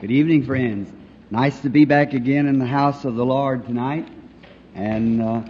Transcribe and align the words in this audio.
Good 0.00 0.10
evening, 0.10 0.44
friends. 0.44 0.90
Nice 1.30 1.60
to 1.60 1.68
be 1.68 1.84
back 1.84 2.12
again 2.12 2.46
in 2.46 2.58
the 2.58 2.66
house 2.66 3.04
of 3.04 3.14
the 3.14 3.24
Lord 3.24 3.66
tonight 3.66 4.08
and 4.74 5.22
uh, 5.22 5.42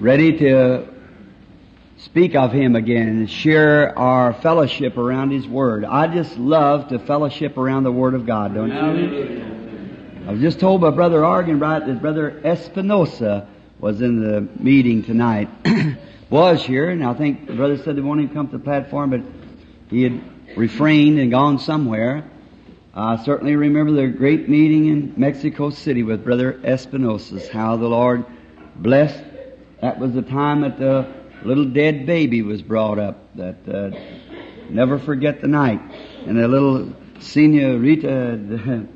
ready 0.00 0.38
to 0.38 0.88
speak 1.98 2.34
of 2.34 2.52
Him 2.52 2.76
again 2.76 3.08
and 3.08 3.30
share 3.30 3.98
our 3.98 4.32
fellowship 4.32 4.96
around 4.96 5.30
His 5.30 5.46
Word. 5.46 5.84
I 5.84 6.06
just 6.06 6.38
love 6.38 6.88
to 6.88 6.98
fellowship 6.98 7.58
around 7.58 7.82
the 7.82 7.92
Word 7.92 8.14
of 8.14 8.24
God, 8.24 8.54
don't 8.54 8.70
you? 8.70 10.24
I 10.26 10.32
was 10.32 10.40
just 10.40 10.60
told 10.60 10.80
by 10.80 10.90
Brother 10.90 11.20
Arganbright 11.20 11.86
that 11.86 12.00
Brother 12.00 12.40
Espinosa 12.42 13.46
was 13.78 14.00
in 14.00 14.20
the 14.20 14.48
meeting 14.62 15.02
tonight. 15.02 15.50
was 16.30 16.64
here, 16.64 16.88
and 16.88 17.04
I 17.04 17.12
think 17.12 17.46
the 17.46 17.54
brother 17.54 17.76
said 17.78 17.96
they 17.96 18.00
wanted 18.00 18.28
to 18.28 18.34
come 18.34 18.48
to 18.48 18.58
the 18.58 18.64
platform, 18.64 19.10
but 19.10 19.20
he 19.90 20.02
had 20.02 20.37
refrained 20.56 21.18
and 21.18 21.30
gone 21.30 21.58
somewhere. 21.58 22.24
I 22.94 23.22
certainly 23.24 23.54
remember 23.54 23.92
the 23.92 24.08
great 24.08 24.48
meeting 24.48 24.86
in 24.86 25.14
Mexico 25.16 25.70
City 25.70 26.02
with 26.02 26.24
Brother 26.24 26.60
Espinosa's, 26.64 27.48
how 27.48 27.76
the 27.76 27.86
Lord 27.86 28.24
blessed. 28.76 29.22
That 29.80 29.98
was 29.98 30.14
the 30.14 30.22
time 30.22 30.62
that 30.62 30.78
the 30.78 31.12
little 31.44 31.66
dead 31.66 32.06
baby 32.06 32.42
was 32.42 32.62
brought 32.62 32.98
up. 32.98 33.36
That 33.36 33.68
uh, 33.68 33.96
never 34.68 34.98
forget 34.98 35.40
the 35.40 35.48
night. 35.48 35.80
And 36.26 36.36
the 36.36 36.48
little 36.48 36.92
senorita 37.20 38.88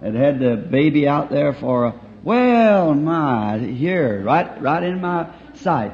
had 0.00 0.14
had 0.14 0.38
the 0.38 0.56
baby 0.56 1.06
out 1.06 1.30
there 1.30 1.52
for 1.52 1.84
a, 1.86 1.94
well, 2.22 2.94
my, 2.94 3.58
here, 3.58 4.22
right, 4.22 4.60
right 4.62 4.82
in 4.82 5.00
my 5.00 5.28
sight. 5.54 5.92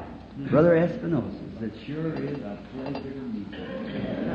Brother 0.49 0.75
Espinosa, 0.77 1.37
it 1.61 1.73
sure 1.85 2.13
is 2.13 2.39
a 2.39 2.57
pleasure 2.73 2.99
to 3.01 3.19
meet 3.19 3.51
you. 3.51 4.30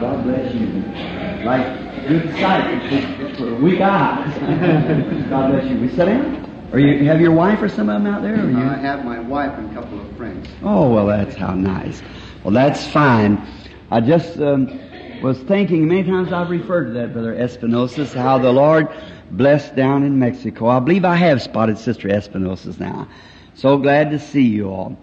God 0.00 0.24
bless 0.24 0.54
you. 0.54 0.66
Like 1.44 2.06
good 2.08 2.30
sight 2.40 3.36
for 3.36 3.54
weak 3.56 3.80
eyes. 3.80 4.34
God 5.30 5.52
bless 5.52 5.70
you. 5.70 5.78
We 5.78 5.88
sit 5.90 6.06
down? 6.06 6.68
Or 6.72 6.78
you 6.78 7.08
have 7.08 7.20
your 7.20 7.32
wife 7.32 7.62
or 7.62 7.68
some 7.68 7.88
of 7.88 8.02
them 8.02 8.12
out 8.12 8.22
there? 8.22 8.44
Or 8.44 8.50
you? 8.50 8.56
I 8.56 8.76
have 8.76 9.04
my 9.04 9.20
wife 9.20 9.56
and 9.58 9.70
a 9.70 9.74
couple 9.74 10.00
of 10.00 10.16
friends. 10.16 10.48
Oh, 10.62 10.92
well, 10.92 11.06
that's 11.06 11.36
how 11.36 11.54
nice. 11.54 12.02
Well, 12.42 12.52
that's 12.52 12.86
fine. 12.88 13.46
I 13.90 14.00
just 14.00 14.38
um, 14.38 14.66
was 15.22 15.38
thinking, 15.40 15.86
many 15.86 16.02
times 16.02 16.32
I've 16.32 16.50
referred 16.50 16.86
to 16.86 16.92
that, 16.94 17.12
Brother 17.12 17.34
Espinosa, 17.34 18.06
how 18.18 18.38
the 18.38 18.52
Lord 18.52 18.88
blessed 19.30 19.76
down 19.76 20.02
in 20.02 20.18
Mexico. 20.18 20.68
I 20.68 20.80
believe 20.80 21.04
I 21.04 21.14
have 21.14 21.40
spotted 21.42 21.78
Sister 21.78 22.08
Espinosa's 22.08 22.80
now. 22.80 23.08
So 23.54 23.78
glad 23.78 24.10
to 24.10 24.18
see 24.18 24.42
you 24.42 24.68
all. 24.68 24.98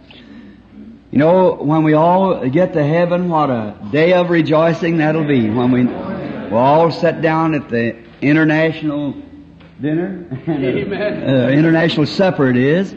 You 1.12 1.18
know, 1.18 1.56
when 1.56 1.84
we 1.84 1.94
all 1.94 2.48
get 2.48 2.72
to 2.72 2.82
heaven, 2.82 3.28
what 3.28 3.50
a 3.50 3.76
day 3.92 4.14
of 4.14 4.30
rejoicing 4.30 4.98
that'll 4.98 5.28
be 5.28 5.50
when 5.50 5.70
we 5.70 5.84
we'll 5.84 6.58
all 6.58 6.90
sit 6.90 7.22
down 7.22 7.54
at 7.54 7.68
the 7.68 7.98
international 8.22 9.16
dinner, 9.82 10.26
Amen. 10.48 11.30
uh, 11.30 11.50
international 11.50 12.06
supper 12.06 12.50
it 12.50 12.56
is, 12.56 12.94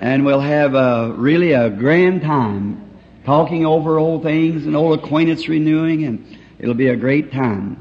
and 0.00 0.24
we'll 0.24 0.40
have 0.40 0.74
a, 0.74 1.12
really 1.12 1.52
a 1.52 1.70
grand 1.70 2.22
time 2.22 2.98
talking 3.24 3.64
over 3.64 3.96
old 3.96 4.24
things 4.24 4.66
and 4.66 4.74
old 4.74 4.98
acquaintance 4.98 5.48
renewing, 5.48 6.02
and 6.04 6.38
it'll 6.58 6.74
be 6.74 6.88
a 6.88 6.96
great 6.96 7.30
time. 7.30 7.80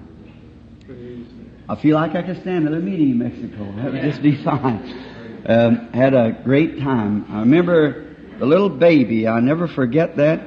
I 1.67 1.73
feel 1.73 1.95
like 1.95 2.13
I 2.13 2.21
could 2.21 2.39
stand 2.41 2.67
another 2.67 2.83
meeting 2.83 3.09
in 3.09 3.17
Mexico. 3.17 3.65
That 3.77 3.93
would 3.93 4.01
just 4.03 4.21
be 4.21 4.35
fine. 4.43 5.43
Um, 5.47 5.91
had 5.91 6.13
a 6.13 6.39
great 6.43 6.79
time. 6.79 7.25
I 7.31 7.39
remember 7.39 8.14
the 8.39 8.45
little 8.45 8.69
baby. 8.69 9.27
I 9.27 9.39
never 9.39 9.67
forget 9.67 10.17
that. 10.17 10.41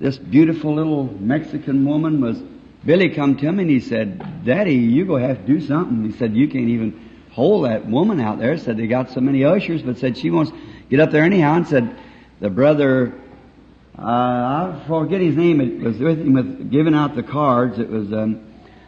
This 0.00 0.18
beautiful 0.18 0.74
little 0.74 1.04
Mexican 1.04 1.84
woman 1.84 2.20
was. 2.20 2.42
Billy 2.84 3.08
come 3.08 3.36
to 3.36 3.50
me 3.50 3.62
and 3.62 3.70
he 3.70 3.80
said, 3.80 4.44
"Daddy, 4.44 4.74
you 4.74 5.06
go 5.06 5.16
have 5.16 5.38
to 5.38 5.46
do 5.46 5.60
something." 5.60 6.04
He 6.04 6.12
said, 6.18 6.34
"You 6.36 6.48
can't 6.48 6.68
even 6.68 7.00
hold 7.30 7.64
that 7.64 7.86
woman 7.86 8.20
out 8.20 8.38
there." 8.38 8.58
Said 8.58 8.76
they 8.76 8.86
got 8.86 9.10
so 9.10 9.20
many 9.20 9.42
ushers, 9.44 9.80
but 9.82 9.98
said 9.98 10.18
she 10.18 10.30
wants 10.30 10.50
to 10.50 10.56
get 10.90 11.00
up 11.00 11.10
there 11.10 11.24
anyhow. 11.24 11.54
And 11.54 11.66
said 11.66 11.96
the 12.40 12.50
brother, 12.50 13.14
uh, 13.98 14.02
I 14.02 14.82
forget 14.86 15.20
his 15.20 15.36
name. 15.36 15.60
It 15.60 15.80
was 15.80 15.98
with 15.98 16.18
him 16.18 16.34
with 16.34 16.70
giving 16.70 16.94
out 16.94 17.14
the 17.14 17.22
cards. 17.22 17.78
It 17.78 17.88
was. 17.88 18.12
Um, 18.12 18.40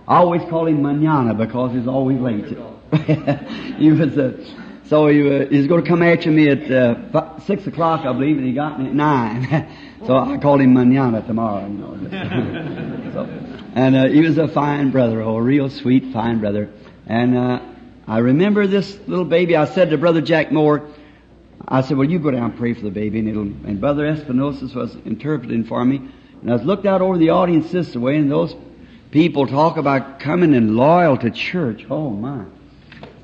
I 0.07 0.19
always 0.19 0.43
call 0.43 0.67
him 0.67 0.83
Manana 0.83 1.35
because 1.35 1.73
he's 1.73 1.87
always 1.87 2.21
late. 2.21 2.47
he 3.79 3.91
was. 3.93 4.19
Uh, 4.19 4.45
so 4.89 5.09
he, 5.09 5.21
uh, 5.29 5.47
he's 5.49 5.67
going 5.67 5.83
to 5.83 5.89
come 5.89 6.03
after 6.03 6.31
me 6.31 6.49
at 6.49 6.71
uh, 6.71 6.95
five, 7.11 7.43
six 7.45 7.67
o'clock, 7.67 8.07
I 8.07 8.13
believe, 8.13 8.37
and 8.37 8.47
he 8.47 8.53
got 8.53 8.81
me 8.81 8.87
at 8.87 8.95
nine. 8.95 9.69
so 10.07 10.17
I 10.17 10.39
called 10.39 10.61
him 10.61 10.75
Manana 10.75 11.23
tomorrow. 11.23 11.67
You 11.67 11.75
know. 11.75 13.11
so, 13.13 13.23
and 13.75 13.97
uh, 13.97 14.07
he 14.07 14.21
was 14.21 14.39
a 14.39 14.47
fine 14.47 14.91
brother, 14.91 15.23
oh, 15.23 15.37
a 15.37 15.43
real 15.43 15.71
sweet, 15.71 16.13
fine 16.13 16.39
brother. 16.39 16.71
And 17.07 17.37
uh, 17.37 17.61
I 18.07 18.19
remember 18.19 18.67
this 18.69 18.97
little 19.09 19.25
baby. 19.25 19.57
I 19.57 19.65
said 19.65 19.91
to 19.91 19.99
Brother 19.99 20.21
Jack 20.21 20.53
Moore, 20.53 20.89
I 21.67 21.81
said, 21.81 21.97
"Well, 21.97 22.09
you 22.09 22.21
go 22.21 22.31
down 22.31 22.51
and 22.51 22.57
pray 22.57 22.73
for 22.75 22.83
the 22.83 22.91
baby." 22.91 23.19
And, 23.19 23.29
it'll, 23.29 23.43
and 23.43 23.81
Brother 23.81 24.07
Espinosa 24.07 24.67
was 24.79 24.95
interpreting 25.05 25.65
for 25.65 25.85
me. 25.85 25.97
And 26.41 26.51
I 26.51 26.55
was 26.55 26.63
looked 26.63 26.87
out 26.87 27.01
over 27.01 27.19
the 27.19 27.31
audience 27.31 27.73
this 27.73 27.95
way, 27.97 28.17
and 28.17 28.31
those 28.31 28.55
people 29.11 29.49
talk 29.49 29.79
about 29.79 30.21
coming 30.21 30.55
and 30.55 30.77
loyal 30.77 31.17
to 31.17 31.31
church. 31.31 31.85
Oh 31.91 32.11
my! 32.11 32.45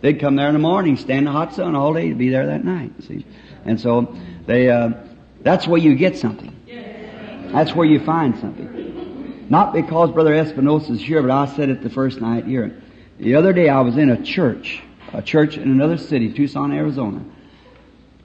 They'd 0.02 0.20
come 0.20 0.36
there 0.36 0.48
in 0.48 0.52
the 0.52 0.58
morning, 0.58 0.96
stand 0.96 1.20
in 1.20 1.24
the 1.24 1.32
hot 1.32 1.54
sun 1.54 1.74
all 1.74 1.94
day 1.94 2.10
to 2.10 2.14
be 2.14 2.28
there 2.28 2.46
that 2.46 2.64
night. 2.64 2.92
See, 3.04 3.24
and 3.64 3.80
so 3.80 4.14
they. 4.46 4.68
Uh, 4.68 4.90
that's 5.42 5.66
where 5.66 5.80
you 5.80 5.94
get 5.94 6.16
something. 6.16 6.54
That's 7.52 7.74
where 7.74 7.86
you 7.86 8.00
find 8.00 8.38
something. 8.38 9.46
Not 9.50 9.72
because 9.72 10.10
Brother 10.10 10.34
Espinosa 10.34 10.92
is 10.92 11.00
here, 11.00 11.20
but 11.20 11.30
I 11.30 11.46
said 11.54 11.68
it 11.68 11.82
the 11.82 11.90
first 11.90 12.20
night 12.20 12.46
here. 12.46 12.80
The 13.18 13.34
other 13.34 13.52
day 13.52 13.68
I 13.68 13.80
was 13.80 13.96
in 13.96 14.10
a 14.10 14.22
church, 14.22 14.82
a 15.12 15.20
church 15.20 15.56
in 15.56 15.70
another 15.70 15.98
city, 15.98 16.32
Tucson, 16.32 16.72
Arizona. 16.72 17.22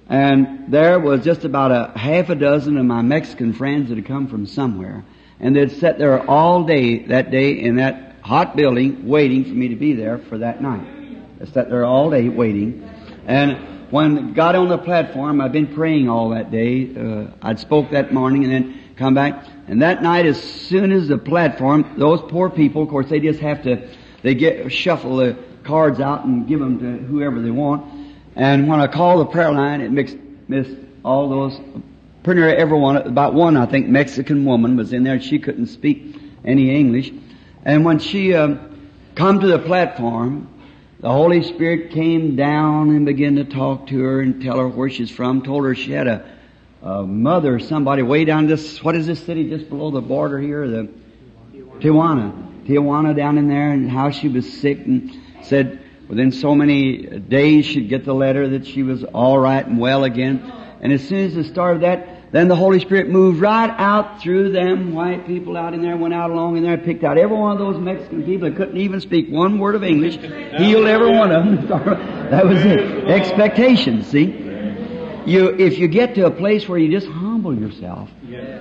And 0.10 0.72
there 0.72 1.00
was 1.00 1.26
just 1.26 1.44
about 1.44 1.72
a 1.72 1.98
half 2.00 2.30
a 2.30 2.36
dozen 2.36 2.78
of 2.78 2.86
my 2.86 3.02
Mexican 3.02 3.52
friends 3.54 3.90
that 3.90 3.98
had 3.98 4.06
come 4.06 4.28
from 4.28 4.46
somewhere. 4.46 5.04
And 5.40 5.56
they'd 5.56 5.72
sat 5.72 6.00
there 6.00 6.28
all 6.30 6.64
day 6.64 7.00
that 7.08 7.30
day 7.30 7.60
in 7.60 7.76
that 7.76 8.16
hot 8.22 8.56
building 8.56 9.08
waiting 9.08 9.44
for 9.44 9.52
me 9.52 9.68
to 9.68 9.76
be 9.76 9.94
there 9.94 10.18
for 10.18 10.38
that 10.38 10.62
night. 10.62 10.97
They 11.40 11.46
sat 11.46 11.70
there 11.70 11.86
all 11.86 12.10
day 12.10 12.30
waiting. 12.30 12.90
And 13.28 13.92
when 13.92 14.34
got 14.34 14.56
on 14.56 14.70
the 14.70 14.78
platform, 14.78 15.40
I'd 15.40 15.52
been 15.52 15.74
praying 15.74 16.10
all 16.10 16.30
that 16.30 16.52
day. 16.52 16.96
Uh, 16.96 17.28
I'd 17.42 17.60
spoke 17.60 17.92
that 17.92 18.14
morning 18.14 18.44
and 18.44 18.52
then 18.52 18.80
come 18.96 19.14
back. 19.14 19.46
And 19.68 19.82
that 19.82 20.02
night, 20.02 20.26
as 20.26 20.42
soon 20.42 20.92
as 20.92 21.08
the 21.08 21.18
platform, 21.18 21.96
those 21.98 22.22
poor 22.22 22.50
people, 22.50 22.84
of 22.84 22.90
course, 22.90 23.08
they 23.10 23.20
just 23.20 23.40
have 23.40 23.64
to, 23.64 23.90
they 24.24 24.34
get, 24.34 24.72
shuffle 24.72 25.18
the 25.18 25.38
cards 25.64 26.00
out 26.00 26.26
and 26.26 26.48
give 26.48 26.60
them 26.60 26.80
to 26.80 27.06
whoever 27.06 27.42
they 27.42 27.52
want. 27.52 28.16
And 28.36 28.68
when 28.68 28.80
I 28.80 28.88
called 28.88 29.22
the 29.22 29.32
prayer 29.32 29.52
line, 29.52 29.82
it 29.82 29.92
mixed, 29.92 30.18
missed 30.48 30.76
all 31.04 31.30
those, 31.30 31.60
pretty 32.24 32.42
near 32.42 32.56
everyone, 32.56 32.98
about 32.98 33.34
one, 33.34 33.58
I 33.58 33.66
think, 33.66 33.88
Mexican 33.88 34.46
woman 34.46 34.76
was 34.76 34.94
in 34.94 35.04
there. 35.04 35.22
She 35.22 35.40
couldn't 35.40 35.68
speak 35.68 36.16
any 36.44 36.76
English. 36.76 37.12
And 37.64 37.86
when 37.86 38.00
she, 38.00 38.34
um, 38.34 38.90
come 39.16 39.40
to 39.40 39.48
the 39.48 39.60
platform, 39.60 40.48
the 41.00 41.10
Holy 41.10 41.44
Spirit 41.44 41.92
came 41.92 42.36
down 42.36 42.90
and 42.90 43.06
began 43.06 43.36
to 43.36 43.44
talk 43.44 43.88
to 43.88 44.00
her 44.00 44.22
and 44.22 44.42
tell 44.42 44.58
her 44.58 44.68
where 44.68 44.90
she's 44.90 45.12
from. 45.12 45.44
Told 45.44 45.64
her 45.66 45.76
she 45.76 45.92
had 45.92 46.08
a, 46.08 46.38
a 46.82 47.04
mother 47.04 47.60
somebody 47.60 48.02
way 48.02 48.26
down 48.26 48.48
this, 48.48 48.84
what 48.84 48.96
is 48.96 49.06
this 49.06 49.24
city 49.24 49.48
just 49.48 49.70
below 49.70 49.92
the 49.92 50.02
border 50.02 50.40
here? 50.40 50.68
The 50.68 50.90
Tijuana. 51.54 52.66
Tijuana 52.66 53.16
down 53.16 53.38
in 53.38 53.48
there 53.48 53.72
and 53.72 53.90
how 53.90 54.10
she 54.10 54.28
was 54.28 54.52
sick 54.52 54.80
and 54.80 55.16
said 55.44 55.80
within 56.08 56.32
so 56.32 56.56
many 56.56 57.06
days 57.06 57.66
she'd 57.66 57.90
get 57.90 58.04
the 58.04 58.16
letter 58.16 58.50
that 58.50 58.66
she 58.66 58.82
was 58.82 59.04
all 59.04 59.38
right 59.38 59.66
and 59.66 59.80
well 59.80 60.04
again. 60.04 60.52
And 60.82 60.92
as 60.92 61.08
soon 61.08 61.26
as 61.26 61.38
it 61.38 61.46
started 61.46 61.84
that, 61.84 62.17
then 62.32 62.50
the 62.50 62.56
Holy 62.56 62.80
Spirit 62.80 63.10
moved 63.10 63.40
right 63.40 63.70
out 63.70 64.22
through 64.22 64.52
them 64.52 64.94
white 64.94 65.26
people 65.26 65.56
out 65.56 65.74
in 65.74 65.82
there, 65.82 65.96
went 65.96 66.14
out 66.14 66.30
along 66.30 66.58
in 66.58 66.64
there, 66.64 66.78
picked 66.78 67.04
out 67.04 67.18
every 67.18 67.38
one 67.38 67.54
of 67.54 67.58
those 67.58 67.80
Mexican 67.80 68.24
people 68.24 68.50
that 68.50 68.58
couldn't 68.58 68.78
even 68.78 69.00
speak 69.00 69.30
one 69.30 69.60
word 69.60 69.76
of 69.76 69.84
English, 69.84 70.18
healed 70.18 70.88
every 70.88 71.12
one 71.12 71.32
of 71.32 71.46
them. 71.46 71.68
that 72.30 72.46
was 72.46 72.64
it. 72.66 73.06
Expectations, 73.08 74.08
see? 74.08 74.26
You, 75.26 75.56
if 75.58 75.78
you 75.78 75.88
get 75.88 76.16
to 76.16 76.26
a 76.26 76.32
place 76.32 76.68
where 76.70 76.80
you 76.80 76.90
just 76.90 77.08
humble 77.08 77.54
yourself, 77.58 78.10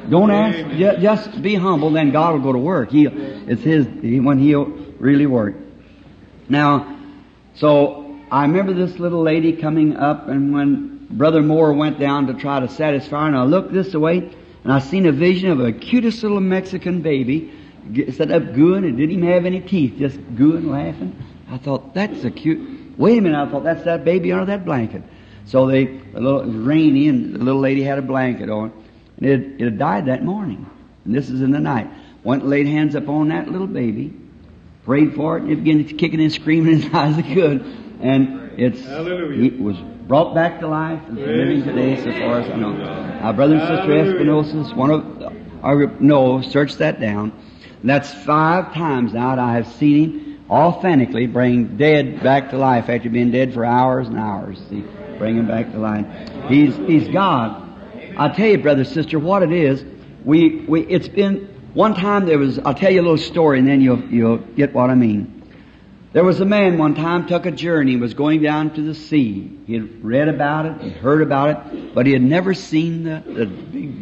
don't 0.08 0.30
ask, 0.30 0.58
ju- 0.76 0.96
just 1.00 1.42
be 1.42 1.54
humble, 1.54 1.90
then 1.90 2.10
God 2.10 2.34
will 2.34 2.40
go 2.40 2.52
to 2.52 2.58
work. 2.58 2.90
He, 2.90 3.06
it's 3.06 3.62
His, 3.62 3.86
he, 4.00 4.20
when 4.20 4.38
He'll 4.38 4.64
really 4.98 5.26
work. 5.26 5.54
Now, 6.48 6.98
so 7.54 8.19
I 8.30 8.42
remember 8.42 8.74
this 8.74 8.98
little 8.98 9.22
lady 9.22 9.52
coming 9.54 9.96
up 9.96 10.28
and 10.28 10.52
when 10.52 10.95
Brother 11.11 11.43
Moore 11.43 11.73
went 11.73 11.99
down 11.99 12.26
to 12.26 12.35
try 12.35 12.61
to 12.61 12.69
satisfy 12.69 13.23
her 13.23 13.26
and 13.29 13.37
I 13.37 13.44
looked 13.44 13.73
this 13.73 13.94
way 13.94 14.19
and 14.64 14.73
I 14.73 14.81
seen 14.81 15.06
a 15.06 15.12
vision 15.12 15.50
of 15.50 15.61
a 15.61 15.73
cutest 15.73 16.23
little 16.23 16.41
Mexican 16.41 17.03
baby 17.03 17.53
set 18.12 18.32
up 18.32 18.43
gooing 18.43 18.85
and 18.85 18.97
didn't 18.97 19.12
even 19.12 19.29
have 19.31 19.47
any 19.47 19.61
teeth, 19.61 19.94
just 19.99 20.19
gooing, 20.35 20.67
laughing. 20.67 21.17
I 21.49 21.58
thought, 21.58 21.94
that's 21.94 22.25
a 22.25 22.31
cute, 22.31 22.99
wait 22.99 23.19
a 23.19 23.20
minute, 23.20 23.41
I 23.41 23.50
thought 23.50 23.62
that's 23.62 23.85
that 23.85 24.05
baby 24.05 24.32
under 24.32 24.47
that 24.47 24.64
blanket. 24.64 25.03
So 25.44 25.69
they, 25.69 25.87
a 25.87 26.20
little, 26.20 26.41
it 26.41 26.47
was 26.47 26.56
rainy 26.56 27.08
and 27.08 27.35
the 27.35 27.38
little 27.38 27.61
lady 27.61 27.82
had 27.82 27.99
a 27.99 28.03
blanket 28.03 28.50
on 28.50 28.73
and 29.19 29.26
it, 29.26 29.62
it 29.62 29.79
died 29.79 30.06
that 30.06 30.25
morning. 30.25 30.69
And 31.05 31.14
this 31.14 31.31
is 31.31 31.41
in 31.41 31.53
the 31.53 31.61
night. 31.61 31.88
went 32.25 32.43
and 32.43 32.50
laid 32.50 32.67
hands 32.67 32.94
upon 32.94 33.29
that 33.29 33.49
little 33.49 33.67
baby, 33.67 34.12
prayed 34.85 35.14
for 35.14 35.37
it, 35.37 35.44
and 35.44 35.53
it 35.53 35.56
began 35.56 35.85
kicking 35.97 36.20
and 36.20 36.32
screaming 36.32 36.82
as 36.82 36.85
high 36.93 37.08
as 37.08 37.19
it 37.19 37.32
could. 37.32 37.64
And 38.00 38.45
it's, 38.56 38.81
Hallelujah. 38.85 39.44
it 39.44 39.61
was 39.61 39.76
brought 40.06 40.35
back 40.35 40.61
to 40.61 40.69
life 40.69 41.03
and 41.08 41.19
is 41.19 41.26
living 41.26 41.64
today 41.64 41.97
so 41.97 42.12
far 42.12 42.41
as 42.41 42.50
I 42.50 42.56
know. 42.56 42.75
Our 43.23 43.32
brother 43.32 43.56
and 43.56 43.69
sister. 43.69 43.97
Espinosa 43.99 44.61
is 44.61 44.75
one 44.75 44.91
of 44.91 45.35
our, 45.62 45.87
no, 46.00 46.43
search 46.43 46.76
that 46.76 47.00
down. 47.00 47.32
That's 47.82 48.12
five 48.12 48.73
times 48.73 49.12
now 49.12 49.37
that 49.37 49.38
I 49.38 49.55
have 49.55 49.67
seen 49.75 50.20
him 50.20 50.26
authentically 50.50 51.26
bring 51.26 51.76
dead 51.76 52.23
back 52.23 52.50
to 52.50 52.58
life 52.58 52.88
after 52.88 53.11
being 53.11 53.31
dead 53.31 53.53
for 53.53 53.64
hours 53.64 54.08
and 54.08 54.19
hours. 54.19 54.58
See, 54.70 54.85
bring 55.19 55.37
him 55.37 55.47
back 55.47 55.73
to 55.73 55.79
life. 55.79 56.06
He's, 56.49 56.76
he's 56.76 57.08
God. 57.08 57.62
I 58.17 58.29
tell 58.29 58.47
you, 58.47 58.58
brother, 58.58 58.85
sister, 58.85 59.19
what 59.19 59.43
it 59.43 59.53
is, 59.53 59.85
we, 60.25 60.64
we, 60.67 60.82
it's 60.87 61.08
been, 61.08 61.49
one 61.75 61.94
time 61.94 62.26
there 62.26 62.38
was, 62.38 62.58
I'll 62.61 62.75
tell 62.75 62.91
you 62.91 63.00
a 63.00 63.03
little 63.03 63.19
story 63.19 63.58
and 63.58 63.69
then 63.69 63.81
you'll, 63.81 64.03
you'll 64.05 64.38
get 64.38 64.73
what 64.73 64.91
I 64.91 64.94
mean. 64.94 65.35
There 66.16 66.24
was 66.24 66.40
a 66.40 66.46
man 66.46 66.78
one 66.78 66.94
time 66.94 67.26
took 67.26 67.44
a 67.44 67.50
journey, 67.50 67.96
was 67.96 68.14
going 68.14 68.40
down 68.40 68.72
to 68.76 68.80
the 68.80 68.94
sea. 68.94 69.52
He 69.66 69.74
had 69.74 70.02
read 70.02 70.28
about 70.28 70.64
it, 70.64 70.80
he 70.80 70.88
heard 70.88 71.20
about 71.20 71.50
it, 71.50 71.94
but 71.94 72.06
he 72.06 72.14
had 72.14 72.22
never 72.22 72.54
seen 72.54 73.04
the, 73.04 73.22
the 73.26 73.44
big 73.44 73.92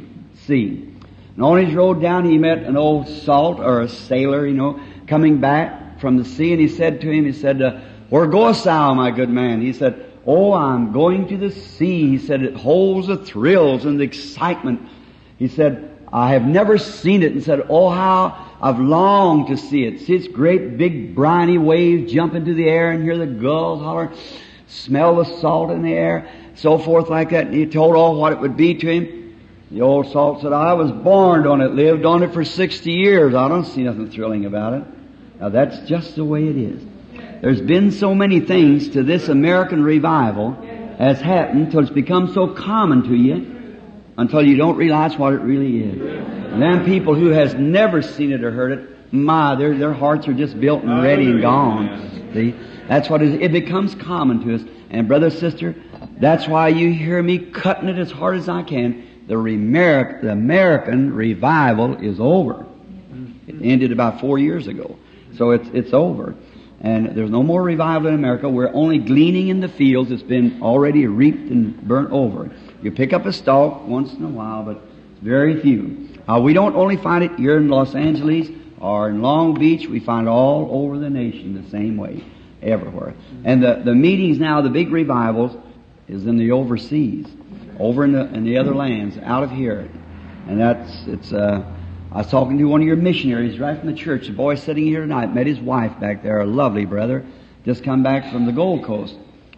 sea. 0.47 0.95
And 1.35 1.45
on 1.45 1.67
his 1.67 1.75
road 1.75 2.01
down, 2.01 2.25
he 2.25 2.39
met 2.39 2.59
an 2.59 2.77
old 2.77 3.09
salt 3.09 3.59
or 3.59 3.81
a 3.81 3.89
sailor, 3.89 4.47
you 4.47 4.55
know, 4.55 4.79
coming 5.09 5.41
back 5.41 5.99
from 5.99 6.17
the 6.17 6.25
sea, 6.25 6.53
and 6.53 6.61
he 6.61 6.69
said 6.69 7.01
to 7.01 7.11
him, 7.11 7.25
he 7.25 7.33
said, 7.33 7.61
uh, 7.61 7.81
"Where 8.11 8.29
goest 8.29 8.63
thou, 8.63 8.95
my 8.95 9.11
good 9.11 9.29
man?" 9.29 9.61
He 9.61 9.73
said, 9.73 10.07
"Oh, 10.25 10.53
I'm 10.53 10.93
going 10.93 11.27
to 11.31 11.37
the 11.37 11.51
sea." 11.51 12.11
He 12.11 12.19
said, 12.19 12.45
"It 12.45 12.55
holds 12.55 13.09
the 13.09 13.17
thrills 13.17 13.87
and 13.87 13.99
the 13.99 14.05
excitement." 14.05 14.89
He 15.37 15.49
said, 15.49 15.91
"I 16.13 16.31
have 16.35 16.47
never 16.47 16.79
seen 16.79 17.25
it," 17.25 17.33
and 17.33 17.43
said, 17.43 17.67
"Oh, 17.69 17.89
how 17.89 18.44
I've 18.65 18.81
longed 18.81 19.49
to 19.49 19.59
see 19.59 19.85
it. 19.85 20.01
See 20.01 20.15
its 20.15 20.27
great 20.27 20.79
big 20.79 21.15
briny 21.15 21.59
waves 21.59 22.11
jump 22.11 22.35
into 22.35 22.55
the 22.55 22.67
air 22.67 22.93
and 22.93 23.03
hear 23.03 23.19
the 23.19 23.27
gulls 23.27 23.83
holler, 23.83 24.11
smell 24.69 25.17
the 25.17 25.25
salt 25.25 25.71
in 25.71 25.83
the 25.83 25.93
air, 25.93 26.29
so 26.55 26.79
forth 26.79 27.11
like 27.11 27.29
that." 27.31 27.49
And 27.49 27.55
he 27.55 27.67
told 27.67 27.95
all 27.95 28.19
what 28.19 28.33
it 28.33 28.41
would 28.41 28.57
be 28.57 28.73
to 28.77 28.87
him. 28.87 29.07
The 29.71 29.83
old 29.83 30.07
salt 30.07 30.41
said, 30.41 30.55
I 30.55 30.73
was 30.73 30.91
born 30.91 31.47
on 31.47 31.61
it, 31.61 31.75
lived 31.75 32.07
on 32.07 32.23
it 32.23 32.33
for 32.33 32.43
60 32.43 32.91
years. 32.91 33.35
I 33.35 33.49
don't 33.49 33.67
see 33.67 33.83
nothing 33.83 34.09
thrilling 34.09 34.47
about 34.47 34.73
it. 34.73 34.83
Now 35.41 35.51
that's 35.51 35.81
just 35.81 36.17
the 36.17 36.25
way 36.25 36.49
it 36.49 36.57
is. 36.57 36.83
There's 37.43 37.61
been 37.61 37.91
so 37.91 38.15
many 38.15 38.41
things 38.41 38.89
to 38.91 39.03
this 39.03 39.29
American 39.29 39.83
revival 39.83 40.57
has 40.97 41.21
happened 41.21 41.71
till 41.71 41.81
it's 41.81 41.91
become 41.91 42.33
so 42.33 42.47
common 42.47 43.03
to 43.03 43.15
you 43.15 43.77
until 44.17 44.43
you 44.43 44.57
don't 44.57 44.77
realize 44.77 45.19
what 45.19 45.35
it 45.35 45.41
really 45.41 45.81
is. 45.81 46.44
And 46.55 46.63
them 46.63 46.85
people 46.85 47.15
who 47.17 47.31
has 47.31 47.55
never 47.55 48.01
seen 48.01 48.33
it 48.33 48.45
or 48.45 48.53
heard 48.53 48.73
it, 48.73 49.13
my, 49.13 49.55
their, 49.57 49.77
their 49.77 49.93
hearts 49.93 50.29
are 50.29 50.35
just 50.35 50.61
built 50.61 50.83
and 50.85 51.03
ready 51.03 51.27
and 51.27 51.43
gone. 51.43 52.31
See? 52.33 52.55
That's 52.89 53.11
what 53.11 53.23
it 53.23 53.35
is. 53.35 53.41
It 53.41 53.53
becomes 53.53 53.95
common 53.95 54.47
to 54.47 54.55
us. 54.55 54.63
And 54.91 55.09
brother, 55.09 55.31
sister, 55.31 55.75
that's 56.19 56.47
why 56.47 56.69
you 56.69 56.93
hear 56.93 57.23
me 57.23 57.39
cutting 57.39 57.89
it 57.89 57.99
as 57.99 58.13
hard 58.13 58.37
as 58.37 58.49
I 58.49 58.63
can. 58.63 59.25
The, 59.27 59.35
Remer- 59.35 60.21
the 60.23 60.31
American 60.31 61.13
revival 61.13 61.97
is 61.97 62.21
over. 62.21 62.67
It 63.47 63.57
ended 63.61 63.91
about 63.91 64.21
four 64.21 64.39
years 64.39 64.67
ago. 64.67 64.97
So 65.37 65.51
it's, 65.51 65.69
it's 65.73 65.93
over. 65.93 66.35
And 66.81 67.17
there's 67.17 67.31
no 67.31 67.43
more 67.43 67.63
revival 67.63 68.09
in 68.09 68.15
America. 68.15 68.49
We're 68.49 68.73
only 68.73 68.99
gleaning 68.99 69.49
in 69.49 69.61
the 69.61 69.69
fields. 69.69 70.11
It's 70.11 70.23
been 70.23 70.63
already 70.63 71.07
reaped 71.07 71.51
and 71.51 71.81
burnt 71.83 72.13
over. 72.13 72.51
You 72.83 72.93
pick 72.93 73.13
up 73.13 73.27
a 73.27 73.33
stalk 73.33 73.87
once 73.87 74.13
in 74.13 74.23
a 74.23 74.29
while, 74.29 74.63
but 74.63 74.83
very 75.23 75.61
few. 75.61 76.11
Uh, 76.27 76.41
we 76.41 76.53
don't 76.53 76.75
only 76.75 76.97
find 76.97 77.23
it 77.23 77.33
here 77.39 77.57
in 77.57 77.69
Los 77.69 77.95
Angeles 77.95 78.49
or 78.81 79.11
in 79.11 79.21
Long 79.21 79.55
Beach. 79.55 79.87
We 79.87 80.01
find 80.01 80.27
it 80.27 80.31
all 80.31 80.69
over 80.71 80.99
the 80.99 81.11
nation 81.11 81.63
the 81.63 81.69
same 81.71 81.97
way, 81.97 82.25
everywhere. 82.63 83.15
And 83.45 83.63
the, 83.63 83.83
the 83.85 83.95
meetings 83.95 84.39
now, 84.39 84.63
the 84.63 84.71
big 84.71 84.91
revivals, 84.91 85.57
is 86.09 86.27
in 86.27 86.37
the 86.37 86.53
overseas, 86.53 87.27
over 87.79 88.05
in 88.05 88.13
the, 88.13 88.27
in 88.35 88.45
the 88.45 88.59
other 88.59 88.75
lands, 88.75 89.19
out 89.19 89.43
of 89.43 89.51
here. 89.51 89.89
And 90.49 90.61
that's, 90.61 91.07
it's, 91.07 91.33
uh, 91.33 91.65
I 92.13 92.19
was 92.19 92.31
talking 92.31 92.59
to 92.59 92.65
one 92.65 92.81
of 92.81 92.87
your 92.87 92.97
missionaries 92.97 93.59
right 93.59 93.79
from 93.79 93.89
the 93.89 93.97
church. 93.97 94.27
The 94.27 94.33
boy 94.33 94.55
sitting 94.55 94.85
here 94.85 95.01
tonight 95.01 95.35
met 95.35 95.47
his 95.47 95.59
wife 95.59 95.99
back 96.01 96.23
there, 96.23 96.41
a 96.41 96.47
lovely 96.47 96.85
brother, 96.85 97.25
just 97.65 97.83
come 97.83 98.03
back 98.03 98.31
from 98.31 98.47
the 98.47 98.53
Gold 98.53 98.85
Coast. 98.85 99.17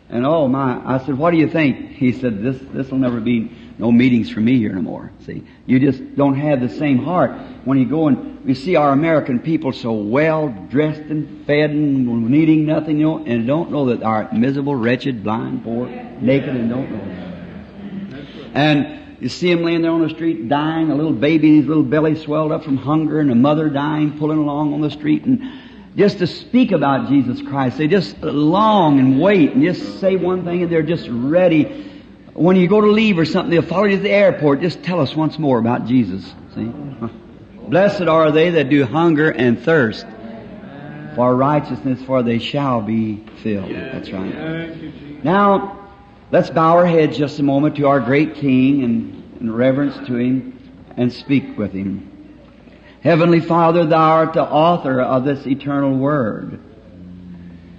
And 0.08 0.24
oh 0.24 0.46
my, 0.46 0.80
I 0.84 1.04
said, 1.04 1.18
what 1.18 1.32
do 1.32 1.36
you 1.36 1.48
think? 1.48 1.90
He 1.90 2.12
said, 2.12 2.42
this, 2.42 2.56
this 2.72 2.90
will 2.90 2.98
never 2.98 3.20
be 3.20 3.50
no 3.78 3.92
meetings 3.92 4.30
for 4.30 4.40
me 4.40 4.58
here 4.58 4.72
no 4.72 4.82
more. 4.82 5.12
See, 5.26 5.44
you 5.66 5.78
just 5.78 6.16
don't 6.16 6.34
have 6.34 6.60
the 6.60 6.68
same 6.68 6.98
heart 6.98 7.32
when 7.64 7.78
you 7.78 7.86
go 7.86 8.08
and 8.08 8.44
we 8.44 8.54
see 8.54 8.76
our 8.76 8.92
American 8.92 9.40
people 9.40 9.72
so 9.72 9.92
well 9.92 10.48
dressed 10.70 11.00
and 11.00 11.46
fed 11.46 11.70
and 11.70 12.30
needing 12.30 12.64
nothing, 12.64 12.98
you 12.98 13.06
know, 13.06 13.24
and 13.24 13.46
don't 13.46 13.70
know 13.70 13.86
that 13.86 14.02
our 14.02 14.32
miserable, 14.32 14.74
wretched, 14.74 15.24
blind, 15.24 15.64
poor, 15.64 15.86
naked, 15.86 16.50
and 16.50 16.70
don't 16.70 16.90
know. 16.90 17.26
And 18.54 19.20
you 19.20 19.28
see 19.28 19.52
them 19.52 19.64
laying 19.64 19.82
there 19.82 19.90
on 19.90 20.02
the 20.02 20.10
street 20.10 20.48
dying, 20.48 20.90
a 20.90 20.94
little 20.94 21.12
baby, 21.12 21.56
his 21.56 21.66
little 21.66 21.82
belly 21.82 22.14
swelled 22.14 22.52
up 22.52 22.64
from 22.64 22.76
hunger, 22.76 23.20
and 23.20 23.30
a 23.30 23.34
mother 23.34 23.68
dying, 23.68 24.18
pulling 24.18 24.38
along 24.38 24.72
on 24.74 24.80
the 24.80 24.90
street, 24.90 25.24
and 25.24 25.42
just 25.96 26.18
to 26.18 26.26
speak 26.26 26.72
about 26.72 27.08
Jesus 27.08 27.40
Christ. 27.42 27.78
They 27.78 27.88
just 27.88 28.20
long 28.22 28.98
and 28.98 29.20
wait 29.20 29.52
and 29.52 29.62
just 29.62 29.98
say 29.98 30.16
one 30.16 30.44
thing 30.44 30.62
and 30.62 30.70
they're 30.70 30.82
just 30.82 31.08
ready. 31.10 31.95
When 32.36 32.56
you 32.56 32.68
go 32.68 32.82
to 32.82 32.90
leave 32.90 33.18
or 33.18 33.24
something, 33.24 33.50
they'll 33.50 33.62
follow 33.62 33.84
you 33.84 33.96
to 33.96 34.02
the 34.02 34.10
airport. 34.10 34.60
Just 34.60 34.82
tell 34.82 35.00
us 35.00 35.16
once 35.16 35.38
more 35.38 35.58
about 35.58 35.86
Jesus. 35.86 36.34
See? 36.54 36.64
Blessed 37.68 38.02
are 38.02 38.30
they 38.30 38.50
that 38.50 38.68
do 38.68 38.84
hunger 38.84 39.30
and 39.30 39.58
thirst 39.58 40.06
for 41.14 41.34
righteousness, 41.34 42.02
for 42.02 42.22
they 42.22 42.38
shall 42.38 42.82
be 42.82 43.24
filled. 43.42 43.70
That's 43.70 44.10
right. 44.12 45.24
Now, 45.24 45.88
let's 46.30 46.50
bow 46.50 46.76
our 46.76 46.86
heads 46.86 47.16
just 47.16 47.38
a 47.38 47.42
moment 47.42 47.76
to 47.76 47.86
our 47.86 48.00
great 48.00 48.34
King 48.34 48.84
and 48.84 49.40
in 49.40 49.52
reverence 49.52 49.96
to 50.06 50.16
Him 50.16 50.58
and 50.96 51.12
speak 51.12 51.56
with 51.56 51.72
Him. 51.72 52.12
Heavenly 53.02 53.40
Father, 53.40 53.86
Thou 53.86 54.10
art 54.10 54.34
the 54.34 54.42
author 54.42 55.00
of 55.00 55.24
this 55.24 55.46
eternal 55.46 55.96
Word. 55.96 56.60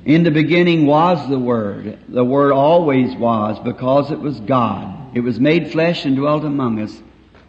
In 0.08 0.24
the 0.24 0.32
beginning 0.32 0.86
was 0.86 1.28
the 1.28 1.38
Word. 1.38 2.00
The 2.08 2.24
Word 2.24 2.54
always 2.54 3.14
was 3.18 3.60
because 3.60 4.10
it 4.10 4.20
was 4.22 4.40
God. 4.40 5.14
It 5.14 5.20
was 5.20 5.38
made 5.38 5.74
flesh 5.74 6.06
and 6.06 6.16
dwelt 6.16 6.46
among 6.46 6.80
us. 6.80 6.98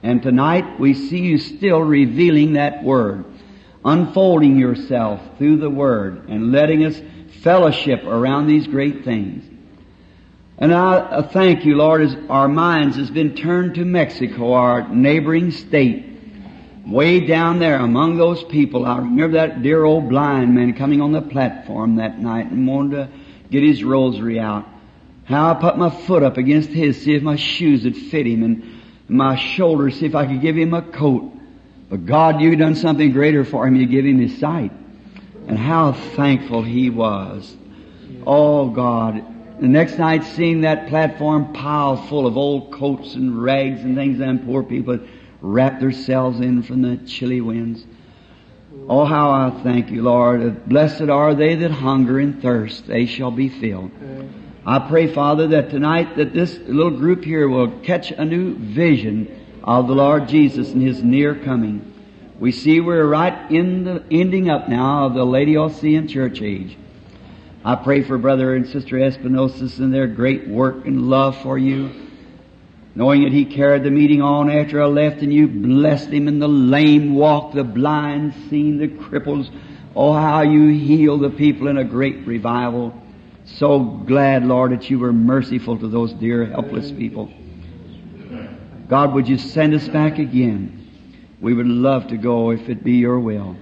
And 0.03 0.21
tonight 0.21 0.81
we 0.81 0.95
see 0.95 1.21
you 1.21 1.39
still 1.39 1.79
revealing 1.79 2.55
that 2.55 2.83
Word, 2.83 3.25
unfolding 3.85 4.59
yourself 4.59 5.21
through 5.39 5.59
the 5.59 5.71
Word 5.71 6.29
and 6.29 6.51
letting 6.51 6.85
us 6.85 7.01
fellowship 7.45 8.03
around 8.03 8.49
these 8.49 8.67
great 8.67 9.05
things. 9.05 9.49
And 10.59 10.75
I 10.75 11.23
thank 11.23 11.65
you, 11.65 11.77
Lord, 11.77 12.03
as 12.03 12.17
our 12.29 12.49
minds 12.49 12.97
has 12.97 13.09
been 13.09 13.37
turned 13.37 13.77
to 13.77 13.85
Mexico, 13.85 14.55
our 14.55 14.93
neighboring 14.93 15.53
state. 15.53 16.07
Way 16.89 17.21
down 17.21 17.59
there 17.59 17.79
among 17.79 18.17
those 18.17 18.43
people, 18.45 18.87
I 18.87 18.97
remember 18.97 19.37
that 19.37 19.63
dear 19.63 19.85
old 19.85 20.09
blind 20.09 20.55
man 20.55 20.73
coming 20.73 21.03
on 21.03 21.13
the 21.13 21.21
platform 21.21 21.97
that 21.97 22.19
night 22.19 22.51
and 22.51 22.67
wanted 22.67 22.97
to 22.97 23.09
get 23.51 23.63
his 23.63 23.85
rosary 23.85 24.41
out. 24.41 24.67
How 25.25 25.51
I 25.51 25.55
put 25.61 25.77
my 25.77 25.91
foot 25.91 26.23
up 26.23 26.39
against 26.39 26.71
his, 26.71 27.03
see 27.03 27.15
if 27.15 27.23
my 27.23 27.37
shoes 27.37 27.85
would 27.85 27.95
fit 27.95 28.27
him, 28.27 28.43
and 28.43 28.81
my 29.07 29.37
shoulders, 29.37 30.01
see 30.01 30.07
if 30.07 30.15
I 30.15 30.27
could 30.27 30.41
give 30.41 30.57
him 30.57 30.73
a 30.73 30.81
coat. 30.81 31.31
But 31.91 32.07
God, 32.07 32.41
you 32.41 32.57
done 32.57 32.75
something 32.75 33.13
greater 33.13 33.45
for 33.45 33.67
him. 33.67 33.77
You 33.77 33.87
give 33.87 34.07
him 34.07 34.19
his 34.19 34.39
sight. 34.39 34.73
And 35.47 35.59
how 35.59 35.93
thankful 35.93 36.63
he 36.63 36.89
was. 36.89 37.55
Oh 38.27 38.71
God. 38.71 39.23
The 39.61 39.69
next 39.69 39.99
night 39.99 40.25
seeing 40.25 40.63
that 40.63 40.89
platform 40.89 41.53
piled 41.53 42.09
full 42.09 42.27
of 42.27 42.39
old 42.39 42.73
coats 42.73 43.15
and 43.15 43.43
rags 43.43 43.83
and 43.83 43.95
things 43.95 44.19
them 44.19 44.47
poor 44.47 44.63
people 44.63 45.01
wrapped 45.41 45.81
themselves 45.81 46.41
in 46.41 46.63
from 46.63 46.83
the 46.83 46.97
chilly 46.99 47.41
winds. 47.41 47.85
Oh, 48.89 49.05
how 49.05 49.31
I 49.31 49.51
thank 49.63 49.91
you, 49.91 50.03
Lord. 50.03 50.69
Blessed 50.69 51.09
are 51.09 51.35
they 51.35 51.55
that 51.57 51.71
hunger 51.71 52.19
and 52.19 52.41
thirst. 52.41 52.87
They 52.87 53.07
shall 53.07 53.31
be 53.31 53.49
filled. 53.49 53.91
I 54.65 54.79
pray, 54.89 55.13
Father, 55.13 55.49
that 55.49 55.71
tonight 55.71 56.17
that 56.17 56.33
this 56.33 56.59
little 56.59 56.91
group 56.91 57.25
here 57.25 57.49
will 57.49 57.71
catch 57.81 58.11
a 58.11 58.25
new 58.25 58.55
vision 58.55 59.61
of 59.65 59.89
the 59.89 59.95
Lord 59.95 60.29
Jesus 60.29 60.73
and 60.73 60.83
His 60.83 61.03
near 61.03 61.35
coming. 61.35 61.95
We 62.39 62.53
see 62.53 62.81
we're 62.81 63.07
right 63.07 63.51
in 63.51 63.85
the 63.85 64.05
ending 64.11 64.49
up 64.49 64.69
now 64.69 65.07
of 65.07 65.15
the 65.15 65.25
Lady 65.25 65.57
Laodicean 65.57 66.09
church 66.09 66.41
age. 66.41 66.77
I 67.65 67.75
pray 67.75 68.03
for 68.03 68.17
Brother 68.17 68.55
and 68.55 68.67
Sister 68.67 68.99
Espinosa 68.99 69.83
and 69.83 69.93
their 69.93 70.07
great 70.07 70.47
work 70.47 70.87
and 70.87 71.11
love 71.11 71.37
for 71.43 71.59
you. 71.59 72.08
Knowing 72.99 73.23
that 73.23 73.33
he 73.33 73.45
carried 73.45 73.85
the 73.85 73.91
meeting 73.93 74.21
on 74.21 74.51
after 74.51 74.83
I 74.83 74.87
left 74.87 75.23
and 75.23 75.33
you 75.33 75.47
blessed 75.47 76.09
him 76.09 76.27
and 76.27 76.43
the 76.43 76.49
lame 76.49 77.15
walked, 77.15 77.55
the 77.55 77.63
blind 77.63 78.35
seen, 78.51 78.79
the 78.79 78.89
cripples. 78.89 79.49
Oh, 79.95 80.13
how 80.13 80.43
you 80.43 80.71
healed 80.71 81.21
the 81.21 81.31
people 81.31 81.69
in 81.69 81.79
a 81.79 81.85
great 81.85 82.27
revival. 82.27 82.93
So 83.45 83.79
glad, 83.79 84.45
Lord, 84.45 84.73
that 84.73 84.91
you 84.91 84.99
were 84.99 85.13
merciful 85.13 85.79
to 85.79 85.87
those 85.87 86.13
dear 86.15 86.47
helpless 86.47 86.91
people. 86.91 87.31
God, 88.89 89.15
would 89.15 89.29
you 89.29 89.39
send 89.39 89.75
us 89.75 89.87
back 89.87 90.19
again? 90.19 90.79
we 91.41 91.55
would 91.55 91.67
love 91.67 92.09
to 92.09 92.17
go 92.17 92.51
if 92.51 92.69
it 92.69 92.83
be 92.83 92.95
your 92.95 93.21
will. 93.21 93.57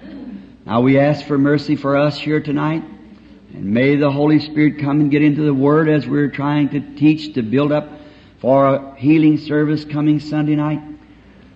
Now 0.65 0.81
we 0.81 0.99
ask 0.99 1.27
for 1.27 1.37
mercy 1.37 1.77
for 1.77 1.97
us 1.97 2.19
here 2.19 2.41
tonight. 2.41 2.83
And 3.53 3.67
may 3.67 3.97
the 3.97 4.11
Holy 4.11 4.41
Spirit 4.41 4.81
come 4.81 5.01
and 5.01 5.11
get 5.11 5.23
into 5.23 5.43
the 5.43 5.55
Word 5.55 5.89
as 5.89 6.07
we're 6.07 6.31
trying 6.31 6.71
to 6.71 6.81
teach 6.97 7.35
to 7.35 7.43
build 7.43 7.73
up 7.73 7.96
for 8.47 8.77
a 8.77 8.95
healing 8.95 9.37
service 9.37 9.85
coming 9.85 10.21
Sunday 10.21 10.55
night. 10.55 10.81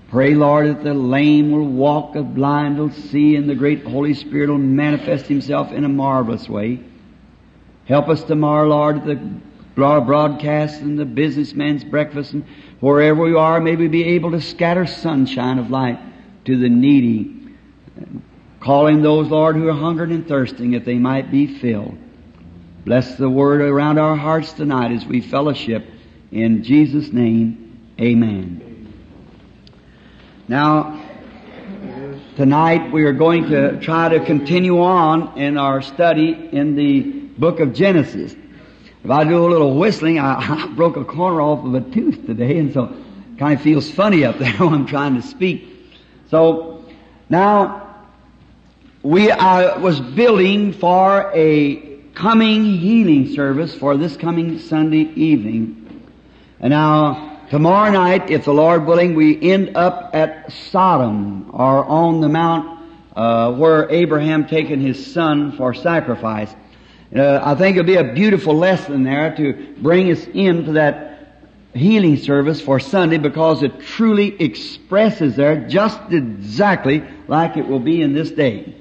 Pray, 0.08 0.34
Lord, 0.34 0.66
that 0.66 0.82
the 0.82 0.92
lame 0.92 1.52
will 1.52 1.68
walk, 1.68 2.14
the 2.14 2.22
blind 2.22 2.80
will 2.80 2.90
see, 2.90 3.36
and 3.36 3.48
the 3.48 3.54
great 3.54 3.84
Holy 3.84 4.12
Spirit 4.12 4.50
will 4.50 4.58
manifest 4.58 5.26
Himself 5.26 5.70
in 5.70 5.84
a 5.84 5.88
marvelous 5.88 6.48
way. 6.48 6.80
Help 7.84 8.08
us 8.08 8.24
tomorrow, 8.24 8.66
Lord, 8.66 9.04
the 9.04 9.14
broadcast 9.76 10.80
and 10.80 10.98
the 10.98 11.04
businessman's 11.04 11.84
breakfast 11.84 12.32
and 12.32 12.44
wherever 12.80 13.22
we 13.22 13.36
are, 13.36 13.60
may 13.60 13.76
we 13.76 13.86
be 13.86 14.02
able 14.02 14.32
to 14.32 14.40
scatter 14.40 14.84
sunshine 14.84 15.60
of 15.60 15.70
light 15.70 16.00
to 16.46 16.58
the 16.58 16.68
needy, 16.68 17.54
calling 18.58 19.00
those, 19.00 19.28
Lord, 19.28 19.54
who 19.54 19.68
are 19.68 19.74
hungering 19.74 20.10
and 20.10 20.26
thirsting 20.26 20.72
that 20.72 20.84
they 20.84 20.98
might 20.98 21.30
be 21.30 21.46
filled. 21.60 21.96
Bless 22.84 23.14
the 23.14 23.30
word 23.30 23.60
around 23.60 23.98
our 23.98 24.16
hearts 24.16 24.52
tonight 24.54 24.90
as 24.90 25.06
we 25.06 25.20
fellowship. 25.20 25.88
In 26.32 26.62
Jesus' 26.62 27.12
name, 27.12 27.80
amen. 28.00 28.94
Now, 30.46 31.04
tonight 32.36 32.92
we 32.92 33.02
are 33.02 33.12
going 33.12 33.50
to 33.50 33.80
try 33.80 34.10
to 34.10 34.24
continue 34.24 34.80
on 34.80 35.36
in 35.36 35.58
our 35.58 35.82
study 35.82 36.50
in 36.52 36.76
the 36.76 37.00
book 37.00 37.58
of 37.58 37.74
Genesis. 37.74 38.36
If 39.02 39.10
I 39.10 39.24
do 39.24 39.44
a 39.44 39.48
little 39.48 39.76
whistling, 39.76 40.20
I, 40.20 40.36
I 40.64 40.66
broke 40.68 40.96
a 40.96 41.04
corner 41.04 41.40
off 41.40 41.64
of 41.64 41.74
a 41.74 41.80
tooth 41.80 42.24
today, 42.26 42.58
and 42.58 42.72
so 42.72 42.84
it 42.84 43.38
kind 43.38 43.54
of 43.54 43.62
feels 43.62 43.90
funny 43.90 44.24
up 44.24 44.38
there 44.38 44.52
when 44.58 44.72
I'm 44.72 44.86
trying 44.86 45.16
to 45.16 45.22
speak. 45.22 45.66
So, 46.28 46.84
now, 47.28 48.04
we 49.02 49.32
I 49.32 49.78
was 49.78 50.00
building 50.00 50.74
for 50.74 51.32
a 51.34 51.98
coming 52.14 52.76
healing 52.76 53.34
service 53.34 53.74
for 53.74 53.96
this 53.96 54.16
coming 54.16 54.60
Sunday 54.60 55.10
evening. 55.16 55.79
And 56.60 56.72
now, 56.72 57.38
tomorrow 57.48 57.90
night, 57.90 58.30
if 58.30 58.44
the 58.44 58.52
Lord 58.52 58.84
willing, 58.84 59.14
we 59.14 59.40
end 59.50 59.78
up 59.78 60.10
at 60.12 60.52
Sodom 60.52 61.50
or 61.54 61.86
on 61.86 62.20
the 62.20 62.28
mount 62.28 62.80
uh, 63.16 63.52
where 63.52 63.88
Abraham 63.90 64.46
taken 64.46 64.78
his 64.78 65.12
son 65.12 65.56
for 65.56 65.72
sacrifice. 65.72 66.54
Uh, 67.16 67.40
I 67.42 67.54
think 67.54 67.78
it'll 67.78 67.86
be 67.86 67.96
a 67.96 68.12
beautiful 68.12 68.54
lesson 68.54 69.04
there 69.04 69.34
to 69.36 69.74
bring 69.78 70.12
us 70.12 70.22
into 70.26 70.72
that 70.72 71.10
healing 71.72 72.18
service 72.18 72.60
for 72.60 72.78
Sunday 72.78 73.16
because 73.16 73.62
it 73.62 73.80
truly 73.80 74.38
expresses 74.38 75.36
there 75.36 75.66
just 75.66 75.98
exactly 76.10 77.02
like 77.26 77.56
it 77.56 77.66
will 77.66 77.80
be 77.80 78.02
in 78.02 78.12
this 78.12 78.30
day. 78.30 78.74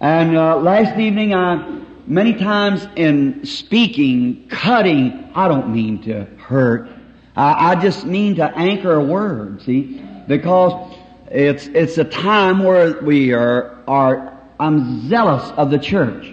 And 0.00 0.36
uh, 0.36 0.56
last 0.56 0.98
evening, 0.98 1.34
I 1.34 1.82
many 2.10 2.34
times 2.34 2.86
in 2.96 3.46
speaking, 3.46 4.48
cutting, 4.48 5.30
I 5.34 5.48
don't 5.48 5.72
mean 5.72 6.02
to 6.02 6.24
hurt. 6.36 6.90
I, 7.36 7.70
I 7.70 7.74
just 7.76 8.04
mean 8.04 8.36
to 8.36 8.44
anchor 8.44 8.92
a 8.92 9.04
word. 9.04 9.62
See, 9.62 10.02
because 10.26 10.96
it's 11.28 11.66
it's 11.68 11.96
a 11.96 12.04
time 12.04 12.62
where 12.64 13.00
we 13.00 13.32
are 13.32 13.78
are. 13.86 14.38
I'm 14.58 15.08
zealous 15.08 15.50
of 15.52 15.70
the 15.70 15.78
church. 15.78 16.26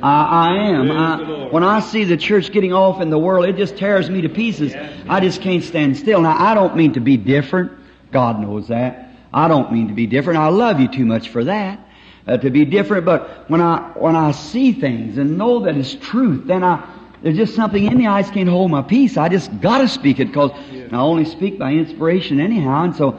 I, 0.00 0.24
I 0.24 0.68
am. 0.68 0.90
I, 0.92 1.48
when 1.50 1.64
I 1.64 1.80
see 1.80 2.04
the 2.04 2.16
church 2.16 2.52
getting 2.52 2.72
off 2.72 3.00
in 3.00 3.10
the 3.10 3.18
world, 3.18 3.46
it 3.46 3.56
just 3.56 3.76
tears 3.76 4.08
me 4.08 4.20
to 4.20 4.28
pieces. 4.28 4.74
I 5.08 5.18
just 5.20 5.40
can't 5.40 5.64
stand 5.64 5.96
still. 5.96 6.20
Now, 6.20 6.36
I 6.38 6.54
don't 6.54 6.76
mean 6.76 6.92
to 6.92 7.00
be 7.00 7.16
different. 7.16 7.72
God 8.12 8.38
knows 8.40 8.68
that. 8.68 9.10
I 9.32 9.48
don't 9.48 9.72
mean 9.72 9.88
to 9.88 9.94
be 9.94 10.06
different. 10.06 10.38
I 10.38 10.48
love 10.48 10.78
you 10.78 10.86
too 10.86 11.04
much 11.04 11.30
for 11.30 11.44
that. 11.44 11.83
Uh, 12.26 12.38
to 12.38 12.48
be 12.48 12.64
different, 12.64 13.04
but 13.04 13.50
when 13.50 13.60
I, 13.60 13.92
when 13.96 14.16
I 14.16 14.30
see 14.30 14.72
things 14.72 15.18
and 15.18 15.36
know 15.36 15.60
that 15.60 15.76
it's 15.76 15.94
truth, 15.94 16.46
then 16.46 16.64
I, 16.64 16.82
there's 17.22 17.36
just 17.36 17.54
something 17.54 17.84
in 17.84 17.98
me. 17.98 18.06
I 18.06 18.22
just 18.22 18.32
can't 18.32 18.48
hold 18.48 18.70
my 18.70 18.80
peace. 18.80 19.18
I 19.18 19.28
just 19.28 19.60
gotta 19.60 19.86
speak 19.86 20.20
it 20.20 20.28
because 20.28 20.50
I 20.90 20.96
only 20.96 21.26
speak 21.26 21.58
by 21.58 21.72
inspiration 21.72 22.40
anyhow. 22.40 22.84
And 22.84 22.96
so, 22.96 23.10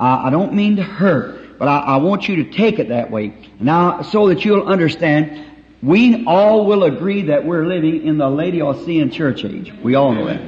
uh, 0.00 0.22
I 0.24 0.30
don't 0.30 0.54
mean 0.54 0.76
to 0.76 0.82
hurt, 0.82 1.58
but 1.58 1.68
I, 1.68 1.80
I 1.80 1.96
want 1.98 2.28
you 2.28 2.44
to 2.44 2.50
take 2.50 2.78
it 2.78 2.88
that 2.88 3.10
way. 3.10 3.34
Now, 3.60 4.00
so 4.00 4.28
that 4.28 4.42
you'll 4.42 4.66
understand 4.66 5.44
we 5.82 6.24
all 6.24 6.64
will 6.64 6.84
agree 6.84 7.22
that 7.22 7.44
we're 7.44 7.66
living 7.66 8.06
in 8.06 8.16
the 8.16 8.28
Laodicean 8.28 9.10
church 9.10 9.44
age. 9.44 9.70
We 9.82 9.96
all 9.96 10.14
know 10.14 10.26
that. 10.26 10.40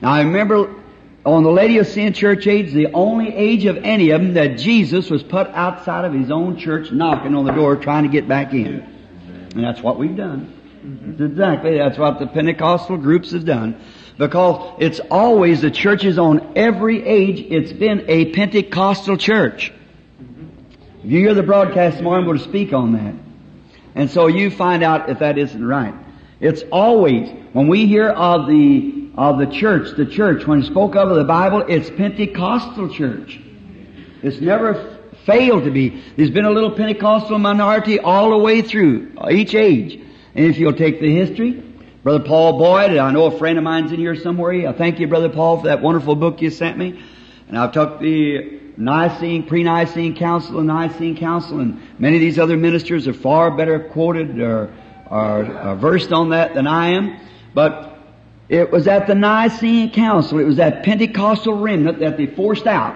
Now 0.00 0.12
I 0.12 0.22
remember 0.22 0.81
Oh, 1.24 1.34
on 1.34 1.44
the 1.44 1.50
Lady 1.50 1.78
of 1.78 1.86
Laodicean 1.86 2.14
church 2.14 2.48
age, 2.48 2.72
the 2.72 2.92
only 2.92 3.32
age 3.32 3.64
of 3.66 3.76
any 3.78 4.10
of 4.10 4.20
them 4.20 4.34
that 4.34 4.58
Jesus 4.58 5.08
was 5.08 5.22
put 5.22 5.46
outside 5.48 6.04
of 6.04 6.12
his 6.12 6.32
own 6.32 6.58
church 6.58 6.90
knocking 6.90 7.36
on 7.36 7.44
the 7.44 7.52
door 7.52 7.76
trying 7.76 8.02
to 8.02 8.08
get 8.08 8.26
back 8.26 8.52
in. 8.52 8.80
And 9.54 9.62
that's 9.62 9.80
what 9.80 9.98
we've 9.98 10.16
done. 10.16 10.52
Exactly. 11.20 11.78
That's 11.78 11.96
what 11.96 12.18
the 12.18 12.26
Pentecostal 12.26 12.96
groups 12.96 13.30
have 13.30 13.44
done. 13.44 13.80
Because 14.18 14.76
it's 14.80 15.00
always 15.10 15.60
the 15.60 15.70
churches 15.70 16.18
on 16.18 16.54
every 16.56 17.04
age, 17.04 17.38
it's 17.38 17.72
been 17.72 18.04
a 18.08 18.32
Pentecostal 18.32 19.16
church. 19.16 19.72
If 21.04 21.10
you 21.10 21.20
hear 21.20 21.34
the 21.34 21.42
broadcast 21.42 21.98
tomorrow, 21.98 22.18
I'm 22.18 22.24
going 22.24 22.38
to 22.38 22.44
speak 22.44 22.72
on 22.72 22.92
that. 22.92 23.14
And 23.94 24.10
so 24.10 24.26
you 24.26 24.50
find 24.50 24.82
out 24.82 25.08
if 25.08 25.20
that 25.20 25.38
isn't 25.38 25.64
right. 25.64 25.94
It's 26.40 26.62
always, 26.72 27.30
when 27.52 27.68
we 27.68 27.86
hear 27.86 28.08
of 28.08 28.48
the, 28.48 29.01
of 29.16 29.38
the 29.38 29.46
church, 29.46 29.96
the 29.96 30.06
church, 30.06 30.46
when 30.46 30.62
spoke 30.62 30.96
of 30.96 31.14
the 31.14 31.24
Bible, 31.24 31.64
it's 31.68 31.90
Pentecostal 31.90 32.88
church. 32.88 33.38
It's 34.22 34.40
never 34.40 34.98
failed 35.26 35.64
to 35.64 35.70
be. 35.70 36.02
There's 36.16 36.30
been 36.30 36.44
a 36.44 36.50
little 36.50 36.70
Pentecostal 36.70 37.38
minority 37.38 37.98
all 37.98 38.30
the 38.30 38.38
way 38.38 38.62
through, 38.62 39.12
uh, 39.18 39.30
each 39.30 39.54
age. 39.54 39.94
And 40.34 40.46
if 40.46 40.58
you'll 40.58 40.72
take 40.72 41.00
the 41.00 41.14
history, 41.14 41.62
Brother 42.02 42.24
Paul 42.24 42.58
Boyd, 42.58 42.96
I 42.96 43.10
know 43.12 43.26
a 43.26 43.38
friend 43.38 43.58
of 43.58 43.64
mine's 43.64 43.92
in 43.92 43.98
here 43.98 44.16
somewhere. 44.16 44.68
I 44.68 44.72
thank 44.72 44.98
you, 44.98 45.06
Brother 45.06 45.28
Paul, 45.28 45.58
for 45.58 45.66
that 45.66 45.82
wonderful 45.82 46.16
book 46.16 46.40
you 46.40 46.50
sent 46.50 46.78
me. 46.78 47.02
And 47.48 47.58
I've 47.58 47.72
took 47.72 48.00
the 48.00 48.60
Nicene, 48.78 49.46
pre-Nicene 49.46 50.16
Council 50.16 50.58
and 50.58 50.66
Nicene 50.66 51.16
Council, 51.18 51.60
and 51.60 51.80
many 52.00 52.16
of 52.16 52.20
these 52.20 52.38
other 52.38 52.56
ministers 52.56 53.06
are 53.06 53.12
far 53.12 53.50
better 53.50 53.78
quoted 53.78 54.40
or, 54.40 54.72
or, 55.06 55.58
or 55.58 55.76
versed 55.76 56.12
on 56.12 56.30
that 56.30 56.54
than 56.54 56.66
I 56.66 56.90
am. 56.90 57.20
But 57.54 57.91
it 58.52 58.70
was 58.70 58.86
at 58.86 59.06
the 59.06 59.14
Nicene 59.14 59.90
Council, 59.92 60.38
it 60.38 60.44
was 60.44 60.56
that 60.56 60.82
Pentecostal 60.82 61.54
remnant 61.54 62.00
that 62.00 62.18
they 62.18 62.26
forced 62.26 62.66
out, 62.66 62.94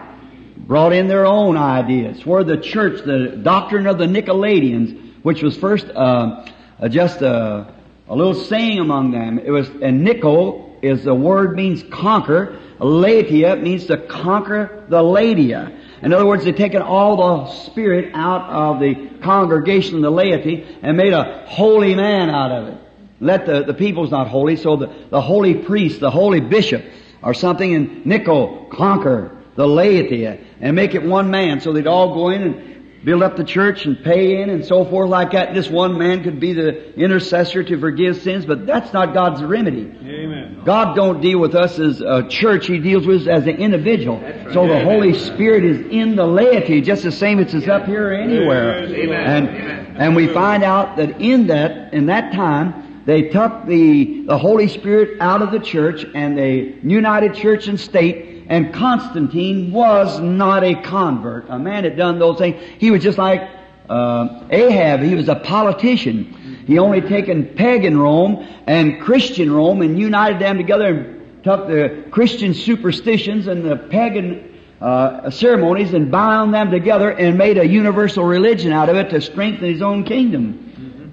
brought 0.54 0.92
in 0.92 1.08
their 1.08 1.25
own 1.25 1.56
ideas, 1.56 2.26
where 2.26 2.44
the 2.44 2.58
church, 2.58 3.02
the 3.06 3.28
doctrine 3.42 3.86
of 3.86 3.96
the 3.96 4.04
Nicolaitans, 4.04 5.22
which 5.22 5.42
was 5.42 5.56
first 5.56 5.86
uh, 5.88 6.44
uh, 6.78 6.88
just 6.90 7.22
a, 7.22 7.75
a 8.06 8.14
little 8.14 8.34
saying 8.34 8.80
among 8.80 9.12
them. 9.12 9.38
It 9.38 9.50
was, 9.50 9.70
and 9.80 10.04
Nicol 10.04 10.78
is 10.82 11.04
the 11.04 11.14
word 11.14 11.56
means 11.56 11.82
conquer, 11.84 12.60
Latia 12.78 13.58
means 13.58 13.86
to 13.86 13.96
conquer 13.96 14.84
the 14.90 15.00
Ladia. 15.00 15.75
In 16.02 16.12
other 16.12 16.26
words, 16.26 16.44
they've 16.44 16.54
taken 16.54 16.82
all 16.82 17.16
the 17.46 17.52
spirit 17.64 18.10
out 18.12 18.42
of 18.42 18.78
the 18.78 19.08
congregation, 19.22 20.02
the 20.02 20.10
laity, 20.10 20.66
and 20.82 20.98
made 20.98 21.14
a 21.14 21.46
holy 21.46 21.94
man 21.94 22.28
out 22.28 22.52
of 22.52 22.68
it. 22.68 22.86
Let 23.20 23.46
the, 23.46 23.64
the 23.64 23.75
people's 23.75 24.11
not 24.11 24.28
holy, 24.28 24.56
so 24.56 24.76
the, 24.76 24.92
the 25.11 25.20
holy 25.20 25.54
priest, 25.54 26.00
the 26.00 26.11
holy 26.11 26.40
bishop, 26.40 26.85
or 27.23 27.35
something, 27.35 27.75
and 27.75 28.06
Nico 28.06 28.68
conquer 28.70 29.37
the 29.54 29.66
laity 29.66 30.26
and 30.26 30.76
make 30.76 30.94
it 30.94 31.02
one 31.02 31.30
man, 31.30 31.61
so 31.61 31.73
they'd 31.73 31.87
all 31.87 32.14
go 32.14 32.28
in 32.28 32.42
and 32.42 32.76
build 33.04 33.23
up 33.23 33.37
the 33.37 33.44
church 33.44 33.87
and 33.87 34.02
pay 34.02 34.42
in 34.42 34.50
and 34.50 34.64
so 34.64 34.85
forth 34.85 35.08
like 35.08 35.30
that. 35.30 35.54
This 35.54 35.68
one 35.68 35.96
man 35.96 36.25
could 36.25 36.40
be 36.40 36.52
the 36.52 36.92
intercessor 36.94 37.62
to 37.62 37.78
forgive 37.78 38.20
sins, 38.20 38.44
but 38.44 38.66
that's 38.66 38.92
not 38.92 39.14
God's 39.14 39.42
remedy. 39.42 39.82
Amen. 39.82 40.62
God 40.64 40.96
don't 40.96 41.20
deal 41.20 41.38
with 41.38 41.54
us 41.54 41.78
as 41.78 42.00
a 42.00 42.26
church, 42.28 42.66
He 42.66 42.80
deals 42.80 43.06
with 43.06 43.23
us 43.23 43.28
as 43.28 43.46
an 43.46 43.56
individual. 43.56 44.18
Right. 44.20 44.52
So 44.52 44.66
the 44.66 44.80
Holy 44.80 45.14
Spirit 45.14 45.64
is 45.64 45.87
in 45.87 46.16
the 46.16 46.26
laity, 46.26 46.80
just 46.80 47.04
the 47.04 47.12
same 47.12 47.38
as 47.38 47.54
it's 47.54 47.68
up 47.68 47.87
here 47.87 48.08
or 48.08 48.12
anywhere. 48.12 48.85
Amen. 48.85 49.12
And, 49.12 49.49
Amen. 49.49 49.96
and 49.99 50.16
we 50.16 50.26
find 50.26 50.64
out 50.64 50.96
that 50.96 51.20
in 51.20 51.46
that, 51.46 51.94
in 51.94 52.06
that 52.06 52.32
time, 52.35 52.86
they 53.06 53.28
took 53.28 53.66
the, 53.66 54.26
the 54.26 54.36
Holy 54.36 54.68
Spirit 54.68 55.20
out 55.20 55.40
of 55.40 55.52
the 55.52 55.60
church 55.60 56.04
and 56.14 56.36
they 56.36 56.75
united 56.82 57.34
church 57.34 57.68
and 57.68 57.78
state 57.78 58.44
and 58.48 58.75
Constantine 58.75 59.72
was 59.72 60.20
not 60.20 60.62
a 60.64 60.75
convert. 60.82 61.48
A 61.48 61.58
man 61.58 61.84
had 61.84 61.96
done 61.96 62.18
those 62.18 62.38
things. 62.38 62.62
He 62.78 62.90
was 62.90 63.02
just 63.02 63.18
like 63.18 63.48
uh, 63.88 64.44
Ahab. 64.50 65.00
He 65.00 65.14
was 65.14 65.28
a 65.28 65.36
politician. 65.36 66.64
He 66.66 66.78
only 66.78 67.00
taken 67.00 67.46
pagan 67.46 67.98
Rome 67.98 68.46
and 68.66 69.00
Christian 69.00 69.52
Rome 69.52 69.82
and 69.82 69.98
united 69.98 70.40
them 70.40 70.56
together 70.56 70.86
and 70.86 71.44
took 71.44 71.68
the 71.68 72.04
Christian 72.10 72.54
superstitions 72.54 73.46
and 73.46 73.64
the 73.64 73.76
pagan 73.76 74.58
uh, 74.80 75.30
ceremonies 75.30 75.94
and 75.94 76.10
bound 76.10 76.52
them 76.52 76.70
together 76.70 77.10
and 77.10 77.38
made 77.38 77.56
a 77.58 77.66
universal 77.66 78.25
religion 78.25 78.72
out 78.72 78.88
of 78.88 78.96
it 78.96 79.10
to 79.10 79.20
strengthen 79.20 79.72
his 79.72 79.82
own 79.82 80.04
kingdom. 80.04 80.65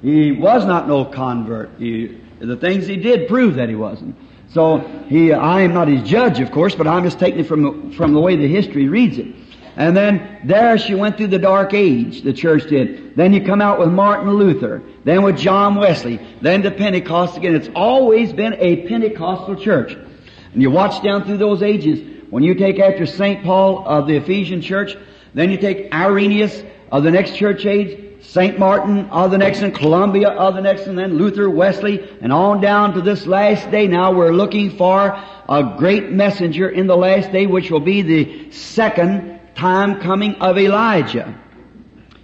He 0.04 0.34
was 0.34 0.66
not 0.66 0.88
no 0.88 1.06
convert. 1.06 1.72
He, 1.80 2.20
the 2.40 2.58
things 2.58 2.86
he 2.86 2.98
did 2.98 3.28
prove 3.30 3.56
that 3.56 3.70
he 3.70 3.76
wasn't. 3.76 4.16
So 4.50 4.80
he, 5.08 5.34
I 5.34 5.62
am 5.62 5.74
not 5.74 5.88
his 5.88 6.08
judge, 6.08 6.40
of 6.42 6.52
course, 6.52 6.76
but 6.76 6.86
I'm 6.86 7.04
just 7.04 7.18
taking 7.18 7.40
it 7.40 7.48
from 7.48 7.64
the, 7.64 7.96
from 7.96 8.14
the 8.14 8.20
way 8.20 8.36
the 8.36 8.48
history 8.48 8.88
reads 8.90 9.18
it. 9.18 9.28
And 9.76 9.98
then 9.98 10.42
there 10.44 10.78
she 10.78 10.94
went 10.94 11.18
through 11.18 11.28
the 11.28 11.40
dark 11.40 11.74
age, 11.74 12.22
the 12.22 12.34
church 12.34 12.70
did. 12.70 13.16
Then 13.16 13.34
you 13.34 13.44
come 13.44 13.62
out 13.62 13.80
with 13.80 13.90
Martin 13.90 14.32
Luther, 14.32 14.84
then 15.06 15.24
with 15.24 15.38
John 15.38 15.76
Wesley, 15.76 16.20
then 16.42 16.62
to 16.64 16.70
Pentecost 16.70 17.38
again. 17.38 17.56
It's 17.56 17.70
always 17.74 18.34
been 18.34 18.54
a 18.60 18.88
Pentecostal 18.88 19.56
church. 19.56 19.94
And 19.94 20.62
you 20.62 20.70
watch 20.70 21.02
down 21.02 21.26
through 21.26 21.38
those 21.38 21.64
ages, 21.64 22.00
when 22.30 22.44
you 22.44 22.54
take 22.54 22.80
after 22.80 23.06
St. 23.06 23.44
Paul 23.44 23.88
of 23.88 24.06
the 24.06 24.18
Ephesian 24.18 24.62
church, 24.62 24.96
then 25.34 25.50
you 25.50 25.58
take 25.58 25.92
Irenaeus 25.92 26.64
of 26.92 27.04
the 27.04 27.12
next 27.12 27.36
church 27.36 27.66
age, 27.66 28.13
St. 28.24 28.58
Martin 28.58 29.10
other 29.12 29.38
next, 29.38 29.62
and 29.62 29.76
Columba 29.76 30.28
other 30.28 30.62
next, 30.62 30.88
and 30.88 30.98
then 30.98 31.18
Luther, 31.18 31.50
Wesley, 31.50 32.02
and 32.22 32.32
on 32.32 32.62
down 32.62 32.94
to 32.94 33.02
this 33.02 33.28
last 33.28 33.70
day 33.70 33.88
now 33.88 34.12
we're 34.14 34.32
looking 34.32 34.78
for 34.78 35.22
a 35.50 35.76
great 35.78 36.10
messenger 36.10 36.70
in 36.70 36.88
the 36.88 36.96
last 36.96 37.32
day 37.32 37.46
which 37.46 37.70
will 37.70 37.80
be 37.80 38.02
the 38.02 38.52
second 38.52 39.40
time 39.56 40.00
coming 40.02 40.36
of 40.36 40.58
Elijah. 40.58 41.38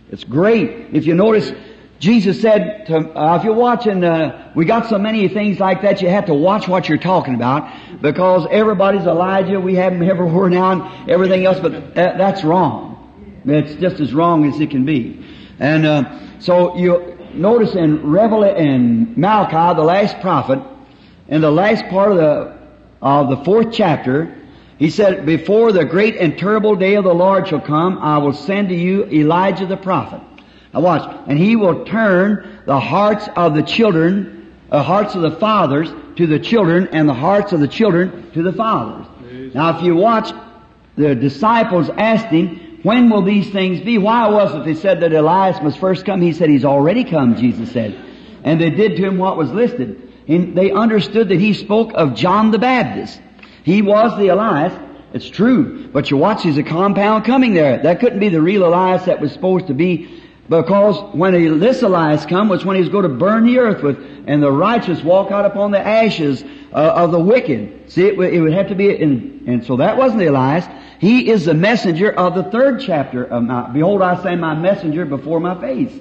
It's 0.09 0.23
great. 0.23 0.87
If 0.93 1.05
you 1.05 1.13
notice, 1.13 1.51
Jesus 1.99 2.41
said 2.41 2.87
to, 2.87 2.97
uh, 2.97 3.37
if 3.37 3.43
you're 3.43 3.53
watching, 3.53 4.03
uh, 4.03 4.51
we 4.55 4.65
got 4.65 4.89
so 4.89 4.97
many 4.97 5.27
things 5.27 5.59
like 5.59 5.81
that, 5.81 6.01
you 6.01 6.09
have 6.09 6.25
to 6.25 6.33
watch 6.33 6.67
what 6.67 6.89
you're 6.89 6.97
talking 6.97 7.35
about 7.35 8.01
because 8.01 8.47
everybody's 8.49 9.05
Elijah. 9.05 9.59
We 9.59 9.75
have 9.75 9.93
him 9.93 10.01
everywhere 10.01 10.49
now 10.49 10.71
and 10.71 11.09
everything 11.09 11.45
else, 11.45 11.59
but 11.59 11.93
that, 11.95 12.17
that's 12.17 12.43
wrong. 12.43 13.41
It's 13.45 13.75
just 13.75 13.99
as 13.99 14.13
wrong 14.13 14.45
as 14.45 14.59
it 14.59 14.71
can 14.71 14.85
be. 14.85 15.23
And 15.59 15.85
uh, 15.85 16.39
so 16.39 16.77
you 16.77 17.17
notice 17.33 17.75
in 17.75 18.09
Revel 18.09 18.43
in 18.43 19.13
Malachi, 19.19 19.75
the 19.75 19.83
last 19.83 20.19
prophet, 20.21 20.59
in 21.27 21.41
the 21.41 21.51
last 21.51 21.85
part 21.89 22.11
of 22.11 22.17
the 22.17 22.57
of 23.01 23.29
the 23.29 23.37
fourth 23.45 23.71
chapter, 23.71 24.35
he 24.77 24.89
said, 24.89 25.25
"Before 25.25 25.71
the 25.71 25.85
great 25.85 26.15
and 26.17 26.37
terrible 26.37 26.75
day 26.75 26.95
of 26.95 27.03
the 27.03 27.13
Lord 27.13 27.47
shall 27.47 27.61
come, 27.61 27.97
I 27.99 28.17
will 28.17 28.33
send 28.33 28.69
to 28.69 28.75
you 28.75 29.05
Elijah 29.05 29.65
the 29.65 29.77
prophet." 29.77 30.21
Now 30.73 30.81
watch, 30.81 31.15
and 31.27 31.37
he 31.37 31.55
will 31.55 31.85
turn 31.85 32.61
the 32.65 32.79
hearts 32.79 33.27
of 33.35 33.55
the 33.55 33.63
children, 33.63 34.53
the 34.69 34.83
hearts 34.83 35.15
of 35.15 35.21
the 35.21 35.31
fathers 35.31 35.91
to 36.15 36.27
the 36.27 36.39
children, 36.39 36.87
and 36.91 37.07
the 37.07 37.13
hearts 37.13 37.53
of 37.53 37.59
the 37.59 37.67
children 37.67 38.31
to 38.33 38.43
the 38.43 38.53
fathers. 38.53 39.05
Now, 39.53 39.77
if 39.77 39.83
you 39.83 39.95
watch, 39.95 40.31
the 40.95 41.15
disciples 41.15 41.89
asked 41.89 42.27
him, 42.27 42.68
when 42.83 43.09
will 43.09 43.21
these 43.21 43.49
things 43.49 43.81
be? 43.81 43.97
Why 43.97 44.29
was 44.29 44.55
it 44.55 44.65
they 44.65 44.75
said 44.75 45.01
that 45.01 45.13
Elias 45.13 45.61
must 45.61 45.79
first 45.79 46.05
come? 46.05 46.21
He 46.21 46.33
said, 46.33 46.49
He's 46.49 46.65
already 46.65 47.03
come, 47.03 47.35
Jesus 47.35 47.71
said. 47.71 47.93
And 48.43 48.59
they 48.59 48.69
did 48.69 48.95
to 48.97 49.05
him 49.05 49.17
what 49.17 49.37
was 49.37 49.51
listed. 49.51 50.11
And 50.27 50.57
they 50.57 50.71
understood 50.71 51.29
that 51.29 51.39
he 51.39 51.53
spoke 51.53 51.91
of 51.93 52.15
John 52.15 52.51
the 52.51 52.59
Baptist. 52.59 53.19
He 53.63 53.81
was 53.81 54.17
the 54.17 54.27
Elias. 54.27 54.73
It's 55.13 55.29
true. 55.29 55.87
But 55.87 56.11
you 56.11 56.17
watch, 56.17 56.43
there's 56.43 56.57
a 56.57 56.63
compound 56.63 57.25
coming 57.25 57.53
there. 57.53 57.81
That 57.81 57.99
couldn't 57.99 58.19
be 58.19 58.29
the 58.29 58.41
real 58.41 58.65
Elias 58.65 59.05
that 59.05 59.19
was 59.19 59.33
supposed 59.33 59.67
to 59.67 59.73
be 59.73 60.21
because 60.49 60.99
when 61.13 61.59
this 61.59 61.83
Elias 61.83 62.25
come 62.25 62.49
was 62.49 62.65
when 62.65 62.75
he 62.75 62.81
was 62.81 62.89
going 62.89 63.03
to 63.03 63.09
burn 63.09 63.45
the 63.45 63.59
earth 63.59 63.83
with, 63.83 63.97
and 64.27 64.41
the 64.41 64.51
righteous 64.51 65.03
walk 65.03 65.31
out 65.31 65.45
upon 65.45 65.71
the 65.71 65.79
ashes 65.79 66.43
uh, 66.73 66.75
of 66.75 67.11
the 67.11 67.19
wicked. 67.19 67.91
See, 67.91 68.07
it, 68.07 68.19
it 68.19 68.41
would 68.41 68.53
have 68.53 68.67
to 68.69 68.75
be, 68.75 68.89
in, 68.89 69.43
and 69.47 69.65
so 69.65 69.77
that 69.77 69.97
wasn't 69.97 70.19
the 70.19 70.25
Elias. 70.25 70.65
He 70.99 71.29
is 71.29 71.45
the 71.45 71.53
messenger 71.53 72.11
of 72.11 72.35
the 72.35 72.43
third 72.43 72.81
chapter 72.81 73.23
of 73.23 73.43
my, 73.43 73.69
behold 73.69 74.01
I 74.01 74.21
send 74.21 74.41
my 74.41 74.53
messenger 74.53 75.05
before 75.05 75.39
my 75.39 75.59
face. 75.59 75.97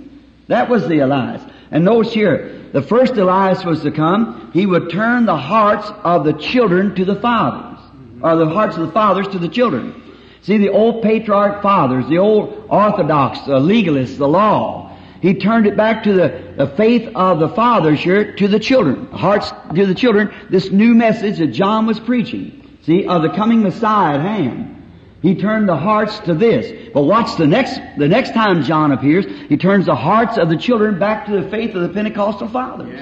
That 0.49 0.69
was 0.69 0.89
the 0.89 0.99
Elias. 0.99 1.43
And 1.71 1.85
notice 1.85 2.13
here, 2.13 2.65
the 2.73 2.83
first 2.83 3.15
Elias 3.15 3.65
was 3.65 3.83
to 3.83 3.93
come, 3.93 4.51
he 4.53 4.67
would 4.67 4.91
turn 4.91 5.25
the 5.25 5.37
hearts 5.37 5.89
of 6.03 6.25
the 6.25 6.33
children 6.33 6.97
to 6.97 7.05
the 7.05 7.15
fathers, 7.15 7.79
or 8.23 8.37
the 8.37 8.49
hearts 8.49 8.77
of 8.77 8.87
the 8.87 8.93
fathers 8.93 9.29
to 9.29 9.39
the 9.39 9.49
children. 9.49 9.95
See, 10.43 10.59
the 10.59 10.71
old 10.71 11.03
patriarch 11.03 11.63
fathers, 11.63 12.09
the 12.09 12.19
old 12.19 12.67
orthodox, 12.69 13.41
the 13.43 13.61
legalists, 13.61 14.17
the 14.17 14.29
law, 14.29 14.97
he 15.21 15.35
turned 15.35 15.67
it 15.67 15.77
back 15.77 16.05
to 16.05 16.13
the, 16.13 16.55
the 16.57 16.67
faith 16.77 17.11
of 17.15 17.39
the 17.39 17.49
fathers 17.49 18.01
here 18.01 18.35
to 18.37 18.49
the 18.49 18.59
children, 18.59 19.07
hearts 19.07 19.53
to 19.75 19.87
the 19.87 19.95
children, 19.95 20.33
this 20.51 20.71
new 20.71 20.95
message 20.95 21.39
that 21.39 21.49
John 21.49 21.87
was 21.87 22.01
preaching. 22.01 22.79
See, 22.83 23.07
of 23.07 23.23
the 23.23 23.31
coming 23.31 23.63
Messiah 23.63 24.15
at 24.15 24.21
hand. 24.21 24.78
He 25.21 25.35
turned 25.35 25.69
the 25.69 25.77
hearts 25.77 26.19
to 26.21 26.35
this. 26.35 26.91
But 26.95 27.03
watch 27.03 27.37
the 27.37 27.47
next, 27.47 27.81
the 27.97 28.09
next 28.09 28.35
time 28.35 28.63
John 28.63 28.93
appears, 28.93 29.27
he 29.49 29.57
turns 29.57 29.87
the 29.87 29.97
hearts 29.97 30.39
of 30.39 30.49
the 30.49 30.57
children 30.57 30.99
back 30.99 31.27
to 31.27 31.41
the 31.41 31.51
faith 31.51 31.75
of 31.75 31.83
the 31.83 31.89
Pentecostal 31.89 32.49
fathers. 32.49 33.01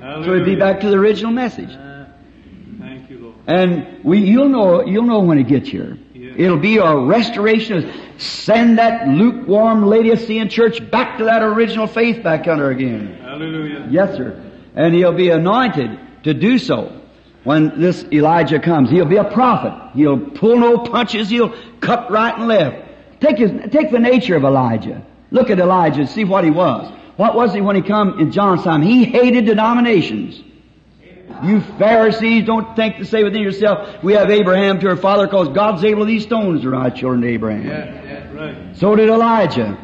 Yeah. 0.00 0.22
So 0.24 0.32
it'd 0.32 0.44
be 0.44 0.56
back 0.56 0.80
to 0.80 0.90
the 0.90 0.96
original 0.96 1.32
message. 1.32 1.70
Uh, 1.70 2.06
thank 2.78 3.10
you, 3.10 3.18
Lord. 3.18 3.34
And 3.46 4.04
we, 4.04 4.20
you'll 4.20 4.48
know, 4.48 4.84
you'll 4.84 5.04
know 5.04 5.20
when 5.20 5.38
it 5.38 5.48
gets 5.48 5.68
here. 5.68 5.98
Yeah. 6.14 6.32
It'll 6.36 6.58
be 6.58 6.78
a 6.78 6.96
restoration 6.96 7.78
of, 7.78 7.94
send 8.20 8.78
that 8.78 9.08
lukewarm 9.08 9.86
Laodicean 9.86 10.48
church 10.48 10.90
back 10.90 11.18
to 11.18 11.24
that 11.24 11.42
original 11.42 11.86
faith 11.86 12.22
back 12.22 12.46
under 12.46 12.70
again. 12.70 13.18
Hallelujah. 13.20 13.86
Yes, 13.90 14.16
sir. 14.16 14.44
And 14.74 14.94
he'll 14.94 15.12
be 15.16 15.30
anointed 15.30 16.24
to 16.24 16.34
do 16.34 16.58
so 16.58 16.97
when 17.48 17.80
this 17.80 18.04
Elijah 18.12 18.58
comes. 18.58 18.90
He'll 18.90 19.06
be 19.06 19.16
a 19.16 19.24
prophet. 19.24 19.72
He'll 19.94 20.18
pull 20.18 20.58
no 20.58 20.76
punches. 20.76 21.30
He'll 21.30 21.54
cut 21.80 22.10
right 22.10 22.36
and 22.38 22.46
left. 22.46 22.76
Take 23.22 23.38
his, 23.38 23.50
take 23.72 23.90
the 23.90 23.98
nature 23.98 24.36
of 24.36 24.44
Elijah. 24.44 25.02
Look 25.30 25.48
at 25.48 25.58
Elijah 25.58 26.00
and 26.00 26.10
see 26.10 26.24
what 26.24 26.44
he 26.44 26.50
was. 26.50 26.92
What 27.16 27.34
was 27.34 27.54
he 27.54 27.62
when 27.62 27.74
he 27.74 27.80
come 27.80 28.20
in 28.20 28.32
John's 28.32 28.64
time? 28.64 28.82
He 28.82 29.06
hated 29.06 29.46
denominations. 29.46 30.44
You 31.42 31.62
Pharisees 31.78 32.44
don't 32.44 32.76
think 32.76 32.98
to 32.98 33.06
say 33.06 33.24
within 33.24 33.40
yourself, 33.40 34.04
we 34.04 34.12
have 34.12 34.28
Abraham 34.28 34.78
to 34.80 34.88
our 34.90 34.96
father 34.98 35.26
because 35.26 35.48
God's 35.48 35.84
able 35.84 36.04
these 36.04 36.24
stones 36.24 36.60
to 36.60 36.68
rise 36.68 36.98
children 36.98 37.22
to 37.22 37.28
Abraham. 37.28 37.66
Yeah, 37.66 38.04
yeah, 38.04 38.34
right. 38.34 38.76
So 38.76 38.94
did 38.94 39.08
Elijah. 39.08 39.78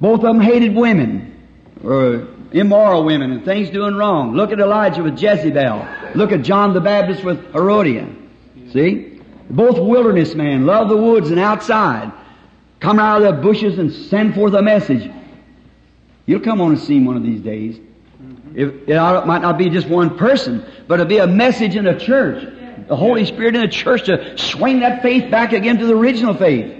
Both 0.00 0.20
of 0.20 0.22
them 0.22 0.40
hated 0.40 0.74
women, 0.74 1.36
or 1.84 2.28
immoral 2.50 3.04
women, 3.04 3.30
and 3.30 3.44
things 3.44 3.68
doing 3.68 3.94
wrong. 3.94 4.34
Look 4.34 4.52
at 4.52 4.58
Elijah 4.58 5.02
with 5.02 5.20
Jezebel. 5.20 5.97
Look 6.14 6.32
at 6.32 6.42
John 6.42 6.74
the 6.74 6.80
Baptist 6.80 7.24
with 7.24 7.52
Herodias. 7.52 8.08
See? 8.72 9.20
Both 9.50 9.78
wilderness 9.78 10.34
men, 10.34 10.66
love 10.66 10.88
the 10.88 10.96
woods 10.96 11.30
and 11.30 11.38
outside. 11.38 12.12
Come 12.80 12.98
out 12.98 13.22
of 13.22 13.36
the 13.36 13.42
bushes 13.42 13.78
and 13.78 13.92
send 13.92 14.34
forth 14.34 14.54
a 14.54 14.62
message. 14.62 15.10
You'll 16.26 16.40
come 16.40 16.60
on 16.60 16.74
the 16.74 16.80
scene 16.80 17.04
one 17.04 17.16
of 17.16 17.22
these 17.22 17.40
days. 17.40 17.80
It 18.54 18.88
might 18.88 19.42
not 19.42 19.56
be 19.56 19.70
just 19.70 19.88
one 19.88 20.16
person, 20.18 20.64
but 20.86 20.94
it'll 20.94 21.06
be 21.06 21.18
a 21.18 21.26
message 21.26 21.76
in 21.76 21.86
a 21.86 21.98
church. 21.98 22.46
The 22.86 22.96
Holy 22.96 23.24
Spirit 23.24 23.54
in 23.54 23.62
the 23.62 23.68
church 23.68 24.04
to 24.06 24.36
swing 24.36 24.80
that 24.80 25.02
faith 25.02 25.30
back 25.30 25.52
again 25.52 25.78
to 25.78 25.86
the 25.86 25.96
original 25.96 26.34
faith. 26.34 26.74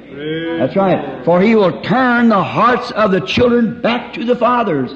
That's 0.59 0.77
right. 0.77 1.25
For 1.25 1.41
He 1.41 1.55
will 1.55 1.81
turn 1.83 2.29
the 2.29 2.43
hearts 2.43 2.91
of 2.91 3.13
the 3.13 3.21
children 3.21 3.81
back 3.81 4.15
to 4.15 4.25
the 4.25 4.37
fathers. 4.37 4.95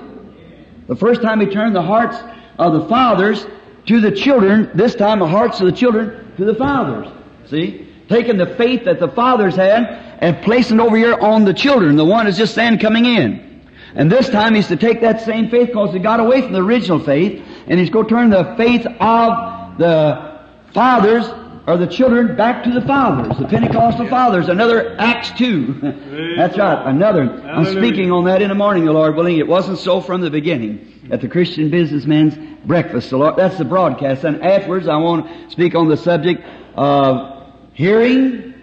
The 0.88 0.97
first 0.97 1.23
time 1.23 1.40
He 1.40 1.47
turned 1.47 1.75
the 1.75 1.83
hearts 1.83 2.18
of 2.59 2.73
the 2.75 2.88
fathers 2.88 3.47
to 3.87 4.01
the 4.01 4.12
children, 4.12 4.71
this 4.75 4.95
time 4.95 5.18
the 5.18 5.27
hearts 5.27 5.61
of 5.61 5.66
the 5.66 5.73
children 5.73 6.33
to 6.37 6.45
the 6.45 6.55
fathers. 6.55 7.09
See? 7.47 7.88
Taking 8.09 8.37
the 8.37 8.55
faith 8.57 8.85
that 8.85 9.01
the 9.01 9.09
fathers 9.09 9.57
had 9.57 9.85
and 10.21 10.42
placing 10.42 10.79
it 10.79 10.83
over 10.83 10.97
here 10.97 11.14
on 11.14 11.45
the 11.45 11.55
children. 11.55 11.97
The 11.97 12.05
one 12.05 12.27
is 12.27 12.37
just 12.37 12.55
then 12.55 12.79
coming 12.79 13.07
in. 13.07 13.62
And 13.95 14.11
this 14.11 14.29
time 14.29 14.55
he's 14.55 14.68
to 14.68 14.77
take 14.77 15.01
that 15.03 15.23
same 15.23 15.51
faith 15.51 15.68
because 15.68 15.92
he 15.92 15.99
got 15.99 16.21
away 16.21 16.42
from 16.42 16.53
the 16.53 16.62
original 16.62 16.99
faith 16.99 17.42
and 17.66 17.79
he's 17.79 17.90
going 17.90 18.07
to 18.07 18.14
turn 18.14 18.31
the 18.31 18.55
faith 18.57 18.87
of 18.87 19.79
the 19.79 20.40
fathers 20.73 21.27
or 21.66 21.77
the 21.77 21.87
children 21.87 22.37
back 22.37 22.64
to 22.64 22.73
the 22.73 22.81
fathers, 22.83 23.37
the 23.38 23.47
Pentecostal 23.47 24.09
fathers. 24.09 24.49
Another 24.49 24.97
Acts 24.99 25.31
2. 25.38 26.35
That's 26.37 26.57
right, 26.57 26.87
another. 26.87 27.23
I'm 27.45 27.66
speaking 27.66 28.11
on 28.11 28.25
that 28.25 28.42
in 28.42 28.49
the 28.49 28.55
morning, 28.55 28.85
the 28.85 28.92
Lord 28.92 29.14
willing. 29.14 29.38
It 29.38 29.47
wasn't 29.47 29.79
so 29.79 30.01
from 30.01 30.23
the 30.23 30.31
beginning 30.31 30.92
at 31.11 31.21
the 31.21 31.29
Christian 31.29 31.71
businessman's 31.71 32.37
breakfast. 32.65 33.12
Lord, 33.12 33.37
that's 33.37 33.59
the 33.59 33.65
broadcast. 33.65 34.25
And 34.25 34.43
afterwards 34.43 34.88
I 34.88 34.97
want 34.97 35.27
to 35.27 35.51
speak 35.51 35.75
on 35.75 35.88
the 35.88 35.97
subject 35.97 36.45
of 36.75 37.47
hearing, 37.73 38.55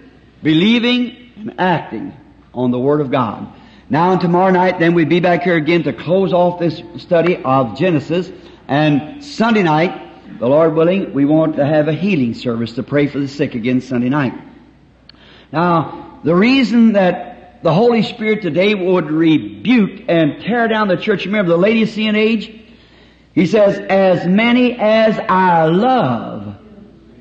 believing, 0.42 1.32
and 1.36 1.60
acting 1.60 2.14
on 2.54 2.72
the 2.72 2.80
Word 2.80 3.02
of 3.02 3.12
God. 3.12 3.48
Now 3.90 4.12
and 4.12 4.22
tomorrow 4.22 4.52
night, 4.52 4.80
then 4.80 4.94
we'll 4.94 5.08
be 5.08 5.20
back 5.20 5.44
here 5.44 5.56
again 5.56 5.84
to 5.84 5.94
close 5.94 6.32
off 6.32 6.60
this 6.60 6.82
study 6.98 7.38
of 7.38 7.78
Genesis. 7.78 8.32
And 8.68 9.24
Sunday 9.24 9.64
night, 9.64 10.40
the 10.40 10.48
Lord 10.48 10.76
willing, 10.76 11.14
we 11.14 11.26
want 11.26 11.56
to 11.56 11.66
have 11.66 11.88
a 11.88 11.94
healing 11.94 12.34
service 12.36 12.74
to 12.74 12.84
pray 12.84 13.08
for 13.08 13.20
the 13.20 13.28
sick 13.28 13.56
again 13.56 13.82
Sunday 13.82 14.10
night. 14.10 14.34
Now, 15.52 16.20
the 16.24 16.36
reason 16.36 16.94
that 16.94 17.29
the 17.62 17.74
Holy 17.74 18.04
Spirit 18.04 18.42
today 18.42 18.74
would 18.74 19.12
rebuke 19.12 20.06
and 20.08 20.42
tear 20.42 20.68
down 20.68 20.88
the 20.88 20.98
church, 20.98 21.26
remember 21.26 21.52
the 21.52 21.58
Laodicean 21.58 22.16
age? 22.16 22.56
He 23.34 23.46
says, 23.46 23.78
as 23.78 24.26
many 24.28 24.78
as 24.80 25.20
I 25.20 25.66
love, 25.66 26.56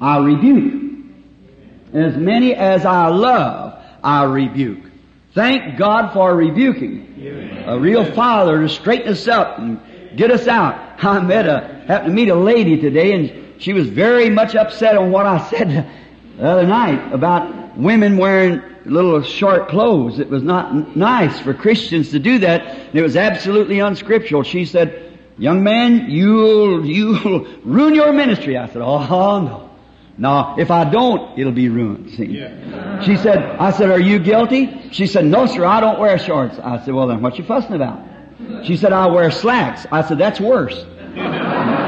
I 0.01 0.19
rebuke. 0.19 0.85
As 1.93 2.17
many 2.17 2.55
as 2.55 2.85
I 2.85 3.09
love, 3.09 3.83
I 4.03 4.25
rebuke. 4.25 4.85
Thank 5.35 5.79
God 5.79 6.13
for 6.13 6.35
rebuking. 6.35 7.65
A 7.67 7.79
real 7.79 8.05
father 8.15 8.61
to 8.61 8.69
straighten 8.69 9.13
us 9.13 9.29
up 9.29 9.59
and 9.59 9.81
get 10.17 10.31
us 10.31 10.47
out. 10.47 10.87
I 11.05 11.21
met 11.21 11.47
a, 11.47 11.85
happened 11.87 12.11
to 12.11 12.15
meet 12.15 12.29
a 12.29 12.35
lady 12.35 12.81
today 12.81 13.13
and 13.13 13.61
she 13.63 13.73
was 13.73 13.89
very 13.89 14.31
much 14.31 14.55
upset 14.55 14.97
on 14.97 15.11
what 15.11 15.27
I 15.27 15.49
said 15.49 15.91
the 16.37 16.45
other 16.45 16.67
night 16.67 17.13
about 17.13 17.77
women 17.77 18.17
wearing 18.17 18.63
little 18.89 19.23
short 19.23 19.69
clothes. 19.69 20.19
It 20.19 20.29
was 20.29 20.43
not 20.43 20.71
n- 20.73 20.93
nice 20.95 21.39
for 21.41 21.55
Christians 21.55 22.11
to 22.11 22.19
do 22.19 22.39
that. 22.41 22.67
And 22.67 22.95
it 22.95 23.03
was 23.03 23.17
absolutely 23.17 23.81
unscriptural. 23.81 24.43
She 24.43 24.65
said, 24.65 25.19
young 25.37 25.63
man, 25.63 26.11
you'll, 26.11 26.85
you'll 26.87 27.47
ruin 27.65 27.95
your 27.95 28.13
ministry. 28.13 28.57
I 28.57 28.67
said, 28.69 28.83
oh 28.83 28.99
no. 29.41 29.65
No, 30.21 30.57
if 30.59 30.73
I 30.73 30.91
don't, 30.91 31.39
it'll 31.39 31.53
be 31.53 31.69
ruined. 31.69 32.11
See? 32.15 32.25
Yeah. 32.39 33.01
She 33.03 33.17
said, 33.17 33.39
I 33.39 33.71
said, 33.71 33.91
are 33.91 34.01
you 34.01 34.19
guilty? 34.19 34.91
She 34.91 35.07
said, 35.07 35.25
no 35.25 35.47
sir, 35.47 35.65
I 35.65 35.81
don't 35.81 36.01
wear 36.01 36.19
shorts. 36.19 36.59
I 36.59 36.85
said, 36.85 36.93
well 36.93 37.07
then 37.07 37.23
what 37.23 37.39
you 37.39 37.45
fussing 37.45 37.75
about? 37.75 38.03
She 38.65 38.77
said, 38.77 38.93
I 38.93 39.07
wear 39.07 39.31
slacks. 39.31 39.87
I 39.93 40.03
said, 40.07 40.19
that's 40.19 40.41
worse. 40.41 40.85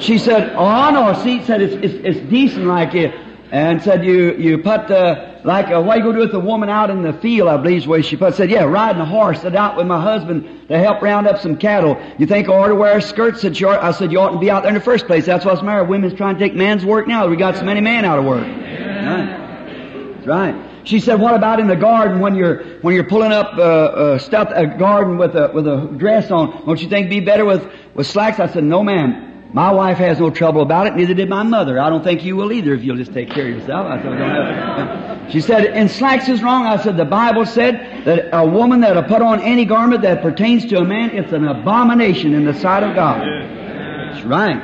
She 0.00 0.16
said, 0.16 0.54
oh 0.56 0.90
no, 0.90 1.12
see, 1.22 1.44
said 1.44 1.60
it's, 1.60 1.74
it's, 1.74 2.18
it's 2.18 2.30
decent 2.30 2.64
like 2.64 2.94
it. 2.94 3.14
And 3.52 3.82
said, 3.82 4.04
you, 4.04 4.34
you 4.36 4.58
put, 4.58 4.90
uh, 4.92 5.40
like, 5.42 5.70
uh, 5.72 5.82
what 5.82 5.98
you 5.98 6.04
go 6.04 6.12
do 6.12 6.20
with 6.20 6.34
a 6.34 6.38
woman 6.40 6.68
out 6.68 6.88
in 6.88 7.02
the 7.02 7.12
field, 7.14 7.48
I 7.48 7.56
believe 7.56 7.78
is 7.78 7.84
the 7.84 7.90
way 7.90 8.02
she 8.02 8.16
put. 8.16 8.36
Said, 8.36 8.48
yeah, 8.48 8.62
riding 8.62 9.02
a 9.02 9.04
horse. 9.04 9.42
Said, 9.42 9.56
out 9.56 9.76
with 9.76 9.88
my 9.88 10.00
husband 10.00 10.68
to 10.68 10.78
help 10.78 11.02
round 11.02 11.26
up 11.26 11.40
some 11.40 11.56
cattle. 11.56 12.00
You 12.18 12.26
think 12.26 12.48
I 12.48 12.52
ought 12.52 12.68
to 12.68 12.76
wear 12.76 12.98
a 12.98 13.02
skirt? 13.02 13.38
Said, 13.38 13.58
you 13.58 13.68
I 13.68 13.90
said, 13.90 14.12
you 14.12 14.20
ought 14.20 14.30
to 14.30 14.38
be 14.38 14.50
out 14.50 14.62
there 14.62 14.68
in 14.70 14.74
the 14.74 14.80
first 14.80 15.06
place. 15.08 15.26
That's 15.26 15.44
what's 15.44 15.60
the 15.60 15.66
matter. 15.66 15.82
Women's 15.82 16.14
trying 16.14 16.36
to 16.36 16.40
take 16.40 16.54
man's 16.54 16.84
work 16.84 17.08
now. 17.08 17.26
We 17.26 17.36
got 17.36 17.56
so 17.56 17.64
many 17.64 17.80
men 17.80 18.04
out 18.04 18.20
of 18.20 18.24
work. 18.24 18.46
Right. 18.46 20.14
That's 20.14 20.26
right. 20.26 20.70
She 20.84 21.00
said, 21.00 21.20
"What 21.20 21.34
about 21.34 21.60
in 21.60 21.66
the 21.66 21.76
garden 21.76 22.20
when 22.20 22.34
you're 22.34 22.62
when 22.80 22.94
you're 22.94 23.04
pulling 23.04 23.32
up 23.32 23.58
uh, 23.58 23.62
uh, 23.62 24.18
stuff 24.18 24.48
a 24.54 24.66
garden 24.66 25.18
with 25.18 25.34
a 25.36 25.50
with 25.52 25.66
a 25.66 25.88
dress 25.96 26.30
on? 26.30 26.64
Don't 26.64 26.80
you 26.80 26.88
think 26.88 27.06
it'd 27.06 27.10
be 27.10 27.20
better 27.20 27.44
with 27.44 27.70
with 27.94 28.06
slacks?" 28.06 28.40
I 28.40 28.46
said, 28.46 28.64
"No, 28.64 28.82
ma'am. 28.82 29.29
My 29.52 29.72
wife 29.72 29.98
has 29.98 30.20
no 30.20 30.30
trouble 30.30 30.62
about 30.62 30.86
it. 30.86 30.94
Neither 30.94 31.14
did 31.14 31.28
my 31.28 31.42
mother. 31.42 31.80
I 31.80 31.90
don't 31.90 32.04
think 32.04 32.24
you 32.24 32.36
will 32.36 32.52
either 32.52 32.72
if 32.72 32.84
you'll 32.84 32.96
just 32.96 33.12
take 33.12 33.30
care 33.30 33.46
of 33.46 33.58
yourself." 33.58 33.86
I 33.86 33.96
said, 34.00 34.10
"Don't 34.10 34.18
have." 34.18 35.32
She 35.32 35.40
said, 35.40 35.64
"And 35.66 35.90
slacks 35.90 36.28
is 36.28 36.42
wrong." 36.42 36.66
I 36.66 36.76
said, 36.76 36.96
"The 36.96 37.04
Bible 37.04 37.44
said 37.44 38.04
that 38.04 38.28
a 38.32 38.46
woman 38.46 38.80
that'll 38.80 39.02
put 39.02 39.22
on 39.22 39.40
any 39.40 39.64
garment 39.64 40.02
that 40.02 40.22
pertains 40.22 40.66
to 40.66 40.78
a 40.78 40.84
man, 40.84 41.10
it's 41.10 41.32
an 41.32 41.46
abomination 41.46 42.34
in 42.34 42.44
the 42.44 42.54
sight 42.54 42.82
of 42.82 42.94
God." 42.94 43.20
That's 43.20 44.24
right, 44.24 44.60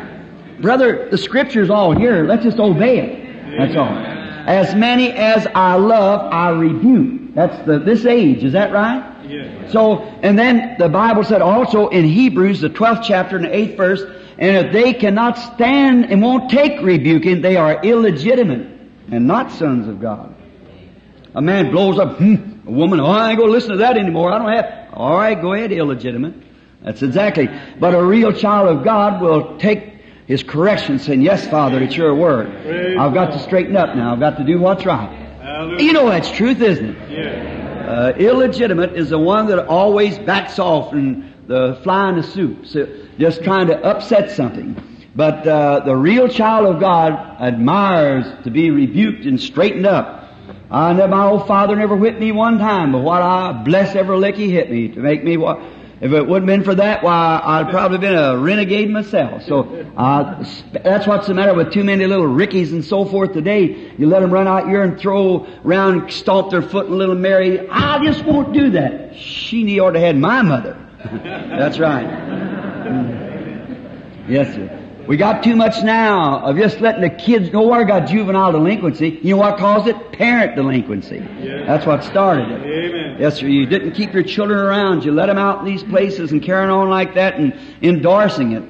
brother. 0.61 1.09
The 1.11 1.19
Scripture's 1.19 1.71
all 1.71 1.93
here. 1.93 2.25
Let's 2.25 2.45
just 2.45 2.59
obey 2.59 2.99
it. 2.99 3.59
That's 3.59 3.77
all. 3.77 3.89
As 4.47 4.75
many 4.77 5.11
as 5.11 5.47
I 5.55 5.75
love, 5.75 6.33
I 6.33 6.51
rebuke. 6.51 7.35
That's 7.35 7.67
the, 7.67 7.79
this 7.81 8.07
age. 8.07 8.45
Is 8.45 8.53
that 8.53 8.73
right? 8.73 9.05
Yeah. 9.29 9.69
So, 9.69 9.99
and 10.23 10.39
then 10.39 10.77
the 10.79 10.89
Bible 10.89 11.25
said 11.25 11.43
also 11.43 11.89
in 11.89 12.05
Hebrews, 12.05 12.61
the 12.61 12.71
12th 12.71 13.03
chapter 13.03 13.37
and 13.37 13.45
the 13.45 13.51
8th 13.51 13.77
verse, 13.77 14.03
and 14.39 14.67
if 14.67 14.73
they 14.73 14.93
cannot 14.93 15.39
stand 15.39 16.07
and 16.07 16.23
won't 16.23 16.51
take 16.51 16.81
rebuking, 16.83 17.41
they 17.41 17.57
are 17.57 17.83
illegitimate 17.83 18.69
and 19.11 19.27
not 19.27 19.53
sons 19.53 19.89
of 19.89 20.01
God. 20.01 20.35
A 21.35 21.41
man 21.41 21.71
blows 21.71 21.99
up, 21.99 22.19
hmm, 22.19 22.67
a 22.67 22.71
woman, 22.71 23.01
oh, 23.01 23.07
I 23.07 23.31
ain't 23.31 23.39
gonna 23.39 23.53
listen 23.53 23.73
to 23.73 23.77
that 23.79 23.97
anymore. 23.97 24.33
I 24.33 24.39
don't 24.39 24.53
have, 24.53 24.95
alright, 24.95 25.41
go 25.41 25.53
ahead, 25.53 25.73
illegitimate. 25.73 26.35
That's 26.83 27.03
exactly. 27.03 27.49
But 27.79 27.95
a 27.95 28.03
real 28.03 28.33
child 28.33 28.69
of 28.69 28.85
God 28.85 29.21
will 29.21 29.59
take 29.59 29.95
his 30.27 30.43
correction 30.43 30.99
saying, 30.99 31.23
yes, 31.23 31.47
Father, 31.49 31.83
it's 31.83 31.97
your 31.97 32.15
word. 32.15 32.49
I've 32.99 33.15
got 33.15 33.33
to 33.33 33.39
straighten 33.39 33.77
up 33.77 33.97
now. 33.97 34.13
I've 34.13 34.21
got 34.21 34.37
to 34.39 34.45
do 34.45 34.59
what's 34.59 34.85
right. 34.85 35.25
You 35.81 35.93
know 35.93 36.09
that's 36.09 36.31
truth, 36.31 36.61
isn't 36.61 36.97
it? 36.97 37.11
Yeah. 37.11 37.87
Uh, 37.87 38.13
illegitimate 38.19 38.95
is 38.95 39.11
the 39.11 39.19
one 39.19 39.47
that 39.47 39.67
always 39.67 40.19
backs 40.19 40.59
off 40.59 40.93
and 40.93 41.33
the 41.47 41.79
fly 41.85 42.09
in 42.09 42.17
the 42.17 42.23
soup, 42.25 42.67
so 42.67 42.87
just 43.19 43.43
trying 43.45 43.69
to 43.69 43.83
upset 43.83 44.31
something. 44.31 44.77
But 45.15 45.49
uh, 45.49 45.81
the 45.81 45.97
real 45.97 46.29
child 46.29 46.75
of 46.75 46.81
God 46.81 47.13
admires 47.41 48.27
to 48.45 48.51
be 48.51 48.71
rebuked 48.71 49.25
and 49.25 49.41
straightened 49.41 49.87
up. 49.87 50.25
I 50.71 50.93
know 50.93 51.07
my 51.07 51.25
old 51.27 51.47
father 51.47 51.75
never 51.75 51.97
whipped 51.97 52.21
me 52.21 52.33
one 52.33 52.59
time, 52.59 52.93
but 52.93 52.99
what 52.99 53.23
I 53.23 53.53
bless 53.65 53.97
every 53.97 54.19
lick 54.19 54.35
he 54.37 54.51
hit 54.51 54.71
me 54.71 54.89
to 54.89 55.01
make 55.01 55.25
me 55.25 55.37
what. 55.37 55.61
If 55.99 56.13
it 56.13 56.27
wouldn't 56.27 56.47
been 56.47 56.63
for 56.63 56.75
that, 56.75 57.03
why 57.03 57.41
I'd 57.43 57.71
probably 57.71 57.97
been 57.97 58.15
a 58.15 58.37
renegade 58.37 58.91
myself. 58.91 59.45
So 59.45 59.63
uh, 59.97 60.45
that's 60.85 61.07
what's 61.07 61.27
the 61.27 61.33
matter 61.33 61.55
with 61.55 61.73
too 61.73 61.85
many 61.85 62.07
little 62.07 62.27
rickies 62.27 62.71
and 62.73 62.85
so 62.85 63.07
forth 63.07 63.33
today. 63.33 63.95
You 63.97 64.07
let 64.07 64.21
them 64.21 64.31
run 64.31 64.47
out 64.47 64.69
here 64.69 64.83
and 64.83 65.01
throw 65.01 65.47
around, 65.65 66.13
stomp 66.13 66.51
their 66.51 66.61
foot, 66.61 66.89
and 66.89 66.99
little 66.99 67.15
Mary, 67.15 67.67
I 67.71 68.05
just 68.05 68.27
won't 68.27 68.53
do 68.53 68.73
that. 68.73 69.17
She 69.17 69.81
ought 69.81 69.93
to 69.93 70.01
had 70.01 70.19
my 70.19 70.43
mother. 70.43 70.77
that's 71.03 71.79
right. 71.79 72.56
Mm. 72.89 74.29
Yes, 74.29 74.55
sir. 74.55 74.83
We 75.07 75.17
got 75.17 75.45
too 75.45 75.55
much 75.55 75.85
now 75.85 76.41
of 76.41 76.57
just 76.57 76.81
letting 76.81 77.03
the 77.03 77.11
kids 77.11 77.53
know 77.53 77.63
where 77.63 77.85
got 77.85 78.09
juvenile 78.09 78.51
delinquency. 78.51 79.21
You 79.23 79.31
know 79.31 79.37
what 79.37 79.57
caused 79.57 79.87
it? 79.87 80.13
Parent 80.13 80.57
delinquency. 80.57 81.21
That's 81.65 81.87
what 81.87 82.03
started 82.03 82.51
it. 82.51 82.61
Amen. 82.63 83.17
Yes, 83.21 83.37
sir. 83.37 83.47
You 83.47 83.67
didn't 83.67 83.93
keep 83.93 84.13
your 84.13 84.25
children 84.25 84.59
around. 84.59 85.05
You 85.05 85.13
let 85.13 85.27
them 85.27 85.39
out 85.39 85.61
in 85.61 85.65
these 85.65 85.85
places 85.85 86.33
and 86.33 86.43
carrying 86.43 86.71
on 86.71 86.91
like 86.91 87.15
that 87.15 87.37
and 87.37 87.57
endorsing 87.83 88.53
it. 88.53 88.65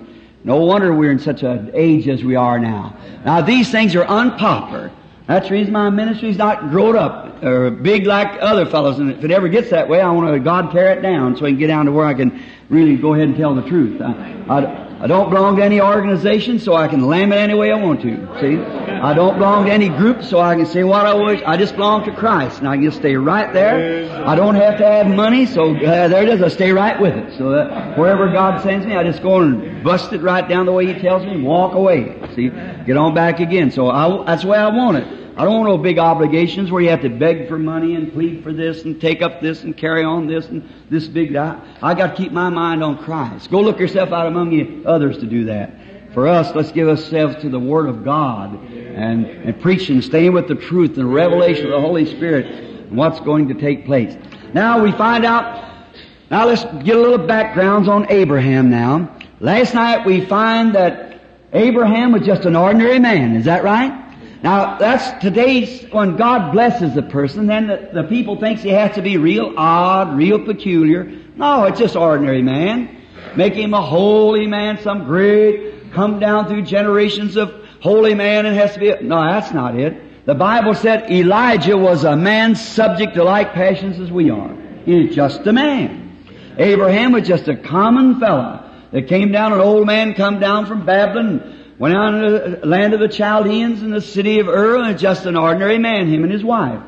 No 0.45 0.61
wonder 0.61 0.95
we're 0.95 1.11
in 1.11 1.19
such 1.19 1.43
an 1.43 1.71
age 1.73 2.07
as 2.07 2.23
we 2.23 2.37
are 2.37 2.59
now. 2.59 2.95
Now 3.25 3.41
these 3.41 3.71
things 3.71 3.97
are 3.97 4.05
unpopular. 4.05 4.93
That's 5.27 5.49
the 5.49 5.55
reason 5.55 5.73
my 5.73 5.91
ministry's 5.91 6.39
not 6.39 6.71
grown 6.71 6.97
up 6.97 7.43
or 7.43 7.71
big 7.71 8.07
like 8.07 8.41
other 8.41 8.65
fellows. 8.65 9.01
And 9.01 9.11
if 9.11 9.25
it 9.25 9.33
ever 9.33 9.49
gets 9.49 9.71
that 9.71 9.89
way, 9.89 10.01
I 10.01 10.11
want 10.11 10.33
to 10.33 10.39
God 10.39 10.71
tear 10.71 10.93
it 10.93 11.03
down 11.03 11.37
so 11.37 11.47
I 11.47 11.51
can 11.51 11.59
get 11.59 11.67
down 11.67 11.87
to 11.87 11.93
where 11.93 12.07
I 12.07 12.15
can 12.15 12.43
really 12.69 12.97
go 12.97 13.15
ahead 13.15 13.29
and 13.29 13.37
tell 13.37 13.55
the 13.55 13.63
truth. 13.63 14.01
I, 14.01 14.45
I, 14.49 14.87
I 15.05 15.07
don't 15.09 15.29
belong 15.29 15.57
to 15.57 15.65
any 15.65 15.81
organization, 15.81 16.59
so 16.59 16.75
I 16.75 16.89
can 16.89 17.07
lamb 17.07 17.33
it 17.33 17.37
any 17.37 17.55
way 17.55 17.71
I 17.71 17.77
want 17.77 18.01
to. 18.03 18.41
See, 18.41 18.57
I 18.57 19.13
don't 19.13 19.37
belong 19.37 19.67
to 19.67 19.73
any 19.73 19.89
group, 19.89 20.23
so 20.23 20.41
I 20.41 20.55
can 20.55 20.65
say 20.65 20.85
what 20.85 21.05
I 21.05 21.13
wish. 21.13 21.43
I 21.45 21.57
just 21.59 21.75
belong 21.75 22.05
to 22.07 22.15
Christ, 22.15 22.61
and 22.61 22.69
I 22.69 22.77
can 22.77 22.85
just 22.85 22.99
stay 22.99 23.15
right 23.15 23.53
there. 23.53 24.27
I 24.27 24.35
don't 24.35 24.55
have 24.55 24.79
to 24.79 24.87
have 24.87 25.07
money, 25.09 25.45
so 25.45 25.77
uh, 25.77 26.09
there 26.09 26.23
it 26.23 26.29
is. 26.31 26.41
I 26.41 26.49
stay 26.49 26.73
right 26.73 26.99
with 26.99 27.15
it. 27.15 27.37
So 27.37 27.51
wherever 27.97 28.33
God 28.33 28.63
sends 28.63 28.87
me, 28.87 28.97
I 28.97 29.05
just 29.05 29.23
go 29.23 29.41
and 29.41 29.85
bust 29.85 30.13
it 30.13 30.23
right 30.23 30.49
down 30.49 30.65
the 30.65 30.73
way 30.73 30.93
He 30.93 30.99
tells 30.99 31.25
me, 31.25 31.33
and 31.33 31.45
walk 31.45 31.75
away. 31.75 32.19
See, 32.35 32.49
get 32.49 32.97
on 32.97 33.13
back 33.13 33.41
again. 33.41 33.71
So 33.71 33.91
I, 33.91 34.25
that's 34.25 34.43
the 34.43 34.49
way 34.49 34.59
I 34.59 34.69
want 34.69 34.97
it. 34.97 35.16
I 35.37 35.45
don't 35.45 35.53
want 35.53 35.69
no 35.69 35.77
big 35.77 35.99
obligations 35.99 36.71
where 36.71 36.81
you 36.81 36.89
have 36.89 37.03
to 37.03 37.11
beg 37.11 37.47
for 37.47 37.59
money 37.59 37.95
and 37.95 38.11
plead 38.11 38.43
for 38.43 38.55
this 38.55 38.85
and 38.85 38.99
take 38.99 39.21
up 39.21 39.43
this 39.43 39.65
and 39.65 39.77
carry 39.77 40.03
on 40.03 40.27
this 40.27 40.47
and 40.49 40.67
this 40.89 41.07
big 41.09 41.35
that. 41.35 41.63
I 41.83 41.93
got 41.93 42.17
to 42.17 42.23
keep 42.23 42.33
my 42.33 42.49
mind 42.49 42.83
on 42.83 42.97
Christ. 42.97 43.51
Go 43.51 43.61
look 43.61 43.79
yourself 43.79 44.13
out 44.13 44.27
among 44.27 44.53
you 44.53 44.83
others 44.87 45.19
to 45.19 45.27
do 45.27 45.45
that. 45.45 45.73
For 46.15 46.27
us, 46.27 46.55
let's 46.55 46.73
give 46.73 46.89
ourselves 46.89 47.37
to 47.43 47.51
the 47.51 47.61
Word 47.61 47.87
of 47.91 48.03
God 48.03 48.55
and, 48.71 49.27
and 49.27 49.61
preaching, 49.61 50.01
staying 50.01 50.33
with 50.33 50.49
the 50.49 50.55
truth 50.55 50.97
and 50.97 51.13
revelation 51.13 51.67
of 51.67 51.73
the 51.73 51.81
Holy 51.83 52.07
Spirit 52.07 52.47
and 52.47 52.97
what's 52.97 53.21
going 53.21 53.49
to 53.49 53.55
take 53.55 53.85
place. 53.85 54.17
Now 54.55 54.83
we 54.83 54.91
find 54.93 55.27
out, 55.27 55.87
now 56.31 56.47
let's 56.47 56.65
get 56.83 56.97
a 56.97 57.01
little 57.01 57.27
backgrounds 57.27 57.91
on 57.91 58.11
Abraham 58.11 58.71
now. 58.71 59.15
Last 59.41 59.75
night 59.75 60.07
we 60.07 60.25
find 60.25 60.75
that 60.75 61.21
Abraham 61.53 62.13
was 62.13 62.25
just 62.25 62.47
an 62.47 62.57
ordinary 62.57 62.99
man. 62.99 63.37
Is 63.37 63.45
that 63.45 63.63
right? 63.63 64.06
Now 64.47 64.79
that's 64.79 65.21
today's 65.21 65.83
when 65.91 66.15
God 66.15 66.53
blesses 66.53 66.97
a 66.97 67.03
person, 67.03 67.49
then 67.49 67.67
the, 67.67 67.91
the 67.93 68.05
people 68.05 68.39
thinks 68.39 68.63
he 68.63 68.69
has 68.69 68.95
to 68.95 69.03
be 69.03 69.17
real 69.17 69.53
odd, 69.57 70.17
real 70.17 70.39
peculiar. 70.39 71.03
No, 71.35 71.65
it's 71.65 71.81
just 71.81 71.97
ordinary 71.97 72.43
man. 72.43 72.97
Make 73.35 73.55
him 73.55 73.75
a 73.75 73.83
holy 73.83 74.47
man, 74.47 74.79
some 74.83 75.05
great, 75.05 75.91
come 75.93 76.21
down 76.21 76.47
through 76.47 76.63
generations 76.63 77.37
of 77.37 77.53
holy 77.81 78.15
man 78.15 78.47
and 78.47 78.57
has 78.57 78.75
to 78.75 78.79
be, 78.79 78.95
no, 79.03 79.21
that's 79.21 79.53
not 79.53 79.75
it. 79.75 80.25
The 80.27 80.37
Bible 80.37 80.75
said 80.75 81.11
Elijah 81.11 81.77
was 81.77 82.05
a 82.05 82.15
man 82.15 82.55
subject 82.55 83.15
to 83.15 83.25
like 83.25 83.53
passions 83.53 83.99
as 83.99 84.13
we 84.13 84.31
are. 84.31 84.57
He's 84.85 85.13
just 85.13 85.45
a 85.49 85.53
man. 85.53 86.25
Abraham 86.57 87.11
was 87.11 87.27
just 87.27 87.49
a 87.49 87.57
common 87.57 88.21
fellow 88.21 88.63
that 88.93 89.09
came 89.09 89.33
down, 89.33 89.53
an 89.55 89.59
old 89.59 89.89
man 89.89 90.15
come 90.15 90.39
down 90.39 90.67
from 90.67 90.87
Babylon, 90.87 91.56
went 91.79 91.95
out 91.95 92.11
to 92.11 92.59
the 92.61 92.67
land 92.67 92.95
of 92.95 93.01
the 93.01 93.09
Chaldeans 93.09 93.83
in 93.83 93.91
the 93.91 94.01
city 94.01 94.41
of 94.41 94.49
Ur, 94.49 94.83
and 94.83 94.99
just 94.99 95.27
an 95.27 95.37
ordinary 95.37 95.79
man, 95.79 96.09
him 96.09 96.23
and 96.23 96.33
his 96.33 96.45
wife. 96.45 96.83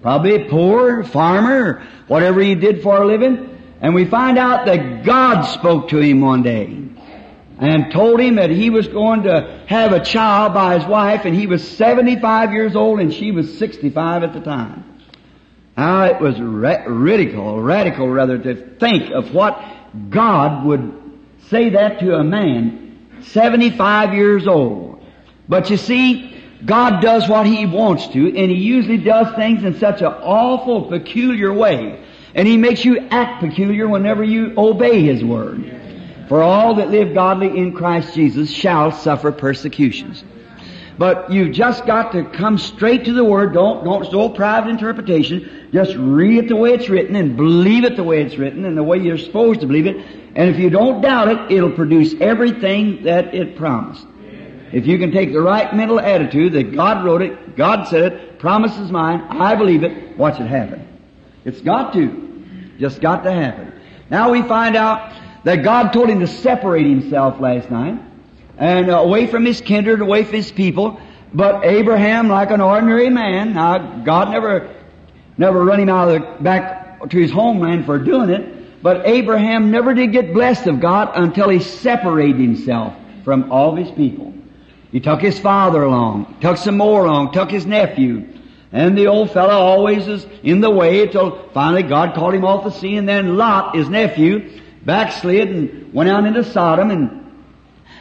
Probably 0.00 0.34
a 0.34 0.48
poor 0.48 1.04
farmer, 1.04 1.86
whatever 2.08 2.40
he 2.40 2.54
did 2.54 2.82
for 2.82 3.02
a 3.02 3.06
living. 3.06 3.48
And 3.80 3.94
we 3.94 4.04
find 4.04 4.38
out 4.38 4.66
that 4.66 5.04
God 5.04 5.42
spoke 5.42 5.88
to 5.88 5.98
him 5.98 6.20
one 6.20 6.42
day 6.42 6.82
and 7.58 7.92
told 7.92 8.20
him 8.20 8.36
that 8.36 8.50
he 8.50 8.70
was 8.70 8.88
going 8.88 9.24
to 9.24 9.64
have 9.66 9.92
a 9.92 10.04
child 10.04 10.54
by 10.54 10.78
his 10.78 10.86
wife, 10.86 11.24
and 11.24 11.34
he 11.34 11.46
was 11.46 11.66
75 11.76 12.52
years 12.52 12.74
old 12.74 12.98
and 12.98 13.12
she 13.12 13.30
was 13.30 13.56
65 13.58 14.24
at 14.24 14.32
the 14.32 14.40
time. 14.40 14.84
Now 15.76 16.04
it 16.04 16.20
was 16.20 16.40
ra- 16.40 16.84
radical, 16.86 17.62
radical 17.62 18.08
rather, 18.08 18.38
to 18.38 18.76
think 18.78 19.10
of 19.12 19.32
what 19.32 19.62
God 20.10 20.64
would 20.66 21.20
say 21.48 21.70
that 21.70 22.00
to 22.00 22.16
a 22.16 22.24
man 22.24 22.81
75 23.22 24.14
years 24.14 24.46
old. 24.46 25.04
But 25.48 25.70
you 25.70 25.76
see, 25.76 26.42
God 26.64 27.00
does 27.00 27.28
what 27.28 27.46
He 27.46 27.66
wants 27.66 28.08
to, 28.08 28.26
and 28.26 28.50
He 28.50 28.58
usually 28.58 28.98
does 28.98 29.34
things 29.36 29.64
in 29.64 29.78
such 29.78 30.00
an 30.00 30.06
awful, 30.06 30.82
peculiar 30.88 31.52
way. 31.52 32.04
And 32.34 32.46
He 32.46 32.56
makes 32.56 32.84
you 32.84 32.98
act 33.10 33.40
peculiar 33.40 33.88
whenever 33.88 34.22
you 34.22 34.54
obey 34.56 35.02
His 35.02 35.24
Word. 35.24 35.80
For 36.28 36.42
all 36.42 36.76
that 36.76 36.90
live 36.90 37.14
godly 37.14 37.58
in 37.58 37.74
Christ 37.74 38.14
Jesus 38.14 38.50
shall 38.50 38.92
suffer 38.92 39.32
persecutions. 39.32 40.24
But 40.98 41.32
you've 41.32 41.52
just 41.52 41.84
got 41.84 42.12
to 42.12 42.24
come 42.24 42.58
straight 42.58 43.06
to 43.06 43.12
the 43.12 43.24
Word. 43.24 43.54
Don't, 43.54 43.84
don't, 43.84 44.12
no 44.12 44.28
private 44.28 44.70
interpretation. 44.70 45.68
Just 45.72 45.96
read 45.96 46.44
it 46.44 46.48
the 46.48 46.56
way 46.56 46.74
it's 46.74 46.88
written 46.88 47.16
and 47.16 47.36
believe 47.36 47.84
it 47.84 47.96
the 47.96 48.04
way 48.04 48.22
it's 48.22 48.36
written 48.36 48.64
and 48.64 48.76
the 48.76 48.82
way 48.82 48.98
you're 48.98 49.18
supposed 49.18 49.60
to 49.62 49.66
believe 49.66 49.86
it. 49.86 50.21
And 50.34 50.48
if 50.50 50.58
you 50.58 50.70
don't 50.70 51.02
doubt 51.02 51.28
it, 51.28 51.52
it'll 51.52 51.72
produce 51.72 52.14
everything 52.20 53.04
that 53.04 53.34
it 53.34 53.56
promised. 53.56 54.06
If 54.72 54.86
you 54.86 54.98
can 54.98 55.12
take 55.12 55.32
the 55.32 55.42
right 55.42 55.74
mental 55.74 56.00
attitude 56.00 56.54
that 56.54 56.74
God 56.74 57.04
wrote 57.04 57.20
it, 57.20 57.56
God 57.56 57.88
said 57.88 58.12
it, 58.12 58.38
promise 58.38 58.76
is 58.78 58.90
mine, 58.90 59.20
I 59.20 59.54
believe 59.54 59.84
it, 59.84 60.16
watch 60.16 60.40
it 60.40 60.46
happen. 60.46 60.88
It's 61.44 61.60
got 61.60 61.92
to. 61.92 62.74
Just 62.78 63.00
got 63.00 63.24
to 63.24 63.32
happen. 63.32 63.78
Now 64.08 64.30
we 64.30 64.42
find 64.42 64.74
out 64.76 65.12
that 65.44 65.62
God 65.62 65.92
told 65.92 66.08
him 66.08 66.20
to 66.20 66.26
separate 66.26 66.86
himself 66.86 67.38
last 67.40 67.70
night 67.70 68.00
and 68.56 68.88
away 68.88 69.26
from 69.26 69.44
his 69.44 69.60
kindred, 69.60 70.00
away 70.00 70.24
from 70.24 70.34
his 70.34 70.50
people. 70.50 71.00
But 71.34 71.64
Abraham, 71.64 72.28
like 72.28 72.50
an 72.50 72.60
ordinary 72.60 73.10
man, 73.10 73.54
now 73.54 74.02
God 74.04 74.30
never, 74.30 74.74
never 75.36 75.64
run 75.64 75.80
him 75.80 75.88
out 75.88 76.08
of 76.08 76.22
the, 76.22 76.42
back 76.42 77.10
to 77.10 77.18
his 77.18 77.30
homeland 77.30 77.86
for 77.86 77.98
doing 77.98 78.30
it. 78.30 78.51
But 78.82 79.06
Abraham 79.06 79.70
never 79.70 79.94
did 79.94 80.12
get 80.12 80.34
blessed 80.34 80.66
of 80.66 80.80
God 80.80 81.12
until 81.14 81.48
he 81.48 81.60
separated 81.60 82.40
himself 82.40 82.94
from 83.24 83.52
all 83.52 83.72
of 83.72 83.78
his 83.78 83.90
people. 83.92 84.34
He 84.90 85.00
took 85.00 85.20
his 85.20 85.38
father 85.38 85.82
along, 85.82 86.36
took 86.40 86.56
some 86.56 86.76
more 86.76 87.06
along, 87.06 87.32
took 87.32 87.50
his 87.50 87.64
nephew. 87.64 88.26
And 88.72 88.96
the 88.96 89.06
old 89.06 89.30
fellow 89.30 89.52
always 89.54 90.08
is 90.08 90.26
in 90.42 90.60
the 90.60 90.70
way 90.70 91.02
until 91.02 91.48
finally 91.50 91.82
God 91.82 92.14
called 92.14 92.34
him 92.34 92.44
off 92.44 92.64
the 92.64 92.70
sea 92.70 92.96
and 92.96 93.08
then 93.08 93.36
Lot, 93.36 93.76
his 93.76 93.88
nephew, 93.88 94.60
backslid 94.84 95.48
and 95.48 95.92
went 95.94 96.10
out 96.10 96.26
into 96.26 96.42
Sodom 96.42 96.90
and, 96.90 97.30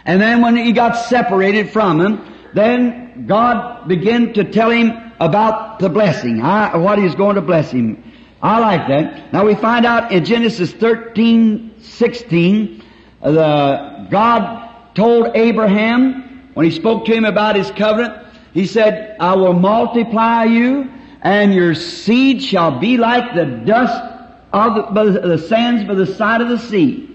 and 0.06 0.20
then 0.20 0.42
when 0.42 0.56
he 0.56 0.72
got 0.72 0.94
separated 0.94 1.70
from 1.70 2.02
him, 2.02 2.34
then 2.54 3.28
God 3.28 3.88
began 3.88 4.34
to 4.34 4.46
tell 4.46 4.72
him 4.72 5.14
about 5.20 5.80
the 5.80 5.90
blessing, 5.90 6.42
I, 6.42 6.78
what 6.78 6.98
he's 6.98 7.16
going 7.16 7.36
to 7.36 7.42
bless 7.42 7.70
him. 7.70 8.04
I 8.42 8.60
like 8.60 8.88
that. 8.88 9.34
Now 9.34 9.46
we 9.46 9.56
find 9.56 9.86
out 9.86 10.12
in 10.12 10.26
Genesis 10.26 10.72
13, 10.74 11.76
16, 11.82 12.84
uh, 13.22 13.32
the, 13.32 14.08
God 14.10 14.96
told 14.96 15.36
Abraham, 15.36 16.50
when 16.54 16.66
he 16.66 16.72
spoke 16.72 17.06
to 17.06 17.14
him 17.14 17.24
about 17.24 17.56
his 17.56 17.70
covenant, 17.72 18.26
he 18.54 18.66
said, 18.66 19.16
I 19.20 19.36
will 19.36 19.54
multiply 19.54 20.46
you, 20.46 20.92
and 21.22 21.54
your 21.54 21.76
seed 21.76 22.42
shall 22.42 22.80
be 22.80 22.98
like 22.98 23.36
the 23.36 23.46
dust 23.46 24.12
of 24.52 24.94
the, 24.94 25.04
the, 25.04 25.28
the 25.28 25.38
sands 25.38 25.88
by 25.88 25.94
the 25.94 26.08
side 26.08 26.42
of 26.42 26.50
the 26.50 26.58
sea. 26.58 27.08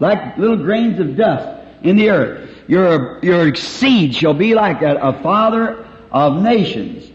Like 0.00 0.38
little 0.38 0.56
grains 0.56 0.98
of 0.98 1.16
dust 1.16 1.62
in 1.82 1.96
the 1.96 2.10
earth. 2.10 2.48
Your, 2.68 3.22
your 3.22 3.54
seed 3.54 4.14
shall 4.14 4.34
be 4.34 4.54
like 4.54 4.82
a, 4.82 4.96
a 4.96 5.22
father 5.22 5.86
of 6.10 6.42
nations. 6.42 7.10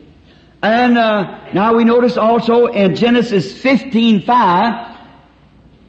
And 0.64 0.98
uh, 0.98 1.52
now 1.54 1.76
we 1.76 1.84
notice 1.84 2.16
also 2.16 2.68
in 2.68 2.96
Genesis 2.96 3.52
15:5, 3.62 4.98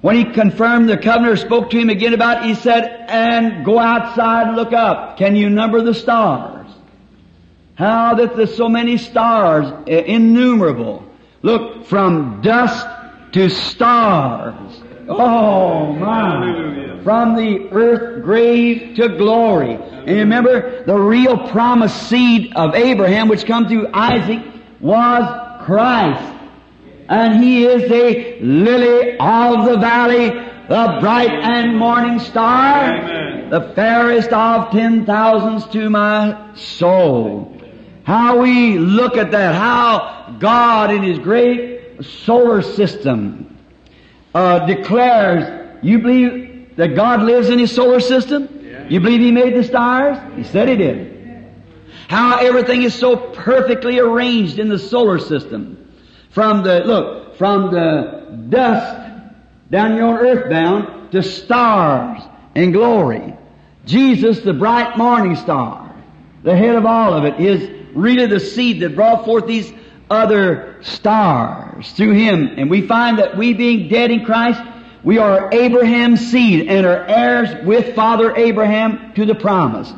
when 0.00 0.16
he 0.16 0.24
confirmed 0.24 0.88
the 0.88 0.98
covenant, 0.98 1.38
spoke 1.38 1.70
to 1.70 1.78
him 1.78 1.90
again 1.90 2.12
about 2.12 2.42
it, 2.42 2.48
he 2.48 2.54
said, 2.56 3.06
and 3.08 3.64
go 3.64 3.78
outside 3.78 4.48
and 4.48 4.56
look 4.56 4.72
up. 4.72 5.16
Can 5.16 5.36
you 5.36 5.48
number 5.48 5.80
the 5.80 5.94
stars? 5.94 6.68
How 7.76 8.14
that 8.14 8.34
there's 8.36 8.56
so 8.56 8.68
many 8.68 8.98
stars, 8.98 9.66
uh, 9.66 9.90
innumerable. 9.90 11.04
Look, 11.42 11.86
from 11.86 12.40
dust 12.42 12.84
to 13.32 13.48
stars. 13.50 14.82
Oh 15.08 15.92
my. 15.92 16.46
Hallelujah. 16.46 17.02
From 17.04 17.36
the 17.36 17.68
earth 17.70 18.24
grave 18.24 18.96
to 18.96 19.08
glory. 19.08 19.74
And 19.74 20.08
you 20.08 20.16
remember 20.16 20.84
the 20.84 20.98
real 20.98 21.46
promised 21.48 22.08
seed 22.08 22.52
of 22.56 22.74
Abraham, 22.74 23.28
which 23.28 23.46
come 23.46 23.68
through 23.68 23.88
Isaac, 23.92 24.53
was 24.84 25.64
Christ. 25.64 26.32
And 27.08 27.42
he 27.42 27.64
is 27.64 27.88
the 27.88 28.38
lily 28.40 29.16
of 29.18 29.66
the 29.66 29.78
valley, 29.78 30.28
the 30.68 30.98
bright 31.00 31.32
and 31.32 31.76
morning 31.76 32.18
star, 32.18 32.94
Amen. 32.94 33.50
the 33.50 33.72
fairest 33.74 34.30
of 34.30 34.70
ten 34.72 35.06
thousands 35.06 35.66
to 35.68 35.88
my 35.88 36.54
soul. 36.54 37.50
How 38.04 38.40
we 38.40 38.78
look 38.78 39.16
at 39.16 39.30
that, 39.30 39.54
how 39.54 40.36
God 40.38 40.90
in 40.90 41.02
His 41.02 41.18
great 41.18 42.04
solar 42.04 42.60
system 42.60 43.56
uh, 44.34 44.66
declares, 44.66 45.78
you 45.82 45.98
believe 45.98 46.76
that 46.76 46.94
God 46.94 47.22
lives 47.22 47.48
in 47.48 47.58
His 47.58 47.72
solar 47.72 48.00
system? 48.00 48.48
Yeah. 48.62 48.88
You 48.88 49.00
believe 49.00 49.20
He 49.20 49.30
made 49.30 49.54
the 49.54 49.64
stars? 49.64 50.18
He 50.36 50.44
said 50.44 50.68
He 50.68 50.76
did. 50.76 51.13
How 52.08 52.38
everything 52.38 52.82
is 52.82 52.94
so 52.94 53.16
perfectly 53.16 53.98
arranged 53.98 54.58
in 54.58 54.68
the 54.68 54.78
solar 54.78 55.18
system. 55.18 55.92
From 56.30 56.62
the, 56.62 56.80
look, 56.80 57.36
from 57.36 57.72
the 57.72 58.46
dust 58.48 59.12
down 59.70 59.92
here 59.92 60.04
on 60.04 60.16
earthbound 60.16 61.12
to 61.12 61.22
stars 61.22 62.22
in 62.54 62.72
glory. 62.72 63.34
Jesus, 63.86 64.40
the 64.40 64.52
bright 64.52 64.96
morning 64.96 65.36
star, 65.36 65.94
the 66.42 66.56
head 66.56 66.74
of 66.74 66.86
all 66.86 67.14
of 67.14 67.24
it, 67.24 67.40
is 67.40 67.70
really 67.94 68.26
the 68.26 68.40
seed 68.40 68.80
that 68.80 68.94
brought 68.94 69.24
forth 69.24 69.46
these 69.46 69.72
other 70.10 70.76
stars 70.82 71.92
through 71.92 72.12
Him. 72.12 72.54
And 72.56 72.70
we 72.70 72.86
find 72.86 73.18
that 73.18 73.36
we 73.36 73.54
being 73.54 73.88
dead 73.88 74.10
in 74.10 74.24
Christ, 74.24 74.60
we 75.02 75.18
are 75.18 75.50
Abraham's 75.52 76.20
seed 76.30 76.68
and 76.68 76.86
are 76.86 77.06
heirs 77.06 77.64
with 77.64 77.94
Father 77.94 78.34
Abraham 78.34 79.12
to 79.14 79.26
the 79.26 79.34
promise. 79.34 79.92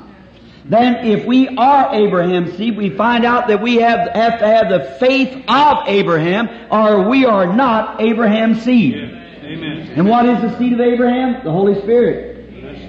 Then 0.69 1.07
if 1.07 1.25
we 1.25 1.49
are 1.49 1.95
Abraham's 1.95 2.57
seed, 2.57 2.77
we 2.77 2.91
find 2.91 3.25
out 3.25 3.47
that 3.49 3.63
we 3.63 3.77
have, 3.77 4.09
have 4.15 4.41
to 4.41 4.47
have 4.47 4.69
the 4.69 4.97
faith 4.99 5.45
of 5.49 5.79
Abraham 5.87 6.49
or 6.73 7.09
we 7.09 7.25
are 7.25 7.53
not 7.53 8.01
Abraham's 8.01 8.63
seed. 8.63 8.95
Amen. 8.95 9.93
And 9.95 10.09
what 10.09 10.27
is 10.27 10.41
the 10.41 10.59
seed 10.59 10.73
of 10.73 10.81
Abraham? 10.81 11.45
The 11.45 11.53
Holy 11.53 11.81
Spirit. 11.83 12.37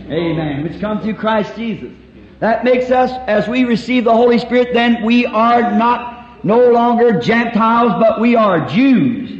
Amen. 0.09 0.63
Which 0.63 0.79
comes 0.81 1.03
through 1.03 1.15
Christ 1.15 1.55
Jesus. 1.55 1.91
That 2.39 2.63
makes 2.63 2.89
us, 2.89 3.11
as 3.27 3.47
we 3.47 3.63
receive 3.63 4.05
the 4.05 4.13
Holy 4.13 4.39
Spirit, 4.39 4.73
then 4.73 5.03
we 5.03 5.25
are 5.25 5.77
not 5.77 6.43
no 6.43 6.71
longer 6.71 7.19
Gentiles, 7.19 7.93
but 7.99 8.19
we 8.19 8.35
are 8.35 8.67
Jews. 8.67 9.31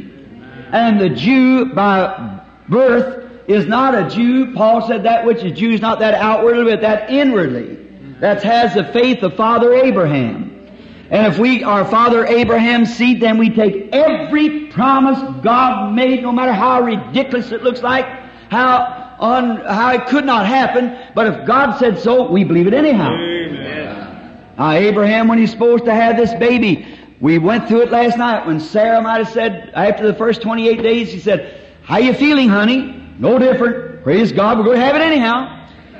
And 0.72 1.00
the 1.00 1.08
Jew 1.08 1.72
by 1.74 2.40
birth 2.68 3.30
is 3.48 3.66
not 3.66 3.94
a 3.94 4.08
Jew. 4.14 4.52
Paul 4.54 4.86
said 4.86 5.04
that 5.04 5.24
which 5.24 5.42
is 5.42 5.58
Jew 5.58 5.70
is 5.70 5.80
not 5.80 6.00
that 6.00 6.14
outwardly, 6.14 6.64
but 6.64 6.82
that 6.82 7.10
inwardly. 7.10 7.77
That 8.20 8.42
has 8.42 8.74
the 8.74 8.84
faith 8.84 9.22
of 9.22 9.34
Father 9.34 9.74
Abraham. 9.74 10.54
And 11.10 11.32
if 11.32 11.38
we 11.38 11.62
are 11.64 11.84
Father 11.84 12.26
Abraham's 12.26 12.94
seed, 12.94 13.20
then 13.20 13.38
we 13.38 13.50
take 13.50 13.90
every 13.92 14.66
promise 14.66 15.18
God 15.42 15.94
made, 15.94 16.22
no 16.22 16.32
matter 16.32 16.52
how 16.52 16.82
ridiculous 16.82 17.50
it 17.50 17.62
looks 17.62 17.82
like, 17.82 18.04
how 18.50 18.98
on 19.18 19.56
how 19.56 19.92
it 19.94 20.06
could 20.06 20.24
not 20.24 20.46
happen, 20.46 20.96
but 21.14 21.26
if 21.26 21.46
God 21.46 21.76
said 21.78 21.98
so, 21.98 22.30
we 22.30 22.44
believe 22.44 22.66
it 22.66 22.74
anyhow. 22.74 23.10
Amen. 23.12 24.54
Now, 24.56 24.72
Abraham, 24.72 25.28
when 25.28 25.38
he's 25.38 25.50
supposed 25.50 25.84
to 25.86 25.94
have 25.94 26.16
this 26.16 26.32
baby, 26.34 26.86
we 27.20 27.38
went 27.38 27.66
through 27.66 27.82
it 27.82 27.90
last 27.90 28.16
night 28.16 28.46
when 28.46 28.60
Sarah 28.60 29.02
might 29.02 29.18
have 29.18 29.32
said, 29.32 29.72
after 29.74 30.06
the 30.06 30.14
first 30.14 30.42
28 30.42 30.82
days, 30.82 31.10
she 31.10 31.18
said, 31.18 31.60
how 31.82 31.98
you 31.98 32.14
feeling, 32.14 32.48
honey? 32.48 32.94
No 33.18 33.38
different. 33.38 34.04
Praise 34.04 34.30
God, 34.30 34.58
we're 34.58 34.64
going 34.64 34.78
to 34.78 34.84
have 34.84 34.94
it 34.94 35.02
anyhow. 35.02 35.57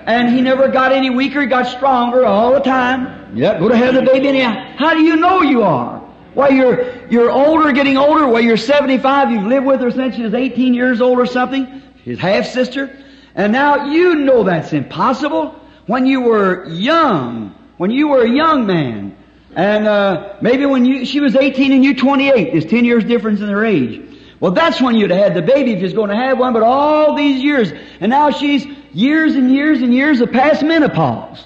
And 0.09 0.31
he 0.31 0.41
never 0.41 0.69
got 0.69 0.91
any 0.93 1.11
weaker, 1.11 1.43
he 1.43 1.47
got 1.47 1.67
stronger 1.67 2.25
all 2.25 2.55
the 2.55 2.61
time. 2.61 3.37
Yeah, 3.37 3.59
go 3.59 3.69
to 3.69 3.93
the 3.93 4.01
baby 4.01 4.29
anyhow. 4.29 4.75
How 4.79 4.95
do 4.95 5.03
you 5.03 5.17
know 5.17 5.43
you 5.43 5.63
are? 5.63 5.99
Why, 6.33 6.49
you're, 6.49 7.07
you're 7.09 7.31
older, 7.31 7.73
getting 7.73 7.99
older. 7.99 8.27
Why, 8.27 8.41
you're 8.41 8.57
75, 8.57 9.31
you've 9.31 9.45
lived 9.45 9.67
with 9.67 9.83
her 9.83 9.91
since 9.91 10.17
she 10.17 10.23
was 10.23 10.33
18 10.33 10.73
years 10.73 11.03
old 11.03 11.19
or 11.19 11.27
something. 11.27 11.83
His 12.05 12.19
half-sister. 12.19 12.91
And 13.35 13.53
now 13.53 13.85
you 13.91 14.15
know 14.15 14.45
that's 14.45 14.73
impossible. 14.73 15.51
When 15.85 16.07
you 16.07 16.23
were 16.23 16.67
young, 16.71 17.55
when 17.77 17.91
you 17.91 18.09
were 18.09 18.23
a 18.23 18.31
young 18.31 18.67
man, 18.67 19.15
and 19.55 19.87
uh, 19.87 20.37
maybe 20.41 20.65
when 20.65 20.87
you 20.87 21.05
she 21.05 21.21
was 21.21 21.37
18 21.37 21.71
and 21.73 21.85
you 21.85 21.95
28, 21.95 22.53
there's 22.53 22.65
10 22.65 22.87
years 22.87 23.05
difference 23.05 23.41
in 23.41 23.47
their 23.47 23.65
age. 23.65 24.08
Well, 24.41 24.53
that's 24.53 24.81
when 24.81 24.95
you'd 24.95 25.11
have 25.11 25.21
had 25.21 25.35
the 25.35 25.43
baby 25.43 25.73
if 25.73 25.79
you 25.79 25.85
was 25.85 25.95
going 25.95 26.11
to 26.11 26.17
have 26.17 26.39
one. 26.39 26.53
But 26.53 26.63
all 26.63 27.17
these 27.17 27.43
years, 27.43 27.73
and 28.01 28.11
now 28.11 28.31
she's 28.31 28.65
years 28.93 29.35
and 29.35 29.53
years 29.53 29.81
and 29.83 29.93
years 29.93 30.21
of 30.21 30.31
past 30.31 30.63
menopause. 30.63 31.45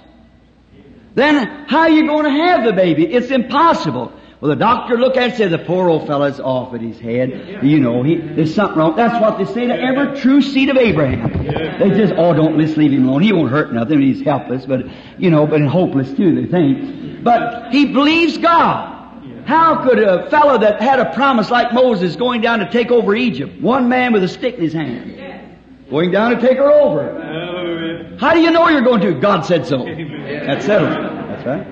Then 1.15 1.67
how 1.69 1.81
are 1.81 1.91
you 1.91 2.07
going 2.07 2.25
to 2.25 2.45
have 2.45 2.65
the 2.65 2.73
baby? 2.73 3.07
It's 3.07 3.31
impossible. 3.31 4.13
Well, 4.41 4.49
the 4.49 4.57
doctor 4.57 4.99
looked 4.99 5.17
at 5.17 5.23
it 5.23 5.27
and 5.27 5.39
said, 5.39 5.51
the 5.53 5.65
poor 5.65 5.89
old 5.89 6.09
fellow's 6.09 6.41
off 6.41 6.75
at 6.75 6.81
his 6.81 6.99
head. 6.99 7.61
You 7.63 7.79
know, 7.79 8.03
he, 8.03 8.17
there's 8.17 8.53
something 8.55 8.77
wrong. 8.77 8.97
That's 8.97 9.21
what 9.21 9.39
they 9.39 9.45
say 9.45 9.69
to 9.69 9.75
every 9.75 10.21
true 10.21 10.43
seed 10.43 10.69
of 10.69 10.77
Abraham. 10.77 11.45
They 11.79 11.91
just, 11.97 12.13
oh, 12.17 12.35
don't 12.35 12.59
let's 12.59 12.77
leave 12.77 12.93
him 12.93 13.07
alone. 13.07 13.23
He 13.23 13.33
won't 13.33 13.51
hurt 13.51 13.73
nothing. 13.73 14.01
He's 14.01 14.21
helpless, 14.21 14.67
but, 14.67 14.87
you 15.17 15.31
know, 15.31 15.47
but 15.47 15.63
hopeless 15.63 16.13
too, 16.15 16.35
they 16.35 16.51
think. 16.51 17.23
But 17.23 17.73
he 17.73 17.93
believes 17.93 18.37
God. 18.39 19.02
How 19.45 19.83
could 19.83 19.99
a 19.99 20.31
fellow 20.31 20.59
that 20.59 20.81
had 20.81 21.01
a 21.01 21.13
promise 21.15 21.51
like 21.51 21.73
Moses 21.73 22.17
going 22.17 22.41
down 22.41 22.61
to 22.61 22.71
take 22.71 22.91
over 22.91 23.15
Egypt, 23.15 23.61
one 23.61 23.89
man 23.89 24.13
with 24.13 24.23
a 24.23 24.29
stick 24.29 24.55
in 24.55 24.63
his 24.63 24.73
hand, 24.73 25.59
going 25.91 26.11
down 26.11 26.37
to 26.37 26.41
take 26.41 26.59
her 26.59 26.71
over, 26.71 28.17
how 28.19 28.35
do 28.35 28.41
you 28.41 28.51
know 28.51 28.69
you're 28.69 28.83
going 28.83 29.01
to? 29.01 29.15
God 29.15 29.45
said 29.45 29.67
so. 29.67 29.85
That's 29.85 30.65
settled. 30.65 30.93
That's 30.93 31.45
right. 31.45 31.67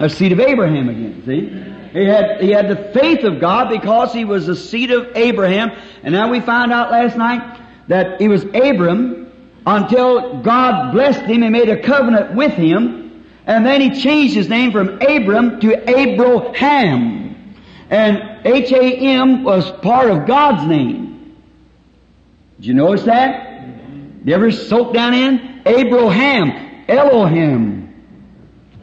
a 0.00 0.10
seed 0.10 0.32
of 0.32 0.40
Abraham 0.40 0.88
again, 0.88 1.22
see? 1.24 1.98
He 1.98 2.04
had, 2.04 2.40
he 2.40 2.50
had 2.50 2.68
the 2.68 2.92
faith 2.92 3.24
of 3.24 3.40
God 3.40 3.70
because 3.70 4.12
he 4.12 4.24
was 4.24 4.46
the 4.46 4.56
seed 4.56 4.90
of 4.90 5.16
Abraham. 5.16 5.70
And 6.02 6.12
now 6.12 6.30
we 6.30 6.40
found 6.40 6.72
out 6.72 6.90
last 6.90 7.16
night 7.16 7.60
that 7.88 8.20
he 8.20 8.28
was 8.28 8.44
Abram 8.44 9.30
until 9.64 10.42
God 10.42 10.92
blessed 10.92 11.22
him 11.22 11.42
and 11.42 11.52
made 11.52 11.68
a 11.68 11.80
covenant 11.80 12.34
with 12.34 12.52
him. 12.52 13.03
And 13.46 13.64
then 13.64 13.80
he 13.80 14.00
changed 14.00 14.34
his 14.34 14.48
name 14.48 14.72
from 14.72 15.00
Abram 15.02 15.60
to 15.60 15.90
Abraham. 15.90 17.54
And 17.90 18.46
H-A-M 18.46 19.44
was 19.44 19.70
part 19.70 20.10
of 20.10 20.26
God's 20.26 20.66
name. 20.66 21.36
Did 22.56 22.66
you 22.66 22.74
notice 22.74 23.04
that? 23.04 23.60
Did 24.18 24.28
you 24.28 24.34
ever 24.34 24.50
soak 24.50 24.94
down 24.94 25.14
in? 25.14 25.62
Abraham, 25.66 26.84
Elohim. 26.88 28.04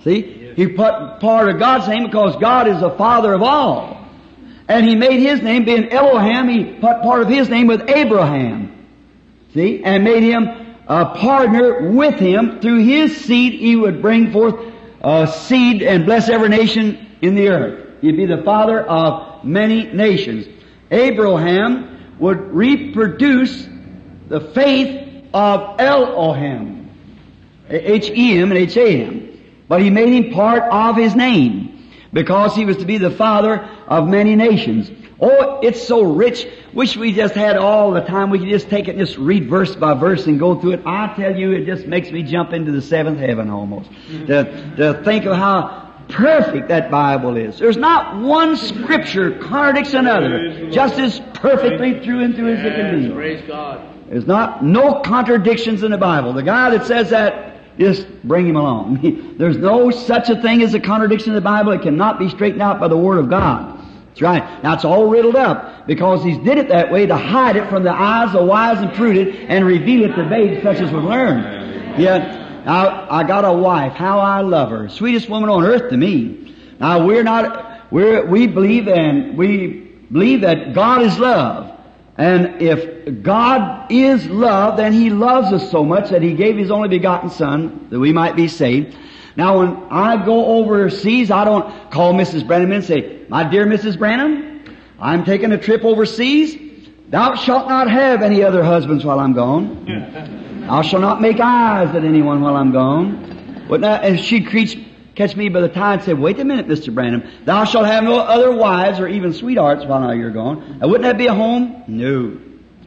See? 0.04 0.54
He 0.56 0.67
put 0.67 1.19
part 1.19 1.50
of 1.50 1.60
God's 1.60 1.88
name 1.88 2.06
because 2.06 2.36
God 2.38 2.67
is 2.67 2.82
the 2.82 2.91
Father 2.91 3.34
of 3.34 3.41
all. 3.41 4.06
And 4.67 4.86
He 4.86 4.95
made 4.95 5.19
His 5.19 5.41
name 5.41 5.65
being 5.65 5.91
Elohim, 5.91 6.47
He 6.50 6.74
put 6.80 7.02
part 7.02 7.21
of 7.21 7.30
His 7.30 7.50
name 7.50 7.67
with 7.67 7.89
Abraham. 7.89 8.82
See? 9.54 9.84
And 9.84 10.04
made 10.04 10.24
him 10.24 10.61
a 10.91 11.06
partner 11.15 11.89
with 11.89 12.15
him. 12.15 12.60
Through 12.60 12.84
his 12.84 13.15
seed 13.15 13.54
He 13.54 13.77
would 13.77 14.01
bring 14.01 14.34
forth 14.34 14.56
a 14.99 15.25
seed 15.25 15.82
and 15.82 16.06
bless 16.06 16.27
every 16.27 16.49
nation 16.49 17.15
in 17.21 17.34
the 17.34 17.47
earth. 17.47 18.01
He'd 18.01 18.17
be 18.17 18.25
the 18.25 18.43
father 18.43 18.82
of 18.82 19.45
many 19.45 19.86
nations. 19.93 20.47
Abraham 20.91 22.17
would 22.19 22.54
reproduce 22.54 23.67
the 24.27 24.41
faith 24.41 25.25
of 25.34 25.80
Elohim. 25.80 26.89
H-E-M 27.69 28.51
and 28.51 28.60
H-A-M. 28.60 29.39
But 29.69 29.82
he 29.82 29.89
made 29.89 30.10
him 30.10 30.34
part 30.34 30.63
of 30.63 30.97
his 30.97 31.15
name 31.15 31.89
because 32.12 32.54
he 32.54 32.65
was 32.65 32.77
to 32.77 32.86
be 32.86 32.97
the 32.97 33.12
father 33.12 33.69
of 33.88 34.10
many 34.10 34.36
nations. 34.36 34.91
Oh, 35.22 35.60
it's 35.62 35.88
so 35.88 36.02
rich. 36.02 36.48
Wish 36.74 36.98
we 36.98 37.14
just 37.14 37.36
had 37.36 37.56
all 37.56 37.92
the 37.92 38.02
time. 38.02 38.32
We 38.32 38.40
could 38.40 38.50
just 38.50 38.70
take 38.70 38.88
it 38.88 38.96
and 38.96 39.00
just 39.00 39.18
read 39.20 39.48
verse 39.48 39.76
by 39.76 39.94
verse 39.94 40.26
and 40.26 40.40
go 40.40 40.60
through 40.60 40.72
it. 40.72 40.82
I 40.86 41.14
tell 41.16 41.36
you, 41.36 41.52
it 41.52 41.66
just 41.66 41.86
makes 41.86 42.10
me 42.10 42.24
jump 42.24 42.54
into 42.54 42.72
the 42.72 42.82
seventh 42.82 43.20
heaven 43.20 43.50
almost. 43.52 43.92
Mm-hmm. 43.92 44.26
To, 44.26 44.76
to 44.78 45.04
think 45.04 45.26
of 45.26 45.38
how 45.38 45.92
perfect 46.10 46.70
that 46.70 46.90
Bible 46.90 47.38
is. 47.38 47.60
There's 47.60 47.78
not 47.78 48.20
one 48.20 48.58
scripture 48.58 49.38
contradicts 49.38 49.94
another, 49.94 50.70
just 50.72 50.96
as 51.00 51.20
perfectly 51.36 52.04
through 52.04 52.24
and 52.24 52.36
through 52.36 52.54
as 52.54 52.66
it 52.66 52.76
can 52.76 53.10
be. 53.10 53.14
Praise 53.14 53.44
God. 53.48 53.88
There's 54.10 54.28
not 54.28 54.64
no 54.64 55.02
contradictions 55.02 55.84
in 55.84 55.92
the 55.92 55.98
Bible. 55.98 56.34
The 56.34 56.44
guy 56.44 56.72
that 56.72 56.86
says 56.86 57.12
that, 57.12 57.78
just 57.78 58.08
bring 58.24 58.48
him 58.48 58.58
along. 58.58 59.36
There's 59.38 59.58
no 59.58 59.92
such 59.92 60.30
a 60.30 60.42
thing 60.42 60.62
as 60.62 60.74
a 60.74 60.80
contradiction 60.80 61.30
in 61.30 61.36
the 61.36 61.42
Bible. 61.42 61.72
It 61.72 61.82
cannot 61.82 62.20
be 62.20 62.28
straightened 62.30 62.62
out 62.62 62.80
by 62.80 62.88
the 62.88 62.98
Word 62.98 63.20
of 63.20 63.30
God. 63.30 63.81
That's 64.12 64.21
right. 64.21 64.63
Now 64.63 64.74
it's 64.74 64.84
all 64.84 65.10
riddled 65.10 65.38
up 65.38 65.88
because 65.88 66.21
He's 66.24 66.38
did 66.39 66.58
it 66.58 66.67
that 66.67 66.91
way 66.91 67.06
to 67.06 67.15
hide 67.15 67.56
it 67.56 67.69
from 67.69 67.84
the 67.84 67.93
eyes 67.93 68.36
of 68.36 68.45
wise 68.45 68.80
and 68.80 68.93
prudent 68.93 69.36
and 69.50 69.65
reveal 69.65 70.04
it 70.04 70.15
to 70.15 70.30
babes 70.30 70.62
such 70.62 70.78
as 70.78 70.91
would 70.91 71.04
learn. 71.04 72.00
Yeah. 72.00 72.63
Now 72.65 73.08
I 73.10 73.24
got 73.24 73.45
a 73.45 73.54
wife. 73.54 73.93
How 73.93 74.19
I 74.19 74.41
love 74.41 74.69
her. 74.69 74.89
Sweetest 74.89 75.30
woman 75.30 75.50
on 75.50 75.63
earth 75.63 75.89
to 75.91 75.97
me. 75.97 76.56
Now 76.80 77.06
we're 77.06 77.24
not. 77.24 77.91
We're 77.91 78.26
we 78.26 78.47
believe 78.47 78.88
and 78.89 79.38
we 79.38 79.67
believe 80.12 80.41
that 80.41 80.74
God 80.74 81.04
is 81.04 81.17
love. 81.17 81.80
And 82.17 82.62
if 82.62 83.24
God 83.24 83.91
is 83.91 84.28
love, 84.28 84.78
then 84.78 84.91
He 84.91 85.10
loves 85.10 85.54
us 85.54 85.71
so 85.71 85.86
much 85.86 86.10
that 86.10 86.21
He 86.21 86.34
gave 86.34 86.58
His 86.58 86.69
only 86.69 86.89
begotten 86.89 87.30
Son 87.30 87.88
that 87.89 88.00
we 88.00 88.12
might 88.12 88.36
be 88.36 88.50
saved. 88.50 88.95
Now 89.36 89.60
when 89.60 89.88
I 89.89 90.24
go 90.26 90.46
overseas, 90.58 91.32
I 91.32 91.46
don't 91.46 91.91
call 91.91 92.13
Mrs. 92.13 92.46
Branham 92.46 92.72
and 92.72 92.84
say, 92.84 93.26
my 93.30 93.44
dear 93.44 93.65
Mrs. 93.65 93.98
Branham, 93.98 94.78
I'm 95.00 95.24
taking 95.24 95.52
a 95.52 95.58
trip 95.58 95.84
overseas. 95.84 96.89
Thou 97.10 97.36
shalt 97.36 97.67
not 97.67 97.89
have 97.89 98.22
any 98.22 98.44
other 98.44 98.63
husbands 98.63 99.04
while 99.04 99.20
I'm 99.20 99.34
gone. 99.34 99.86
Thou 100.67 100.82
shalt 100.82 101.02
not 101.02 101.22
make 101.22 101.39
eyes 101.39 101.96
at 101.96 102.04
anyone 102.06 102.41
while 102.41 102.56
I'm 102.56 102.72
gone. 102.72 103.65
But 103.67 103.80
now, 103.82 103.98
that, 103.98 104.06
and 104.06 104.20
she'd 104.20 104.48
creech, 104.48 104.78
catch 105.15 105.36
me 105.36 105.50
by 105.50 105.62
the 105.62 105.70
tie 105.70 105.96
and 105.96 106.04
say, 106.04 106.13
wait 106.13 106.39
a 106.39 106.46
minute, 106.46 106.67
Mr. 106.67 106.94
Branham. 106.94 107.24
Thou 107.46 107.65
shalt 107.65 107.86
have 107.86 108.04
no 108.04 108.20
other 108.20 108.56
wives 108.56 109.00
or 109.00 109.08
even 109.08 109.34
sweethearts 109.34 109.86
while 109.86 110.13
you're 110.13 110.32
gone. 110.32 110.80
Now, 110.80 110.88
wouldn't 110.88 111.04
that 111.04 111.17
be 111.17 111.28
a 111.28 111.34
home? 111.34 111.84
No. 111.88 112.38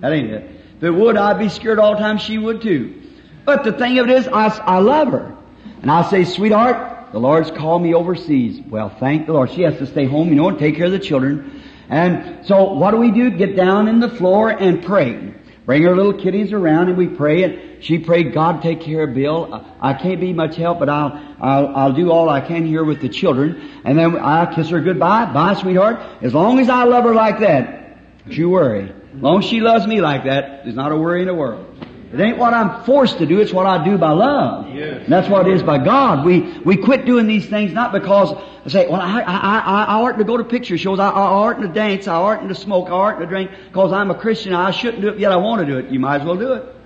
That 0.00 0.12
ain't 0.12 0.30
it. 0.30 0.50
If 0.76 0.82
it 0.82 0.90
would, 0.90 1.16
I'd 1.16 1.38
be 1.38 1.48
scared 1.48 1.78
all 1.78 1.94
the 1.94 2.00
time. 2.00 2.18
She 2.18 2.38
would 2.38 2.60
too. 2.60 3.02
But 3.44 3.64
the 3.64 3.72
thing 3.72 3.98
of 3.98 4.08
it 4.08 4.12
is, 4.12 4.28
I, 4.28 4.48
I 4.48 4.78
love 4.78 5.08
her. 5.08 5.36
And 5.84 5.90
I'll 5.90 6.08
say, 6.08 6.24
sweetheart, 6.24 7.12
the 7.12 7.18
Lord's 7.18 7.50
called 7.50 7.82
me 7.82 7.92
overseas. 7.92 8.58
Well, 8.58 8.88
thank 8.88 9.26
the 9.26 9.34
Lord. 9.34 9.50
She 9.50 9.60
has 9.64 9.76
to 9.76 9.86
stay 9.86 10.06
home, 10.06 10.30
you 10.30 10.34
know, 10.34 10.48
and 10.48 10.58
take 10.58 10.76
care 10.76 10.86
of 10.86 10.92
the 10.92 10.98
children. 10.98 11.62
And 11.90 12.46
so 12.46 12.72
what 12.72 12.92
do 12.92 12.96
we 12.96 13.10
do? 13.10 13.28
Get 13.28 13.54
down 13.54 13.86
in 13.88 14.00
the 14.00 14.08
floor 14.08 14.48
and 14.48 14.82
pray. 14.82 15.34
Bring 15.66 15.82
her 15.82 15.94
little 15.94 16.14
kitties 16.14 16.54
around 16.54 16.88
and 16.88 16.96
we 16.96 17.06
pray 17.08 17.42
and 17.42 17.84
she 17.84 17.98
prayed, 17.98 18.32
God 18.32 18.62
take 18.62 18.80
care 18.80 19.02
of 19.02 19.14
Bill. 19.14 19.62
I 19.78 19.92
can't 19.92 20.20
be 20.20 20.32
much 20.32 20.56
help, 20.56 20.78
but 20.78 20.88
I'll, 20.88 21.20
I'll, 21.38 21.76
I'll 21.76 21.92
do 21.92 22.10
all 22.10 22.30
I 22.30 22.40
can 22.40 22.64
here 22.64 22.82
with 22.82 23.02
the 23.02 23.10
children. 23.10 23.82
And 23.84 23.98
then 23.98 24.18
I 24.18 24.54
kiss 24.54 24.70
her 24.70 24.80
goodbye. 24.80 25.34
Bye, 25.34 25.52
sweetheart. 25.52 26.00
As 26.22 26.32
long 26.32 26.60
as 26.60 26.70
I 26.70 26.84
love 26.84 27.04
her 27.04 27.14
like 27.14 27.40
that, 27.40 28.24
don't 28.24 28.38
you 28.38 28.48
worry. 28.48 28.90
As 29.14 29.20
long 29.20 29.40
as 29.40 29.44
she 29.44 29.60
loves 29.60 29.86
me 29.86 30.00
like 30.00 30.24
that, 30.24 30.64
there's 30.64 30.76
not 30.76 30.92
a 30.92 30.96
worry 30.96 31.20
in 31.20 31.28
the 31.28 31.34
world. 31.34 31.73
It 32.14 32.20
ain't 32.20 32.38
what 32.38 32.54
I'm 32.54 32.84
forced 32.84 33.18
to 33.18 33.26
do, 33.26 33.40
it's 33.40 33.52
what 33.52 33.66
I 33.66 33.84
do 33.84 33.98
by 33.98 34.12
love. 34.12 34.72
Yes. 34.72 35.02
And 35.02 35.12
that's 35.12 35.28
what 35.28 35.48
it 35.48 35.54
is 35.54 35.64
by 35.64 35.78
God. 35.78 36.24
We, 36.24 36.42
we 36.60 36.76
quit 36.76 37.06
doing 37.06 37.26
these 37.26 37.48
things 37.48 37.72
not 37.72 37.90
because 37.90 38.32
I 38.64 38.68
say, 38.68 38.88
well, 38.88 39.00
I, 39.00 39.20
I, 39.20 39.36
I, 39.36 39.84
I 39.84 39.94
oughtn't 39.94 40.18
to 40.18 40.24
go 40.24 40.36
to 40.36 40.44
picture 40.44 40.78
shows, 40.78 41.00
I, 41.00 41.08
I 41.08 41.22
oughtn't 41.22 41.66
to 41.66 41.72
dance, 41.72 42.06
I 42.06 42.14
oughtn't 42.14 42.48
to 42.50 42.54
smoke, 42.54 42.86
I 42.88 42.92
oughtn't 42.92 43.20
to 43.20 43.26
drink, 43.26 43.50
because 43.66 43.92
I'm 43.92 44.12
a 44.12 44.14
Christian, 44.14 44.54
I 44.54 44.70
shouldn't 44.70 45.02
do 45.02 45.08
it, 45.08 45.18
yet 45.18 45.32
I 45.32 45.36
want 45.36 45.60
to 45.60 45.66
do 45.66 45.76
it. 45.78 45.90
You 45.90 45.98
might 45.98 46.20
as 46.20 46.24
well 46.24 46.36
do 46.36 46.52
it. 46.52 46.76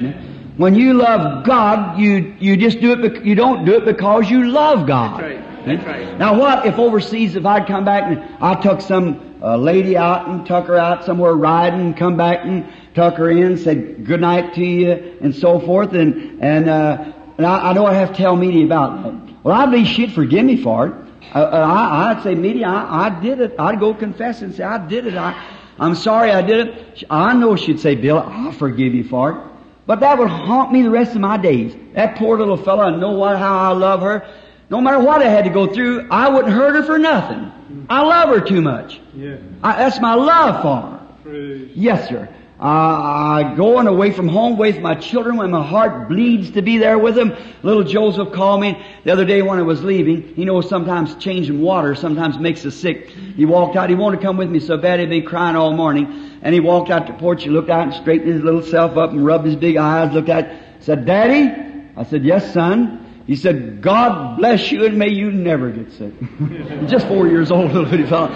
Yeah. 0.00 0.12
When 0.58 0.76
you 0.76 0.94
love 0.94 1.44
God, 1.44 1.98
you, 1.98 2.36
you 2.38 2.56
just 2.56 2.80
do 2.80 2.92
it, 2.92 3.02
bec- 3.02 3.24
you 3.24 3.34
don't 3.34 3.64
do 3.64 3.74
it 3.74 3.84
because 3.84 4.30
you 4.30 4.48
love 4.48 4.86
God. 4.86 5.20
That's 5.20 5.22
right. 5.22 5.64
That's 5.64 5.86
right. 5.86 6.18
Now 6.18 6.38
what 6.38 6.66
if 6.66 6.78
overseas, 6.78 7.34
if 7.36 7.46
I'd 7.46 7.66
come 7.66 7.84
back 7.84 8.04
and 8.04 8.36
I 8.40 8.60
took 8.60 8.80
some 8.80 9.38
uh, 9.42 9.56
lady 9.56 9.96
out 9.96 10.28
and 10.28 10.46
took 10.46 10.66
her 10.66 10.76
out 10.76 11.04
somewhere 11.04 11.32
riding 11.34 11.80
and 11.80 11.96
come 11.96 12.16
back 12.16 12.44
and 12.44 12.70
tuck 12.94 13.16
her 13.16 13.30
in, 13.30 13.56
said 13.56 14.04
good 14.04 14.20
night 14.20 14.54
to 14.54 14.64
you 14.64 15.18
and 15.20 15.34
so 15.34 15.60
forth 15.60 15.92
and, 15.92 16.42
and, 16.42 16.68
uh, 16.68 17.12
and 17.38 17.46
I, 17.46 17.70
I 17.70 17.72
know 17.72 17.86
I 17.86 17.94
have 17.94 18.10
to 18.10 18.14
tell 18.16 18.36
Meda 18.36 18.64
about 18.64 19.02
that. 19.04 19.44
Well, 19.44 19.54
I 19.54 19.66
believe 19.66 19.86
she'd 19.86 20.12
forgive 20.12 20.44
me 20.44 20.62
for 20.62 20.88
it. 20.88 20.94
Uh, 21.34 21.38
uh, 21.38 21.50
I, 21.50 22.10
I'd 22.10 22.22
say, 22.22 22.34
Meda, 22.34 22.64
I, 22.66 23.06
I 23.06 23.20
did 23.20 23.40
it. 23.40 23.54
I'd 23.58 23.80
go 23.80 23.94
confess 23.94 24.42
and 24.42 24.54
say, 24.54 24.62
I 24.64 24.86
did 24.86 25.06
it. 25.06 25.14
I, 25.14 25.42
I'm 25.78 25.94
sorry 25.94 26.30
I 26.30 26.42
did 26.42 26.68
it. 26.68 27.04
I 27.08 27.32
know 27.32 27.56
she'd 27.56 27.80
say, 27.80 27.94
Bill, 27.94 28.18
I'll 28.18 28.52
forgive 28.52 28.94
you 28.94 29.04
for 29.04 29.32
it. 29.32 29.52
But 29.86 30.00
that 30.00 30.18
would 30.18 30.28
haunt 30.28 30.72
me 30.72 30.82
the 30.82 30.90
rest 30.90 31.14
of 31.14 31.20
my 31.20 31.36
days. 31.36 31.74
That 31.94 32.16
poor 32.16 32.38
little 32.38 32.56
fellow, 32.56 32.84
I 32.84 32.96
know 32.96 33.12
what, 33.12 33.38
how 33.38 33.70
I 33.70 33.72
love 33.72 34.00
her. 34.02 34.26
No 34.70 34.80
matter 34.80 35.00
what 35.00 35.22
I 35.22 35.28
had 35.28 35.44
to 35.44 35.50
go 35.50 35.66
through, 35.66 36.08
I 36.10 36.28
wouldn't 36.28 36.52
hurt 36.52 36.76
her 36.76 36.82
for 36.84 36.98
nothing. 36.98 37.50
I 37.90 38.02
love 38.02 38.28
her 38.28 38.40
too 38.40 38.60
much. 38.60 39.00
Yeah. 39.14 39.36
I, 39.62 39.78
that's 39.78 40.00
my 40.00 40.14
love 40.14 40.62
for 40.62 40.76
her. 40.76 41.08
Praise. 41.22 41.70
Yes, 41.74 42.08
sir. 42.08 42.28
Uh, 42.62 42.64
I 42.64 43.54
going 43.56 43.88
away 43.88 44.12
from 44.12 44.28
home, 44.28 44.56
with 44.56 44.78
my 44.78 44.94
children, 44.94 45.36
when 45.36 45.50
my 45.50 45.66
heart 45.66 46.08
bleeds 46.08 46.52
to 46.52 46.62
be 46.62 46.78
there 46.78 46.96
with 46.96 47.16
them. 47.16 47.34
Little 47.64 47.82
Joseph 47.82 48.32
called 48.32 48.60
me 48.60 48.80
the 49.02 49.10
other 49.10 49.24
day 49.24 49.42
when 49.42 49.58
I 49.58 49.62
was 49.62 49.82
leaving. 49.82 50.32
He 50.36 50.44
knows 50.44 50.68
sometimes 50.68 51.16
changing 51.16 51.60
water 51.60 51.96
sometimes 51.96 52.38
makes 52.38 52.64
us 52.64 52.76
sick. 52.76 53.08
He 53.08 53.44
walked 53.46 53.74
out. 53.74 53.88
He 53.88 53.96
wanted 53.96 54.18
to 54.18 54.22
come 54.22 54.36
with 54.36 54.48
me 54.48 54.60
so 54.60 54.76
bad 54.76 55.00
he'd 55.00 55.10
been 55.10 55.26
crying 55.26 55.56
all 55.56 55.72
morning. 55.72 56.38
And 56.40 56.54
he 56.54 56.60
walked 56.60 56.88
out 56.88 57.08
the 57.08 57.14
porch. 57.14 57.42
He 57.42 57.50
looked 57.50 57.68
out 57.68 57.82
and 57.82 57.94
straightened 57.94 58.32
his 58.32 58.44
little 58.44 58.62
self 58.62 58.96
up 58.96 59.10
and 59.10 59.26
rubbed 59.26 59.46
his 59.46 59.56
big 59.56 59.76
eyes. 59.76 60.14
Looked 60.14 60.28
at, 60.28 60.84
said, 60.84 61.04
"Daddy." 61.04 61.52
I 61.96 62.04
said, 62.04 62.24
"Yes, 62.24 62.54
son." 62.54 63.00
He 63.26 63.34
said, 63.36 63.82
God 63.82 64.36
bless 64.36 64.70
you 64.72 64.84
and 64.84 64.98
may 64.98 65.08
you 65.08 65.30
never 65.30 65.70
get 65.70 65.92
sick. 65.92 66.12
Just 66.88 67.06
four 67.06 67.28
years 67.28 67.52
old, 67.52 67.72
little 67.72 68.06
fellow. 68.06 68.30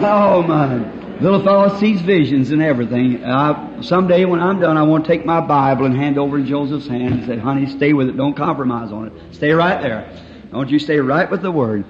Oh 0.00 0.42
my. 0.42 1.09
Little 1.20 1.42
fellow 1.42 1.78
sees 1.78 2.00
visions 2.00 2.50
and 2.50 2.62
everything. 2.62 3.22
I, 3.24 3.82
someday 3.82 4.24
when 4.24 4.40
I'm 4.40 4.58
done, 4.58 4.78
I 4.78 4.82
want 4.82 5.04
to 5.04 5.10
take 5.10 5.26
my 5.26 5.40
Bible 5.40 5.84
and 5.84 5.94
hand 5.94 6.18
over 6.18 6.38
in 6.38 6.46
Joseph's 6.46 6.86
hand 6.86 7.12
and 7.12 7.26
say, 7.26 7.36
honey, 7.36 7.66
stay 7.66 7.92
with 7.92 8.08
it. 8.08 8.16
Don't 8.16 8.34
compromise 8.34 8.90
on 8.90 9.08
it. 9.08 9.34
Stay 9.34 9.52
right 9.52 9.82
there. 9.82 10.10
Don't 10.50 10.70
you 10.70 10.78
stay 10.78 10.98
right 10.98 11.30
with 11.30 11.42
the 11.42 11.50
Word. 11.50 11.84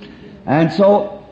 And 0.47 0.73
so, 0.73 1.27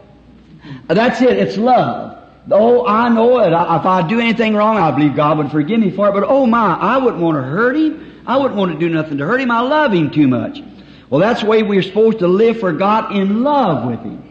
that's 0.86 1.20
it. 1.22 1.38
It's 1.38 1.57
love. 1.57 2.22
Oh, 2.51 2.86
I 2.86 3.09
know 3.09 3.40
it. 3.40 3.49
If 3.49 3.84
I 3.84 4.07
do 4.09 4.20
anything 4.20 4.55
wrong, 4.55 4.76
I 4.76 4.90
believe 4.92 5.16
God 5.16 5.38
would 5.38 5.51
forgive 5.51 5.80
me 5.80 5.90
for 5.90 6.09
it. 6.09 6.12
But 6.12 6.24
oh 6.24 6.46
my, 6.46 6.74
I 6.74 6.99
wouldn't 6.99 7.22
want 7.22 7.36
to 7.36 7.42
hurt 7.42 7.76
Him. 7.76 8.22
I 8.26 8.36
wouldn't 8.36 8.57
want 8.57 8.72
to 8.72 8.78
do 8.78 8.88
nothing 8.88 9.18
to 9.18 9.26
hurt 9.26 9.40
Him. 9.40 9.51
I 9.51 9.61
love 9.61 9.92
Him 9.92 10.11
too 10.11 10.28
much. 10.28 10.62
Well, 11.11 11.20
that's 11.20 11.40
the 11.40 11.46
way 11.46 11.62
we're 11.62 11.82
supposed 11.82 12.20
to 12.20 12.28
live 12.28 12.61
for 12.61 12.72
God 12.72 13.16
in 13.16 13.42
love 13.42 13.90
with 13.90 14.01
Him. 14.01 14.28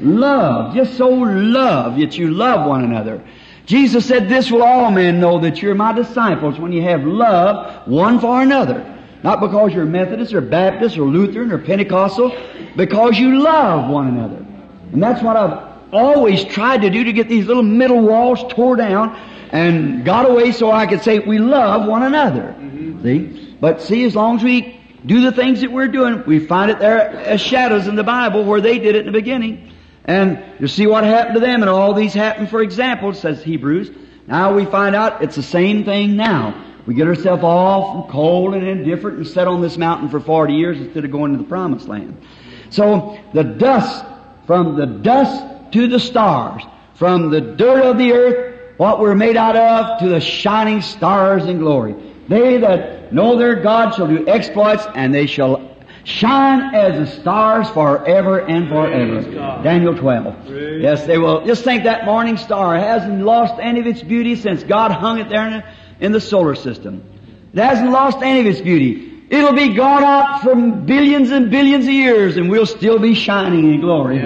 Love. 0.00 0.74
Just 0.74 0.96
so 0.96 1.08
love 1.08 1.98
that 1.98 2.16
you 2.16 2.30
love 2.30 2.68
one 2.68 2.84
another. 2.84 3.22
Jesus 3.66 4.06
said, 4.06 4.28
this 4.28 4.50
will 4.50 4.62
all 4.62 4.90
men 4.90 5.20
know 5.20 5.40
that 5.40 5.60
you're 5.60 5.74
my 5.74 5.92
disciples 5.92 6.58
when 6.58 6.72
you 6.72 6.82
have 6.82 7.04
love 7.04 7.86
one 7.86 8.18
for 8.18 8.40
another. 8.40 8.94
Not 9.22 9.40
because 9.40 9.74
you're 9.74 9.84
Methodist 9.84 10.32
or 10.32 10.40
Baptist 10.40 10.96
or 10.96 11.02
Lutheran 11.02 11.52
or 11.52 11.58
Pentecostal. 11.58 12.34
Because 12.76 13.18
you 13.18 13.40
love 13.40 13.90
one 13.90 14.08
another. 14.08 14.44
And 14.92 15.02
that's 15.02 15.22
what 15.22 15.36
I've 15.36 15.68
always 15.92 16.44
tried 16.44 16.82
to 16.82 16.90
do 16.90 17.04
to 17.04 17.12
get 17.12 17.28
these 17.28 17.46
little 17.46 17.62
middle 17.62 18.00
walls 18.00 18.42
tore 18.48 18.76
down 18.76 19.14
and 19.50 20.04
got 20.04 20.28
away 20.28 20.52
so 20.52 20.70
I 20.70 20.86
could 20.86 21.02
say 21.02 21.18
we 21.18 21.38
love 21.38 21.86
one 21.86 22.02
another. 22.02 22.54
Mm-hmm. 22.58 23.02
See? 23.02 23.56
But 23.60 23.82
see, 23.82 24.04
as 24.04 24.14
long 24.14 24.36
as 24.36 24.42
we 24.44 24.80
do 25.04 25.20
the 25.20 25.32
things 25.32 25.60
that 25.60 25.72
we're 25.72 25.88
doing, 25.88 26.22
we 26.26 26.38
find 26.38 26.70
it 26.70 26.78
there 26.78 27.10
as 27.10 27.40
shadows 27.40 27.86
in 27.86 27.96
the 27.96 28.04
Bible 28.04 28.44
where 28.44 28.60
they 28.60 28.78
did 28.78 28.94
it 28.94 29.00
in 29.00 29.06
the 29.06 29.18
beginning. 29.18 29.72
And 30.04 30.42
you 30.58 30.68
see 30.68 30.86
what 30.86 31.04
happened 31.04 31.34
to 31.34 31.40
them, 31.40 31.62
and 31.62 31.70
all 31.70 31.92
these 31.92 32.14
happened 32.14 32.50
for 32.50 32.62
example, 32.62 33.12
says 33.12 33.42
Hebrews. 33.42 33.90
Now 34.26 34.54
we 34.54 34.64
find 34.64 34.94
out 34.94 35.22
it's 35.22 35.36
the 35.36 35.42
same 35.42 35.84
thing 35.84 36.16
now. 36.16 36.64
We 36.86 36.94
get 36.94 37.06
ourselves 37.06 37.44
off 37.44 37.96
and 37.96 38.10
cold 38.10 38.54
and 38.54 38.66
indifferent 38.66 39.18
and 39.18 39.26
sit 39.26 39.46
on 39.46 39.60
this 39.60 39.76
mountain 39.76 40.08
for 40.08 40.20
40 40.20 40.54
years 40.54 40.78
instead 40.78 41.04
of 41.04 41.10
going 41.10 41.32
to 41.32 41.38
the 41.38 41.44
promised 41.44 41.88
land. 41.88 42.22
So 42.70 43.18
the 43.34 43.44
dust, 43.44 44.04
from 44.46 44.76
the 44.76 44.86
dust 44.86 45.72
to 45.72 45.86
the 45.86 46.00
stars, 46.00 46.62
from 46.94 47.30
the 47.30 47.40
dirt 47.40 47.84
of 47.84 47.98
the 47.98 48.12
earth, 48.12 48.78
what 48.78 49.00
we're 49.00 49.14
made 49.14 49.36
out 49.36 49.56
of, 49.56 50.00
to 50.00 50.08
the 50.08 50.20
shining 50.20 50.80
stars 50.80 51.44
in 51.44 51.58
glory. 51.58 51.94
They 52.28 52.58
that 52.58 53.12
know 53.12 53.36
their 53.36 53.56
God 53.56 53.94
shall 53.94 54.06
do 54.06 54.26
exploits 54.28 54.86
and 54.94 55.14
they 55.14 55.26
shall 55.26 55.76
shine 56.08 56.74
as 56.74 56.98
the 56.98 57.20
stars 57.20 57.68
forever 57.68 58.40
and 58.40 58.68
forever. 58.68 59.20
Daniel 59.62 59.96
12. 59.96 60.80
Yes, 60.80 61.06
they 61.06 61.18
will. 61.18 61.44
Just 61.44 61.64
think 61.64 61.84
that 61.84 62.06
morning 62.06 62.38
star 62.38 62.76
hasn't 62.76 63.22
lost 63.22 63.54
any 63.60 63.80
of 63.80 63.86
its 63.86 64.02
beauty 64.02 64.34
since 64.36 64.62
God 64.64 64.90
hung 64.90 65.18
it 65.18 65.28
there 65.28 65.46
in 65.46 65.52
the, 65.52 65.64
in 66.00 66.12
the 66.12 66.20
solar 66.20 66.54
system. 66.54 67.04
It 67.52 67.60
hasn't 67.60 67.90
lost 67.90 68.18
any 68.22 68.40
of 68.40 68.46
its 68.46 68.60
beauty. 68.60 69.26
It'll 69.28 69.52
be 69.52 69.74
gone 69.74 70.02
out 70.02 70.40
from 70.40 70.86
billions 70.86 71.30
and 71.30 71.50
billions 71.50 71.84
of 71.84 71.92
years 71.92 72.38
and 72.38 72.48
we'll 72.48 72.66
still 72.66 72.98
be 72.98 73.14
shining 73.14 73.74
in 73.74 73.80
glory. 73.80 74.16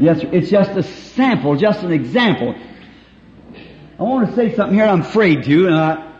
Yes, 0.00 0.20
it's 0.32 0.50
just 0.50 0.70
a 0.70 0.82
sample, 0.82 1.56
just 1.56 1.82
an 1.82 1.92
example. 1.92 2.54
I 3.98 4.02
want 4.02 4.30
to 4.30 4.34
say 4.34 4.54
something 4.56 4.74
here 4.74 4.86
I'm 4.86 5.02
afraid 5.02 5.44
to, 5.44 5.66
and 5.66 5.76
I, 5.76 6.12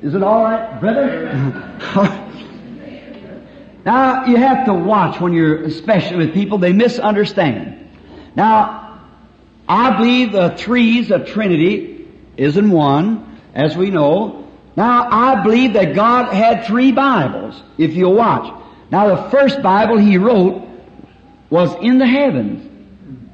is 0.00 0.14
it 0.14 0.22
all 0.22 0.42
right, 0.42 0.80
brother? 0.80 2.22
now, 3.86 4.26
you 4.26 4.36
have 4.36 4.66
to 4.66 4.74
watch 4.74 5.20
when 5.20 5.32
you're, 5.32 5.62
especially 5.62 6.16
with 6.16 6.34
people, 6.34 6.58
they 6.58 6.72
misunderstand. 6.72 7.88
Now, 8.34 9.00
I 9.68 9.96
believe 9.96 10.32
the 10.32 10.56
threes 10.56 11.12
of 11.12 11.26
Trinity 11.26 12.08
is 12.36 12.56
in 12.56 12.72
one, 12.72 13.40
as 13.54 13.76
we 13.76 13.90
know. 13.90 14.48
Now, 14.76 15.08
I 15.08 15.44
believe 15.44 15.74
that 15.74 15.94
God 15.94 16.34
had 16.34 16.66
three 16.66 16.90
Bibles, 16.90 17.62
if 17.78 17.94
you'll 17.94 18.14
watch. 18.14 18.52
Now, 18.90 19.14
the 19.14 19.30
first 19.30 19.62
Bible 19.62 19.98
He 19.98 20.18
wrote 20.18 20.68
was 21.48 21.72
in 21.80 21.98
the 21.98 22.08
heavens, 22.08 22.68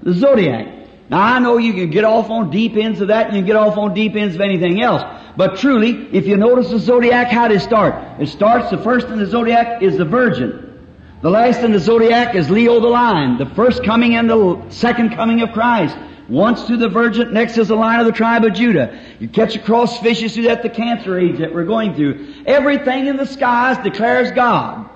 the 0.02 0.12
zodiac. 0.12 0.68
Now, 1.12 1.20
I 1.20 1.40
know 1.40 1.58
you 1.58 1.74
can 1.74 1.90
get 1.90 2.04
off 2.04 2.30
on 2.30 2.48
deep 2.48 2.74
ends 2.74 3.02
of 3.02 3.08
that 3.08 3.26
and 3.26 3.36
you 3.36 3.42
can 3.42 3.46
get 3.46 3.56
off 3.56 3.76
on 3.76 3.92
deep 3.92 4.16
ends 4.16 4.34
of 4.34 4.40
anything 4.40 4.80
else. 4.80 5.02
But 5.36 5.58
truly, 5.58 6.08
if 6.10 6.26
you 6.26 6.38
notice 6.38 6.70
the 6.70 6.78
zodiac, 6.78 7.26
how 7.26 7.48
does 7.48 7.60
it 7.60 7.66
start? 7.66 8.18
It 8.18 8.28
starts, 8.28 8.70
the 8.70 8.78
first 8.78 9.08
in 9.08 9.18
the 9.18 9.26
zodiac 9.26 9.82
is 9.82 9.98
the 9.98 10.06
virgin. 10.06 10.88
The 11.20 11.28
last 11.28 11.60
in 11.60 11.72
the 11.72 11.80
zodiac 11.80 12.34
is 12.34 12.48
Leo 12.48 12.80
the 12.80 12.88
lion. 12.88 13.36
The 13.36 13.44
first 13.44 13.84
coming 13.84 14.16
and 14.16 14.30
the 14.30 14.64
second 14.70 15.14
coming 15.14 15.42
of 15.42 15.52
Christ. 15.52 15.94
Once 16.30 16.64
to 16.68 16.78
the 16.78 16.88
virgin, 16.88 17.34
next 17.34 17.58
is 17.58 17.68
the 17.68 17.76
line 17.76 18.00
of 18.00 18.06
the 18.06 18.12
tribe 18.12 18.46
of 18.46 18.54
Judah. 18.54 18.98
You 19.18 19.28
catch 19.28 19.54
across 19.54 20.00
fishes 20.00 20.32
through 20.32 20.44
that 20.44 20.62
the 20.62 20.70
cancer 20.70 21.18
age 21.18 21.40
that 21.40 21.52
we're 21.52 21.66
going 21.66 21.94
through. 21.94 22.36
Everything 22.46 23.06
in 23.06 23.18
the 23.18 23.26
skies 23.26 23.76
declares 23.84 24.32
God. 24.32 24.88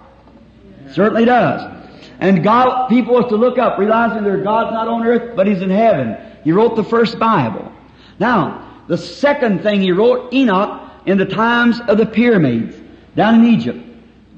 Certainly 0.93 1.27
does. 1.27 1.77
And 2.19 2.43
God, 2.43 2.89
people 2.89 3.15
was 3.15 3.27
to 3.27 3.37
look 3.37 3.59
up, 3.59 3.79
realizing 3.79 4.25
their 4.25 4.43
God's 4.43 4.73
not 4.73 4.89
on 4.89 5.07
earth, 5.07 5.37
but 5.37 5.47
He's 5.47 5.63
in 5.63 5.71
heaven. 5.71 6.17
He 6.45 6.53
wrote 6.53 6.77
the 6.77 6.85
first 6.85 7.19
Bible. 7.19 7.73
Now, 8.19 8.85
the 8.89 8.99
second 8.99 9.63
thing 9.63 9.83
he 9.83 9.93
wrote, 9.93 10.33
Enoch, 10.33 10.83
in 11.07 11.19
the 11.19 11.27
times 11.27 11.81
of 11.81 11.99
the 11.99 12.07
pyramids, 12.07 12.77
down 13.15 13.45
in 13.45 13.55
Egypt. 13.55 13.81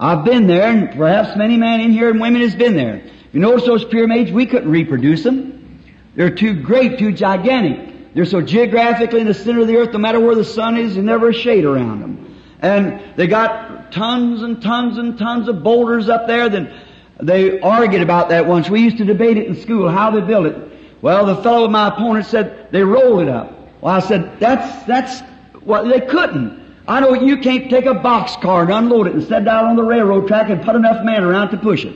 I've 0.00 0.24
been 0.24 0.46
there, 0.46 0.70
and 0.70 0.90
perhaps 0.92 1.36
many 1.36 1.56
men 1.56 1.80
in 1.80 1.90
here 1.90 2.10
and 2.10 2.20
women 2.20 2.40
has 2.42 2.54
been 2.54 2.76
there. 2.76 3.02
You 3.32 3.40
notice 3.40 3.66
those 3.66 3.84
pyramids, 3.84 4.30
we 4.30 4.46
couldn't 4.46 4.70
reproduce 4.70 5.22
them. 5.22 5.82
They're 6.14 6.34
too 6.34 6.62
great, 6.62 6.98
too 6.98 7.12
gigantic. 7.12 8.14
They're 8.14 8.24
so 8.24 8.40
geographically 8.40 9.20
in 9.20 9.26
the 9.26 9.34
center 9.34 9.60
of 9.60 9.66
the 9.66 9.76
earth, 9.76 9.92
no 9.92 9.98
matter 9.98 10.20
where 10.20 10.34
the 10.34 10.44
sun 10.44 10.76
is, 10.76 10.94
there's 10.94 11.04
never 11.04 11.30
a 11.30 11.34
shade 11.34 11.64
around 11.64 12.00
them. 12.00 12.42
And 12.60 13.16
they 13.16 13.26
got 13.26 13.92
tons 13.92 14.42
and 14.42 14.62
tons 14.62 14.98
and 14.98 15.18
tons 15.18 15.48
of 15.48 15.62
boulders 15.62 16.08
up 16.08 16.26
there. 16.26 16.48
Then 16.48 16.72
they 17.20 17.60
argued 17.60 18.02
about 18.02 18.28
that 18.28 18.46
once. 18.46 18.70
We 18.70 18.80
used 18.82 18.98
to 18.98 19.04
debate 19.04 19.36
it 19.36 19.46
in 19.46 19.56
school, 19.60 19.88
how 19.88 20.10
they 20.10 20.20
built 20.20 20.46
it. 20.46 20.56
Well, 21.02 21.26
the 21.26 21.36
fellow, 21.36 21.68
my 21.68 21.88
opponent, 21.88 22.26
said 22.26 22.68
they 22.72 22.82
rolled 22.82 23.22
it 23.22 23.28
up. 23.28 23.52
Well, 23.80 23.94
I 23.94 24.00
said, 24.00 24.40
that's, 24.40 24.86
that's, 24.86 25.22
well, 25.62 25.86
they 25.86 26.00
couldn't. 26.00 26.58
I 26.88 27.00
know 27.00 27.14
you 27.14 27.38
can't 27.38 27.68
take 27.70 27.86
a 27.86 27.94
box 27.94 28.36
car 28.36 28.62
and 28.62 28.72
unload 28.72 29.08
it 29.08 29.14
and 29.14 29.22
set 29.22 29.42
it 29.42 29.48
out 29.48 29.64
on 29.64 29.76
the 29.76 29.82
railroad 29.82 30.26
track 30.26 30.48
and 30.48 30.62
put 30.62 30.74
enough 30.74 31.04
men 31.04 31.22
around 31.22 31.50
to 31.50 31.58
push 31.58 31.84
it. 31.84 31.94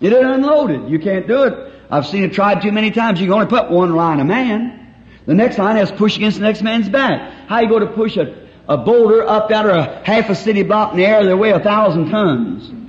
It 0.00 0.12
ain't 0.12 0.26
unloaded. 0.26 0.90
You 0.90 0.98
can't 0.98 1.26
do 1.26 1.44
it. 1.44 1.72
I've 1.90 2.06
seen 2.06 2.24
it 2.24 2.32
tried 2.32 2.62
too 2.62 2.70
many 2.70 2.90
times. 2.90 3.20
You 3.20 3.26
can 3.26 3.34
only 3.34 3.46
put 3.46 3.70
one 3.70 3.94
line 3.94 4.20
of 4.20 4.26
man. 4.26 4.94
The 5.26 5.34
next 5.34 5.58
line 5.58 5.76
has 5.76 5.90
to 5.90 5.96
push 5.96 6.16
against 6.16 6.38
the 6.38 6.44
next 6.44 6.62
man's 6.62 6.88
back. 6.88 7.48
How 7.48 7.60
you 7.60 7.68
go 7.68 7.78
to 7.78 7.86
push 7.86 8.16
a, 8.16 8.48
a 8.68 8.76
boulder 8.76 9.26
up 9.26 9.50
out 9.50 9.68
of 9.68 9.76
a 9.76 10.02
half 10.04 10.30
a 10.30 10.34
city 10.34 10.62
block 10.62 10.92
in 10.92 10.98
the 10.98 11.06
air? 11.06 11.24
They 11.24 11.34
weigh 11.34 11.50
a 11.50 11.60
thousand 11.60 12.10
tons. 12.10 12.79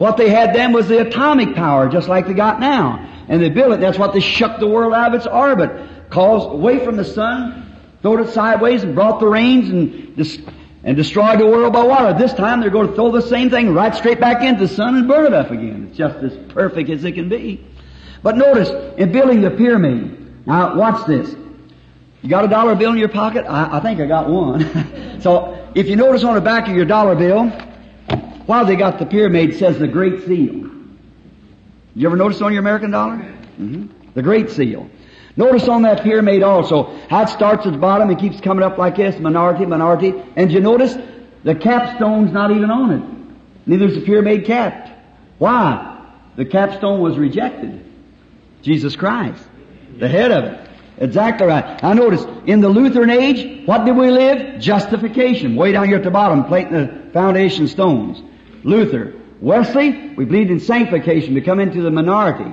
What 0.00 0.16
they 0.16 0.30
had 0.30 0.54
then 0.54 0.72
was 0.72 0.88
the 0.88 1.06
atomic 1.06 1.54
power, 1.54 1.86
just 1.86 2.08
like 2.08 2.26
they 2.26 2.32
got 2.32 2.58
now. 2.58 3.06
And 3.28 3.42
they 3.42 3.50
built 3.50 3.72
it. 3.72 3.80
That's 3.80 3.98
what 3.98 4.14
they 4.14 4.20
shook 4.20 4.58
the 4.58 4.66
world 4.66 4.94
out 4.94 5.14
of 5.14 5.20
its 5.20 5.26
orbit. 5.26 6.08
Caused 6.08 6.48
away 6.48 6.82
from 6.82 6.96
the 6.96 7.04
sun, 7.04 7.76
throwed 8.00 8.20
it 8.20 8.30
sideways 8.30 8.82
and 8.82 8.94
brought 8.94 9.20
the 9.20 9.26
rains 9.26 9.68
and, 9.68 10.16
dis- 10.16 10.40
and 10.84 10.96
destroyed 10.96 11.38
the 11.38 11.44
world 11.44 11.74
by 11.74 11.82
water. 11.82 12.18
This 12.18 12.32
time 12.32 12.62
they're 12.62 12.70
going 12.70 12.88
to 12.88 12.94
throw 12.94 13.10
the 13.10 13.20
same 13.20 13.50
thing 13.50 13.74
right 13.74 13.94
straight 13.94 14.18
back 14.18 14.42
into 14.42 14.66
the 14.66 14.74
sun 14.74 14.96
and 14.96 15.06
burn 15.06 15.26
it 15.26 15.34
up 15.34 15.50
again. 15.50 15.88
It's 15.90 15.98
just 15.98 16.16
as 16.24 16.34
perfect 16.50 16.88
as 16.88 17.04
it 17.04 17.12
can 17.12 17.28
be. 17.28 17.62
But 18.22 18.38
notice, 18.38 18.70
in 18.96 19.12
building 19.12 19.42
the 19.42 19.50
pyramid, 19.50 20.46
now 20.46 20.76
watch 20.76 21.06
this. 21.06 21.36
You 22.22 22.30
got 22.30 22.46
a 22.46 22.48
dollar 22.48 22.74
bill 22.74 22.92
in 22.92 22.96
your 22.96 23.10
pocket? 23.10 23.44
I, 23.46 23.76
I 23.76 23.80
think 23.80 24.00
I 24.00 24.06
got 24.06 24.30
one. 24.30 25.20
so, 25.20 25.70
if 25.74 25.88
you 25.88 25.96
notice 25.96 26.24
on 26.24 26.36
the 26.36 26.40
back 26.40 26.68
of 26.68 26.74
your 26.74 26.86
dollar 26.86 27.14
bill, 27.14 27.52
while 28.50 28.66
they 28.66 28.74
got 28.74 28.98
the 28.98 29.06
pyramid, 29.06 29.56
says 29.60 29.78
the 29.78 29.86
Great 29.86 30.26
Seal. 30.26 30.68
You 31.94 32.08
ever 32.08 32.16
notice 32.16 32.42
on 32.42 32.52
your 32.52 32.58
American 32.58 32.90
dollar? 32.90 33.14
Mm-hmm. 33.14 33.86
The 34.14 34.22
Great 34.22 34.50
Seal. 34.50 34.90
Notice 35.36 35.68
on 35.68 35.82
that 35.82 36.02
pyramid 36.02 36.42
also, 36.42 36.98
how 37.08 37.22
it 37.22 37.28
starts 37.28 37.64
at 37.64 37.72
the 37.72 37.78
bottom 37.78 38.10
and 38.10 38.18
keeps 38.18 38.40
coming 38.40 38.64
up 38.64 38.76
like 38.76 38.96
this, 38.96 39.20
minority, 39.20 39.66
minority. 39.66 40.20
And 40.34 40.50
you 40.50 40.58
notice 40.58 40.96
the 41.44 41.54
capstone's 41.54 42.32
not 42.32 42.50
even 42.50 42.72
on 42.72 42.90
it. 42.90 43.68
Neither 43.68 43.84
is 43.84 43.94
the 43.94 44.00
pyramid 44.00 44.46
capped. 44.46 44.90
Why? 45.38 46.04
The 46.34 46.44
capstone 46.44 47.00
was 47.00 47.16
rejected. 47.16 47.84
Jesus 48.62 48.96
Christ, 48.96 49.46
the 49.96 50.08
head 50.08 50.32
of 50.32 50.42
it. 50.42 50.68
Exactly 50.98 51.46
right. 51.46 51.80
Now 51.84 51.92
notice, 51.92 52.26
in 52.46 52.62
the 52.62 52.68
Lutheran 52.68 53.10
age, 53.10 53.64
what 53.64 53.84
did 53.84 53.96
we 53.96 54.10
live? 54.10 54.60
Justification. 54.60 55.54
Way 55.54 55.70
down 55.70 55.86
here 55.86 55.98
at 55.98 56.02
the 56.02 56.10
bottom, 56.10 56.46
plating 56.46 56.72
the 56.72 57.10
foundation 57.12 57.68
stones. 57.68 58.20
Luther. 58.64 59.14
Wesley, 59.40 60.08
we 60.16 60.24
believed 60.24 60.50
in 60.50 60.60
sanctification 60.60 61.34
to 61.34 61.40
come 61.40 61.60
into 61.60 61.82
the 61.82 61.90
minority. 61.90 62.50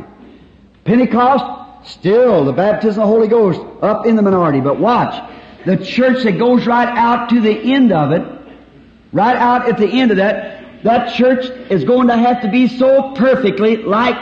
Pentecost, 0.85 1.89
still 1.89 2.45
the 2.45 2.53
baptism 2.53 3.01
of 3.01 3.07
the 3.09 3.13
Holy 3.13 3.27
Ghost 3.27 3.59
up 3.81 4.05
in 4.05 4.15
the 4.15 4.21
minority. 4.21 4.61
But 4.61 4.79
watch, 4.79 5.21
the 5.65 5.77
church 5.77 6.23
that 6.23 6.37
goes 6.37 6.65
right 6.65 6.87
out 6.87 7.29
to 7.29 7.41
the 7.41 7.73
end 7.73 7.91
of 7.91 8.11
it, 8.11 8.25
right 9.11 9.35
out 9.35 9.67
at 9.67 9.77
the 9.77 9.87
end 9.87 10.11
of 10.11 10.17
that, 10.17 10.83
that 10.83 11.15
church 11.15 11.45
is 11.69 11.83
going 11.83 12.07
to 12.07 12.17
have 12.17 12.41
to 12.43 12.49
be 12.49 12.67
so 12.67 13.13
perfectly 13.15 13.77
like 13.77 14.15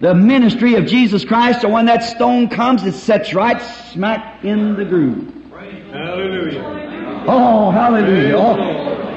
the 0.00 0.14
ministry 0.14 0.74
of 0.74 0.86
Jesus 0.86 1.24
Christ, 1.24 1.62
so 1.62 1.68
when 1.68 1.86
that 1.86 2.04
stone 2.04 2.48
comes, 2.48 2.84
it 2.84 2.94
sets 2.94 3.34
right 3.34 3.60
smack 3.92 4.44
in 4.44 4.76
the 4.76 4.84
groove. 4.84 5.34
Hallelujah. 5.90 7.24
Oh, 7.26 7.70
hallelujah. 7.70 8.36
Oh. 8.36 9.07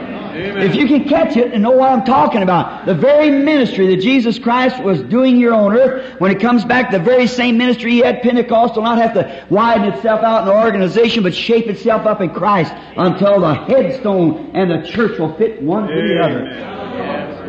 If 0.41 0.75
you 0.75 0.87
can 0.87 1.07
catch 1.07 1.37
it 1.37 1.53
and 1.53 1.61
know 1.61 1.71
what 1.71 1.91
I'm 1.91 2.03
talking 2.03 2.41
about, 2.41 2.85
the 2.85 2.95
very 2.95 3.29
ministry 3.29 3.95
that 3.95 4.01
Jesus 4.01 4.39
Christ 4.39 4.81
was 4.83 5.01
doing 5.03 5.35
here 5.35 5.53
on 5.53 5.77
earth, 5.77 6.19
when 6.19 6.31
it 6.31 6.39
comes 6.39 6.65
back, 6.65 6.91
the 6.91 6.99
very 6.99 7.27
same 7.27 7.57
ministry 7.57 7.91
he 7.91 7.99
had 7.99 8.21
Pentecost 8.21 8.75
will 8.75 8.83
not 8.83 8.97
have 8.97 9.13
to 9.13 9.45
widen 9.49 9.93
itself 9.93 10.21
out 10.21 10.43
in 10.43 10.49
an 10.49 10.63
organization, 10.63 11.23
but 11.23 11.35
shape 11.35 11.67
itself 11.67 12.05
up 12.05 12.21
in 12.21 12.31
Christ 12.31 12.73
until 12.97 13.39
the 13.41 13.53
headstone 13.53 14.51
and 14.55 14.71
the 14.71 14.89
church 14.89 15.19
will 15.19 15.35
fit 15.37 15.61
one 15.61 15.87
to 15.87 15.93
the 15.93 16.19
other. 16.19 16.71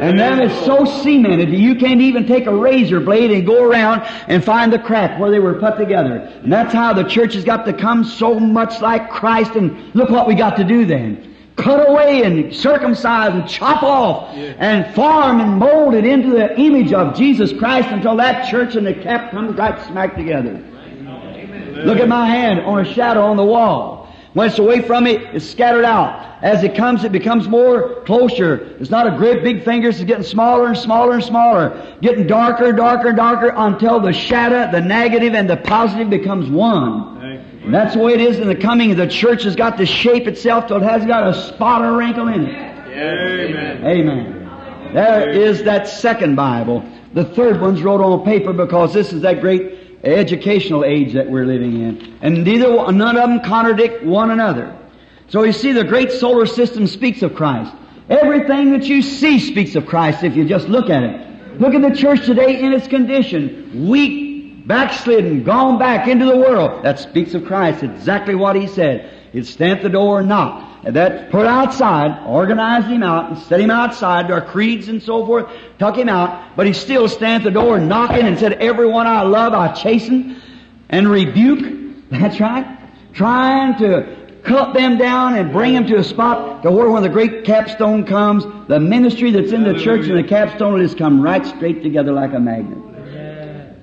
And 0.03 0.18
then 0.18 0.40
it's 0.40 0.64
so 0.64 0.84
cemented 0.84 1.51
that 1.51 1.59
you 1.59 1.76
can't 1.76 2.01
even 2.01 2.26
take 2.26 2.47
a 2.47 2.55
razor 2.55 2.99
blade 3.01 3.30
and 3.30 3.47
go 3.47 3.62
around 3.62 4.03
and 4.26 4.43
find 4.45 4.72
the 4.72 4.78
crack 4.78 5.20
where 5.20 5.30
they 5.30 5.38
were 5.38 5.55
put 5.55 5.76
together. 5.76 6.16
And 6.43 6.53
that's 6.53 6.72
how 6.72 6.93
the 6.93 7.05
church 7.05 7.34
has 7.34 7.45
got 7.45 7.64
to 7.66 7.72
come 7.72 8.05
so 8.05 8.40
much 8.40 8.80
like 8.80 9.11
Christ 9.11 9.55
and 9.55 9.95
look 9.95 10.11
what 10.11 10.26
we 10.26 10.34
got 10.34 10.57
to 10.57 10.64
do 10.64 10.84
then. 10.86 11.32
Cut 11.57 11.88
away 11.88 12.22
and 12.22 12.55
circumcise 12.55 13.34
and 13.34 13.46
chop 13.48 13.82
off 13.82 14.34
Yeah. 14.34 14.53
and 14.59 14.94
form 14.94 15.40
and 15.40 15.59
mold 15.59 15.94
it 15.94 16.07
into 16.07 16.30
the 16.30 16.59
image 16.59 16.92
of 16.92 17.14
Jesus 17.14 17.53
Christ 17.53 17.88
until 17.90 18.16
that 18.16 18.48
church 18.48 18.74
and 18.74 18.86
the 18.86 18.94
cap 18.94 19.30
comes 19.30 19.57
right 19.57 19.80
smack 19.86 20.16
together. 20.16 20.59
Look 21.84 21.98
at 21.98 22.09
my 22.09 22.26
hand 22.26 22.61
on 22.61 22.80
a 22.80 22.84
shadow 22.84 23.22
on 23.22 23.36
the 23.36 23.44
wall. 23.44 24.09
When 24.34 24.48
it's 24.48 24.59
away 24.59 24.80
from 24.80 25.07
it, 25.07 25.20
it's 25.34 25.48
scattered 25.48 25.84
out. 25.84 26.26
As 26.42 26.64
it 26.64 26.74
comes, 26.74 27.05
it 27.05 27.12
becomes 27.12 27.48
more 27.48 28.03
closer. 28.07 28.74
It's 28.80 28.90
not 28.90 29.07
a 29.07 29.16
great 29.16 29.42
big 29.42 29.62
fingers, 29.62 29.96
it's 29.96 30.05
getting 30.09 30.24
smaller 30.24 30.68
and 30.68 30.76
smaller 30.76 31.12
and 31.14 31.22
smaller. 31.22 31.76
Getting 32.00 32.26
darker 32.26 32.66
and 32.66 32.76
darker 32.76 33.09
and 33.09 33.16
darker 33.16 33.53
until 33.55 34.00
the 34.00 34.12
shadow, 34.12 34.70
the 34.72 34.80
negative 34.80 35.34
and 35.34 35.48
the 35.50 35.59
positive 35.59 36.09
becomes 36.09 36.48
one. 36.48 37.18
And 37.64 37.72
that's 37.72 37.94
the 37.94 38.00
way 38.00 38.14
it 38.14 38.20
is 38.20 38.38
in 38.38 38.48
the 38.48 38.56
coming. 38.56 38.94
The 38.96 39.06
church 39.06 39.44
has 39.44 39.54
got 39.54 39.78
to 39.78 39.86
shape 39.86 40.26
itself 40.26 40.66
till 40.66 40.78
it 40.78 40.82
hasn't 40.82 41.08
got 41.08 41.28
a 41.28 41.34
spot 41.34 41.82
or 41.82 41.96
wrinkle 41.96 42.28
in 42.28 42.46
it. 42.46 42.72
Amen. 42.88 43.86
Amen. 43.86 44.92
There 44.92 45.30
is 45.30 45.62
that 45.64 45.86
second 45.88 46.34
Bible. 46.34 46.84
The 47.14 47.24
third 47.24 47.60
one's 47.60 47.82
wrote 47.82 48.00
on 48.00 48.24
paper 48.24 48.52
because 48.52 48.92
this 48.92 49.12
is 49.12 49.22
that 49.22 49.40
great 49.40 49.78
educational 50.02 50.84
age 50.84 51.12
that 51.12 51.30
we're 51.30 51.46
living 51.46 51.80
in. 51.80 52.18
And 52.20 52.44
neither 52.44 52.74
one- 52.74 52.98
none 52.98 53.16
of 53.16 53.28
them 53.28 53.40
contradict 53.40 54.04
one 54.04 54.30
another. 54.30 54.72
So 55.28 55.44
you 55.44 55.52
see, 55.52 55.72
the 55.72 55.84
great 55.84 56.10
solar 56.10 56.46
system 56.46 56.86
speaks 56.86 57.22
of 57.22 57.34
Christ. 57.34 57.72
Everything 58.10 58.72
that 58.72 58.88
you 58.88 59.00
see 59.00 59.38
speaks 59.38 59.76
of 59.76 59.86
Christ 59.86 60.24
if 60.24 60.36
you 60.36 60.44
just 60.44 60.68
look 60.68 60.90
at 60.90 61.02
it. 61.02 61.20
Look 61.58 61.74
at 61.74 61.82
the 61.82 61.94
church 61.94 62.26
today 62.26 62.60
in 62.60 62.72
its 62.72 62.88
condition. 62.88 63.86
Weak, 63.88 64.21
backslidden, 64.66 65.44
gone 65.44 65.78
back 65.78 66.08
into 66.08 66.24
the 66.24 66.36
world. 66.36 66.84
That 66.84 66.98
speaks 66.98 67.34
of 67.34 67.44
Christ. 67.44 67.82
Exactly 67.82 68.34
what 68.34 68.56
he 68.56 68.66
said. 68.66 69.10
He'd 69.32 69.46
stand 69.46 69.78
at 69.78 69.82
the 69.82 69.88
door 69.88 70.20
and 70.20 70.28
knock. 70.28 70.68
And 70.84 70.96
that 70.96 71.30
put 71.30 71.46
outside, 71.46 72.26
organized 72.26 72.88
him 72.88 73.02
out, 73.02 73.30
and 73.30 73.38
set 73.38 73.60
him 73.60 73.70
outside 73.70 74.30
our 74.30 74.44
creeds 74.44 74.88
and 74.88 75.00
so 75.00 75.24
forth, 75.24 75.48
tuck 75.78 75.96
him 75.96 76.08
out, 76.08 76.56
but 76.56 76.66
he 76.66 76.72
still 76.72 77.08
stands 77.08 77.46
at 77.46 77.52
the 77.52 77.60
door 77.60 77.78
knocking 77.78 78.26
and 78.26 78.38
said, 78.38 78.54
Everyone 78.54 79.06
I 79.06 79.22
love 79.22 79.54
I 79.54 79.72
chasten 79.72 80.42
and 80.88 81.08
rebuke. 81.08 81.94
That's 82.10 82.40
right. 82.40 82.78
Trying 83.14 83.78
to 83.78 84.40
cut 84.42 84.74
them 84.74 84.98
down 84.98 85.36
and 85.36 85.52
bring 85.52 85.74
them 85.74 85.86
to 85.86 85.98
a 85.98 86.04
spot 86.04 86.64
to 86.64 86.70
where 86.70 86.90
when 86.90 87.04
the 87.04 87.08
great 87.08 87.44
capstone 87.44 88.04
comes, 88.04 88.44
the 88.66 88.80
ministry 88.80 89.30
that's 89.30 89.52
in 89.52 89.62
the 89.62 89.78
church 89.78 90.06
and 90.08 90.18
the 90.18 90.28
capstone 90.28 90.74
will 90.74 90.80
just 90.80 90.98
come 90.98 91.22
right 91.22 91.46
straight 91.46 91.82
together 91.82 92.12
like 92.12 92.32
a 92.32 92.40
magnet. 92.40 92.91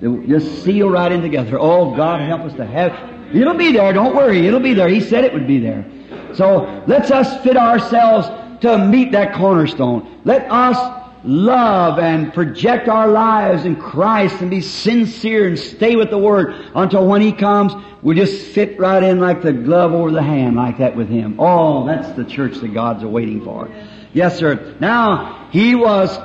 They'll 0.00 0.22
just 0.22 0.64
seal 0.64 0.88
right 0.88 1.12
in 1.12 1.20
together. 1.22 1.58
Oh, 1.60 1.94
God 1.94 2.20
help 2.20 2.42
us 2.42 2.54
to 2.54 2.66
have. 2.66 3.34
It'll 3.34 3.54
be 3.54 3.72
there. 3.72 3.92
Don't 3.92 4.16
worry. 4.16 4.46
It'll 4.46 4.60
be 4.60 4.74
there. 4.74 4.88
He 4.88 5.00
said 5.00 5.24
it 5.24 5.32
would 5.32 5.46
be 5.46 5.58
there. 5.58 5.84
So 6.34 6.82
let's 6.86 7.10
us 7.10 7.42
fit 7.42 7.56
ourselves 7.56 8.28
to 8.62 8.78
meet 8.78 9.12
that 9.12 9.34
cornerstone. 9.34 10.20
Let 10.24 10.50
us 10.50 11.00
love 11.22 11.98
and 11.98 12.32
project 12.32 12.88
our 12.88 13.08
lives 13.08 13.64
in 13.64 13.76
Christ 13.76 14.40
and 14.40 14.50
be 14.50 14.60
sincere 14.60 15.46
and 15.46 15.58
stay 15.58 15.96
with 15.96 16.10
the 16.10 16.18
Word 16.18 16.54
until 16.74 17.06
when 17.06 17.20
He 17.20 17.32
comes, 17.32 17.74
we 18.02 18.14
just 18.14 18.46
fit 18.52 18.78
right 18.78 19.02
in 19.02 19.20
like 19.20 19.42
the 19.42 19.52
glove 19.52 19.92
over 19.92 20.10
the 20.10 20.22
hand 20.22 20.56
like 20.56 20.78
that 20.78 20.96
with 20.96 21.08
Him. 21.08 21.36
Oh, 21.38 21.86
that's 21.86 22.10
the 22.16 22.24
church 22.24 22.56
that 22.58 22.72
God's 22.72 23.04
waiting 23.04 23.44
for. 23.44 23.70
Yes, 24.12 24.38
sir. 24.38 24.76
Now, 24.80 25.48
He 25.52 25.74
was 25.74 26.18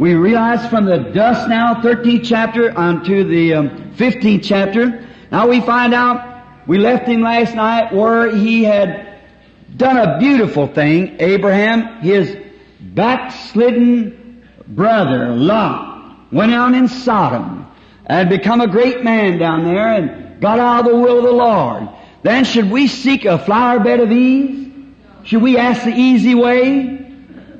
we 0.00 0.14
realize 0.14 0.66
from 0.70 0.86
the 0.86 0.96
dust 0.96 1.46
now, 1.46 1.74
13th 1.74 2.24
chapter, 2.24 2.72
onto 2.76 3.22
the 3.22 3.52
um, 3.52 3.92
15th 3.96 4.42
chapter. 4.42 5.06
Now 5.30 5.46
we 5.46 5.60
find 5.60 5.92
out, 5.92 6.66
we 6.66 6.78
left 6.78 7.06
him 7.06 7.20
last 7.20 7.54
night 7.54 7.92
where 7.92 8.34
he 8.34 8.64
had 8.64 9.20
done 9.76 9.98
a 9.98 10.18
beautiful 10.18 10.68
thing. 10.68 11.16
Abraham, 11.20 12.00
his 12.00 12.34
backslidden 12.80 14.48
brother, 14.66 15.34
Lot, 15.34 16.32
went 16.32 16.50
down 16.50 16.74
in 16.74 16.88
Sodom 16.88 17.70
and 18.06 18.30
become 18.30 18.62
a 18.62 18.68
great 18.68 19.04
man 19.04 19.38
down 19.38 19.64
there 19.64 19.92
and 19.92 20.40
got 20.40 20.58
out 20.58 20.86
of 20.86 20.92
the 20.92 20.96
will 20.96 21.18
of 21.18 21.24
the 21.24 21.30
Lord. 21.30 21.90
Then 22.22 22.44
should 22.44 22.70
we 22.70 22.86
seek 22.86 23.26
a 23.26 23.38
flower 23.38 23.80
bed 23.80 24.00
of 24.00 24.10
ease? 24.10 24.66
Should 25.24 25.42
we 25.42 25.58
ask 25.58 25.84
the 25.84 25.92
easy 25.92 26.34
way? 26.34 27.06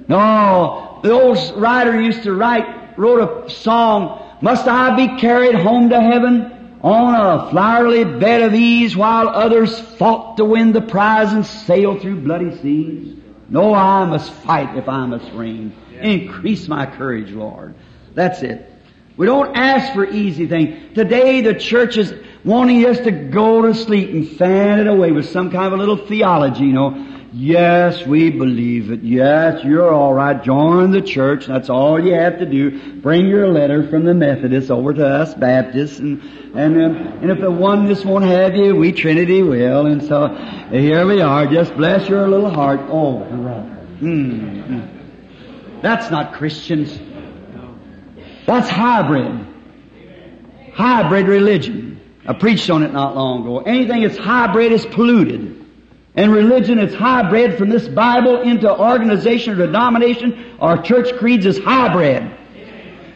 No, 0.09 0.89
the 1.03 1.12
old 1.12 1.38
writer 1.57 2.01
used 2.01 2.22
to 2.24 2.32
write, 2.32 2.98
wrote 2.98 3.46
a 3.46 3.51
song, 3.51 4.22
Must 4.40 4.66
I 4.66 4.96
be 4.96 5.20
carried 5.20 5.55
home 5.55 5.90
to 5.90 6.01
heaven 6.01 6.78
on 6.82 7.14
a 7.14 7.51
flowery 7.51 8.05
bed 8.05 8.42
of 8.42 8.55
ease 8.55 8.96
while 8.96 9.28
others 9.28 9.78
fought 9.78 10.36
to 10.38 10.44
win 10.44 10.72
the 10.72 10.80
prize 10.80 11.32
and 11.32 11.44
sail 11.44 11.98
through 11.98 12.22
bloody 12.22 12.57
seas? 12.59 13.16
No, 13.48 13.74
I 13.74 14.05
must 14.05 14.30
fight 14.30 14.76
if 14.76 14.88
I 14.88 15.07
must 15.07 15.30
reign. 15.32 15.72
Increase 16.01 16.68
my 16.68 16.86
courage, 16.86 17.32
Lord. 17.32 17.74
That's 18.14 18.42
it. 18.42 18.66
We 19.16 19.26
don't 19.26 19.55
ask 19.55 19.92
for 19.92 20.07
easy 20.07 20.46
things. 20.46 20.94
Today 20.94 21.42
the 21.42 21.55
church 21.55 21.98
is 21.98 22.14
wanting 22.44 22.86
us 22.86 22.98
to 23.01 23.11
go 23.11 23.62
to 23.62 23.74
sleep 23.74 24.11
and 24.11 24.26
fan 24.26 24.80
it 24.80 24.86
away 24.86 25.12
with 25.12 25.28
some 25.28 25.51
kind 25.51 25.66
of 25.66 25.72
a 25.74 25.76
little 25.76 26.07
theology, 26.07 26.64
you 26.64 26.72
know. 26.72 27.09
Yes, 27.33 28.05
we 28.05 28.31
believe 28.31 28.91
it. 28.91 29.03
Yes, 29.03 29.62
you're 29.64 29.93
all 29.93 30.12
right. 30.12 30.43
Join 30.43 30.91
the 30.91 31.01
church. 31.01 31.47
That's 31.47 31.70
all 31.70 32.05
you 32.05 32.12
have 32.14 32.41
to 32.41 32.47
do. 32.47 33.01
Bring 33.01 33.28
your 33.28 33.47
letter 33.49 33.89
from 33.89 34.05
the 34.05 34.14
Methodists 34.14 34.70
over 34.70 34.93
to 34.93 35.07
us 35.07 35.33
Baptists, 35.35 36.01
and 36.01 36.20
and 36.57 36.83
um, 36.83 36.97
and 37.22 37.31
if 37.31 37.41
the 37.41 37.51
oneness 37.51 38.05
won't 38.05 38.24
have 38.24 38.57
you, 38.57 38.74
we 38.74 38.91
Trinity 38.91 39.43
will. 39.43 39.87
And 39.87 40.03
so 40.03 40.35
here 40.70 41.07
we 41.07 41.20
are. 41.20 41.47
Just 41.47 41.76
bless 41.76 42.09
your 42.09 42.26
little 42.26 42.51
heart. 42.51 42.81
Oh, 42.89 43.20
brother. 43.20 43.87
Mm, 44.01 44.66
mm. 44.66 45.83
That's 45.83 46.11
not 46.11 46.33
Christians. 46.33 46.99
That's 48.47 48.68
hybrid. 48.68 49.47
Hybrid 50.74 51.28
religion. 51.28 52.01
I 52.26 52.33
preached 52.33 52.68
on 52.70 52.83
it 52.83 52.93
not 52.93 53.14
long 53.14 53.43
ago. 53.43 53.61
Anything 53.61 54.03
that's 54.03 54.18
hybrid 54.18 54.72
is 54.72 54.85
polluted. 54.87 55.59
And 56.14 56.32
religion 56.32 56.78
is 56.78 56.94
hybrid 56.94 57.56
from 57.56 57.68
this 57.68 57.86
Bible 57.88 58.40
into 58.42 58.70
organization 58.70 59.54
or 59.54 59.66
denomination 59.66 60.56
or 60.58 60.78
church 60.78 61.16
creeds 61.18 61.46
is 61.46 61.58
hybrid. 61.58 62.30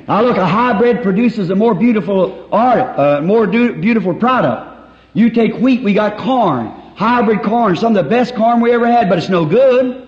Now 0.06 0.22
look, 0.22 0.36
a 0.36 0.46
hybrid 0.46 1.02
produces 1.02 1.50
a 1.50 1.56
more 1.56 1.74
beautiful 1.74 2.48
art, 2.52 2.98
uh, 2.98 3.20
more 3.22 3.46
do- 3.46 3.80
beautiful 3.80 4.14
product. 4.14 4.92
You 5.14 5.30
take 5.30 5.54
wheat, 5.54 5.82
we 5.82 5.94
got 5.94 6.18
corn. 6.18 6.66
Hybrid 6.96 7.42
corn, 7.42 7.76
some 7.76 7.96
of 7.96 8.04
the 8.04 8.08
best 8.08 8.34
corn 8.36 8.60
we 8.60 8.70
ever 8.72 8.86
had, 8.86 9.08
but 9.08 9.18
it's 9.18 9.28
no 9.28 9.44
good. 9.44 10.06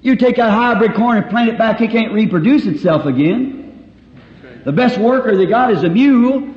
You 0.00 0.16
take 0.16 0.36
that 0.36 0.50
hybrid 0.50 0.94
corn 0.94 1.16
and 1.16 1.30
plant 1.30 1.48
it 1.48 1.58
back, 1.58 1.80
it 1.80 1.90
can't 1.90 2.12
reproduce 2.12 2.66
itself 2.66 3.06
again. 3.06 3.92
The 4.64 4.72
best 4.72 4.98
worker 4.98 5.36
they 5.36 5.46
got 5.46 5.72
is 5.72 5.82
a 5.82 5.88
mule. 5.88 6.54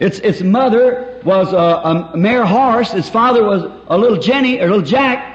Its, 0.00 0.18
its 0.18 0.42
mother 0.42 1.20
was 1.24 1.52
uh, 1.52 1.80
um, 1.82 1.96
a, 1.96 2.10
a 2.12 2.16
mare 2.16 2.44
horse. 2.44 2.92
Its 2.94 3.08
father 3.08 3.44
was 3.44 3.62
a 3.88 3.96
little 3.96 4.18
Jenny, 4.18 4.60
or 4.60 4.68
little 4.68 4.82
Jack. 4.82 5.34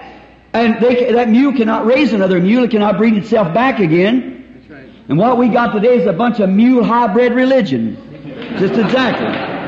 And 0.54 0.82
they, 0.82 1.12
that 1.12 1.30
mule 1.30 1.54
cannot 1.54 1.86
raise 1.86 2.14
another 2.14 2.40
mule. 2.40 2.66
It 2.66 2.72
cannot 2.72 2.98
breed 2.98 3.16
itself 3.16 3.54
back 3.54 3.80
again. 3.80 4.60
That's 4.60 4.70
right. 4.70 4.90
And 5.10 5.18
what 5.18 5.38
we 5.38 5.50
got 5.50 5.74
today 5.74 5.98
is 5.98 6.08
a 6.08 6.14
bunch 6.14 6.40
of 6.40 6.50
mule 6.50 6.84
hybrid 6.84 7.34
religion. 7.34 7.98
Just 8.60 8.74
exactly. 8.74 9.60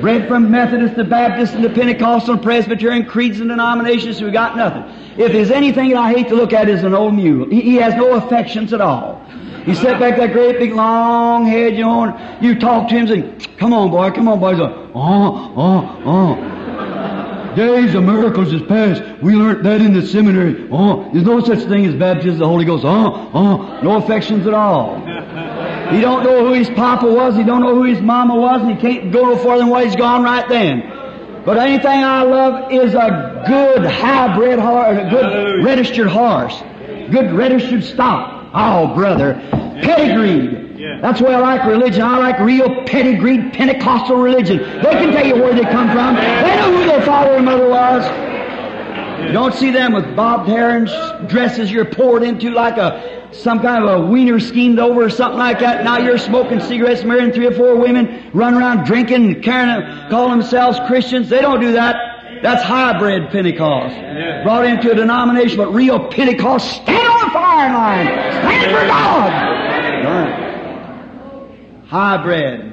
Bred 0.00 0.26
from 0.26 0.50
Methodist 0.50 0.96
to 0.96 1.04
Baptist 1.04 1.54
and 1.54 1.62
to 1.62 1.70
Pentecostal 1.70 2.34
and 2.34 2.42
Presbyterian 2.42 3.06
creeds 3.06 3.38
and 3.38 3.50
denominations, 3.50 4.20
we 4.20 4.32
got 4.32 4.56
nothing. 4.56 4.82
If 5.16 5.30
there's 5.30 5.52
anything 5.52 5.90
that 5.90 5.98
I 5.98 6.12
hate 6.12 6.28
to 6.28 6.34
look 6.34 6.52
at 6.52 6.68
is 6.68 6.82
an 6.82 6.92
old 6.92 7.14
mule. 7.14 7.48
He, 7.48 7.60
he 7.60 7.74
has 7.76 7.94
no 7.94 8.14
affections 8.14 8.72
at 8.72 8.80
all. 8.80 9.24
He 9.64 9.74
set 9.74 10.00
back 10.00 10.16
that 10.16 10.32
great 10.32 10.58
big 10.58 10.72
long 10.72 11.46
head, 11.46 11.74
you 11.76 11.84
know, 11.84 12.04
and 12.04 12.44
you 12.44 12.58
talk 12.58 12.88
to 12.88 12.94
him 12.94 13.10
and 13.10 13.42
say, 13.42 13.50
come 13.58 13.72
on 13.72 13.90
boy, 13.90 14.10
come 14.10 14.28
on 14.28 14.40
boy. 14.40 14.50
He's 14.50 14.58
like, 14.60 14.74
oh, 14.94 15.52
oh, 15.56 16.02
oh. 16.04 17.54
Days 17.54 17.94
of 17.94 18.02
miracles 18.04 18.52
is 18.52 18.62
past. 18.62 19.02
We 19.22 19.34
learned 19.34 19.64
that 19.66 19.80
in 19.80 19.92
the 19.92 20.06
seminary. 20.06 20.68
Oh, 20.72 21.08
there's 21.12 21.26
no 21.26 21.40
such 21.40 21.60
thing 21.68 21.84
as 21.86 21.94
baptism 21.94 22.32
of 22.32 22.38
the 22.38 22.48
Holy 22.48 22.64
Ghost. 22.64 22.84
Oh, 22.84 23.30
oh, 23.34 23.80
no 23.82 23.96
affections 24.02 24.46
at 24.46 24.54
all. 24.54 24.98
He 25.92 26.00
don't 26.00 26.24
know 26.24 26.46
who 26.46 26.54
his 26.54 26.70
papa 26.70 27.06
was. 27.06 27.36
He 27.36 27.44
don't 27.44 27.60
know 27.60 27.74
who 27.74 27.84
his 27.84 28.00
mama 28.00 28.34
was, 28.34 28.62
and 28.62 28.70
he 28.70 28.80
can't 28.80 29.12
go 29.12 29.26
no 29.26 29.36
further 29.36 29.58
than 29.58 29.68
what 29.68 29.84
he's 29.84 29.96
gone 29.96 30.22
right 30.22 30.48
then. 30.48 30.80
But 31.44 31.58
anything 31.58 31.90
I 31.90 32.22
love 32.22 32.72
is 32.72 32.94
a 32.94 33.44
good 33.46 33.84
high 33.84 34.34
bred 34.34 34.58
horse, 34.58 34.96
a 34.98 35.10
good 35.10 35.24
Hallelujah. 35.24 35.64
registered 35.64 36.08
horse, 36.08 36.62
good 37.10 37.32
registered 37.32 37.84
stock. 37.84 38.41
Oh, 38.54 38.94
brother, 38.94 39.34
pedigreed. 39.82 40.78
Yeah. 40.78 41.00
That's 41.00 41.20
why 41.20 41.34
I 41.34 41.38
like 41.38 41.64
religion. 41.64 42.02
I 42.02 42.18
like 42.18 42.40
real 42.40 42.84
pedigreed 42.84 43.52
Pentecostal 43.52 44.16
religion. 44.16 44.58
They 44.58 44.90
can 44.90 45.12
tell 45.12 45.26
you 45.26 45.36
where 45.36 45.54
they 45.54 45.62
come 45.62 45.90
from. 45.90 46.16
They 46.16 46.56
know 46.56 46.76
who 46.76 46.86
their 46.86 47.02
father 47.02 47.36
and 47.36 47.44
mother 47.44 47.68
was. 47.68 48.04
You 49.24 49.32
don't 49.32 49.54
see 49.54 49.70
them 49.70 49.92
with 49.92 50.16
bobbed 50.16 50.48
hair 50.48 50.76
and 50.76 51.28
dresses 51.28 51.70
you're 51.70 51.84
poured 51.84 52.24
into 52.24 52.50
like 52.50 52.76
a 52.76 53.22
some 53.32 53.60
kind 53.60 53.82
of 53.82 54.02
a 54.02 54.06
wiener 54.06 54.38
schemed 54.40 54.78
over 54.78 55.04
or 55.04 55.10
something 55.10 55.38
like 55.38 55.60
that. 55.60 55.84
Now 55.84 55.98
you're 55.98 56.18
smoking 56.18 56.60
cigarettes, 56.60 57.02
marrying 57.02 57.32
three 57.32 57.46
or 57.46 57.52
four 57.52 57.76
women, 57.76 58.30
run 58.34 58.54
around 58.54 58.84
drinking, 58.84 59.24
and 59.24 59.42
carrying, 59.42 60.10
calling 60.10 60.38
themselves 60.38 60.78
Christians. 60.86 61.28
They 61.30 61.40
don't 61.40 61.60
do 61.60 61.72
that. 61.72 62.11
That's 62.42 62.62
hybrid 62.64 63.30
Pentecost. 63.30 63.94
Brought 64.42 64.64
into 64.64 64.90
a 64.90 64.94
denomination, 64.94 65.56
but 65.56 65.72
real 65.72 66.08
Pentecost, 66.08 66.82
stand 66.82 67.06
on 67.08 67.20
the 67.20 67.30
firing 67.30 67.72
line. 67.72 68.06
Stand 68.06 68.64
for 68.72 68.86
God. 68.88 69.32
Right. 70.04 70.42
Hybrid. 71.86 72.68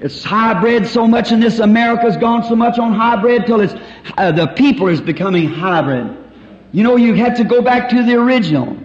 It's 0.00 0.24
hybrid 0.24 0.86
so 0.86 1.06
much 1.06 1.32
in 1.32 1.40
this 1.40 1.58
America's 1.58 2.16
gone 2.16 2.44
so 2.44 2.56
much 2.56 2.78
on 2.78 2.92
hybrid 2.92 3.46
till 3.46 3.60
it's, 3.60 3.74
uh, 4.16 4.32
the 4.32 4.46
people 4.46 4.88
is 4.88 5.00
becoming 5.00 5.48
hybrid. 5.48 6.16
You 6.72 6.82
know, 6.82 6.96
you 6.96 7.14
have 7.14 7.36
to 7.36 7.44
go 7.44 7.62
back 7.62 7.88
to 7.90 8.02
the 8.02 8.14
original. 8.14 8.76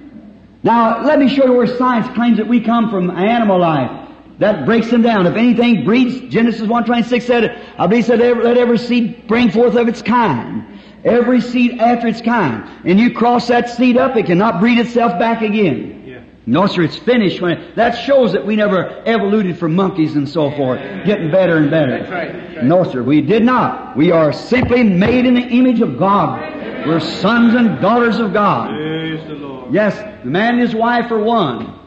Now, 0.63 1.03
let 1.03 1.19
me 1.19 1.27
show 1.27 1.45
you 1.45 1.53
where 1.53 1.67
science 1.67 2.07
claims 2.15 2.37
that 2.37 2.47
we 2.47 2.61
come 2.61 2.89
from 2.89 3.09
animal 3.09 3.59
life. 3.59 4.00
That 4.41 4.65
breaks 4.65 4.89
them 4.89 5.03
down. 5.03 5.27
If 5.27 5.35
anything 5.35 5.85
breeds, 5.85 6.33
Genesis 6.33 6.63
1.26 6.63 7.21
said 7.21 7.43
it, 7.43 7.63
I 7.77 7.85
believe 7.85 8.05
said, 8.05 8.19
let 8.19 8.57
every 8.57 8.79
seed 8.79 9.27
bring 9.27 9.51
forth 9.51 9.75
of 9.75 9.87
its 9.87 10.01
kind. 10.01 10.79
Every 11.05 11.41
seed 11.41 11.79
after 11.79 12.07
its 12.07 12.21
kind. 12.21 12.67
And 12.83 12.99
you 12.99 13.13
cross 13.13 13.49
that 13.49 13.69
seed 13.69 13.97
up, 13.97 14.17
it 14.17 14.25
cannot 14.25 14.59
breed 14.59 14.79
itself 14.79 15.19
back 15.19 15.43
again. 15.43 16.05
Yeah. 16.07 16.23
No, 16.47 16.65
sir, 16.65 16.81
it's 16.81 16.97
finished. 16.97 17.39
When 17.39 17.51
it, 17.51 17.75
that 17.75 17.91
shows 17.91 18.33
that 18.33 18.43
we 18.43 18.55
never 18.55 19.03
evoluted 19.05 19.59
from 19.59 19.75
monkeys 19.75 20.15
and 20.15 20.27
so 20.27 20.49
forth, 20.49 20.79
getting 21.05 21.29
better 21.29 21.57
and 21.57 21.69
better. 21.69 21.99
That's 21.99 22.11
right, 22.11 22.33
that's 22.33 22.55
right. 22.55 22.65
No, 22.65 22.83
sir, 22.83 23.03
we 23.03 23.21
did 23.21 23.43
not. 23.43 23.95
We 23.95 24.11
are 24.11 24.33
simply 24.33 24.81
made 24.81 25.27
in 25.27 25.35
the 25.35 25.41
image 25.41 25.81
of 25.81 25.99
God. 25.99 26.41
We're 26.87 26.99
sons 26.99 27.53
and 27.53 27.79
daughters 27.79 28.17
of 28.17 28.33
God. 28.33 28.71
Praise 28.71 29.23
the 29.27 29.35
Lord. 29.35 29.71
Yes, 29.71 29.95
the 30.23 30.29
man 30.31 30.55
and 30.55 30.63
his 30.63 30.73
wife 30.73 31.11
are 31.11 31.19
one. 31.19 31.77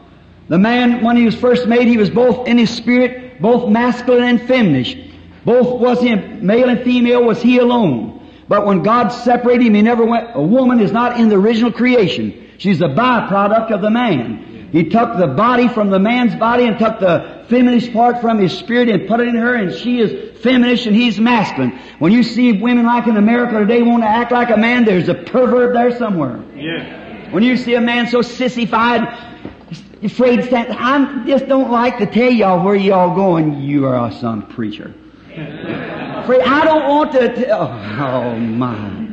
The 0.47 0.59
man, 0.59 1.03
when 1.03 1.17
he 1.17 1.25
was 1.25 1.35
first 1.35 1.67
made, 1.67 1.87
he 1.87 1.97
was 1.97 2.09
both 2.09 2.47
in 2.47 2.57
his 2.57 2.69
spirit, 2.69 3.41
both 3.41 3.69
masculine 3.69 4.23
and 4.23 4.41
feminine. 4.41 5.11
Both 5.43 5.79
was 5.79 6.01
him, 6.01 6.45
male 6.45 6.69
and 6.69 6.81
female 6.83 7.23
was 7.23 7.41
he 7.41 7.57
alone. 7.59 8.27
But 8.47 8.65
when 8.65 8.83
God 8.83 9.09
separated 9.09 9.65
him, 9.65 9.73
he 9.73 9.81
never 9.81 10.05
went, 10.05 10.29
a 10.35 10.41
woman 10.41 10.79
is 10.79 10.91
not 10.91 11.19
in 11.19 11.29
the 11.29 11.35
original 11.35 11.71
creation. 11.71 12.49
She's 12.57 12.81
a 12.81 12.87
byproduct 12.87 13.71
of 13.71 13.81
the 13.81 13.89
man. 13.89 14.69
He 14.71 14.89
took 14.89 15.17
the 15.17 15.27
body 15.27 15.67
from 15.67 15.89
the 15.89 15.99
man's 15.99 16.35
body 16.35 16.65
and 16.65 16.77
took 16.77 16.99
the 16.99 17.45
feminine 17.47 17.93
part 17.93 18.21
from 18.21 18.39
his 18.39 18.57
spirit 18.57 18.89
and 18.89 19.07
put 19.07 19.19
it 19.19 19.27
in 19.27 19.35
her 19.35 19.55
and 19.55 19.73
she 19.73 19.99
is 19.99 20.41
feminine 20.41 20.77
and 20.85 20.95
he's 20.95 21.19
masculine. 21.19 21.79
When 21.99 22.11
you 22.11 22.23
see 22.23 22.51
women 22.53 22.85
like 22.85 23.07
in 23.07 23.17
America 23.17 23.59
today 23.59 23.81
want 23.81 24.03
to 24.03 24.07
act 24.07 24.31
like 24.31 24.49
a 24.49 24.57
man, 24.57 24.83
there's 24.83 25.07
a 25.07 25.13
pervert 25.13 25.73
there 25.73 25.97
somewhere. 25.97 26.43
Yes. 26.55 27.33
When 27.33 27.43
you 27.43 27.57
see 27.57 27.75
a 27.75 27.81
man 27.81 28.07
so 28.07 28.21
sissified, 28.21 29.34
afraid 30.05 30.37
to 30.37 30.45
stand, 30.45 30.73
I 30.73 31.25
just 31.25 31.47
don't 31.47 31.71
like 31.71 31.97
to 31.99 32.05
tell 32.05 32.31
y'all 32.31 32.63
where 32.63 32.75
y'all 32.75 33.15
going. 33.15 33.61
You 33.61 33.87
are 33.87 34.11
some 34.11 34.47
preacher. 34.47 34.93
Afraid, 35.31 36.41
I 36.41 36.63
don't 36.63 36.87
want 36.89 37.11
to 37.13 37.35
tell. 37.35 37.63
Oh, 37.63 38.33
oh 38.33 38.35
my. 38.37 39.05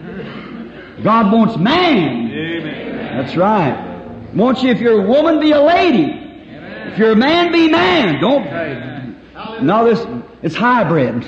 God 1.03 1.33
wants 1.33 1.57
man. 1.57 2.31
Amen. 2.31 3.17
That's 3.17 3.37
right. 3.37 3.93
Wants 4.35 4.63
you, 4.63 4.71
if 4.71 4.81
you're 4.81 5.05
a 5.05 5.07
woman, 5.07 5.41
be 5.41 5.51
a 5.51 5.61
lady. 5.61 6.13
If 6.93 6.99
you're 6.99 7.13
a 7.13 7.17
man, 7.17 7.53
be 7.53 7.69
man. 7.69 8.21
Don't. 8.21 9.63
No, 9.63 9.85
this, 9.85 10.07
it's 10.43 10.55
hybrid. 10.55 11.25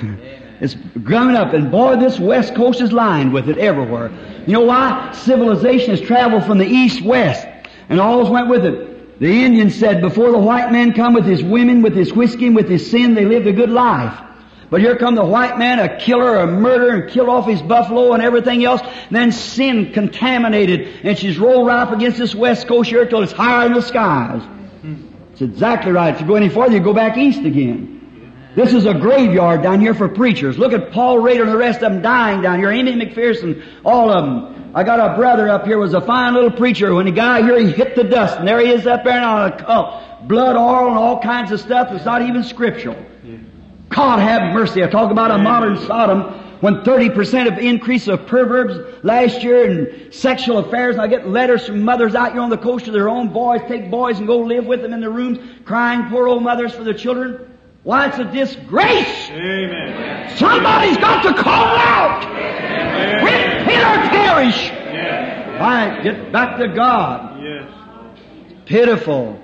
It's 0.61 0.75
growing 1.03 1.35
up, 1.35 1.53
and 1.53 1.69
boy, 1.69 1.97
this 1.97 2.19
West 2.19 2.55
Coast 2.55 2.81
is 2.81 2.91
lined 2.91 3.33
with 3.33 3.49
it 3.49 3.57
everywhere. 3.57 4.09
You 4.47 4.53
know 4.53 4.61
why? 4.61 5.11
Civilization 5.13 5.91
has 5.91 6.01
traveled 6.01 6.45
from 6.45 6.57
the 6.57 6.65
east 6.65 7.01
west, 7.01 7.45
and 7.89 7.99
all 7.99 8.31
went 8.31 8.47
with 8.47 8.65
it. 8.65 8.94
The 9.19 9.45
Indians 9.45 9.75
said, 9.75 10.01
before 10.01 10.31
the 10.31 10.37
white 10.37 10.71
man 10.71 10.93
come 10.93 11.13
with 11.13 11.25
his 11.25 11.41
women, 11.41 11.81
with 11.81 11.95
his 11.95 12.11
whiskey, 12.11 12.47
and 12.47 12.55
with 12.55 12.67
his 12.67 12.89
sin, 12.89 13.13
they 13.13 13.25
lived 13.25 13.47
a 13.47 13.53
good 13.53 13.69
life. 13.69 14.19
But 14.69 14.81
here 14.81 14.97
come 14.97 15.15
the 15.15 15.23
white 15.23 15.57
man, 15.57 15.79
a 15.79 15.97
killer, 15.97 16.37
a 16.37 16.47
murderer, 16.47 17.01
and 17.01 17.09
killed 17.09 17.29
off 17.29 17.47
his 17.47 17.61
buffalo 17.61 18.13
and 18.13 18.21
everything 18.21 18.65
else. 18.65 18.81
And 18.81 19.15
then 19.15 19.31
sin 19.31 19.93
contaminated, 19.93 21.05
and 21.05 21.17
she's 21.17 21.37
rolled 21.37 21.67
right 21.67 21.81
up 21.81 21.93
against 21.93 22.17
this 22.17 22.35
west 22.35 22.67
coast 22.67 22.89
here 22.89 23.05
till 23.05 23.21
it's 23.21 23.31
higher 23.31 23.67
in 23.67 23.73
the 23.73 23.81
skies. 23.81 24.41
It's 25.31 25.41
exactly 25.41 25.91
right. 25.91 26.13
If 26.13 26.21
you 26.21 26.27
go 26.27 26.35
any 26.35 26.49
farther, 26.49 26.73
you 26.73 26.79
go 26.79 26.93
back 26.93 27.17
east 27.17 27.41
again. 27.41 27.91
This 28.55 28.73
is 28.73 28.85
a 28.85 28.93
graveyard 28.93 29.61
down 29.61 29.81
here 29.81 29.93
for 29.93 30.07
preachers. 30.07 30.57
Look 30.57 30.71
at 30.71 30.91
Paul 30.91 31.19
Rader 31.19 31.43
and 31.43 31.51
the 31.51 31.57
rest 31.57 31.83
of 31.83 31.91
them 31.91 32.01
dying 32.01 32.41
down 32.41 32.59
here. 32.59 32.71
Aimee 32.71 32.93
McPherson, 32.95 33.61
all 33.83 34.09
of 34.09 34.25
them. 34.25 34.54
I 34.75 34.83
got 34.83 34.99
a 34.99 35.15
brother 35.15 35.47
up 35.47 35.65
here 35.65 35.77
was 35.77 35.93
a 35.93 36.01
fine 36.01 36.33
little 36.33 36.51
preacher. 36.51 36.93
When 36.93 37.05
he 37.05 37.13
got 37.13 37.43
here, 37.43 37.57
he 37.57 37.71
hit 37.71 37.95
the 37.95 38.03
dust, 38.03 38.37
and 38.39 38.45
there 38.45 38.59
he 38.59 38.69
is 38.69 38.85
up 38.85 39.05
there 39.05 39.21
now, 39.21 39.55
oh, 39.69 40.27
blood 40.27 40.57
oil 40.57 40.89
and 40.89 40.97
all 40.97 41.21
kinds 41.21 41.53
of 41.53 41.61
stuff 41.61 41.87
that's 41.91 42.03
not 42.03 42.21
even 42.21 42.43
scriptural. 42.43 42.97
God 43.87 44.19
have 44.19 44.53
mercy. 44.53 44.83
I 44.83 44.87
talk 44.87 45.11
about 45.11 45.31
a 45.31 45.37
modern 45.37 45.77
Sodom 45.77 46.23
when 46.59 46.81
30% 46.81 47.47
of 47.47 47.57
increase 47.57 48.09
of 48.09 48.25
perverbs 48.25 49.01
last 49.01 49.43
year 49.43 49.63
and 49.63 50.13
sexual 50.13 50.57
affairs. 50.57 50.95
And 50.95 51.01
I 51.01 51.07
get 51.07 51.25
letters 51.25 51.67
from 51.67 51.83
mothers 51.83 52.13
out 52.13 52.33
here 52.33 52.41
on 52.41 52.49
the 52.49 52.57
coast 52.57 52.87
of 52.87 52.93
their 52.93 53.07
own 53.07 53.29
boys, 53.31 53.61
take 53.69 53.89
boys 53.89 54.17
and 54.17 54.27
go 54.27 54.39
live 54.39 54.65
with 54.65 54.81
them 54.81 54.91
in 54.91 54.99
the 54.99 55.09
rooms, 55.09 55.39
crying 55.63 56.09
poor 56.09 56.27
old 56.27 56.43
mothers 56.43 56.73
for 56.73 56.83
their 56.83 56.93
children. 56.93 57.54
Why, 57.85 58.07
it's 58.07 58.17
a 58.17 58.23
disgrace. 58.23 59.29
Amen. 59.29 60.35
Somebody's 60.37 60.97
got 60.97 61.21
to 61.21 61.39
call 61.39 61.77
out. 61.77 62.25
Repent 63.23 63.69
or 63.69 64.09
perish. 64.09 64.69
Yes. 64.69 65.61
All 65.61 65.67
right, 65.67 66.03
get 66.03 66.31
back 66.31 66.57
to 66.57 66.67
God. 66.69 67.43
Yes. 67.43 67.71
Pitiful. 68.65 69.39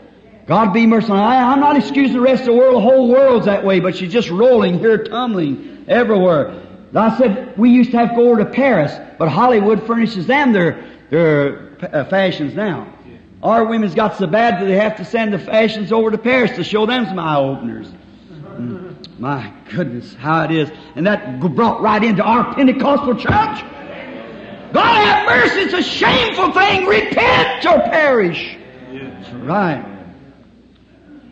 God 0.48 0.74
be 0.74 0.88
merciful. 0.88 1.18
I, 1.18 1.36
I'm 1.36 1.60
not 1.60 1.78
excusing 1.78 2.14
the 2.14 2.22
rest 2.22 2.42
of 2.42 2.48
the 2.48 2.54
world. 2.54 2.78
The 2.78 2.82
whole 2.82 3.10
world's 3.10 3.46
that 3.46 3.64
way, 3.64 3.80
but 3.80 3.96
she's 3.96 4.12
just 4.12 4.32
rolling 4.32 4.80
here, 4.80 5.04
tumbling 5.04 5.86
everywhere. 5.88 6.64
I 6.96 7.16
said 7.20 7.56
we 7.60 7.70
used 7.70 7.92
to 7.92 7.98
have 8.00 8.10
to 8.10 8.16
go 8.16 8.32
over 8.32 8.44
to 8.44 8.50
Paris, 8.50 8.92
but 9.20 9.30
Hollywood 9.30 9.86
furnishes 9.86 10.26
them 10.26 10.52
their 10.52 10.84
their 11.12 11.78
uh, 11.80 12.06
fashions 12.06 12.56
now. 12.56 12.92
Our 13.44 13.66
women's 13.66 13.94
got 13.94 14.18
so 14.18 14.26
bad 14.26 14.60
that 14.60 14.66
they 14.66 14.78
have 14.78 14.98
to 14.98 15.06
send 15.06 15.32
the 15.32 15.40
fashions 15.40 15.92
over 15.92 16.10
to 16.10 16.18
Paris 16.18 16.56
to 16.56 16.64
show 16.64 16.88
them 16.88 17.06
some 17.06 17.20
eye 17.20 17.38
openers. 17.38 17.92
Mm. 18.58 19.20
My 19.20 19.54
goodness, 19.70 20.14
how 20.16 20.44
it 20.44 20.52
is. 20.52 20.72
And 20.96 21.06
that 21.08 21.40
brought 21.40 21.82
right 21.82 22.04
into 22.04 22.24
our 22.24 22.54
Pentecostal 22.54 23.16
church. 23.16 23.64
God 24.74 25.06
have 25.06 25.26
mercy, 25.28 25.60
it's 25.62 25.74
a 25.74 25.84
shameful 25.84 26.54
thing. 26.54 26.86
Repent 26.86 27.66
or 27.66 27.80
perish. 27.90 28.58
That's 28.92 29.30
right. 29.34 29.86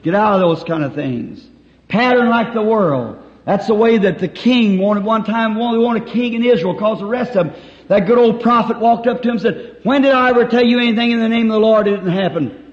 Get 0.04 0.16
out 0.16 0.36
of 0.36 0.42
those 0.42 0.64
kind 0.64 0.84
of 0.84 0.94
things. 0.96 1.46
Pattern 1.88 2.30
like 2.30 2.54
the 2.54 2.62
world. 2.62 3.24
That's 3.46 3.68
the 3.68 3.74
way 3.74 3.98
that 3.98 4.20
the 4.20 4.28
king 4.28 4.78
wanted 4.78 5.04
one 5.04 5.24
time, 5.24 5.58
only 5.58 5.80
wanted 5.80 6.04
a 6.04 6.12
king 6.12 6.34
in 6.34 6.44
Israel, 6.44 6.76
cause 6.76 7.00
the 7.00 7.06
rest 7.06 7.36
of 7.36 7.48
them, 7.48 7.56
that 7.88 8.06
good 8.06 8.20
old 8.20 8.42
prophet 8.42 8.80
walked 8.80 9.08
up 9.08 9.24
to 9.24 9.30
him 9.30 9.32
and 9.34 9.42
said, 9.42 9.78
when 9.84 10.04
did 10.04 10.12
I 10.12 10.30
ever 10.30 10.46
tell 10.46 10.64
you 10.64 10.78
anything 10.78 11.12
in 11.12 11.20
the 11.20 11.30
name 11.30 11.50
of 11.50 11.54
the 11.54 11.60
Lord? 11.60 11.88
It 11.88 11.96
didn't 11.96 12.12
happen. 12.12 12.69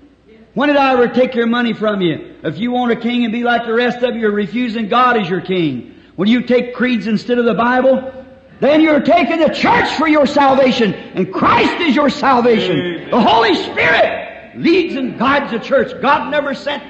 When 0.57 0.71
did 0.71 0.79
I 0.79 0.95
ever 0.95 1.09
take 1.09 1.35
your 1.35 1.47
money 1.47 1.75
from 1.75 2.01
you? 2.01 2.37
If 2.43 2.59
you 2.59 2.71
want 2.71 2.91
a 2.91 2.97
king 2.97 3.25
and 3.25 3.31
be 3.31 3.45
like 3.45 3.67
the 3.67 3.75
rest 3.75 4.03
of 4.03 4.15
you, 4.15 4.23
you're 4.23 4.31
refusing 4.31 4.89
God 4.89 5.19
as 5.19 5.29
your 5.29 5.43
king. 5.43 5.95
When 6.15 6.31
you 6.31 6.45
take 6.45 6.75
creeds 6.75 7.07
instead 7.07 7.37
of 7.37 7.45
the 7.45 7.53
Bible, 7.53 8.11
then 8.59 8.81
you're 8.81 9.03
taking 9.03 9.39
the 9.41 9.51
church 9.51 9.87
for 9.99 10.09
your 10.09 10.25
salvation, 10.25 10.95
and 10.95 11.31
Christ 11.31 11.83
is 11.83 11.95
your 11.95 12.09
salvation. 12.09 12.75
Amen. 12.75 13.11
The 13.11 13.21
Holy 13.21 13.55
Spirit 13.55 14.57
leads 14.57 14.95
and 14.97 15.19
guides 15.19 15.53
the 15.53 15.59
church. 15.59 15.93
God 16.01 16.31
never 16.31 16.55
sent 16.55 16.83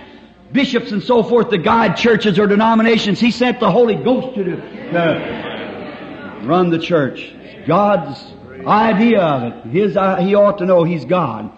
bishops 0.53 0.93
and 0.93 1.03
so 1.03 1.25
forth 1.25 1.51
to 1.51 1.59
guide 1.59 1.97
churches 1.97 2.39
or 2.39 2.47
denominations. 2.47 3.19
He 3.19 3.33
sent 3.33 3.59
the 3.59 3.73
Holy 3.73 3.97
Ghost 3.97 4.37
to, 4.37 4.45
do, 4.45 4.57
to 4.61 6.41
run 6.45 6.71
the 6.71 6.79
church. 6.79 7.35
God's 7.67 8.33
idea 8.64 9.23
of 9.23 9.43
it. 9.43 9.71
His, 9.71 9.97
uh, 9.97 10.19
he 10.19 10.37
ought 10.37 10.59
to 10.59 10.67
know 10.67 10.85
He's 10.85 11.05
God. 11.05 11.51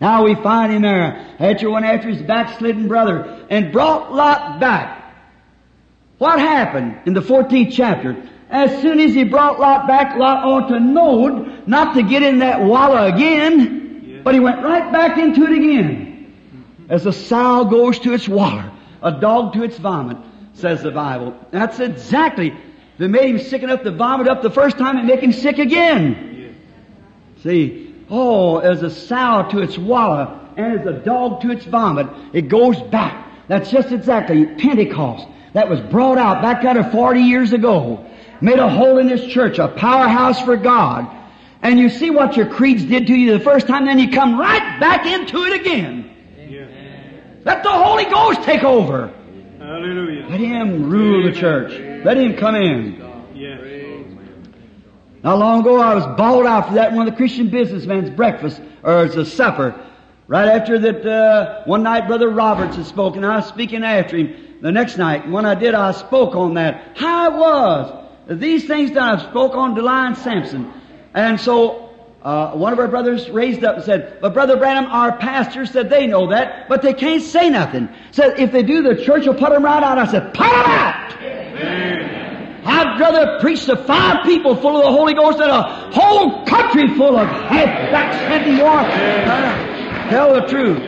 Now 0.00 0.24
we 0.24 0.34
find 0.34 0.72
him 0.72 0.82
there 0.82 1.26
after 1.38 1.68
one 1.70 1.84
after 1.84 2.08
his 2.08 2.22
backslidden 2.22 2.88
brother 2.88 3.46
and 3.50 3.70
brought 3.70 4.12
Lot 4.12 4.58
back. 4.58 5.14
What 6.18 6.38
happened 6.38 7.00
in 7.06 7.12
the 7.12 7.20
14th 7.20 7.72
chapter? 7.72 8.16
As 8.48 8.82
soon 8.82 8.98
as 8.98 9.14
he 9.14 9.24
brought 9.24 9.60
Lot 9.60 9.86
back, 9.86 10.16
Lot 10.16 10.44
ought 10.44 10.68
to 10.68 10.80
know 10.80 11.62
not 11.66 11.94
to 11.94 12.02
get 12.02 12.22
in 12.22 12.40
that 12.40 12.62
wallow 12.62 13.06
again, 13.06 14.22
but 14.24 14.34
he 14.34 14.40
went 14.40 14.62
right 14.62 14.90
back 14.90 15.18
into 15.18 15.44
it 15.44 15.52
again. 15.52 16.34
As 16.88 17.06
a 17.06 17.12
sow 17.12 17.64
goes 17.66 17.98
to 18.00 18.12
its 18.12 18.26
water, 18.28 18.72
a 19.02 19.12
dog 19.12 19.52
to 19.52 19.62
its 19.62 19.78
vomit, 19.78 20.16
says 20.54 20.82
the 20.82 20.90
Bible. 20.90 21.36
That's 21.52 21.78
exactly. 21.78 22.54
They 22.98 23.06
made 23.06 23.30
him 23.30 23.38
sick 23.38 23.62
enough 23.62 23.82
to 23.82 23.92
vomit 23.92 24.28
up 24.28 24.42
the 24.42 24.50
first 24.50 24.76
time 24.76 24.96
and 24.96 25.06
make 25.06 25.20
him 25.20 25.32
sick 25.32 25.58
again. 25.58 26.56
See, 27.42 27.89
oh, 28.10 28.58
as 28.58 28.82
a 28.82 28.90
sow 28.90 29.48
to 29.50 29.60
its 29.60 29.78
wallow 29.78 30.40
and 30.56 30.80
as 30.80 30.86
a 30.86 30.92
dog 30.92 31.40
to 31.42 31.50
its 31.50 31.64
vomit, 31.64 32.08
it 32.32 32.48
goes 32.48 32.80
back. 32.80 33.28
That's 33.48 33.70
just 33.70 33.92
exactly 33.92 34.46
Pentecost. 34.46 35.26
That 35.54 35.68
was 35.68 35.80
brought 35.80 36.18
out 36.18 36.42
back 36.42 36.64
out 36.64 36.76
of 36.76 36.92
40 36.92 37.20
years 37.20 37.52
ago. 37.52 38.06
Made 38.40 38.58
a 38.58 38.68
hole 38.68 38.98
in 38.98 39.08
this 39.08 39.24
church, 39.32 39.58
a 39.58 39.68
powerhouse 39.68 40.40
for 40.42 40.56
God. 40.56 41.16
And 41.62 41.78
you 41.78 41.90
see 41.90 42.10
what 42.10 42.36
your 42.36 42.46
creeds 42.46 42.84
did 42.84 43.06
to 43.08 43.14
you 43.14 43.36
the 43.36 43.44
first 43.44 43.66
time, 43.66 43.86
then 43.86 43.98
you 43.98 44.10
come 44.10 44.38
right 44.38 44.80
back 44.80 45.04
into 45.04 45.44
it 45.44 45.60
again. 45.60 46.10
Yes. 46.48 46.70
Let 47.44 47.62
the 47.62 47.70
Holy 47.70 48.04
Ghost 48.04 48.42
take 48.44 48.64
over. 48.64 49.12
Hallelujah. 49.58 50.26
Let 50.28 50.40
Him 50.40 50.88
rule 50.88 51.30
the 51.30 51.38
church. 51.38 52.04
Let 52.04 52.16
Him 52.16 52.36
come 52.36 52.54
in. 52.54 52.94
Yes. 53.34 53.79
Not 55.22 55.38
long 55.38 55.60
ago, 55.60 55.78
I 55.78 55.94
was 55.94 56.06
bawled 56.16 56.46
out 56.46 56.68
for 56.68 56.74
that 56.74 56.92
one 56.92 57.06
of 57.06 57.12
the 57.12 57.16
Christian 57.16 57.50
businessmen's 57.50 58.08
breakfast, 58.10 58.60
or 58.82 59.04
it's 59.04 59.16
a 59.16 59.26
supper. 59.26 59.78
Right 60.26 60.48
after 60.48 60.78
that, 60.78 61.04
uh, 61.04 61.64
one 61.64 61.82
night 61.82 62.06
Brother 62.06 62.30
Roberts 62.30 62.76
had 62.76 62.86
spoken, 62.86 63.24
I 63.24 63.36
was 63.36 63.48
speaking 63.48 63.84
after 63.84 64.16
him. 64.16 64.58
The 64.62 64.72
next 64.72 64.96
night, 64.96 65.28
when 65.28 65.44
I 65.44 65.54
did, 65.54 65.74
I 65.74 65.92
spoke 65.92 66.34
on 66.34 66.54
that. 66.54 66.96
How 66.96 67.30
it 67.30 67.36
was. 67.36 68.06
These 68.28 68.66
things 68.66 68.92
that 68.92 69.02
I 69.02 69.30
spoke 69.30 69.54
on 69.54 69.74
Delilah 69.74 70.08
and 70.08 70.16
Samson. 70.18 70.72
And 71.14 71.40
so, 71.40 71.90
uh, 72.22 72.52
one 72.52 72.72
of 72.72 72.78
our 72.78 72.88
brothers 72.88 73.28
raised 73.30 73.64
up 73.64 73.76
and 73.76 73.84
said, 73.84 74.18
but 74.20 74.34
Brother 74.34 74.56
Branham, 74.56 74.86
our 74.86 75.16
pastor 75.16 75.66
said 75.66 75.90
they 75.90 76.06
know 76.06 76.28
that, 76.28 76.68
but 76.68 76.82
they 76.82 76.94
can't 76.94 77.22
say 77.22 77.50
nothing. 77.50 77.88
Said, 78.12 78.38
if 78.38 78.52
they 78.52 78.62
do, 78.62 78.82
the 78.82 79.02
church 79.02 79.26
will 79.26 79.34
put 79.34 79.50
them 79.50 79.64
right 79.64 79.82
out. 79.82 79.98
I 79.98 80.06
said, 80.06 80.34
put 80.34 80.50
them 80.50 80.66
out! 80.66 82.09
I'd 82.64 83.00
rather 83.00 83.40
preach 83.40 83.64
to 83.66 83.76
five 83.76 84.24
people 84.24 84.56
full 84.56 84.76
of 84.76 84.84
the 84.84 84.90
Holy 84.90 85.14
Ghost 85.14 85.38
than 85.38 85.50
a 85.50 85.90
whole 85.92 86.44
country 86.46 86.88
full 86.96 87.16
of 87.16 87.28
half 87.28 87.90
backsliding 87.90 88.58
war. 88.58 88.80
Tell 90.10 90.34
the 90.34 90.46
truth. 90.46 90.78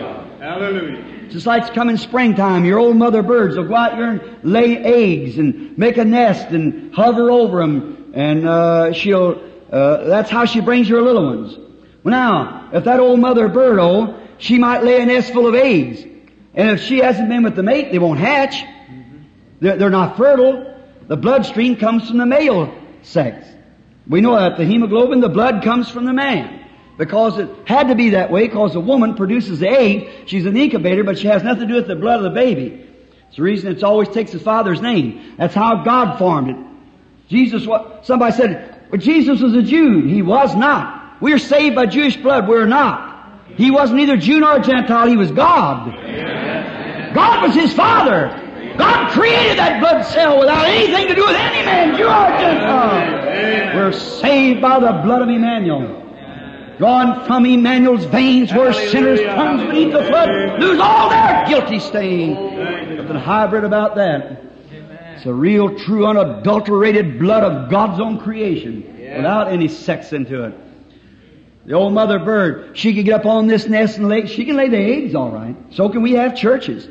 Hallelujah. 0.41 1.29
Just 1.31 1.47
like 1.47 1.62
it's 1.62 1.70
coming 1.70 1.97
springtime, 1.97 2.66
your 2.66 2.79
old 2.79 2.97
mother 2.97 3.23
birds 3.23 3.57
will 3.57 3.64
go 3.64 3.75
out 3.75 3.95
here 3.95 4.07
and 4.07 4.45
lay 4.45 4.77
eggs 4.77 5.39
and 5.39 5.79
make 5.79 5.97
a 5.97 6.05
nest 6.05 6.49
and 6.49 6.95
hover 6.95 7.31
over 7.31 7.61
them, 7.61 8.12
and 8.14 8.47
uh, 8.47 8.93
she'll. 8.93 9.51
Uh, 9.70 10.05
that's 10.05 10.29
how 10.31 10.45
she 10.45 10.61
brings 10.61 10.89
her 10.89 11.01
little 11.01 11.25
ones. 11.25 11.57
Well, 12.05 12.11
now, 12.11 12.68
if 12.75 12.85
that 12.85 13.01
old 13.01 13.18
mother 13.20 13.49
bird, 13.49 13.79
oh, 13.79 14.20
she 14.37 14.59
might 14.59 14.85
lay 14.85 15.01
a 15.01 15.07
nest 15.07 15.33
full 15.33 15.47
of 15.47 15.55
eggs, 15.55 16.03
and 16.55 16.70
if 16.73 16.83
she 16.83 16.99
hasn't 16.99 17.31
been 17.31 17.43
with 17.45 17.57
the 17.57 17.62
mate, 17.62 17.91
they 17.93 17.99
won't 17.99 18.18
hatch. 18.18 18.62
They're, 19.61 19.79
they're 19.79 19.91
not 19.91 20.18
fertile. 20.18 20.72
The 21.09 21.16
bloodstream 21.16 21.76
comes 21.76 22.09
from 22.09 22.18
the 22.18 22.26
male 22.26 22.72
sex. 23.03 23.46
We 24.09 24.20
know 24.20 24.36
that 24.36 24.57
the 24.57 24.64
hemoglobin, 24.64 25.20
the 25.20 25.28
blood 25.28 25.62
comes 25.62 25.88
from 25.88 26.05
the 26.05 26.12
man. 26.12 26.61
Because 26.98 27.38
it 27.38 27.48
had 27.66 27.88
to 27.88 27.94
be 27.94 28.11
that 28.11 28.30
way, 28.30 28.46
because 28.46 28.74
a 28.74 28.80
woman 28.80 29.14
produces 29.14 29.61
the 29.61 29.68
egg, 29.68 30.11
she's 30.26 30.46
an 30.46 30.57
incubator, 30.57 31.05
but 31.05 31.18
she 31.18 31.26
has 31.26 31.42
nothing 31.42 31.62
to 31.62 31.66
do 31.66 31.74
with 31.74 31.88
the 31.88 31.96
blood 31.96 32.18
of 32.18 32.24
the 32.24 32.30
baby. 32.30 32.86
It's 33.28 33.36
the 33.36 33.42
reason 33.42 33.72
it 33.72 33.82
always 33.82 34.09
takes 34.09 34.32
the 34.32 34.38
father's 34.38 34.80
name. 34.80 35.36
That's 35.38 35.55
how 35.55 35.84
God 35.84 36.18
formed 36.18 36.50
it. 36.50 36.57
Jesus, 37.28 37.66
what, 37.66 38.05
somebody 38.05 38.36
said, 38.36 38.88
well, 38.90 39.00
Jesus 39.00 39.40
was 39.40 39.55
a 39.55 39.62
Jew. 39.62 40.03
He 40.07 40.20
was 40.20 40.55
not. 40.55 41.22
We're 41.22 41.38
saved 41.38 41.74
by 41.74 41.86
Jewish 41.86 42.16
blood. 42.16 42.46
We're 42.46 42.66
not. 42.66 43.40
He 43.57 43.70
wasn't 43.70 44.00
either 44.00 44.16
Jew 44.18 44.40
nor 44.40 44.59
Gentile. 44.59 45.09
He 45.09 45.16
was 45.16 45.30
God. 45.30 45.94
God 47.14 47.42
was 47.42 47.55
his 47.55 47.72
father. 47.72 48.41
God 48.83 49.11
created 49.12 49.59
that 49.59 49.80
blood 49.80 50.03
cell 50.03 50.41
without 50.41 50.66
anything 50.66 51.07
to 51.09 51.14
do 51.14 51.24
with 51.24 51.37
any 51.37 51.64
man, 51.64 51.97
Jew 51.97 52.05
or 52.05 52.28
Gentile. 52.41 53.76
We're 53.76 53.93
saved 53.93 54.61
by 54.61 54.80
the 54.80 54.93
blood 55.05 55.22
of 55.22 55.28
Emmanuel. 55.28 56.01
Drawn 56.78 57.24
from 57.26 57.47
Emmanuel's 57.47 58.05
veins 58.07 58.53
where 58.53 58.72
sinners 58.72 59.20
tongues 59.20 59.62
beneath 59.62 59.93
the 59.93 60.05
flood 60.05 60.61
lose 60.61 60.80
all 60.80 61.11
their 61.11 61.47
guilty 61.47 61.78
stain. 61.78 62.35
Nothing 62.97 63.16
hybrid 63.16 63.64
about 63.64 63.95
that. 63.97 64.43
It's 65.16 65.26
a 65.26 65.33
real, 65.33 65.78
true, 65.78 66.07
unadulterated 66.07 67.20
blood 67.20 67.45
of 67.45 67.70
God's 67.70 68.01
own 68.01 68.18
creation 68.18 68.83
without 68.99 69.53
any 69.53 69.68
sex 69.68 70.12
into 70.12 70.45
it. 70.45 70.55
The 71.66 71.74
old 71.74 71.93
mother 71.93 72.18
bird, 72.18 72.76
she 72.76 72.93
can 72.95 73.05
get 73.05 73.20
up 73.20 73.26
on 73.26 73.47
this 73.47 73.68
nest 73.68 73.99
and 73.99 74.09
lay, 74.09 74.26
she 74.26 74.45
can 74.45 74.57
lay 74.57 74.68
the 74.68 74.78
eggs 74.78 75.14
all 75.14 75.30
right. 75.30 75.55
So 75.70 75.89
can 75.89 76.03
we 76.03 76.12
have 76.12 76.35
churches. 76.35 76.89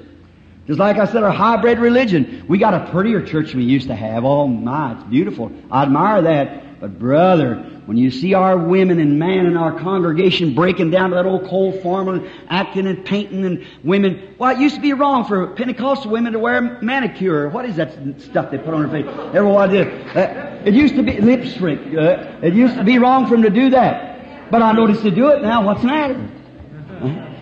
Just 0.71 0.79
like 0.79 0.99
I 0.99 1.05
said, 1.05 1.21
our 1.21 1.33
hybrid 1.33 1.79
religion. 1.79 2.45
We 2.47 2.57
got 2.57 2.73
a 2.73 2.89
prettier 2.91 3.21
church 3.21 3.49
than 3.51 3.59
we 3.59 3.65
used 3.65 3.89
to 3.89 3.93
have. 3.93 4.23
Oh 4.23 4.47
my, 4.47 4.93
it's 4.93 5.03
beautiful. 5.09 5.51
I 5.69 5.83
admire 5.83 6.21
that. 6.21 6.79
But 6.79 6.97
brother, 6.97 7.55
when 7.87 7.97
you 7.97 8.09
see 8.09 8.35
our 8.35 8.57
women 8.57 8.97
and 9.01 9.19
man 9.19 9.47
in 9.47 9.57
our 9.57 9.77
congregation 9.77 10.55
breaking 10.55 10.89
down 10.89 11.09
to 11.09 11.17
that 11.17 11.25
old 11.25 11.49
cold 11.49 11.81
formula, 11.81 12.25
acting 12.47 12.87
and 12.87 13.03
painting 13.03 13.43
and 13.43 13.65
women, 13.83 14.33
well, 14.37 14.55
it 14.55 14.61
used 14.61 14.75
to 14.75 14.81
be 14.81 14.93
wrong 14.93 15.25
for 15.25 15.47
Pentecostal 15.55 16.09
women 16.09 16.31
to 16.31 16.39
wear 16.39 16.61
manicure. 16.81 17.49
What 17.49 17.65
is 17.65 17.75
that 17.75 18.21
stuff 18.21 18.49
they 18.49 18.57
put 18.57 18.73
on 18.73 18.87
their 18.87 19.03
face? 19.03 19.13
Everyone 19.35 19.69
did. 19.69 19.89
Uh, 20.15 20.61
it 20.63 20.73
used 20.73 20.95
to 20.95 21.03
be 21.03 21.19
lipstick. 21.19 21.79
Uh, 21.93 22.39
it 22.41 22.53
used 22.53 22.75
to 22.75 22.85
be 22.85 22.97
wrong 22.97 23.25
for 23.25 23.31
them 23.31 23.43
to 23.43 23.49
do 23.49 23.71
that. 23.71 24.49
But 24.49 24.61
I 24.61 24.71
noticed 24.71 25.03
they 25.03 25.11
do 25.11 25.31
it 25.31 25.41
now. 25.41 25.65
What's 25.65 25.81
the 25.81 25.87
matter? 25.87 26.29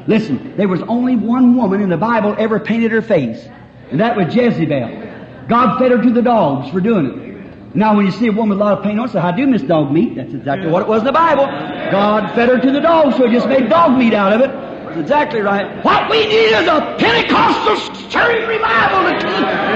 Listen, 0.10 0.58
there 0.58 0.68
was 0.68 0.82
only 0.88 1.16
one 1.16 1.56
woman 1.56 1.82
in 1.82 1.90
the 1.90 1.98
Bible 1.98 2.36
ever 2.40 2.60
painted 2.60 2.92
her 2.92 3.04
face, 3.04 3.48
and 3.92 4.00
that 4.00 4.18
was 4.18 4.34
Jezebel. 4.34 5.48
God 5.48 5.78
fed 5.78 5.92
her 5.92 6.02
to 6.02 6.12
the 6.12 6.24
dogs 6.24 6.72
for 6.72 6.82
doing 6.82 7.06
it. 7.06 7.76
Now, 7.76 7.96
when 7.96 8.08
you 8.08 8.12
see 8.12 8.26
a 8.26 8.32
woman 8.32 8.50
with 8.50 8.58
a 8.58 8.64
lot 8.64 8.76
of 8.80 8.84
paint 8.84 9.00
on, 9.00 9.08
say, 9.10 9.20
"How 9.20 9.30
do 9.30 9.46
Miss 9.46 9.62
Dog 9.62 9.92
Meat?" 9.92 10.16
That's 10.16 10.34
exactly 10.34 10.72
what 10.72 10.82
it 10.82 10.88
was 10.88 11.02
in 11.02 11.06
the 11.06 11.12
Bible. 11.12 11.46
God 11.92 12.32
fed 12.32 12.50
her 12.50 12.58
to 12.58 12.72
the 12.72 12.82
dogs, 12.82 13.18
so 13.18 13.28
He 13.28 13.34
just 13.34 13.48
made 13.48 13.70
dog 13.70 14.00
meat 14.00 14.16
out 14.16 14.34
of 14.34 14.42
it. 14.42 14.50
That's 14.50 14.98
exactly 14.98 15.42
right. 15.42 15.86
What 15.86 16.10
we 16.10 16.26
need 16.26 16.54
is 16.58 16.68
a 16.68 16.96
Pentecostal 16.98 17.76
stirring 18.10 18.48
revival 18.48 19.14
to 19.14 19.28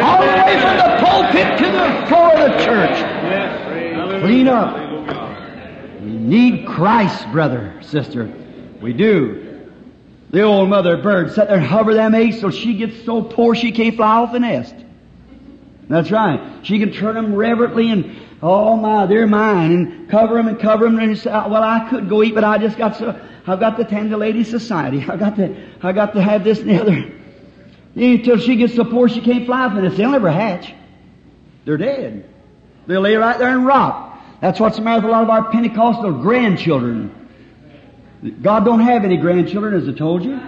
all 0.01 0.19
the 0.19 0.33
way 0.45 0.59
from 0.59 0.77
the 0.77 0.97
pulpit 1.05 1.57
to 1.59 1.65
the 1.65 2.07
floor 2.07 2.33
of 2.33 2.39
the 2.51 2.65
church. 2.65 2.97
Clean 4.23 4.47
up. 4.47 4.79
We 6.01 6.17
need 6.17 6.65
Christ, 6.65 7.31
brother, 7.31 7.71
sister. 7.81 8.33
We 8.81 8.93
do. 8.93 9.52
The 10.33 10.41
old 10.41 10.67
mother 10.67 10.97
bird 10.97 11.31
sat 11.31 11.47
there 11.47 11.57
and 11.57 11.65
hover 11.65 11.93
them 11.93 12.15
eggs 12.15 12.39
till 12.39 12.49
she 12.49 12.73
gets 12.73 13.05
so 13.05 13.21
poor 13.21 13.53
she 13.53 13.71
can't 13.71 13.95
fly 13.95 14.15
off 14.15 14.31
the 14.31 14.39
nest. 14.39 14.73
That's 15.87 16.09
right. 16.09 16.65
She 16.65 16.79
can 16.79 16.91
turn 16.91 17.13
them 17.13 17.35
reverently 17.35 17.91
and, 17.91 18.19
oh 18.41 18.75
my, 18.75 19.05
they're 19.05 19.27
mine, 19.27 19.71
and 19.71 20.09
cover 20.09 20.33
them 20.33 20.47
and 20.47 20.59
cover 20.59 20.85
them 20.85 20.97
and 20.97 21.15
say, 21.15 21.29
uh, 21.29 21.47
well, 21.47 21.61
I 21.61 21.87
could 21.87 22.09
go 22.09 22.23
eat, 22.23 22.33
but 22.33 22.43
I 22.43 22.57
just 22.57 22.79
got 22.79 22.95
so, 22.97 23.09
I've 23.45 23.59
got 23.59 23.77
to 23.77 23.85
tend 23.85 24.09
to 24.09 24.17
Ladies 24.17 24.49
Society. 24.49 25.05
I 25.07 25.17
got 25.17 25.35
to, 25.35 25.55
I 25.83 25.91
got 25.91 26.15
to 26.15 26.21
have 26.23 26.43
this 26.43 26.61
and 26.61 26.69
the 26.71 26.81
other. 26.81 27.11
Until 27.93 28.39
she 28.39 28.55
gets 28.55 28.73
so 28.73 28.85
poor 28.85 29.07
she 29.07 29.21
can't 29.21 29.45
fly 29.45 29.65
off 29.65 29.75
the 29.75 29.83
nest. 29.83 29.97
They'll 29.97 30.09
never 30.09 30.31
hatch. 30.31 30.73
They're 31.63 31.77
dead. 31.77 32.27
They'll 32.87 33.01
lay 33.01 33.15
right 33.17 33.37
there 33.37 33.49
and 33.49 33.67
rot. 33.67 34.19
That's 34.41 34.59
what's 34.59 34.77
the 34.77 34.81
matter 34.81 35.01
with 35.01 35.09
a 35.09 35.11
lot 35.11 35.23
of 35.25 35.29
our 35.29 35.51
Pentecostal 35.51 36.11
grandchildren. 36.11 37.22
God 38.41 38.65
don't 38.65 38.79
have 38.79 39.03
any 39.03 39.17
grandchildren, 39.17 39.73
as 39.75 39.87
I 39.87 39.97
told 39.97 40.23
you. 40.23 40.39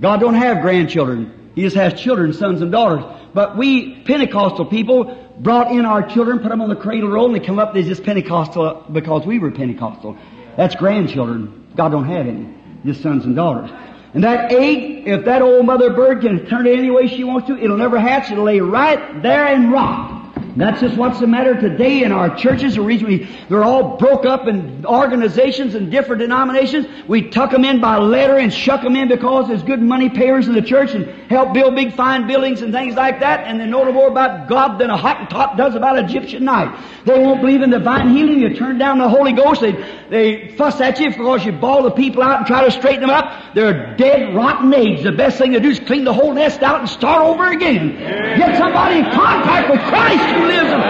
God 0.00 0.20
don't 0.20 0.34
have 0.34 0.60
grandchildren. 0.60 1.50
He 1.54 1.62
just 1.62 1.76
has 1.76 2.00
children, 2.00 2.32
sons 2.32 2.60
and 2.60 2.70
daughters. 2.70 3.04
But 3.34 3.56
we 3.56 4.02
Pentecostal 4.02 4.66
people 4.66 5.16
brought 5.38 5.72
in 5.72 5.84
our 5.84 6.08
children, 6.08 6.40
put 6.40 6.50
them 6.50 6.60
on 6.60 6.68
the 6.68 6.76
cradle 6.76 7.08
roll, 7.08 7.26
and 7.26 7.34
they 7.34 7.44
come 7.44 7.58
up, 7.58 7.74
they're 7.74 7.82
just 7.82 8.04
Pentecostal 8.04 8.84
because 8.92 9.26
we 9.26 9.38
were 9.38 9.50
Pentecostal. 9.50 10.16
That's 10.56 10.74
grandchildren. 10.74 11.66
God 11.76 11.90
don't 11.90 12.06
have 12.06 12.26
any. 12.26 12.54
Just 12.84 13.02
sons 13.02 13.24
and 13.24 13.36
daughters. 13.36 13.70
And 14.14 14.24
that 14.24 14.52
egg, 14.52 15.06
if 15.06 15.24
that 15.26 15.42
old 15.42 15.66
mother 15.66 15.92
bird 15.92 16.22
can 16.22 16.46
turn 16.46 16.66
it 16.66 16.78
any 16.78 16.90
way 16.90 17.06
she 17.08 17.24
wants 17.24 17.48
to, 17.48 17.58
it'll 17.58 17.76
never 17.76 17.98
hatch. 17.98 18.30
It'll 18.30 18.44
lay 18.44 18.60
right 18.60 19.22
there 19.22 19.46
and 19.46 19.70
rot. 19.72 20.17
That's 20.56 20.80
just 20.80 20.96
what's 20.96 21.20
the 21.20 21.26
matter 21.26 21.54
today 21.54 22.02
in 22.02 22.12
our 22.12 22.34
churches. 22.36 22.74
The 22.74 22.80
reason 22.82 23.06
we, 23.06 23.28
they're 23.48 23.64
all 23.64 23.96
broke 23.96 24.24
up 24.24 24.48
in 24.48 24.84
organizations 24.86 25.74
and 25.74 25.90
different 25.90 26.20
denominations. 26.20 26.86
We 27.06 27.28
tuck 27.30 27.50
them 27.50 27.64
in 27.64 27.80
by 27.80 27.98
letter 27.98 28.38
and 28.38 28.52
shuck 28.52 28.82
them 28.82 28.96
in 28.96 29.08
because 29.08 29.48
there's 29.48 29.62
good 29.62 29.80
money 29.80 30.08
payers 30.08 30.48
in 30.48 30.54
the 30.54 30.62
church 30.62 30.94
and 30.94 31.06
help 31.30 31.54
build 31.54 31.74
big 31.74 31.94
fine 31.94 32.26
buildings 32.26 32.62
and 32.62 32.72
things 32.72 32.94
like 32.94 33.20
that. 33.20 33.46
And 33.46 33.60
they 33.60 33.66
know 33.66 33.84
no 33.84 33.92
more 33.92 34.08
about 34.08 34.48
God 34.48 34.78
than 34.78 34.90
a 34.90 34.96
Hottentot 34.96 35.56
does 35.56 35.74
about 35.74 35.98
Egyptian 35.98 36.44
night. 36.44 36.76
They 37.04 37.18
won't 37.18 37.40
believe 37.40 37.62
in 37.62 37.70
divine 37.70 38.10
healing. 38.10 38.40
You 38.40 38.54
turn 38.54 38.78
down 38.78 38.98
the 38.98 39.08
Holy 39.08 39.32
Ghost. 39.32 39.60
They, 39.60 39.72
they 40.10 40.48
fuss 40.56 40.80
at 40.80 40.98
you 40.98 41.10
because 41.10 41.44
you 41.44 41.52
bawl 41.52 41.82
the 41.82 41.90
people 41.90 42.22
out 42.22 42.38
and 42.38 42.46
try 42.46 42.64
to 42.64 42.70
straighten 42.70 43.02
them 43.02 43.10
up. 43.10 43.54
They're 43.54 43.96
dead, 43.96 44.34
rotten 44.34 44.72
eggs. 44.72 45.02
The 45.02 45.12
best 45.12 45.38
thing 45.38 45.52
to 45.52 45.60
do 45.60 45.68
is 45.68 45.80
clean 45.80 46.04
the 46.04 46.12
whole 46.12 46.32
nest 46.32 46.62
out 46.62 46.80
and 46.80 46.88
start 46.88 47.22
over 47.22 47.50
again. 47.50 47.96
Get 48.38 48.56
somebody 48.56 49.00
in 49.00 49.04
contact 49.10 49.70
with 49.70 49.80
Christ 49.80 50.37
who 50.38 50.46
lives 50.46 50.70
in 50.70 50.80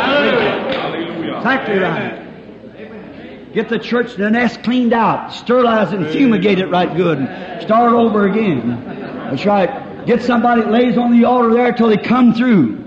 Exactly 1.37 1.79
right. 1.79 3.53
Get 3.53 3.69
the 3.69 3.79
church, 3.79 4.15
the 4.17 4.31
nest 4.31 4.63
cleaned 4.63 4.93
out, 4.93 5.33
sterilize 5.33 5.93
it 5.93 6.01
and 6.01 6.11
fumigate 6.11 6.59
it 6.59 6.67
right 6.67 6.95
good, 6.95 7.19
and 7.19 7.63
start 7.63 7.93
over 7.93 8.29
again. 8.29 8.85
That's 9.31 9.47
right. 9.47 10.07
Get 10.07 10.23
somebody 10.23 10.63
that 10.63 10.71
lays 10.71 10.99
on 10.99 11.19
the 11.19 11.25
altar 11.25 11.53
there 11.53 11.73
till 11.73 11.89
they 11.89 11.97
come 11.97 12.35
through. 12.35 12.85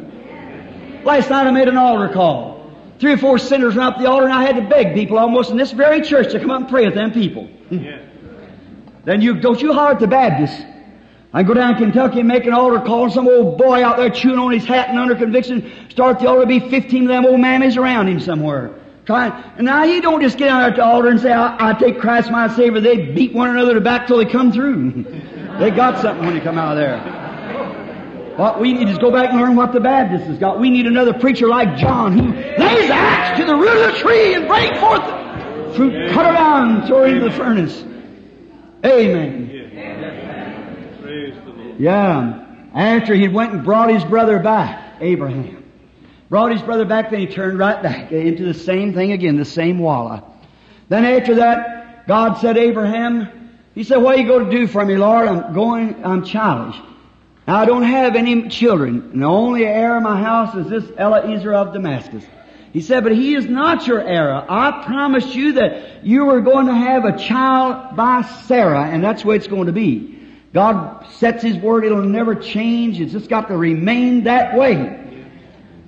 Last 1.04 1.30
night 1.30 1.48
I 1.48 1.52
made 1.52 1.68
an 1.68 1.78
altar 1.78 2.14
call. 2.14 2.72
Three 3.00 3.14
or 3.14 3.18
four 3.18 3.40
sinners 3.40 3.76
ran 3.76 3.88
up 3.94 4.00
the 4.00 4.08
altar 4.08 4.26
and 4.26 4.34
I 4.34 4.44
had 4.44 4.56
to 4.56 4.62
beg 4.62 4.94
people 4.94 5.18
almost 5.18 5.50
in 5.50 5.58
this 5.58 5.72
very 5.72 6.02
church 6.02 6.32
to 6.34 6.40
come 6.40 6.52
up 6.52 6.62
and 6.62 6.70
pray 6.70 6.86
with 6.86 6.94
them 6.94 7.12
people. 7.12 7.50
then 9.06 9.22
you, 9.22 9.40
don't 9.40 9.60
you 9.60 9.74
holler 9.74 9.94
at 9.94 10.00
the 10.00 10.08
Baptists. 10.08 10.64
I 11.34 11.44
go 11.44 11.54
down 11.54 11.74
to 11.74 11.80
Kentucky 11.80 12.20
and 12.20 12.28
make 12.28 12.46
an 12.46 12.54
altar 12.54 12.82
call 12.82 13.06
and 13.06 13.14
some 13.14 13.28
old 13.28 13.58
boy 13.58 13.84
out 13.84 13.98
there 13.98 14.10
chewing 14.10 14.38
on 14.38 14.52
his 14.52 14.66
hat 14.66 14.90
and 14.90 15.00
under 15.00 15.16
conviction 15.16 15.72
start 15.90 16.20
the 16.20 16.28
altar, 16.28 16.46
be 16.46 16.60
15 16.60 17.04
of 17.04 17.08
them 17.08 17.26
old 17.26 17.40
mammies 17.40 17.78
around 17.78 18.10
him 18.10 18.20
somewhere. 18.20 18.76
Trying, 19.06 19.32
and 19.58 19.66
now 19.66 19.84
you 19.84 20.02
don't 20.02 20.22
just 20.22 20.38
get 20.38 20.50
out 20.50 20.72
at 20.72 20.76
the 20.76 20.84
altar 20.84 21.08
and 21.08 21.20
say, 21.20 21.32
I, 21.32 21.72
I 21.72 21.74
take 21.74 22.00
Christ 22.00 22.30
my 22.30 22.54
Savior. 22.56 22.82
They 22.82 23.14
beat 23.14 23.34
one 23.34 23.50
another 23.50 23.76
to 23.76 23.82
back 23.82 24.08
till 24.08 24.18
they 24.18 24.26
come 24.26 24.52
through. 24.52 25.04
they 25.60 25.72
got 25.72 26.02
something 26.02 26.26
when 26.26 26.36
you 26.36 26.42
come 26.42 26.58
out 26.58 26.74
of 26.74 26.78
there. 26.78 27.22
What 28.38 28.60
we 28.60 28.74
need 28.74 28.90
is 28.90 28.98
go 28.98 29.12
back 29.12 29.30
and 29.30 29.40
learn 29.40 29.56
what 29.56 29.72
the 29.72 29.80
Baptist 29.80 30.26
has 30.26 30.38
got. 30.38 30.60
We 30.60 30.70
need 30.70 30.86
another 30.86 31.14
preacher 31.14 31.48
like 31.48 31.78
John 31.78 32.18
who 32.18 32.32
lays 32.34 32.88
the 32.88 32.94
axe 32.94 33.40
to 33.40 33.46
the 33.46 33.56
root 33.56 33.88
of 33.88 33.94
the 33.94 34.00
tree 34.00 34.34
and 34.34 34.48
bring 34.48 34.74
forth 34.80 35.76
fruit, 35.76 36.12
cut 36.12 36.24
down, 36.24 36.86
throw 36.88 37.02
her 37.02 37.08
into 37.08 37.26
the 37.26 37.32
furnace. 37.32 37.84
Amen. 38.86 39.61
Yeah. 41.78 42.70
After 42.74 43.14
he 43.14 43.28
went 43.28 43.54
and 43.54 43.64
brought 43.64 43.90
his 43.90 44.04
brother 44.04 44.40
back, 44.40 44.98
Abraham. 45.02 45.64
Brought 46.30 46.54
his 46.54 46.62
brother 46.62 46.86
back, 46.86 47.12
then 47.12 47.20
he 47.20 47.28
turned 47.28 47.60
right 47.60 47.82
back 47.84 48.12
into 48.12 48.46
the 48.46 48.54
same 48.54 48.94
thing 48.94 49.12
again, 49.12 49.36
the 49.36 49.44
same 49.44 49.80
walla. 49.80 50.24
Then 50.88 51.04
after 51.04 51.36
that, 51.36 52.08
God 52.08 52.36
said, 52.36 52.58
Abraham, 52.58 53.60
he 53.76 53.84
said, 53.84 53.98
what 53.98 54.16
are 54.16 54.22
you 54.22 54.28
going 54.28 54.50
to 54.50 54.52
do 54.52 54.68
for 54.68 54.86
me, 54.86 54.96
Lord? 54.96 55.28
I'm 55.28 55.54
going, 55.54 56.06
I'm 56.06 56.24
childish. 56.24 56.80
Now 57.48 57.58
I 57.58 57.66
don't 57.66 57.84
have 57.84 58.16
any 58.16 58.48
children, 58.50 59.10
and 59.14 59.22
the 59.22 59.28
only 59.28 59.66
heir 59.66 59.98
of 59.98 60.04
my 60.04 60.22
house 60.22 60.56
is 60.56 60.70
this 60.70 60.86
Eliezer 60.98 61.54
of 61.54 61.74
Damascus. 61.74 62.24
He 62.72 62.80
said, 62.80 63.04
but 63.04 63.12
he 63.12 63.36
is 63.36 63.46
not 63.46 63.86
your 63.86 64.02
heir. 64.02 64.34
I 64.34 64.86
promised 64.86 65.36
you 65.36 65.54
that 65.54 66.06
you 66.06 66.26
were 66.26 66.40
going 66.40 66.68
to 66.68 66.74
have 66.74 67.04
a 67.04 67.18
child 67.18 67.98
by 67.98 68.22
Sarah, 68.46 68.86
and 68.86 69.04
that's 69.04 69.24
the 69.24 69.28
way 69.28 69.36
it's 69.36 69.48
going 69.48 69.66
to 69.66 69.74
be. 69.74 70.21
God 70.54 71.06
sets 71.14 71.44
His 71.44 71.58
word, 71.58 71.86
it'll 71.86 72.02
never 72.02 72.36
change, 72.36 73.00
it's 73.00 73.14
just 73.14 73.30
got 73.30 73.48
to 73.48 73.58
remain 73.58 74.26
that 74.26 74.56
way. 74.58 74.98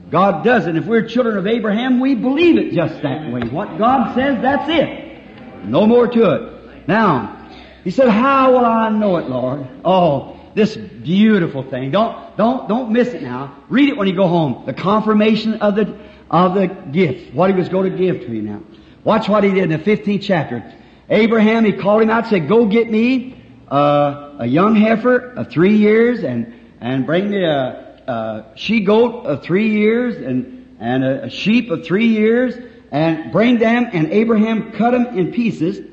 God 0.10 0.44
does 0.44 0.68
it. 0.68 0.76
If 0.76 0.86
we're 0.86 1.08
children 1.08 1.38
of 1.38 1.48
Abraham, 1.48 2.00
we 2.00 2.14
believe 2.14 2.58
it 2.58 2.74
just 2.74 3.02
that 3.02 3.32
way. 3.32 3.42
What 3.42 3.80
God 3.80 4.14
says, 4.14 4.42
that's 4.44 4.70
it. 4.70 5.66
No 5.66 5.88
more 5.88 6.08
to 6.08 6.32
it. 6.32 6.88
Now, 6.88 7.50
he 7.84 7.90
said, 7.90 8.10
how 8.10 8.52
will 8.52 8.66
I 8.66 8.90
know 8.90 9.18
it, 9.18 9.28
Lord? 9.28 9.68
Oh, 9.84 10.40
this 10.54 10.78
beautiful 10.78 11.64
thing. 11.64 11.90
Don't, 11.90 12.38
don't, 12.38 12.70
don't 12.70 12.92
miss 12.92 13.08
it 13.08 13.24
now. 13.24 13.64
Read 13.70 13.90
it 13.90 13.98
when 13.98 14.08
you 14.08 14.16
go 14.16 14.28
home. 14.28 14.66
The 14.68 14.74
confirmation 14.74 15.56
of 15.56 15.76
the, 15.76 15.98
of 16.30 16.54
the 16.54 16.68
gift. 16.68 17.34
What 17.34 17.50
he 17.50 17.56
was 17.56 17.70
going 17.70 17.92
to 17.92 17.98
give 17.98 18.22
to 18.22 18.32
you 18.32 18.44
now. 18.44 18.62
Watch 19.04 19.28
what 19.28 19.44
he 19.44 19.52
did 19.52 19.72
in 19.72 19.72
the 19.72 19.80
15th 19.80 20.22
chapter. 20.22 20.74
Abraham, 21.10 21.66
he 21.66 21.74
called 21.74 22.04
him 22.04 22.12
out 22.12 22.28
said, 22.28 22.48
go 22.48 22.68
get 22.68 22.90
me 22.90 23.43
uh, 23.74 24.36
a 24.38 24.46
young 24.46 24.76
heifer 24.76 25.34
of 25.34 25.50
three 25.50 25.78
years 25.78 26.24
and, 26.24 26.54
and 26.80 27.08
bring 27.08 27.32
me 27.32 27.44
a, 27.44 28.04
a 28.06 28.46
she-goat 28.56 29.26
of 29.26 29.42
three 29.42 29.72
years 29.72 30.16
and, 30.16 30.78
and 30.80 31.04
a, 31.04 31.24
a 31.24 31.30
sheep 31.32 31.72
of 31.72 31.84
three 31.84 32.06
years 32.06 32.56
and 32.92 33.32
bring 33.32 33.58
them 33.58 33.90
and 33.92 34.12
Abraham 34.12 34.74
cut 34.74 34.92
them 34.92 35.18
in 35.18 35.32
pieces 35.32 35.90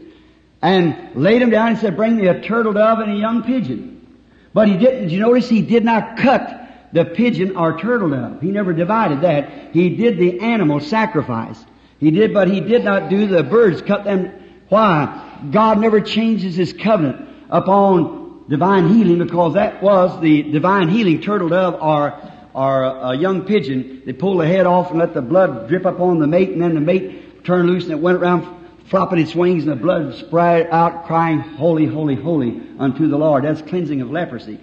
and 0.61 1.17
laid 1.17 1.41
them 1.41 1.49
down 1.49 1.69
and 1.69 1.79
said, 1.79 1.97
bring 1.97 2.17
me 2.17 2.27
a 2.27 2.43
turtle 2.43 2.75
dove 2.75 2.99
and 2.99 3.13
a 3.13 3.17
young 3.17 3.45
pigeon. 3.45 3.97
But 4.53 4.69
he 4.69 4.77
didn't, 4.77 5.05
did 5.05 5.13
you 5.13 5.21
notice 5.21 5.49
he 5.49 5.63
did 5.63 5.83
not 5.83 6.19
cut 6.19 6.59
the 6.93 7.07
pigeon 7.07 7.57
or 7.57 7.79
turtle 7.79 8.11
dove. 8.11 8.43
He 8.43 8.51
never 8.51 8.75
divided 8.75 9.23
that. 9.23 9.73
He 9.73 9.97
did 9.97 10.19
the 10.19 10.41
animal 10.41 10.81
sacrifice. 10.81 11.65
He 11.99 12.11
did, 12.11 12.35
but 12.35 12.49
he 12.49 12.61
did 12.61 12.85
not 12.85 13.09
do 13.09 13.27
the 13.27 13.43
birds, 13.43 13.81
cut 13.81 14.05
them. 14.05 14.33
Why? 14.69 15.49
God 15.51 15.79
never 15.79 16.03
changes 16.03 16.57
his 16.57 16.75
covenant 16.75 17.30
upon 17.51 18.45
divine 18.49 18.89
healing 18.89 19.19
because 19.19 19.55
that 19.55 19.83
was 19.83 20.21
the 20.21 20.43
divine 20.43 20.89
healing 20.89 21.21
turtle 21.21 21.49
dove 21.49 21.75
or, 21.81 22.19
or 22.53 22.83
a 22.83 23.07
uh, 23.07 23.13
young 23.13 23.45
pigeon. 23.45 24.03
They 24.05 24.13
pull 24.13 24.39
the 24.39 24.47
head 24.47 24.67
off 24.67 24.91
and 24.91 24.99
let 24.99 25.15
the 25.15 25.23
blood 25.23 25.69
drip 25.69 25.85
upon 25.85 26.19
the 26.19 26.27
mate 26.27 26.51
and 26.51 26.61
then 26.61 26.75
the 26.75 26.81
mate 26.81 27.45
turned 27.45 27.69
loose 27.69 27.85
and 27.85 27.93
it 27.93 28.01
went 28.01 28.19
around 28.19 28.59
flopping 28.87 29.21
its 29.21 29.37
wings 29.37 29.65
and 29.65 29.73
the 29.73 29.77
blood 29.77 30.15
spread 30.17 30.69
out 30.71 31.07
crying, 31.07 31.39
holy, 31.39 31.87
holy, 31.87 32.17
holy 32.17 32.61
unto 32.79 33.07
the 33.07 33.17
Lord. 33.17 33.45
That's 33.45 33.63
cleansing 33.63 34.01
of 34.01 34.11
leprosy. 34.11 34.59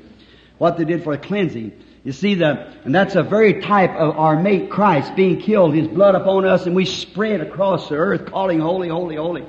What 0.58 0.78
they 0.78 0.84
did 0.84 1.04
for 1.04 1.16
cleansing. 1.18 1.84
You 2.04 2.12
see 2.12 2.36
the, 2.36 2.74
and 2.84 2.94
that's 2.94 3.16
a 3.16 3.24
very 3.24 3.62
type 3.62 3.92
of 3.92 4.18
our 4.18 4.42
mate 4.42 4.70
Christ 4.70 5.16
being 5.16 5.42
killed, 5.42 5.74
His 5.74 5.88
blood 5.88 6.16
upon 6.16 6.46
us 6.46 6.66
and 6.66 6.76
we 6.76 6.86
spread 6.86 7.42
across 7.42 7.90
the 7.90 7.96
earth 7.96 8.26
calling 8.26 8.60
holy, 8.60 8.90
holy, 8.90 9.16
holy. 9.16 9.46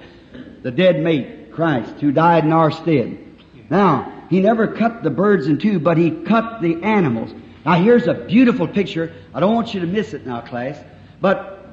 The 0.62 0.70
dead 0.70 1.01
mate 1.01 1.53
Christ 1.53 1.95
who 2.01 2.12
died 2.12 2.45
in 2.45 2.53
our 2.53 2.70
stead. 2.70 3.28
Now, 3.70 4.24
He 4.30 4.40
never 4.40 4.68
cut 4.68 5.02
the 5.02 5.10
birds 5.10 5.46
in 5.46 5.58
two, 5.58 5.78
but 5.78 5.96
He 5.98 6.10
cut 6.10 6.60
the 6.62 6.82
animals. 6.82 7.32
Now 7.64 7.74
here's 7.74 8.06
a 8.06 8.14
beautiful 8.14 8.66
picture. 8.66 9.12
I 9.34 9.40
don't 9.40 9.54
want 9.54 9.74
you 9.74 9.80
to 9.80 9.86
miss 9.86 10.14
it 10.14 10.26
now, 10.26 10.40
class. 10.40 10.78
But 11.20 11.66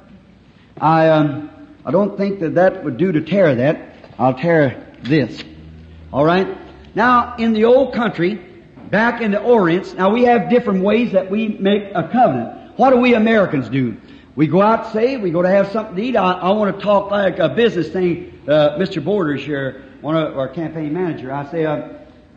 I, 0.80 1.08
um, 1.10 1.50
I 1.86 1.92
don't 1.92 2.18
think 2.18 2.40
that 2.42 2.56
that 2.56 2.84
would 2.84 2.98
do 2.98 3.12
to 3.12 3.22
tear 3.22 3.56
that. 3.56 3.96
I'll 4.18 4.34
tear 4.34 4.86
this. 5.04 5.44
All 6.12 6.26
right. 6.26 6.58
Now, 6.96 7.36
in 7.38 7.54
the 7.54 7.66
old 7.66 7.94
country, 7.94 8.36
back 8.90 9.22
in 9.22 9.32
the 9.32 9.42
Orient, 9.42 9.96
now 9.96 10.10
we 10.10 10.24
have 10.24 10.50
different 10.50 10.84
ways 10.84 11.12
that 11.12 11.30
we 11.30 11.48
make 11.48 11.84
a 11.94 12.08
covenant. 12.08 12.78
What 12.78 12.90
do 12.90 12.98
we 12.98 13.14
Americans 13.14 13.70
do? 13.70 13.98
We 14.36 14.48
go 14.48 14.62
out, 14.62 14.92
say, 14.92 15.16
we 15.18 15.32
go 15.32 15.42
to 15.42 15.50
have 15.50 15.72
something 15.72 15.96
to 15.96 16.02
eat. 16.02 16.18
I, 16.18 16.34
I 16.34 16.52
want 16.52 16.78
to 16.78 16.84
talk 16.84 17.10
like 17.10 17.40
a 17.40 17.50
business 17.50 17.90
thing. 17.90 18.42
Uh, 18.48 18.78
Mr. 18.78 19.04
Borders 19.04 19.44
here, 19.44 19.86
one 20.06 20.16
of 20.16 20.38
our 20.38 20.48
campaign 20.48 20.94
manager. 20.94 21.34
I 21.34 21.50
say, 21.50 21.66
uh, 21.66 21.82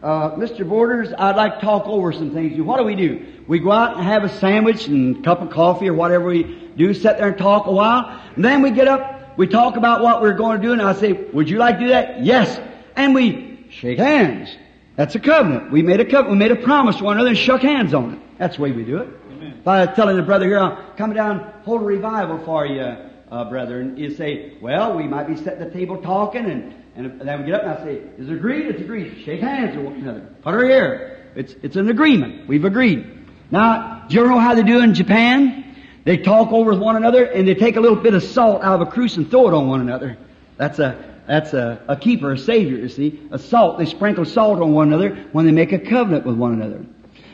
uh, 0.02 0.34
Mr. 0.36 0.66
Borders, 0.66 1.12
I'd 1.18 1.36
like 1.36 1.56
to 1.56 1.60
talk 1.60 1.86
over 1.86 2.14
some 2.14 2.30
things. 2.30 2.58
What 2.58 2.78
do 2.78 2.84
we 2.84 2.94
do? 2.94 3.26
We 3.46 3.58
go 3.58 3.70
out 3.70 3.98
and 3.98 4.06
have 4.06 4.24
a 4.24 4.30
sandwich 4.30 4.86
and 4.86 5.18
a 5.18 5.22
cup 5.22 5.42
of 5.42 5.50
coffee 5.50 5.86
or 5.86 5.92
whatever 5.92 6.24
we 6.24 6.44
do, 6.78 6.94
sit 6.94 7.18
there 7.18 7.28
and 7.28 7.36
talk 7.36 7.66
a 7.66 7.70
while, 7.70 8.22
and 8.34 8.42
then 8.42 8.62
we 8.62 8.70
get 8.70 8.88
up 8.88 9.36
we 9.36 9.46
talk 9.46 9.76
about 9.76 10.02
what 10.02 10.22
we're 10.22 10.32
going 10.32 10.60
to 10.60 10.66
do, 10.66 10.72
and 10.72 10.80
I 10.80 10.94
say, 10.94 11.12
would 11.12 11.50
you 11.50 11.58
like 11.58 11.76
to 11.76 11.84
do 11.84 11.88
that? 11.88 12.24
Yes. 12.24 12.58
And 12.96 13.14
we 13.14 13.66
shake 13.70 13.98
hands. 13.98 14.48
That's 14.96 15.14
a 15.14 15.20
covenant. 15.20 15.70
We 15.70 15.82
made 15.82 16.00
a 16.00 16.06
covenant. 16.06 16.30
We 16.30 16.38
made 16.38 16.50
a 16.52 16.56
promise 16.56 16.96
to 16.96 17.04
one 17.04 17.16
another 17.16 17.28
and 17.28 17.38
shook 17.38 17.60
hands 17.60 17.92
on 17.92 18.14
it. 18.14 18.38
That's 18.38 18.56
the 18.56 18.62
way 18.62 18.72
we 18.72 18.82
do 18.82 18.96
it. 18.96 19.08
Amen. 19.30 19.62
If 19.64 19.94
telling 19.94 20.16
the 20.16 20.22
brother 20.22 20.46
here, 20.46 20.58
I'm 20.58 20.96
coming 20.96 21.16
down, 21.16 21.52
hold 21.64 21.82
a 21.82 21.84
revival 21.84 22.38
for 22.38 22.66
you, 22.66 22.80
uh, 22.80 23.44
brother, 23.44 23.80
and 23.80 23.98
you 23.98 24.12
say, 24.14 24.54
well, 24.60 24.96
we 24.96 25.04
might 25.04 25.28
be 25.28 25.36
sitting 25.36 25.60
at 25.60 25.70
the 25.70 25.70
table 25.70 26.02
talking, 26.02 26.46
and, 26.46 26.74
and 26.98 27.20
then 27.20 27.40
we 27.40 27.46
get 27.46 27.54
up 27.54 27.62
and 27.62 27.70
I 27.70 27.84
say, 27.84 28.02
is 28.18 28.28
it 28.28 28.32
agreed? 28.32 28.66
It's 28.66 28.80
agreed. 28.80 29.22
Shake 29.24 29.40
hands 29.40 29.76
with 29.76 29.86
one 29.86 29.94
another. 29.96 30.20
Put 30.42 30.54
her 30.54 30.64
here. 30.64 31.30
It's, 31.36 31.54
it's 31.62 31.76
an 31.76 31.88
agreement. 31.88 32.48
We've 32.48 32.64
agreed. 32.64 33.06
Now, 33.52 34.06
do 34.08 34.16
you 34.16 34.26
know 34.26 34.40
how 34.40 34.54
they 34.54 34.64
do 34.64 34.80
in 34.80 34.94
Japan? 34.94 35.76
They 36.04 36.16
talk 36.16 36.52
over 36.52 36.72
with 36.72 36.80
one 36.80 36.96
another 36.96 37.24
and 37.24 37.46
they 37.46 37.54
take 37.54 37.76
a 37.76 37.80
little 37.80 37.96
bit 37.96 38.14
of 38.14 38.24
salt 38.24 38.64
out 38.64 38.80
of 38.80 38.88
a 38.88 38.90
cruse 38.90 39.16
and 39.16 39.30
throw 39.30 39.46
it 39.46 39.54
on 39.54 39.68
one 39.68 39.80
another. 39.80 40.18
That's 40.56 40.80
a, 40.80 41.22
that's 41.28 41.52
a, 41.52 41.80
a 41.86 41.96
keeper, 41.96 42.32
a 42.32 42.38
savior, 42.38 42.78
you 42.78 42.88
see. 42.88 43.22
A 43.30 43.38
salt. 43.38 43.78
They 43.78 43.86
sprinkle 43.86 44.24
salt 44.24 44.60
on 44.60 44.72
one 44.72 44.88
another 44.88 45.28
when 45.30 45.46
they 45.46 45.52
make 45.52 45.70
a 45.70 45.78
covenant 45.78 46.26
with 46.26 46.36
one 46.36 46.54
another. 46.54 46.84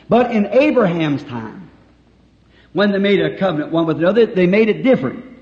But 0.07 0.29
in 0.29 0.45
Abraham's 0.45 1.23
time, 1.23 1.71
when 2.73 2.91
they 2.91 2.99
made 2.99 3.19
a 3.19 3.37
covenant 3.39 3.71
one 3.71 3.87
with 3.87 3.97
another, 3.97 4.27
they 4.27 4.45
made 4.45 4.69
it 4.69 4.83
different. 4.83 5.34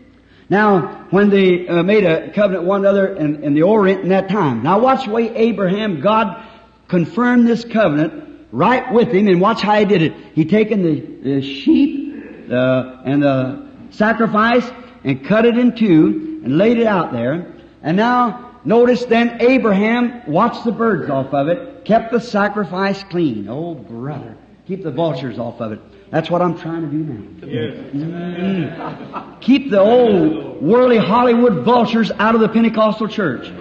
Now, 0.50 1.08
when 1.10 1.30
they 1.30 1.68
uh, 1.68 1.84
made 1.84 2.04
a 2.04 2.32
covenant 2.32 2.66
one 2.66 2.82
another 2.82 3.16
in, 3.16 3.44
in 3.44 3.54
the 3.54 3.64
Orient 3.64 4.02
in 4.02 4.10
that 4.10 4.30
time. 4.30 4.64
Now 4.64 4.80
watch 4.80 5.06
the 5.06 5.12
way 5.12 5.34
Abraham, 5.36 6.02
God 6.02 6.46
confirmed 6.88 7.48
this 7.48 7.64
covenant 7.64 8.48
right 8.52 8.92
with 8.94 9.10
him 9.10 9.28
and 9.28 9.42
watch 9.42 9.62
how 9.62 9.80
he 9.80 9.86
did 9.86 10.02
it. 10.02 10.14
He 10.34 10.46
taken 10.46 10.84
the, 10.84 11.00
the 11.00 11.42
sheep 11.42 12.48
the, 12.48 13.02
and 13.06 13.24
the 13.24 13.68
sacrifice 13.92 14.70
and 15.04 15.26
cut 15.26 15.46
it 15.46 15.58
in 15.58 15.76
two 15.76 16.42
and 16.44 16.58
laid 16.58 16.78
it 16.78 16.88
out 16.88 17.12
there. 17.12 17.54
And 17.82 17.98
now 17.98 18.60
notice 18.64 19.06
then 19.06 19.42
Abraham 19.42 20.24
watched 20.28 20.66
the 20.66 20.72
birds 20.72 21.10
off 21.10 21.34
of 21.34 21.48
it, 21.48 21.86
kept 21.86 22.12
the 22.12 22.20
sacrifice 22.20 23.04
clean. 23.06 23.48
Oh 23.50 23.76
brother, 23.76 24.38
keep 24.68 24.84
the 24.84 24.92
vultures 24.92 25.40
off 25.40 25.62
of 25.62 25.72
it. 25.74 25.80
That's 26.14 26.30
what 26.30 26.44
I'm 26.44 26.56
trying 26.60 26.82
to 26.82 26.88
do 26.88 26.98
now. 26.98 27.48
Yes. 27.48 27.76
Mm. 27.92 29.42
Keep 29.42 29.72
the 29.72 29.80
old 29.80 30.62
worldly 30.62 31.00
Hollywood 31.00 31.66
vultures 31.66 32.12
out 32.20 32.36
of 32.36 32.42
the 32.42 32.50
Pentecostal 32.50 33.08
church. 33.08 33.52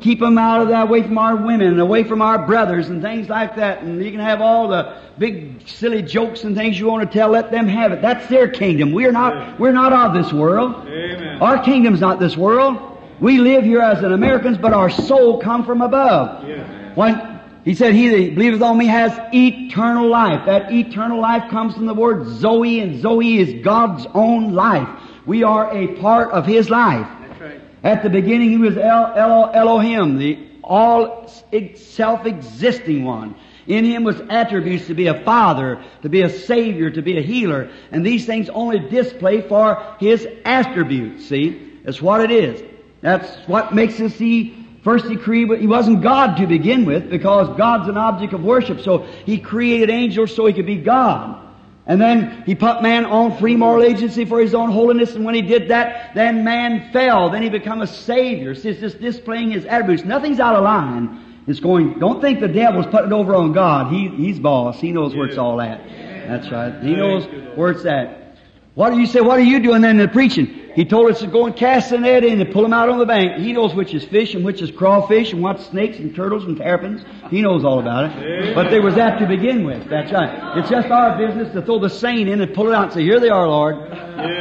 Keep 0.00 0.20
them 0.20 0.38
out 0.38 0.62
of 0.62 0.68
that, 0.68 0.84
away 0.84 1.02
from 1.02 1.18
our 1.18 1.36
women, 1.36 1.66
and 1.66 1.78
away 1.78 2.04
from 2.04 2.22
our 2.22 2.46
brothers, 2.46 2.88
and 2.88 3.02
things 3.02 3.28
like 3.28 3.56
that. 3.56 3.82
And 3.82 4.02
you 4.02 4.10
can 4.10 4.20
have 4.20 4.40
all 4.40 4.68
the 4.68 4.96
big 5.18 5.68
silly 5.68 6.00
jokes 6.00 6.42
and 6.42 6.56
things 6.56 6.80
you 6.80 6.86
want 6.86 7.06
to 7.06 7.18
tell. 7.18 7.28
Let 7.28 7.50
them 7.50 7.68
have 7.68 7.92
it. 7.92 8.00
That's 8.00 8.26
their 8.28 8.48
kingdom. 8.48 8.92
We're 8.92 9.12
not. 9.12 9.60
We're 9.60 9.72
not 9.72 9.92
of 9.92 10.14
this 10.14 10.32
world. 10.32 10.88
Amen. 10.88 11.42
Our 11.42 11.62
kingdom's 11.62 12.00
not 12.00 12.18
this 12.18 12.34
world. 12.34 12.78
We 13.20 13.36
live 13.36 13.62
here 13.62 13.82
as 13.82 14.02
an 14.02 14.14
Americans, 14.14 14.56
but 14.56 14.72
our 14.72 14.88
soul 14.88 15.38
come 15.42 15.66
from 15.66 15.82
above. 15.82 16.48
Yes. 16.48 16.96
When 16.96 17.29
he 17.64 17.74
said, 17.74 17.94
"He 17.94 18.08
that 18.08 18.34
believeth 18.34 18.62
on 18.62 18.78
me 18.78 18.86
has 18.86 19.18
eternal 19.32 20.08
life." 20.08 20.46
That 20.46 20.72
eternal 20.72 21.20
life 21.20 21.50
comes 21.50 21.74
from 21.74 21.86
the 21.86 21.94
word 21.94 22.26
Zoe, 22.26 22.80
and 22.80 23.00
Zoe 23.00 23.38
is 23.38 23.62
God's 23.62 24.06
own 24.14 24.54
life. 24.54 24.88
We 25.26 25.42
are 25.42 25.70
a 25.72 25.88
part 25.96 26.30
of 26.32 26.46
His 26.46 26.70
life. 26.70 27.06
That's 27.28 27.40
right. 27.40 27.60
At 27.84 28.02
the 28.02 28.10
beginning, 28.10 28.50
He 28.50 28.56
was 28.56 28.76
El, 28.76 29.12
El, 29.14 29.50
Elohim, 29.52 30.18
the 30.18 30.38
all 30.62 31.28
self-existing 31.74 33.04
one. 33.04 33.34
In 33.66 33.84
Him 33.84 34.04
was 34.04 34.20
attributes 34.30 34.86
to 34.86 34.94
be 34.94 35.06
a 35.08 35.22
Father, 35.22 35.82
to 36.02 36.08
be 36.08 36.22
a 36.22 36.30
Savior, 36.30 36.90
to 36.90 37.02
be 37.02 37.18
a 37.18 37.22
healer. 37.22 37.70
And 37.92 38.04
these 38.04 38.24
things 38.26 38.48
only 38.48 38.78
display 38.78 39.42
for 39.42 39.82
His 40.00 40.26
attributes, 40.44 41.26
see? 41.26 41.60
That's 41.84 42.00
what 42.00 42.20
it 42.20 42.30
is. 42.30 42.62
That's 43.00 43.28
what 43.46 43.74
makes 43.74 44.00
us 44.00 44.14
see 44.14 44.59
First 44.82 45.06
he 45.06 45.16
created, 45.16 45.60
he 45.60 45.66
wasn't 45.66 46.02
God 46.02 46.36
to 46.36 46.46
begin 46.46 46.86
with 46.86 47.10
because 47.10 47.54
God's 47.56 47.88
an 47.88 47.98
object 47.98 48.32
of 48.32 48.42
worship. 48.42 48.80
So 48.80 48.98
he 49.26 49.38
created 49.38 49.90
angels 49.90 50.34
so 50.34 50.46
he 50.46 50.52
could 50.52 50.66
be 50.66 50.76
God. 50.76 51.48
And 51.86 52.00
then 52.00 52.44
he 52.46 52.54
put 52.54 52.82
man 52.82 53.04
on 53.04 53.36
free 53.38 53.56
moral 53.56 53.82
agency 53.82 54.24
for 54.24 54.40
his 54.40 54.54
own 54.54 54.70
holiness, 54.70 55.16
and 55.16 55.24
when 55.24 55.34
he 55.34 55.42
did 55.42 55.70
that, 55.70 56.14
then 56.14 56.44
man 56.44 56.92
fell. 56.92 57.30
Then 57.30 57.42
he 57.42 57.48
become 57.48 57.80
a 57.80 57.86
savior. 57.86 58.54
See, 58.54 58.68
it's 58.68 58.80
just 58.80 59.00
displaying 59.00 59.50
his 59.50 59.64
attributes. 59.64 60.04
Nothing's 60.04 60.38
out 60.38 60.54
of 60.54 60.62
line. 60.62 61.42
It's 61.48 61.58
going, 61.58 61.98
don't 61.98 62.20
think 62.20 62.38
the 62.38 62.48
devil's 62.48 62.86
putting 62.86 63.08
it 63.08 63.12
over 63.12 63.34
on 63.34 63.52
God. 63.52 63.92
He, 63.92 64.08
he's 64.08 64.38
boss. 64.38 64.80
He 64.80 64.92
knows 64.92 65.16
where 65.16 65.26
it's 65.26 65.38
all 65.38 65.60
at. 65.60 65.84
That's 66.28 66.48
right. 66.52 66.80
He 66.80 66.94
knows 66.94 67.26
where 67.56 67.72
it's 67.72 67.84
at. 67.84 68.36
What 68.74 68.90
do 68.90 69.00
you 69.00 69.06
say? 69.06 69.20
What 69.20 69.40
are 69.40 69.42
you 69.42 69.58
doing 69.58 69.80
then 69.80 69.98
in 69.98 70.06
the 70.06 70.12
preaching? 70.12 70.59
He 70.74 70.84
told 70.84 71.10
us 71.10 71.20
to 71.20 71.26
go 71.26 71.46
and 71.46 71.56
cast 71.56 71.90
the 71.90 71.98
net 71.98 72.24
in 72.24 72.40
and 72.40 72.52
pull 72.52 72.62
them 72.62 72.72
out 72.72 72.88
on 72.88 72.98
the 72.98 73.06
bank. 73.06 73.42
He 73.42 73.52
knows 73.52 73.74
which 73.74 73.92
is 73.92 74.04
fish 74.04 74.34
and 74.34 74.44
which 74.44 74.62
is 74.62 74.70
crawfish 74.70 75.32
and 75.32 75.42
what's 75.42 75.66
snakes 75.66 75.98
and 75.98 76.14
turtles 76.14 76.44
and 76.44 76.56
terrapins. 76.56 77.02
He 77.30 77.42
knows 77.42 77.64
all 77.64 77.80
about 77.80 78.10
it. 78.10 78.54
But 78.54 78.70
there 78.70 78.82
was 78.82 78.94
that 78.94 79.18
to 79.18 79.26
begin 79.26 79.64
with. 79.64 79.88
That's 79.88 80.12
right. 80.12 80.58
It's 80.58 80.70
just 80.70 80.88
our 80.88 81.18
business 81.18 81.52
to 81.54 81.62
throw 81.62 81.78
the 81.78 81.90
seine 81.90 82.30
in 82.30 82.40
and 82.40 82.54
pull 82.54 82.68
it 82.68 82.74
out 82.74 82.84
and 82.84 82.92
say, 82.92 83.02
here 83.02 83.20
they 83.20 83.30
are, 83.30 83.48
Lord. 83.48 83.76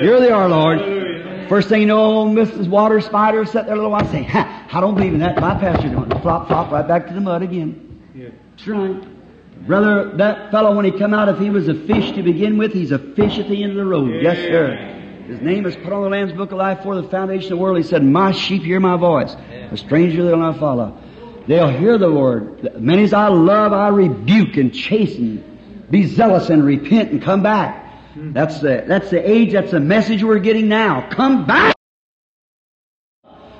Here 0.02 0.20
they 0.20 0.30
are, 0.30 0.48
Lord. 0.48 1.50
First 1.50 1.70
thing 1.70 1.82
you 1.82 1.88
know, 1.88 2.26
Mrs. 2.26 2.68
Water 2.68 3.02
Spider 3.02 3.44
sat 3.46 3.66
there 3.66 3.74
a 3.74 3.78
little 3.78 3.92
while 3.92 4.02
and 4.02 4.10
say, 4.12 4.24
ha, 4.24 4.68
I 4.72 4.82
don't 4.82 4.94
believe 4.94 5.14
in 5.14 5.20
that. 5.22 5.40
My 5.40 5.60
pastor 5.60 5.90
don't. 5.90 6.10
Flop, 6.22 6.48
flop, 6.48 6.72
right 6.72 6.88
back 6.88 7.08
to 7.08 7.14
the 7.14 7.22
mud 7.22 7.42
again. 7.42 8.04
Yeah. 8.14 8.30
That's 8.52 8.68
right. 8.68 9.66
Brother, 9.66 10.16
that 10.18 10.52
fellow, 10.52 10.76
when 10.76 10.86
he 10.86 10.92
come 10.92 11.14
out, 11.14 11.28
if 11.28 11.40
he 11.40 11.50
was 11.50 11.68
a 11.68 11.74
fish 11.74 12.12
to 12.14 12.24
begin 12.24 12.58
with, 12.58 12.72
he's 12.72 12.92
a 12.92 13.00
fish 13.00 13.40
at 13.40 13.50
the 13.50 13.64
end 13.64 13.72
of 13.72 13.78
the 13.78 13.86
road. 13.86 14.22
Yes, 14.22 14.38
sir. 14.38 14.99
His 15.30 15.42
name 15.42 15.68
is 15.68 15.76
put 15.76 15.94
on 15.94 16.02
the 16.02 16.10
Lamb's 16.10 16.34
Book 16.34 16.52
of 16.52 16.58
Life 16.58 16.82
for 16.82 17.00
the 17.00 17.08
foundation 17.08 17.54
of 17.54 17.60
the 17.60 17.64
world. 17.64 17.78
He 17.78 17.84
said, 17.84 18.04
My 18.04 18.32
sheep 18.32 18.64
hear 18.64 18.80
my 18.80 18.98
voice. 18.98 19.36
A 19.72 19.78
stranger 19.78 20.26
they'll 20.26 20.38
not 20.38 20.58
follow. 20.58 20.98
They'll 21.46 21.70
hear 21.70 22.00
the 22.00 22.12
word. 22.12 22.82
Many 22.82 23.04
as 23.04 23.14
I 23.14 23.28
love, 23.28 23.72
I 23.72 23.90
rebuke 23.90 24.58
and 24.58 24.74
chasten. 24.74 25.86
Be 25.92 26.08
zealous 26.08 26.50
and 26.50 26.66
repent 26.66 27.12
and 27.12 27.22
come 27.22 27.44
back. 27.44 27.94
That's 28.16 28.60
the, 28.60 28.84
that's 28.88 29.12
the 29.12 29.30
age, 29.30 29.54
that's 29.54 29.70
the 29.70 29.80
message 29.80 30.24
we're 30.24 30.40
getting 30.40 30.68
now. 30.68 31.08
Come 31.12 31.46
back! 31.46 31.76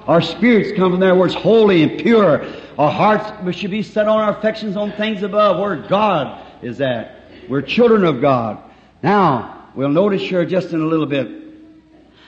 Our 0.08 0.22
spirits 0.22 0.72
come 0.76 0.92
from 0.92 1.00
there 1.00 1.14
where 1.14 1.28
it's 1.28 1.36
holy 1.36 1.84
and 1.84 2.00
pure. 2.02 2.48
Our 2.80 2.92
hearts 2.92 3.56
should 3.56 3.70
be 3.70 3.84
set 3.84 4.08
on 4.08 4.20
our 4.20 4.36
affections 4.36 4.76
on 4.76 4.92
things 4.94 5.22
above, 5.22 5.60
where 5.60 5.76
God 5.76 6.64
is 6.64 6.82
at. 6.82 7.16
We're 7.48 7.62
children 7.62 8.04
of 8.06 8.22
God. 8.22 8.58
Now, 9.04 9.70
we'll 9.76 9.90
notice 9.90 10.24
here 10.24 10.46
just 10.46 10.74
in 10.74 10.82
a 10.82 10.86
little 10.86 11.06
bit. 11.06 11.49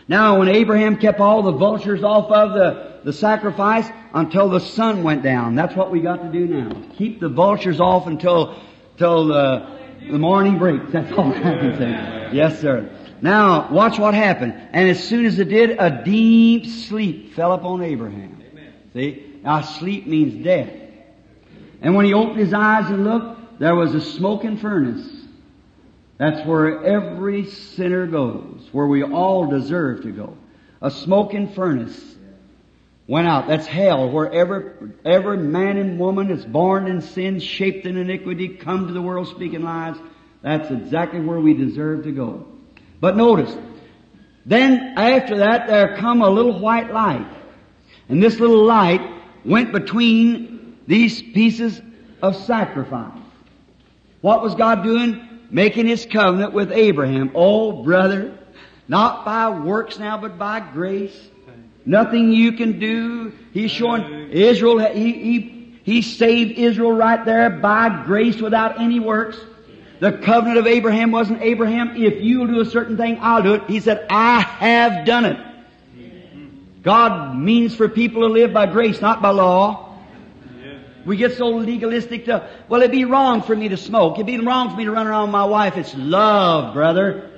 Now, 0.07 0.39
when 0.39 0.47
Abraham 0.47 0.97
kept 0.97 1.19
all 1.19 1.43
the 1.43 1.51
vultures 1.51 2.03
off 2.03 2.31
of 2.31 2.53
the, 2.53 3.01
the 3.03 3.13
sacrifice 3.13 3.87
until 4.13 4.49
the 4.49 4.59
sun 4.59 5.03
went 5.03 5.23
down, 5.23 5.55
that's 5.55 5.75
what 5.75 5.91
we 5.91 6.01
got 6.01 6.21
to 6.23 6.31
do 6.31 6.47
now. 6.47 6.83
Keep 6.97 7.19
the 7.19 7.29
vultures 7.29 7.79
off 7.79 8.07
until, 8.07 8.59
till 8.97 9.27
the, 9.27 9.79
the 10.09 10.17
morning 10.17 10.57
breaks. 10.57 10.85
That's 10.91 11.11
all 11.13 11.31
I 11.31 11.39
can 11.39 11.77
say. 11.77 12.29
Yes, 12.33 12.59
sir. 12.59 12.89
Now, 13.21 13.71
watch 13.71 13.99
what 13.99 14.13
happened. 14.13 14.53
And 14.71 14.89
as 14.89 15.03
soon 15.03 15.25
as 15.25 15.37
it 15.39 15.49
did, 15.49 15.71
a 15.79 16.03
deep 16.03 16.65
sleep 16.65 17.35
fell 17.35 17.53
upon 17.53 17.83
Abraham. 17.83 18.41
See? 18.93 19.39
Now, 19.43 19.61
sleep 19.61 20.07
means 20.07 20.43
death. 20.43 20.71
And 21.81 21.95
when 21.95 22.05
he 22.05 22.13
opened 22.13 22.39
his 22.39 22.53
eyes 22.53 22.89
and 22.89 23.03
looked, 23.03 23.59
there 23.59 23.75
was 23.75 23.93
a 23.93 24.01
smoking 24.01 24.57
furnace. 24.57 25.20
That's 26.21 26.45
where 26.45 26.83
every 26.83 27.45
sinner 27.47 28.05
goes, 28.05 28.69
where 28.71 28.85
we 28.85 29.01
all 29.01 29.47
deserve 29.47 30.03
to 30.03 30.11
go. 30.11 30.37
A 30.79 30.91
smoking 30.91 31.51
furnace 31.51 31.99
went 33.07 33.27
out. 33.27 33.47
That's 33.47 33.65
hell, 33.65 34.07
where 34.07 34.31
every, 34.31 34.91
every 35.03 35.37
man 35.37 35.77
and 35.77 35.97
woman 35.97 36.27
that's 36.27 36.45
born 36.45 36.85
in 36.85 37.01
sin, 37.01 37.39
shaped 37.39 37.87
in 37.87 37.97
iniquity, 37.97 38.49
come 38.49 38.85
to 38.85 38.93
the 38.93 39.01
world 39.01 39.29
speaking 39.29 39.63
lies. 39.63 39.95
That's 40.43 40.69
exactly 40.69 41.21
where 41.21 41.39
we 41.39 41.55
deserve 41.55 42.03
to 42.03 42.11
go. 42.11 42.45
But 42.99 43.17
notice, 43.17 43.57
then 44.45 44.93
after 44.97 45.37
that 45.39 45.65
there 45.65 45.97
come 45.97 46.21
a 46.21 46.29
little 46.29 46.59
white 46.59 46.93
light. 46.93 47.25
And 48.09 48.21
this 48.21 48.39
little 48.39 48.63
light 48.63 49.01
went 49.43 49.71
between 49.71 50.77
these 50.85 51.19
pieces 51.19 51.81
of 52.21 52.35
sacrifice. 52.35 53.17
What 54.21 54.43
was 54.43 54.53
God 54.53 54.83
doing? 54.83 55.29
Making 55.51 55.87
His 55.87 56.05
covenant 56.05 56.53
with 56.53 56.71
Abraham. 56.71 57.31
Oh, 57.35 57.83
brother, 57.83 58.37
not 58.87 59.25
by 59.25 59.49
works 59.49 59.99
now, 59.99 60.17
but 60.17 60.37
by 60.37 60.59
grace. 60.59 61.15
Nothing 61.85 62.31
you 62.31 62.53
can 62.53 62.79
do. 62.79 63.33
He's 63.53 63.71
showing 63.71 64.31
Israel, 64.31 64.79
he, 64.79 65.11
he, 65.11 65.79
he 65.83 66.01
saved 66.01 66.57
Israel 66.57 66.93
right 66.93 67.23
there 67.25 67.49
by 67.49 68.03
grace 68.05 68.39
without 68.39 68.79
any 68.79 68.99
works. 68.99 69.37
The 69.99 70.13
covenant 70.13 70.57
of 70.57 70.67
Abraham 70.67 71.11
wasn't 71.11 71.41
Abraham, 71.41 71.95
if 71.95 72.21
you'll 72.21 72.47
do 72.47 72.59
a 72.59 72.65
certain 72.65 72.97
thing, 72.97 73.17
I'll 73.21 73.43
do 73.43 73.53
it. 73.55 73.63
He 73.67 73.79
said, 73.79 74.07
I 74.09 74.39
have 74.41 75.05
done 75.05 75.25
it. 75.25 75.37
God 76.81 77.37
means 77.37 77.75
for 77.75 77.87
people 77.87 78.21
to 78.21 78.27
live 78.27 78.53
by 78.53 78.65
grace, 78.65 79.01
not 79.01 79.21
by 79.21 79.29
law. 79.29 79.90
We 81.05 81.17
get 81.17 81.33
so 81.37 81.49
legalistic 81.49 82.25
to, 82.25 82.49
well, 82.69 82.81
it'd 82.81 82.91
be 82.91 83.05
wrong 83.05 83.41
for 83.41 83.55
me 83.55 83.69
to 83.69 83.77
smoke. 83.77 84.15
It'd 84.15 84.27
be 84.27 84.39
wrong 84.39 84.69
for 84.69 84.77
me 84.77 84.85
to 84.85 84.91
run 84.91 85.07
around 85.07 85.23
with 85.23 85.31
my 85.31 85.45
wife. 85.45 85.77
It's 85.77 85.95
love, 85.95 86.73
brother. 86.73 87.29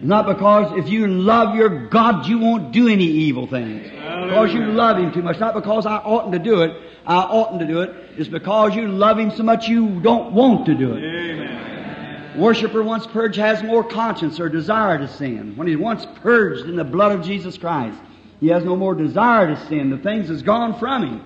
Not 0.00 0.26
because 0.26 0.78
if 0.78 0.88
you 0.88 1.08
love 1.08 1.56
your 1.56 1.88
God, 1.88 2.26
you 2.26 2.38
won't 2.38 2.72
do 2.72 2.88
any 2.88 3.06
evil 3.06 3.48
things. 3.48 3.90
Because 3.90 4.54
you 4.54 4.66
love 4.66 4.98
Him 4.98 5.12
too 5.12 5.22
much. 5.22 5.40
Not 5.40 5.54
because 5.54 5.86
I 5.86 5.96
oughtn't 5.96 6.32
to 6.32 6.38
do 6.38 6.62
it. 6.62 6.76
I 7.04 7.22
oughtn't 7.22 7.60
to 7.60 7.66
do 7.66 7.80
it. 7.80 7.90
It's 8.16 8.28
because 8.28 8.76
you 8.76 8.86
love 8.86 9.18
Him 9.18 9.32
so 9.32 9.42
much 9.42 9.66
you 9.66 10.00
don't 10.00 10.32
want 10.32 10.66
to 10.66 10.74
do 10.74 10.94
it. 10.94 11.02
Amen. 11.02 12.38
Worshipper 12.38 12.84
once 12.84 13.04
purged 13.04 13.36
has 13.38 13.64
more 13.64 13.82
conscience 13.82 14.38
or 14.38 14.48
desire 14.48 14.98
to 14.98 15.08
sin. 15.08 15.56
When 15.56 15.66
he's 15.66 15.76
once 15.76 16.06
purged 16.22 16.68
in 16.68 16.76
the 16.76 16.84
blood 16.84 17.10
of 17.10 17.24
Jesus 17.24 17.58
Christ, 17.58 17.98
he 18.38 18.46
has 18.48 18.62
no 18.62 18.76
more 18.76 18.94
desire 18.94 19.48
to 19.48 19.66
sin. 19.66 19.90
The 19.90 19.98
things 19.98 20.28
has 20.28 20.42
gone 20.42 20.78
from 20.78 21.04
him. 21.04 21.24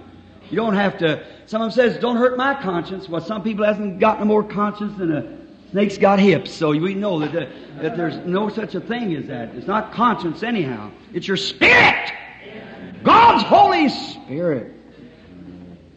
You 0.53 0.57
don't 0.57 0.75
have 0.75 0.99
to, 0.99 1.25
someone 1.47 1.71
says, 1.71 1.97
don't 1.99 2.19
hurt 2.19 2.37
my 2.37 2.53
conscience. 2.61 3.09
Well, 3.09 3.23
some 3.23 3.43
people 3.43 3.65
hasn't 3.65 3.99
got 3.99 4.19
no 4.19 4.27
more 4.27 4.45
conscience 4.45 4.99
than 4.99 5.11
a 5.11 5.39
snake's 5.71 5.97
got 5.97 6.19
hips. 6.19 6.53
So 6.53 6.73
we 6.79 6.95
know 6.95 7.21
that, 7.21 7.33
the, 7.33 7.49
that 7.81 7.97
there's 7.97 8.17
no 8.27 8.51
such 8.51 8.75
a 8.75 8.81
thing 8.81 9.15
as 9.15 9.29
that. 9.29 9.55
It's 9.55 9.67
not 9.67 9.95
conscience 9.95 10.43
anyhow. 10.43 10.91
It's 11.15 11.27
your 11.27 11.39
spirit. 11.39 12.13
God's 13.03 13.43
Holy 13.45 13.89
Spirit. 13.89 14.75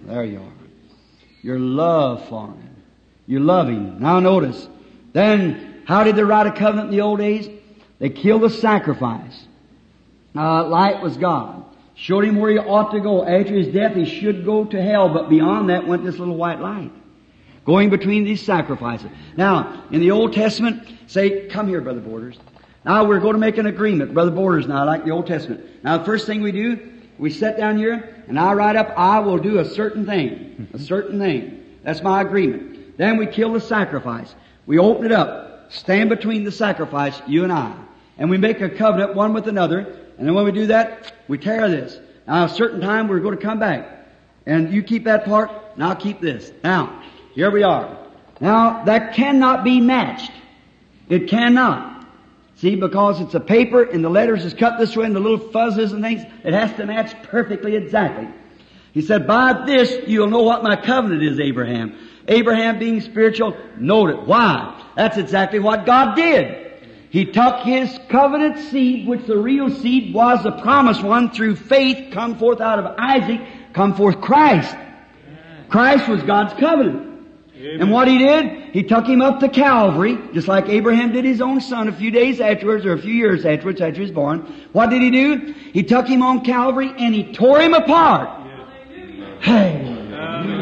There 0.06 0.24
you 0.24 0.39
are. 0.39 0.53
Your 1.41 1.60
love 1.60 2.26
for 2.30 2.47
Him. 2.47 2.76
You 3.28 3.41
love 3.41 3.68
Him. 3.68 3.99
Now 3.99 4.22
notice. 4.22 4.70
Then, 5.12 5.84
how 5.86 6.06
did 6.06 6.16
they 6.16 6.24
write 6.24 6.47
a 6.47 6.51
covenant 6.53 6.91
in 6.91 6.95
the 6.95 7.01
old 7.01 7.20
days? 7.20 7.49
They 7.99 8.10
killed 8.10 8.43
the 8.43 8.49
sacrifice. 8.49 9.47
Uh, 10.34 10.66
light 10.66 11.01
was 11.01 11.18
God. 11.18 11.55
Showed 11.96 12.26
him 12.26 12.36
where 12.36 12.52
he 12.52 12.58
ought 12.58 12.91
to 12.91 13.00
go. 13.00 13.26
After 13.26 13.54
his 13.54 13.70
death, 13.70 13.96
he 13.96 14.06
should 14.06 14.46
go 14.46 14.66
to 14.66 14.82
hell, 14.82 15.10
but 15.10 15.30
beyond 15.30 15.70
that 15.70 15.88
went 15.88 16.04
this 16.04 16.18
little 16.18 16.36
white 16.36 16.60
light. 16.60 16.91
Going 17.66 17.89
between 17.89 18.26
these 18.26 18.41
sacrifices. 18.41 19.10
Now, 19.38 19.86
in 19.91 20.02
the 20.02 20.12
Old 20.12 20.34
Testament, 20.34 20.88
say, 21.08 21.48
come 21.48 21.68
here, 21.68 21.82
Brother 21.82 22.02
Borders. 22.02 22.38
Now 22.84 23.06
we're 23.06 23.20
going 23.20 23.34
to 23.34 23.39
make 23.39 23.58
an 23.58 23.66
agreement, 23.66 24.14
Brother 24.14 24.30
Borders, 24.30 24.68
now, 24.68 24.86
like 24.86 25.06
the 25.06 25.12
Old 25.12 25.26
Testament. 25.26 25.84
Now, 25.84 25.98
the 25.98 26.06
first 26.06 26.28
thing 26.28 26.41
we 26.41 26.52
do, 26.52 26.91
we 27.18 27.32
sit 27.32 27.58
down 27.58 27.78
here, 27.78 28.24
and 28.28 28.39
I 28.39 28.54
write 28.54 28.76
up, 28.76 28.93
I 28.96 29.20
will 29.20 29.39
do 29.39 29.60
a 29.60 29.66
certain 29.66 30.06
thing. 30.06 30.68
A 30.74 30.80
certain 30.80 31.18
thing. 31.18 31.64
That's 31.84 32.04
my 32.04 32.22
agreement. 32.22 32.98
Then 32.98 33.18
we 33.18 33.26
kill 33.26 33.54
the 33.54 33.62
sacrifice. 33.62 34.36
We 34.66 34.78
open 34.78 35.06
it 35.06 35.12
up. 35.12 35.72
Stand 35.72 36.10
between 36.10 36.43
the 36.43 36.52
sacrifice, 36.52 37.20
you 37.26 37.43
and 37.43 37.52
I. 37.52 37.76
And 38.18 38.30
we 38.30 38.38
make 38.38 38.62
a 38.62 38.70
covenant 38.70 39.16
one 39.16 39.34
with 39.34 39.48
another. 39.48 40.05
And 40.18 40.28
then 40.28 40.34
when 40.34 40.45
we 40.45 40.51
do 40.51 40.68
that, 40.68 41.13
we 41.28 41.38
tear 41.38 41.70
this. 41.70 41.99
Now, 42.28 42.45
a 42.45 42.49
certain 42.49 42.82
time 42.82 43.07
we're 43.07 43.20
going 43.20 43.38
to 43.38 43.41
come 43.41 43.59
back. 43.59 44.07
And 44.45 44.74
you 44.74 44.84
keep 44.84 45.05
that 45.05 45.26
part, 45.26 45.51
and 45.74 45.84
I'll 45.84 45.95
keep 45.95 46.22
this. 46.22 46.51
Now, 46.63 47.03
here 47.34 47.51
we 47.51 47.63
are. 47.63 47.97
Now, 48.39 48.84
that 48.86 49.16
cannot 49.16 49.63
be 49.63 49.82
matched. 49.82 50.32
It 51.09 51.30
cannot. 51.30 52.05
See, 52.57 52.76
because 52.76 53.20
it's 53.20 53.34
a 53.34 53.39
paper 53.39 53.84
and 53.84 54.03
the 54.03 54.09
letters 54.09 54.45
is 54.45 54.53
cut 54.53 54.80
this 54.80 54.95
way 54.95 55.05
and 55.05 55.16
the 55.16 55.20
little 55.20 55.39
fuzzes 55.39 55.91
and 55.91 56.01
things, 56.01 56.24
it 56.43 56.53
has 56.53 56.74
to 56.78 56.86
match 56.86 57.13
perfectly 57.24 57.76
exactly. 57.76 58.28
He 58.93 59.01
said, 59.01 59.28
by 59.28 59.66
this 59.66 60.07
you'll 60.07 60.30
know 60.30 60.43
what 60.43 60.63
my 60.63 60.78
covenant 60.78 61.22
is, 61.22 61.39
Abraham. 61.39 61.97
Abraham 62.28 62.80
being 62.80 63.01
spiritual, 63.01 63.57
note 63.78 64.09
it. 64.09 64.22
Why? 64.22 64.82
That's 64.95 65.18
exactly 65.18 65.59
what 65.59 65.86
God 65.86 66.16
did. 66.16 66.64
He 67.16 67.24
took 67.24 67.61
his 67.61 67.97
covenant 68.09 68.59
seed, 68.59 69.07
which 69.07 69.26
the 69.26 69.38
real 69.38 69.70
seed 69.70 70.13
was 70.13 70.43
the 70.43 70.51
promised 70.51 71.01
one, 71.01 71.32
through 71.32 71.55
faith, 71.55 72.11
come 72.11 72.38
forth 72.38 72.59
out 72.59 72.78
of 72.78 72.93
Isaac, 72.97 73.39
come 73.72 73.93
forth 73.93 74.20
Christ. 74.20 74.76
Christ 75.70 76.09
was 76.09 76.22
God's 76.24 76.51
covenant. 76.59 77.26
And 77.57 77.89
what 77.89 78.09
he 78.09 78.18
did, 78.18 78.74
he 78.74 78.84
took 78.84 79.07
him 79.07 79.22
up 79.22 79.39
to 79.39 79.47
Calvary, 79.47 80.20
just 80.34 80.49
like 80.49 80.68
Abraham 80.68 81.13
did 81.13 81.24
his 81.24 81.39
own 81.39 81.61
son 81.61 81.88
a 81.88 81.93
few 81.93 82.11
days 82.11 82.41
afterwards, 82.41 82.86
or 82.86 82.91
a 82.91 83.01
few 83.01 83.13
years 83.13 83.45
afterwards, 83.45 83.80
after 83.80 83.95
he 83.95 84.01
was 84.01 84.11
born. 84.11 84.41
What 84.74 84.89
did 84.89 85.01
he 85.01 85.09
do? 85.09 85.53
He 85.72 85.84
took 85.84 86.07
him 86.07 86.22
on 86.22 86.43
Calvary 86.43 86.93
and 86.97 87.16
he 87.16 87.32
tore 87.32 87.61
him 87.61 87.74
apart. 87.74 88.28
Hey. 89.39 89.78
Amen. 90.11 90.59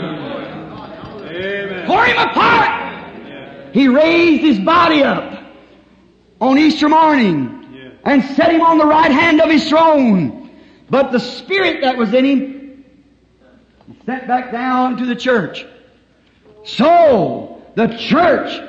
Tore 1.87 2.05
him 2.05 2.17
apart! 2.19 3.73
He 3.73 3.87
raised 3.87 4.43
his 4.43 4.59
body 4.59 5.01
up. 5.01 5.32
On 6.43 6.59
Easter 6.59 6.89
morning 6.89 7.65
Yeah. 7.73 7.89
and 8.03 8.23
set 8.35 8.51
him 8.51 8.61
on 8.61 8.77
the 8.77 8.85
right 8.85 9.11
hand 9.11 9.39
of 9.39 9.49
his 9.49 9.69
throne. 9.69 10.49
But 10.89 11.11
the 11.13 11.19
spirit 11.19 11.81
that 11.81 11.97
was 11.97 12.13
in 12.13 12.25
him 12.25 12.85
sent 14.05 14.27
back 14.27 14.51
down 14.51 14.97
to 14.97 15.05
the 15.05 15.15
church. 15.15 15.65
So, 16.65 17.61
the 17.75 17.87
church, 17.87 18.61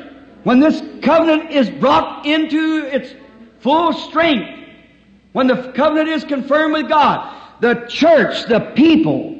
when 0.44 0.60
this 0.60 0.80
covenant 1.02 1.50
is 1.50 1.68
brought 1.68 2.24
into 2.26 2.86
its 2.86 3.12
full 3.58 3.92
strength, 3.92 4.50
when 5.32 5.48
the 5.48 5.72
covenant 5.72 6.08
is 6.08 6.22
confirmed 6.24 6.74
with 6.74 6.88
God, 6.88 7.34
the 7.60 7.86
church, 7.88 8.46
the 8.46 8.60
people 8.76 9.36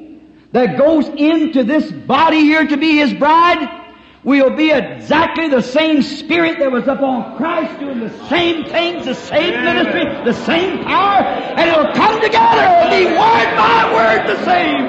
that 0.51 0.77
goes 0.77 1.07
into 1.09 1.63
this 1.63 1.91
body 1.91 2.41
here 2.41 2.67
to 2.67 2.77
be 2.77 2.97
His 2.97 3.15
bride, 3.15 3.84
will 4.25 4.57
be 4.57 4.71
exactly 4.71 5.49
the 5.49 5.61
same 5.61 6.03
spirit 6.03 6.59
that 6.59 6.73
was 6.73 6.89
upon 6.89 7.37
Christ 7.37 7.79
doing 7.79 8.01
the 8.01 8.29
same 8.29 8.65
things, 8.65 9.05
the 9.05 9.15
same 9.15 9.63
ministry, 9.63 10.05
the 10.25 10.33
same 10.33 10.83
power, 10.85 11.23
and 11.23 11.69
it'll 11.71 11.93
come 11.93 12.21
together 12.23 12.61
and 12.61 12.91
be 12.91 13.05
word 13.07 13.57
by 13.57 13.93
word 13.93 14.27
the 14.27 14.45
same. 14.45 14.89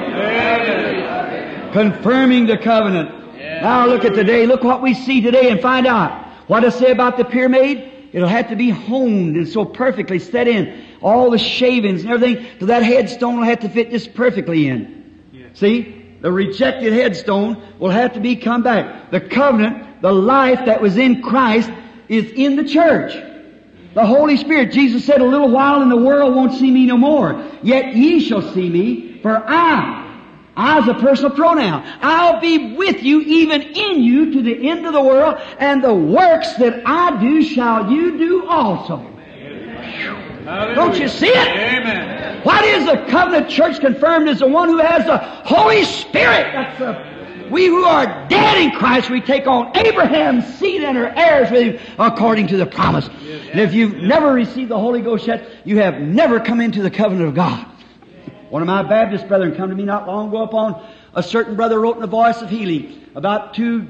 Confirming 1.72 2.46
the 2.46 2.56
covenant. 2.56 3.10
Now 3.38 3.86
look 3.86 4.04
at 4.04 4.14
today, 4.14 4.46
look 4.46 4.64
what 4.64 4.80
we 4.82 4.94
see 4.94 5.20
today 5.20 5.50
and 5.50 5.60
find 5.60 5.86
out. 5.86 6.26
What 6.48 6.64
I 6.64 6.70
say 6.70 6.90
about 6.90 7.18
the 7.18 7.24
pyramid? 7.24 7.92
It'll 8.12 8.28
have 8.28 8.48
to 8.48 8.56
be 8.56 8.70
honed 8.70 9.36
and 9.36 9.46
so 9.46 9.66
perfectly 9.66 10.18
set 10.18 10.48
in. 10.48 10.86
All 11.02 11.30
the 11.30 11.38
shavings 11.38 12.02
and 12.02 12.10
everything, 12.10 12.46
so 12.58 12.66
that 12.66 12.82
headstone 12.82 13.36
will 13.36 13.44
have 13.44 13.60
to 13.60 13.68
fit 13.68 13.90
just 13.90 14.14
perfectly 14.14 14.66
in. 14.68 15.20
See? 15.54 16.05
The 16.26 16.32
rejected 16.32 16.92
headstone 16.92 17.62
will 17.78 17.90
have 17.90 18.14
to 18.14 18.20
be 18.20 18.34
come 18.34 18.64
back. 18.64 19.12
The 19.12 19.20
covenant, 19.20 20.02
the 20.02 20.10
life 20.10 20.66
that 20.66 20.82
was 20.82 20.96
in 20.96 21.22
Christ 21.22 21.70
is 22.08 22.32
in 22.32 22.56
the 22.56 22.64
church. 22.64 23.12
The 23.94 24.04
Holy 24.04 24.36
Spirit, 24.36 24.72
Jesus 24.72 25.04
said, 25.04 25.20
a 25.20 25.24
little 25.24 25.52
while 25.52 25.82
and 25.82 25.88
the 25.88 25.96
world 25.96 26.34
won't 26.34 26.54
see 26.54 26.68
me 26.68 26.84
no 26.84 26.96
more. 26.96 27.48
Yet 27.62 27.94
ye 27.94 28.18
shall 28.18 28.42
see 28.42 28.68
me, 28.68 29.20
for 29.22 29.36
I, 29.36 30.02
I 30.56 30.80
is 30.80 30.88
a 30.88 30.94
personal 30.94 31.30
pronoun. 31.30 31.84
I'll 32.02 32.40
be 32.40 32.74
with 32.74 33.04
you, 33.04 33.20
even 33.20 33.62
in 33.62 34.02
you, 34.02 34.32
to 34.32 34.42
the 34.42 34.68
end 34.68 34.84
of 34.84 34.94
the 34.94 35.04
world, 35.04 35.40
and 35.60 35.80
the 35.80 35.94
works 35.94 36.54
that 36.54 36.82
I 36.84 37.20
do 37.20 37.40
shall 37.44 37.92
you 37.92 38.18
do 38.18 38.48
also. 38.48 39.15
Don't 40.46 40.98
you 40.98 41.08
see 41.08 41.26
it? 41.26 41.48
Amen. 41.48 42.42
What 42.44 42.64
is 42.64 42.86
the 42.86 43.04
covenant 43.10 43.50
church 43.50 43.80
confirmed 43.80 44.28
as 44.28 44.38
the 44.38 44.46
one 44.46 44.68
who 44.68 44.78
has 44.78 45.04
the 45.04 45.18
Holy 45.18 45.82
Spirit? 45.84 46.52
That's 46.52 46.78
the, 46.78 47.50
we 47.50 47.66
who 47.66 47.84
are 47.84 48.28
dead 48.28 48.58
in 48.58 48.70
Christ, 48.70 49.10
we 49.10 49.20
take 49.20 49.48
on 49.48 49.76
Abraham's 49.76 50.46
seed 50.58 50.82
and 50.82 50.96
are 50.96 51.12
heirs 51.16 51.50
with 51.50 51.80
him 51.80 51.96
according 51.98 52.46
to 52.48 52.56
the 52.56 52.66
promise. 52.66 53.08
And 53.08 53.60
if 53.60 53.74
you've 53.74 53.96
never 53.96 54.32
received 54.32 54.70
the 54.70 54.78
Holy 54.78 55.00
Ghost 55.00 55.26
yet, 55.26 55.48
you 55.64 55.78
have 55.78 56.00
never 56.00 56.38
come 56.38 56.60
into 56.60 56.80
the 56.82 56.90
covenant 56.90 57.28
of 57.28 57.34
God. 57.34 57.66
One 58.50 58.62
of 58.62 58.66
my 58.66 58.84
Baptist 58.84 59.26
brethren 59.26 59.56
come 59.56 59.70
to 59.70 59.74
me 59.74 59.84
not 59.84 60.06
long 60.06 60.28
ago 60.28 60.42
upon 60.42 60.86
a 61.14 61.22
certain 61.22 61.56
brother 61.56 61.80
wrote 61.80 61.96
in 61.96 62.02
the 62.02 62.06
voice 62.06 62.40
of 62.40 62.50
healing 62.50 63.02
about 63.16 63.54
two 63.54 63.88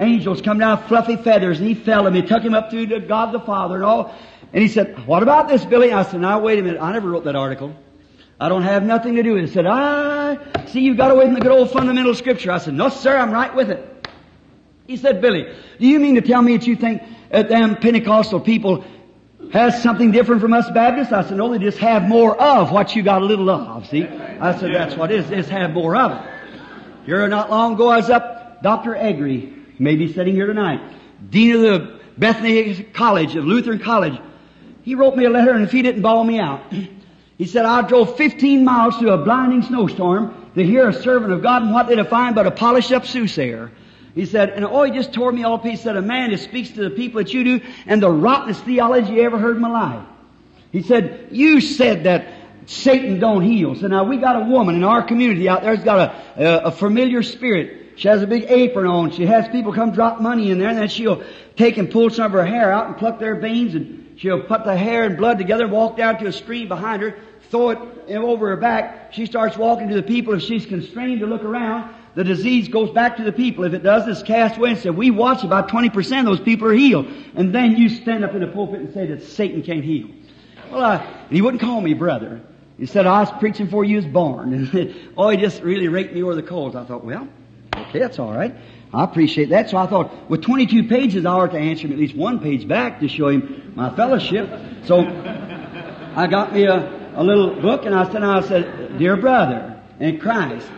angels 0.00 0.42
come 0.42 0.58
down 0.58 0.82
fluffy 0.88 1.16
feathers 1.16 1.60
and 1.60 1.68
he 1.68 1.74
fell 1.74 2.06
and 2.06 2.14
he 2.14 2.22
took 2.22 2.42
him 2.42 2.52
up 2.52 2.70
to 2.70 3.00
God 3.00 3.32
the 3.32 3.40
Father 3.40 3.76
and 3.76 3.84
all. 3.84 4.14
And 4.54 4.62
he 4.62 4.68
said, 4.68 5.04
what 5.08 5.24
about 5.24 5.48
this, 5.48 5.64
Billy? 5.64 5.92
I 5.92 6.04
said, 6.04 6.20
now 6.20 6.38
wait 6.38 6.60
a 6.60 6.62
minute. 6.62 6.80
I 6.80 6.92
never 6.92 7.10
wrote 7.10 7.24
that 7.24 7.34
article. 7.34 7.74
I 8.38 8.48
don't 8.48 8.62
have 8.62 8.84
nothing 8.84 9.16
to 9.16 9.22
do 9.24 9.34
with 9.34 9.42
it. 9.42 9.46
He 9.48 9.52
said, 9.52 9.66
I 9.66 10.66
see 10.66 10.80
you 10.80 10.94
got 10.94 11.10
away 11.10 11.24
from 11.24 11.34
the 11.34 11.40
good 11.40 11.50
old 11.50 11.72
fundamental 11.72 12.14
scripture. 12.14 12.52
I 12.52 12.58
said, 12.58 12.74
no 12.74 12.88
sir, 12.88 13.16
I'm 13.16 13.32
right 13.32 13.52
with 13.52 13.68
it. 13.68 14.08
He 14.86 14.96
said, 14.96 15.20
Billy, 15.20 15.52
do 15.80 15.86
you 15.88 15.98
mean 15.98 16.14
to 16.14 16.20
tell 16.20 16.40
me 16.40 16.56
that 16.56 16.68
you 16.68 16.76
think 16.76 17.02
that 17.30 17.48
them 17.48 17.74
Pentecostal 17.76 18.38
people 18.38 18.84
has 19.52 19.82
something 19.82 20.12
different 20.12 20.40
from 20.40 20.52
us 20.52 20.70
Baptists? 20.70 21.12
I 21.12 21.24
said, 21.24 21.36
no, 21.36 21.50
they 21.50 21.58
just 21.58 21.78
have 21.78 22.04
more 22.04 22.40
of 22.40 22.70
what 22.70 22.94
you 22.94 23.02
got 23.02 23.22
a 23.22 23.24
little 23.24 23.50
of, 23.50 23.88
see? 23.88 24.06
I 24.06 24.56
said, 24.56 24.72
that's 24.72 24.94
what 24.94 25.10
it 25.10 25.18
is. 25.18 25.30
Just 25.30 25.48
have 25.48 25.72
more 25.72 25.96
of 25.96 26.12
it. 26.12 26.30
Here 27.06 27.26
not 27.26 27.50
long 27.50 27.74
ago 27.74 27.88
I 27.88 27.96
was 27.96 28.08
up, 28.08 28.62
Dr. 28.62 28.92
Eggery, 28.92 29.80
may 29.80 29.96
be 29.96 30.12
sitting 30.12 30.34
here 30.36 30.46
tonight, 30.46 30.80
Dean 31.28 31.56
of 31.56 31.60
the 31.62 32.00
Bethany 32.16 32.84
College, 32.84 33.34
of 33.34 33.44
Lutheran 33.44 33.80
College. 33.80 34.20
He 34.84 34.94
wrote 34.94 35.16
me 35.16 35.24
a 35.24 35.30
letter 35.30 35.52
and 35.52 35.64
if 35.64 35.72
he 35.72 35.80
didn't 35.80 36.02
bawl 36.02 36.22
me 36.22 36.38
out, 36.38 36.62
he 37.38 37.46
said, 37.46 37.64
I 37.64 37.82
drove 37.88 38.16
15 38.16 38.64
miles 38.64 38.98
through 38.98 39.10
a 39.10 39.24
blinding 39.24 39.62
snowstorm 39.62 40.50
to 40.54 40.62
hear 40.62 40.88
a 40.88 40.92
servant 40.92 41.32
of 41.32 41.42
God 41.42 41.62
and 41.62 41.72
what 41.72 41.88
did 41.88 41.98
I 41.98 42.04
find 42.04 42.34
but 42.34 42.46
a 42.46 42.50
polished 42.50 42.92
up 42.92 43.06
soothsayer. 43.06 43.72
He 44.14 44.26
said, 44.26 44.50
and 44.50 44.64
oh, 44.64 44.84
he 44.84 44.92
just 44.92 45.12
tore 45.12 45.32
me 45.32 45.42
all 45.42 45.58
to. 45.58 45.68
He 45.68 45.76
said, 45.76 45.96
a 45.96 46.02
man 46.02 46.30
that 46.30 46.38
speaks 46.38 46.70
to 46.70 46.82
the 46.82 46.90
people 46.90 47.18
that 47.18 47.32
you 47.32 47.42
do 47.42 47.60
and 47.86 48.00
the 48.00 48.10
rottenest 48.10 48.64
theology 48.64 49.14
you 49.14 49.22
ever 49.22 49.38
heard 49.38 49.56
in 49.56 49.62
my 49.62 49.70
life. 49.70 50.06
He 50.70 50.82
said, 50.82 51.28
you 51.32 51.60
said 51.60 52.04
that 52.04 52.28
Satan 52.66 53.18
don't 53.18 53.42
heal. 53.42 53.74
So 53.74 53.86
now 53.86 54.04
we 54.04 54.18
got 54.18 54.36
a 54.36 54.44
woman 54.44 54.76
in 54.76 54.84
our 54.84 55.02
community 55.02 55.48
out 55.48 55.62
there 55.62 55.74
who's 55.74 55.84
got 55.84 55.98
a, 56.36 56.44
a, 56.44 56.58
a 56.66 56.70
familiar 56.70 57.22
spirit. 57.22 57.94
She 57.96 58.08
has 58.08 58.22
a 58.22 58.26
big 58.26 58.44
apron 58.48 58.86
on. 58.86 59.10
She 59.12 59.24
has 59.26 59.48
people 59.48 59.72
come 59.72 59.92
drop 59.92 60.20
money 60.20 60.50
in 60.50 60.58
there 60.58 60.68
and 60.68 60.78
then 60.78 60.88
she'll 60.88 61.22
take 61.56 61.78
and 61.78 61.90
pull 61.90 62.10
some 62.10 62.26
of 62.26 62.32
her 62.32 62.44
hair 62.44 62.72
out 62.72 62.88
and 62.88 62.96
pluck 62.96 63.18
their 63.18 63.36
veins 63.36 63.74
and 63.74 64.03
she'll 64.16 64.42
put 64.42 64.64
the 64.64 64.76
hair 64.76 65.04
and 65.04 65.16
blood 65.16 65.38
together, 65.38 65.66
walk 65.66 65.96
down 65.96 66.18
to 66.18 66.26
a 66.26 66.32
stream 66.32 66.68
behind 66.68 67.02
her, 67.02 67.16
throw 67.50 67.70
it 67.70 67.78
over 68.16 68.48
her 68.48 68.56
back. 68.56 69.12
She 69.12 69.26
starts 69.26 69.56
walking 69.56 69.88
to 69.88 69.94
the 69.94 70.02
people. 70.02 70.34
If 70.34 70.42
she's 70.42 70.66
constrained 70.66 71.20
to 71.20 71.26
look 71.26 71.44
around, 71.44 71.94
the 72.14 72.24
disease 72.24 72.68
goes 72.68 72.90
back 72.90 73.16
to 73.16 73.24
the 73.24 73.32
people. 73.32 73.64
If 73.64 73.74
it 73.74 73.82
does, 73.82 74.06
it's 74.06 74.22
cast 74.22 74.56
away 74.56 74.70
and 74.70 74.78
said, 74.78 74.96
we 74.96 75.10
watch 75.10 75.44
about 75.44 75.68
20% 75.68 76.20
of 76.20 76.26
those 76.26 76.40
people 76.40 76.68
are 76.68 76.72
healed. 76.72 77.06
And 77.34 77.54
then 77.54 77.76
you 77.76 77.88
stand 77.88 78.24
up 78.24 78.34
in 78.34 78.40
the 78.40 78.46
pulpit 78.46 78.80
and 78.80 78.94
say 78.94 79.06
that 79.06 79.22
Satan 79.22 79.62
can't 79.62 79.84
heal. 79.84 80.08
Well, 80.70 80.84
I, 80.84 80.96
and 80.96 81.32
he 81.32 81.42
wouldn't 81.42 81.60
call 81.60 81.80
me 81.80 81.94
brother. 81.94 82.40
He 82.78 82.86
said, 82.86 83.06
I 83.06 83.20
was 83.20 83.30
preaching 83.38 83.68
for 83.68 83.84
you 83.84 83.98
as 83.98 84.06
born. 84.06 84.70
Oh, 85.16 85.28
he 85.28 85.36
just 85.36 85.62
really 85.62 85.88
raked 85.88 86.12
me 86.12 86.22
over 86.22 86.34
the 86.34 86.42
coals. 86.42 86.74
I 86.74 86.84
thought, 86.84 87.04
well, 87.04 87.28
okay, 87.76 88.00
that's 88.00 88.18
all 88.18 88.32
right. 88.32 88.54
I 88.94 89.04
appreciate 89.04 89.50
that. 89.50 89.70
So 89.70 89.76
I 89.76 89.86
thought, 89.86 90.30
with 90.30 90.42
22 90.42 90.84
pages, 90.84 91.26
I 91.26 91.32
ought 91.32 91.52
to 91.52 91.58
answer 91.58 91.86
him 91.86 91.92
at 91.92 91.98
least 91.98 92.14
one 92.14 92.38
page 92.38 92.68
back 92.68 93.00
to 93.00 93.08
show 93.08 93.28
him 93.28 93.72
my 93.74 93.94
fellowship. 93.94 94.48
So 94.84 95.00
I 95.00 96.26
got 96.28 96.52
me 96.52 96.64
a, 96.64 97.12
a 97.16 97.22
little 97.22 97.60
book 97.60 97.86
and 97.86 97.94
I 97.94 98.10
said, 98.12 98.22
I 98.22 98.40
said, 98.42 98.98
dear 98.98 99.16
brother 99.16 99.82
in 99.98 100.20
Christ, 100.20 100.68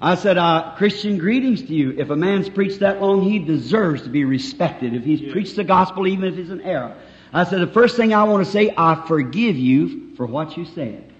I 0.00 0.14
said, 0.14 0.38
uh, 0.38 0.74
Christian 0.76 1.18
greetings 1.18 1.62
to 1.62 1.74
you. 1.74 1.94
If 1.98 2.10
a 2.10 2.16
man's 2.16 2.48
preached 2.48 2.80
that 2.80 3.00
long, 3.00 3.22
he 3.22 3.38
deserves 3.38 4.02
to 4.02 4.08
be 4.08 4.24
respected. 4.24 4.94
If 4.94 5.04
he's 5.04 5.32
preached 5.32 5.56
the 5.56 5.64
gospel, 5.64 6.06
even 6.06 6.32
if 6.32 6.38
it's 6.38 6.50
an 6.50 6.62
error. 6.62 6.96
I 7.32 7.44
said, 7.44 7.60
the 7.60 7.66
first 7.66 7.96
thing 7.96 8.14
I 8.14 8.24
want 8.24 8.44
to 8.44 8.50
say, 8.50 8.72
I 8.76 9.06
forgive 9.06 9.56
you 9.56 10.14
for 10.16 10.24
what 10.24 10.56
you 10.56 10.64
said. 10.64 11.12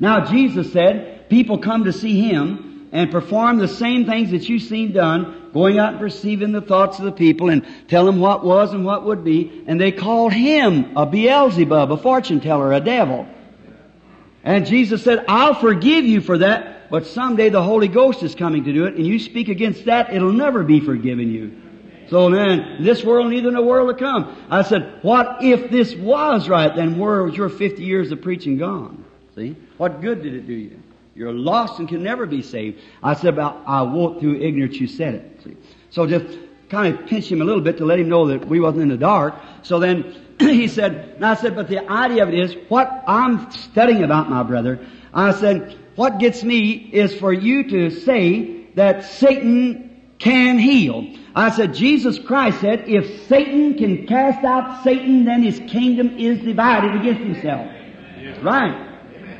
Now, 0.00 0.24
Jesus 0.24 0.72
said, 0.72 1.28
people 1.28 1.58
come 1.58 1.84
to 1.84 1.92
see 1.92 2.20
Him 2.20 2.88
and 2.92 3.10
perform 3.10 3.58
the 3.58 3.68
same 3.68 4.06
things 4.06 4.30
that 4.30 4.48
you've 4.48 4.62
seen 4.62 4.92
done, 4.92 5.47
going 5.58 5.78
out 5.78 5.90
and 5.90 5.98
perceiving 5.98 6.52
the 6.52 6.60
thoughts 6.60 7.00
of 7.00 7.04
the 7.04 7.12
people 7.12 7.50
and 7.50 7.66
tell 7.88 8.06
them 8.06 8.20
what 8.20 8.44
was 8.44 8.72
and 8.72 8.84
what 8.84 9.04
would 9.04 9.24
be, 9.24 9.64
and 9.66 9.80
they 9.80 9.90
called 9.90 10.32
Him 10.32 10.96
a 10.96 11.04
Beelzebub, 11.04 11.90
a 11.90 11.96
fortune 11.96 12.40
teller, 12.40 12.72
a 12.72 12.80
devil. 12.80 13.26
And 14.44 14.66
Jesus 14.66 15.02
said, 15.02 15.24
I'll 15.26 15.54
forgive 15.54 16.04
you 16.04 16.20
for 16.20 16.38
that, 16.38 16.90
but 16.90 17.06
someday 17.06 17.48
the 17.48 17.62
Holy 17.62 17.88
Ghost 17.88 18.22
is 18.22 18.36
coming 18.36 18.64
to 18.64 18.72
do 18.72 18.84
it, 18.84 18.94
and 18.94 19.04
you 19.04 19.18
speak 19.18 19.48
against 19.48 19.86
that, 19.86 20.14
it'll 20.14 20.32
never 20.32 20.62
be 20.62 20.78
forgiven 20.78 21.32
you. 21.32 21.60
So 22.08 22.30
then, 22.30 22.82
this 22.82 23.02
world, 23.04 23.28
neither 23.28 23.48
in 23.48 23.54
the 23.54 23.60
world 23.60 23.88
to 23.88 24.02
come. 24.02 24.46
I 24.48 24.62
said, 24.62 25.00
what 25.02 25.42
if 25.42 25.70
this 25.70 25.94
was 25.94 26.48
right? 26.48 26.74
Then 26.74 26.98
where 26.98 27.24
was 27.24 27.36
your 27.36 27.50
50 27.50 27.82
years 27.82 28.12
of 28.12 28.22
preaching 28.22 28.56
gone? 28.56 29.04
See? 29.34 29.56
What 29.76 30.00
good 30.00 30.22
did 30.22 30.34
it 30.34 30.46
do 30.46 30.54
you? 30.54 30.80
You're 31.18 31.32
lost 31.32 31.80
and 31.80 31.88
can 31.88 32.04
never 32.04 32.26
be 32.26 32.42
saved. 32.42 32.80
I 33.02 33.14
said 33.14 33.34
about, 33.34 33.64
I 33.66 33.82
won't 33.82 34.20
through 34.20 34.40
ignorance 34.40 34.76
you 34.76 34.86
said 34.86 35.14
it. 35.14 35.40
See? 35.42 35.56
So 35.90 36.06
just 36.06 36.38
kind 36.68 36.96
of 36.96 37.06
pinch 37.06 37.28
him 37.28 37.42
a 37.42 37.44
little 37.44 37.60
bit 37.60 37.78
to 37.78 37.84
let 37.84 37.98
him 37.98 38.08
know 38.08 38.28
that 38.28 38.46
we 38.46 38.60
wasn't 38.60 38.82
in 38.82 38.88
the 38.88 38.96
dark. 38.96 39.34
So 39.62 39.80
then 39.80 40.14
he 40.38 40.68
said, 40.68 41.14
and 41.16 41.26
I 41.26 41.34
said, 41.34 41.56
but 41.56 41.66
the 41.66 41.90
idea 41.90 42.22
of 42.22 42.28
it 42.28 42.38
is, 42.38 42.56
what 42.68 43.02
I'm 43.08 43.50
studying 43.50 44.04
about, 44.04 44.30
my 44.30 44.44
brother, 44.44 44.78
I 45.12 45.32
said, 45.32 45.76
what 45.96 46.20
gets 46.20 46.44
me 46.44 46.70
is 46.70 47.12
for 47.16 47.32
you 47.32 47.68
to 47.68 47.90
say 47.90 48.66
that 48.76 49.02
Satan 49.04 50.12
can 50.20 50.56
heal. 50.56 51.04
I 51.34 51.50
said, 51.50 51.74
Jesus 51.74 52.20
Christ 52.20 52.60
said, 52.60 52.88
if 52.88 53.26
Satan 53.26 53.74
can 53.76 54.06
cast 54.06 54.44
out 54.44 54.84
Satan, 54.84 55.24
then 55.24 55.42
his 55.42 55.58
kingdom 55.68 56.16
is 56.16 56.38
divided 56.44 56.94
against 56.94 57.22
himself. 57.22 57.72
Right. 58.40 58.87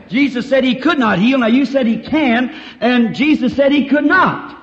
Jesus 0.09 0.48
said 0.48 0.64
he 0.64 0.76
could 0.76 0.98
not 0.98 1.18
heal. 1.18 1.39
Now 1.39 1.47
you 1.47 1.64
said 1.64 1.86
he 1.86 1.98
can, 1.98 2.51
and 2.80 3.14
Jesus 3.14 3.55
said 3.55 3.72
he 3.72 3.89
could 3.89 4.05
not. 4.05 4.56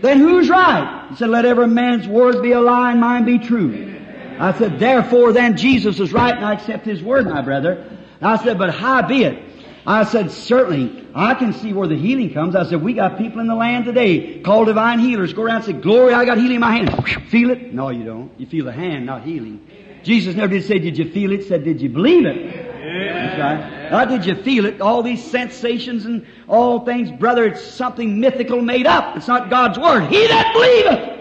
Then 0.00 0.18
who's 0.18 0.48
right? 0.48 1.08
He 1.10 1.16
said, 1.16 1.30
let 1.30 1.44
every 1.44 1.68
man's 1.68 2.06
word 2.06 2.42
be 2.42 2.52
a 2.52 2.60
lie 2.60 2.92
and 2.92 3.00
mine 3.00 3.24
be 3.24 3.38
true. 3.38 3.94
I 4.38 4.52
said, 4.58 4.78
therefore 4.78 5.32
then 5.32 5.56
Jesus 5.56 5.98
is 6.00 6.12
right 6.12 6.34
and 6.34 6.44
I 6.44 6.54
accept 6.54 6.84
his 6.84 7.02
word, 7.02 7.26
my 7.26 7.40
brother. 7.40 7.98
I 8.20 8.36
said, 8.42 8.58
but 8.58 8.74
how 8.74 9.06
be 9.06 9.24
it? 9.24 9.42
I 9.86 10.04
said, 10.04 10.32
certainly, 10.32 11.06
I 11.14 11.34
can 11.34 11.52
see 11.52 11.72
where 11.72 11.86
the 11.86 11.96
healing 11.96 12.34
comes. 12.34 12.56
I 12.56 12.68
said, 12.68 12.82
we 12.82 12.92
got 12.92 13.18
people 13.18 13.40
in 13.40 13.46
the 13.46 13.54
land 13.54 13.84
today 13.84 14.40
called 14.40 14.66
divine 14.66 14.98
healers. 14.98 15.32
Go 15.32 15.42
around 15.42 15.56
and 15.56 15.64
say, 15.64 15.72
glory, 15.74 16.12
I 16.12 16.24
got 16.24 16.38
healing 16.38 16.56
in 16.56 16.60
my 16.60 16.74
hand. 16.74 17.08
Feel 17.30 17.50
it? 17.50 17.72
No, 17.72 17.90
you 17.90 18.04
don't. 18.04 18.32
You 18.38 18.46
feel 18.46 18.64
the 18.64 18.72
hand, 18.72 19.06
not 19.06 19.22
healing. 19.22 19.66
Jesus 20.02 20.34
never 20.34 20.52
did 20.52 20.64
say, 20.64 20.78
did 20.78 20.98
you 20.98 21.10
feel 21.12 21.32
it? 21.32 21.44
Said, 21.44 21.62
did 21.64 21.80
you 21.80 21.88
believe 21.88 22.26
it? 22.26 22.65
That's 22.98 23.92
right. 23.92 24.08
Did 24.08 24.26
you 24.26 24.34
feel 24.42 24.66
it? 24.66 24.80
All 24.80 25.02
these 25.02 25.22
sensations 25.22 26.06
and 26.06 26.26
all 26.48 26.84
things, 26.84 27.10
brother, 27.12 27.44
it's 27.46 27.62
something 27.62 28.20
mythical 28.20 28.60
made 28.60 28.86
up. 28.86 29.16
It's 29.16 29.28
not 29.28 29.50
God's 29.50 29.78
Word. 29.78 30.10
He 30.10 30.26
that 30.26 30.52
believeth. 30.52 31.14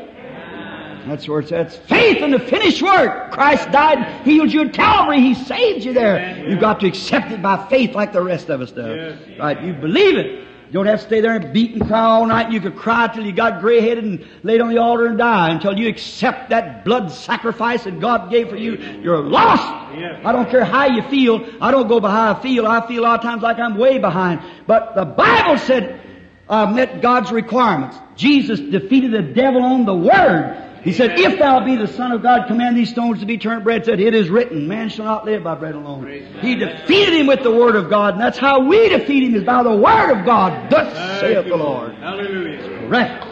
That's 1.08 1.28
where 1.28 1.40
it 1.40 1.50
says 1.50 1.78
faith 1.88 2.18
in 2.24 2.32
the 2.32 2.40
finished 2.40 2.82
work. 2.82 3.32
Christ 3.32 3.70
died, 3.72 4.26
healed 4.26 4.52
you 4.52 4.62
at 4.62 4.74
Calvary. 4.74 5.22
He 5.22 5.36
saved 5.36 5.86
you 5.86 5.94
there. 5.94 6.44
You've 6.48 6.60
got 6.60 6.80
to 6.80 6.88
accept 6.88 7.32
it 7.32 7.44
by 7.44 7.68
faith 7.68 7.94
like 7.94 8.12
the 8.12 8.24
rest 8.24 8.50
of 8.50 8.60
us 8.62 8.72
do. 8.72 9.16
Right? 9.40 9.62
You 9.62 9.74
believe 9.74 10.18
it. 10.18 10.48
You 10.68 10.74
don't 10.74 10.88
have 10.88 11.00
to 11.00 11.06
stay 11.06 11.22
there 11.22 11.36
and 11.36 11.54
beat 11.54 11.74
and 11.74 11.88
cry 11.88 12.02
all 12.02 12.26
night. 12.26 12.52
You 12.52 12.60
could 12.60 12.76
cry 12.76 13.08
till 13.08 13.26
you 13.26 13.32
got 13.32 13.62
gray 13.62 13.82
headed 13.82 14.04
and 14.04 14.26
laid 14.44 14.62
on 14.62 14.70
the 14.70 14.80
altar 14.80 15.06
and 15.06 15.18
die 15.18 15.52
until 15.52 15.78
you 15.78 15.88
accept 15.88 16.50
that 16.50 16.84
blood 16.84 17.12
sacrifice 17.12 17.84
that 17.84 18.00
God 18.00 18.32
gave 18.32 18.50
for 18.50 18.56
you. 18.56 18.76
You're 19.02 19.22
lost. 19.22 19.64
I 19.64 20.32
don't 20.32 20.50
care 20.50 20.66
how 20.66 20.88
you 20.88 21.04
feel. 21.04 21.46
I 21.62 21.72
don't 21.72 21.88
go 21.88 22.00
by 22.00 22.12
how 22.12 22.34
I 22.34 22.42
feel. 22.42 22.66
I 22.66 22.86
feel 22.88 23.04
a 23.04 23.06
lot 23.06 23.20
of 23.20 23.24
times 23.24 23.44
like 23.44 23.60
I'm 23.60 23.78
way 23.78 24.00
behind. 24.00 24.42
But 24.66 24.96
the 24.96 25.06
Bible 25.06 25.58
said 25.60 26.02
I 26.50 26.72
met 26.72 27.02
God's 27.02 27.32
requirements. 27.32 27.98
Jesus 28.16 28.60
defeated 28.60 29.12
the 29.12 29.22
devil 29.22 29.64
on 29.64 29.86
the 29.86 29.96
Word. 29.96 30.62
He 30.86 30.94
said, 30.94 31.20
if 31.20 31.40
thou 31.40 31.66
be 31.66 31.76
the 31.76 31.88
Son 31.88 32.12
of 32.12 32.22
God, 32.22 32.48
command 32.48 32.78
these 32.78 32.92
stones 32.92 33.20
to 33.22 33.26
be 33.26 33.40
turned 33.40 33.64
bread. 33.64 33.84
Said, 33.86 34.00
it 34.00 34.14
is 34.14 34.30
written, 34.30 34.68
man 34.68 34.90
shall 34.90 35.06
not 35.06 35.26
live 35.26 35.44
by 35.44 35.56
bread 35.56 35.74
alone. 35.74 36.08
He 36.42 36.54
defeated 36.54 37.16
him 37.16 37.26
with 37.26 37.42
the 37.42 37.50
Word 37.50 37.76
of 37.76 37.90
God, 37.90 38.14
and 38.14 38.22
that's 38.22 38.38
how 38.38 38.60
we 38.60 38.90
defeat 38.90 39.24
him, 39.24 39.34
is 39.34 39.44
by 39.44 39.64
the 39.64 39.76
Word 39.76 40.12
of 40.12 40.26
God. 40.28 40.70
Thus 40.70 41.20
saith 41.20 41.48
the 41.48 41.58
Lord. 41.58 41.96
Hallelujah. 41.96 42.88
Correct. 42.88 43.26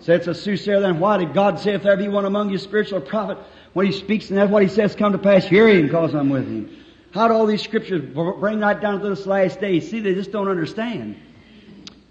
Saith 0.00 0.28
a 0.28 0.34
soothsayer, 0.34 0.80
then 0.80 1.00
why 1.00 1.16
did 1.16 1.32
God 1.32 1.58
say, 1.58 1.72
if 1.72 1.82
there 1.82 1.96
be 1.96 2.08
one 2.08 2.26
among 2.26 2.50
you 2.50 2.58
spiritual 2.58 3.00
prophet, 3.00 3.38
when 3.72 3.86
he 3.86 3.92
speaks 3.92 4.28
and 4.28 4.38
that's 4.38 4.50
what 4.50 4.62
he 4.62 4.68
says 4.68 4.94
come 4.94 5.12
to 5.12 5.18
pass, 5.18 5.46
hear 5.46 5.66
him, 5.68 5.88
cause 5.88 6.14
I'm 6.14 6.28
with 6.28 6.46
him. 6.46 6.84
How 7.12 7.28
do 7.28 7.34
all 7.34 7.46
these 7.46 7.62
scriptures 7.62 8.02
bring 8.14 8.60
right 8.60 8.78
down 8.78 9.00
to 9.00 9.08
this 9.08 9.24
last 9.24 9.60
day? 9.60 9.80
See, 9.80 10.00
they 10.00 10.14
just 10.14 10.30
don't 10.30 10.48
understand. 10.48 11.16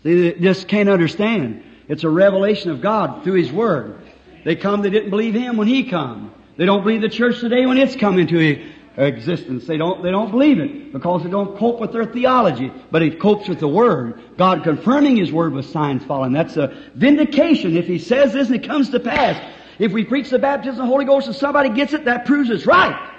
See, 0.01 0.31
they 0.31 0.39
just 0.39 0.67
can't 0.67 0.89
understand. 0.89 1.63
It's 1.87 2.03
a 2.03 2.09
revelation 2.09 2.71
of 2.71 2.81
God 2.81 3.23
through 3.23 3.35
His 3.35 3.51
Word. 3.51 4.01
They 4.45 4.55
come, 4.55 4.83
they 4.83 4.91
didn't 4.91 5.09
believe 5.09 5.33
Him 5.33 5.57
when 5.57 5.67
He 5.67 5.89
come. 5.89 6.31
They 6.55 6.65
don't 6.65 6.83
believe 6.83 7.01
the 7.01 7.09
church 7.09 7.41
today 7.41 7.65
when 7.65 7.77
it's 7.77 7.95
come 7.95 8.17
into 8.19 8.63
existence. 8.95 9.65
They 9.65 9.75
don't, 9.75 10.03
they 10.03 10.11
don't 10.11 10.31
believe 10.31 10.59
it 10.59 10.93
because 10.93 11.23
they 11.23 11.29
don't 11.29 11.57
cope 11.57 11.81
with 11.81 11.91
their 11.91 12.05
theology, 12.05 12.71
but 12.91 13.01
it 13.01 13.19
copes 13.19 13.49
with 13.49 13.59
the 13.59 13.67
Word. 13.67 14.21
God 14.37 14.63
confirming 14.63 15.17
His 15.17 15.31
Word 15.31 15.53
with 15.53 15.65
signs 15.65 16.05
following. 16.05 16.31
That's 16.31 16.57
a 16.57 16.67
vindication. 16.93 17.75
If 17.75 17.87
He 17.87 17.97
says 17.97 18.33
this 18.33 18.47
and 18.47 18.55
it 18.55 18.67
comes 18.67 18.91
to 18.91 18.99
pass. 18.99 19.43
If 19.79 19.91
we 19.91 20.05
preach 20.05 20.29
the 20.29 20.39
baptism 20.39 20.79
of 20.79 20.85
the 20.85 20.85
Holy 20.85 21.05
Ghost 21.05 21.27
and 21.27 21.35
somebody 21.35 21.69
gets 21.69 21.91
it, 21.93 22.05
that 22.05 22.25
proves 22.25 22.49
it's 22.49 22.65
right. 22.65 23.11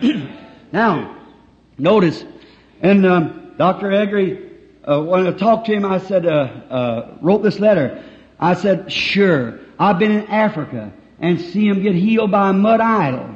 now, 0.72 1.16
notice, 1.78 2.24
and 2.80 3.06
um, 3.06 3.52
Dr. 3.58 3.90
Eggery, 3.90 4.50
uh, 4.82 5.02
when 5.02 5.26
I 5.26 5.32
talked 5.32 5.66
to 5.66 5.74
him, 5.74 5.84
I 5.84 5.98
said, 5.98 6.26
uh, 6.26 6.30
uh, 6.30 7.18
wrote 7.20 7.42
this 7.42 7.60
letter. 7.60 8.02
I 8.40 8.54
said, 8.54 8.90
sure, 8.90 9.60
I've 9.80 9.98
been 9.98 10.12
in 10.12 10.26
Africa 10.26 10.92
and 11.18 11.40
see 11.40 11.66
him 11.66 11.82
get 11.82 11.94
healed 11.94 12.30
by 12.30 12.50
a 12.50 12.52
mud 12.52 12.80
idol. 12.80 13.34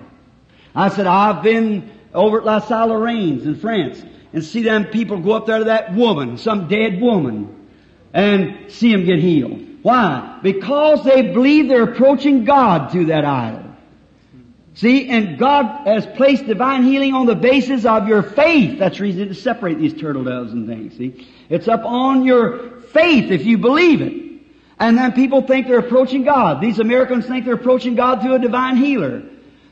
I 0.74 0.90
said, 0.90 1.06
I've 1.06 1.42
been 1.42 1.90
over 2.12 2.38
at 2.38 2.44
La 2.44 2.58
Salle 2.58 2.90
Lorraines 2.90 3.46
in 3.46 3.56
France 3.56 4.04
and 4.34 4.44
see 4.44 4.62
them 4.62 4.84
people 4.84 5.20
go 5.20 5.32
up 5.32 5.46
there 5.46 5.60
to 5.60 5.64
that 5.64 5.94
woman, 5.94 6.36
some 6.36 6.68
dead 6.68 7.00
woman, 7.00 7.68
and 8.12 8.70
see 8.70 8.92
him 8.92 9.06
get 9.06 9.20
healed. 9.20 9.58
Why? 9.82 10.38
Because 10.42 11.02
they 11.04 11.22
believe 11.22 11.68
they're 11.68 11.84
approaching 11.84 12.44
God 12.44 12.92
through 12.92 13.06
that 13.06 13.24
idol. 13.24 13.64
See, 14.74 15.08
and 15.08 15.38
God 15.38 15.86
has 15.86 16.04
placed 16.04 16.46
divine 16.46 16.82
healing 16.82 17.14
on 17.14 17.24
the 17.24 17.36
basis 17.36 17.86
of 17.86 18.06
your 18.06 18.22
faith. 18.22 18.78
That's 18.78 19.00
reason 19.00 19.28
to 19.28 19.34
separate 19.34 19.78
these 19.78 19.94
turtle 19.94 20.24
doves 20.24 20.52
and 20.52 20.66
things. 20.66 20.96
See, 20.98 21.26
it's 21.48 21.68
up 21.68 21.84
on 21.84 22.24
your 22.24 22.80
faith 22.80 23.30
if 23.30 23.46
you 23.46 23.56
believe 23.56 24.02
it. 24.02 24.23
And 24.78 24.98
then 24.98 25.12
people 25.12 25.42
think 25.42 25.66
they're 25.66 25.78
approaching 25.78 26.24
God. 26.24 26.60
These 26.60 26.78
Americans 26.78 27.26
think 27.26 27.44
they're 27.44 27.54
approaching 27.54 27.94
God 27.94 28.22
through 28.22 28.34
a 28.34 28.38
divine 28.38 28.76
healer. 28.76 29.22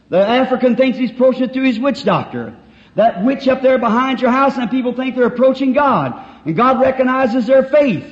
The 0.08 0.18
African 0.18 0.76
thinks 0.76 0.98
he's 0.98 1.10
approaching 1.10 1.44
it 1.44 1.52
through 1.52 1.64
his 1.64 1.78
witch 1.78 2.04
doctor. 2.04 2.56
That 2.94 3.24
witch 3.24 3.48
up 3.48 3.62
there 3.62 3.78
behind 3.78 4.20
your 4.20 4.30
house 4.30 4.56
and 4.56 4.70
people 4.70 4.94
think 4.94 5.16
they're 5.16 5.26
approaching 5.26 5.72
God. 5.72 6.14
And 6.44 6.54
God 6.54 6.80
recognizes 6.80 7.46
their 7.46 7.64
faith. 7.64 8.04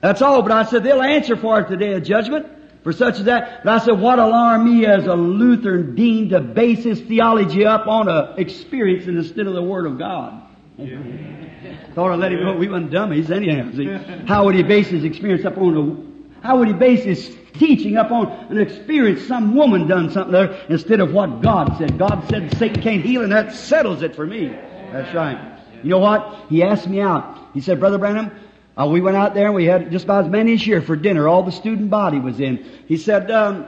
That's 0.00 0.22
all. 0.22 0.42
But 0.42 0.52
I 0.52 0.64
said 0.64 0.82
they'll 0.82 1.02
answer 1.02 1.36
for 1.36 1.60
it 1.60 1.68
the 1.68 1.76
day 1.76 1.92
of 1.92 2.02
judgment 2.02 2.46
for 2.82 2.92
such 2.92 3.18
as 3.18 3.24
that. 3.24 3.64
But 3.64 3.82
I 3.82 3.84
said, 3.84 4.00
what 4.00 4.18
alarm 4.18 4.64
me 4.64 4.86
as 4.86 5.06
a 5.06 5.14
Lutheran 5.14 5.94
dean 5.94 6.30
to 6.30 6.40
base 6.40 6.84
his 6.84 7.00
theology 7.00 7.64
up 7.64 7.86
on 7.86 8.08
a 8.08 8.34
experience 8.36 9.06
instead 9.06 9.46
of 9.46 9.54
the 9.54 9.62
Word 9.62 9.86
of 9.86 9.98
God? 9.98 10.42
Thought 11.94 12.12
I'd 12.12 12.18
let 12.18 12.32
him 12.32 12.44
know 12.44 12.54
we 12.54 12.68
weren't 12.68 12.90
dummies 12.90 13.30
anyhow. 13.30 13.70
See? 13.72 13.86
How 14.26 14.44
would 14.44 14.54
he 14.54 14.62
base 14.62 14.88
his 14.88 15.04
experience 15.04 15.44
up 15.44 15.58
on 15.58 15.76
a, 15.76 16.17
how 16.42 16.58
would 16.58 16.68
he 16.68 16.74
base 16.74 17.04
his 17.04 17.36
teaching 17.54 17.96
up 17.96 18.10
on 18.10 18.28
an 18.50 18.58
experience 18.58 19.22
some 19.26 19.54
woman 19.54 19.88
done 19.88 20.10
something 20.10 20.32
there 20.32 20.52
instead 20.68 21.00
of 21.00 21.12
what 21.12 21.42
God 21.42 21.76
said? 21.78 21.98
God 21.98 22.24
said 22.28 22.56
Satan 22.58 22.82
can't 22.82 23.04
heal 23.04 23.22
and 23.22 23.32
that 23.32 23.52
settles 23.52 24.02
it 24.02 24.14
for 24.14 24.26
me. 24.26 24.48
That's 24.92 25.14
right. 25.14 25.58
You 25.82 25.90
know 25.90 25.98
what? 25.98 26.46
He 26.48 26.62
asked 26.62 26.88
me 26.88 27.00
out. 27.00 27.38
He 27.54 27.60
said, 27.60 27.80
Brother 27.80 27.98
Branham, 27.98 28.30
uh, 28.76 28.86
we 28.86 29.00
went 29.00 29.16
out 29.16 29.34
there 29.34 29.46
and 29.46 29.54
we 29.54 29.64
had 29.64 29.90
just 29.90 30.04
about 30.04 30.24
as 30.24 30.30
many 30.30 30.54
as 30.54 30.62
here 30.62 30.82
for 30.82 30.96
dinner. 30.96 31.28
All 31.28 31.42
the 31.42 31.52
student 31.52 31.90
body 31.90 32.18
was 32.18 32.40
in. 32.40 32.64
He 32.86 32.96
said, 32.96 33.30
um, 33.30 33.66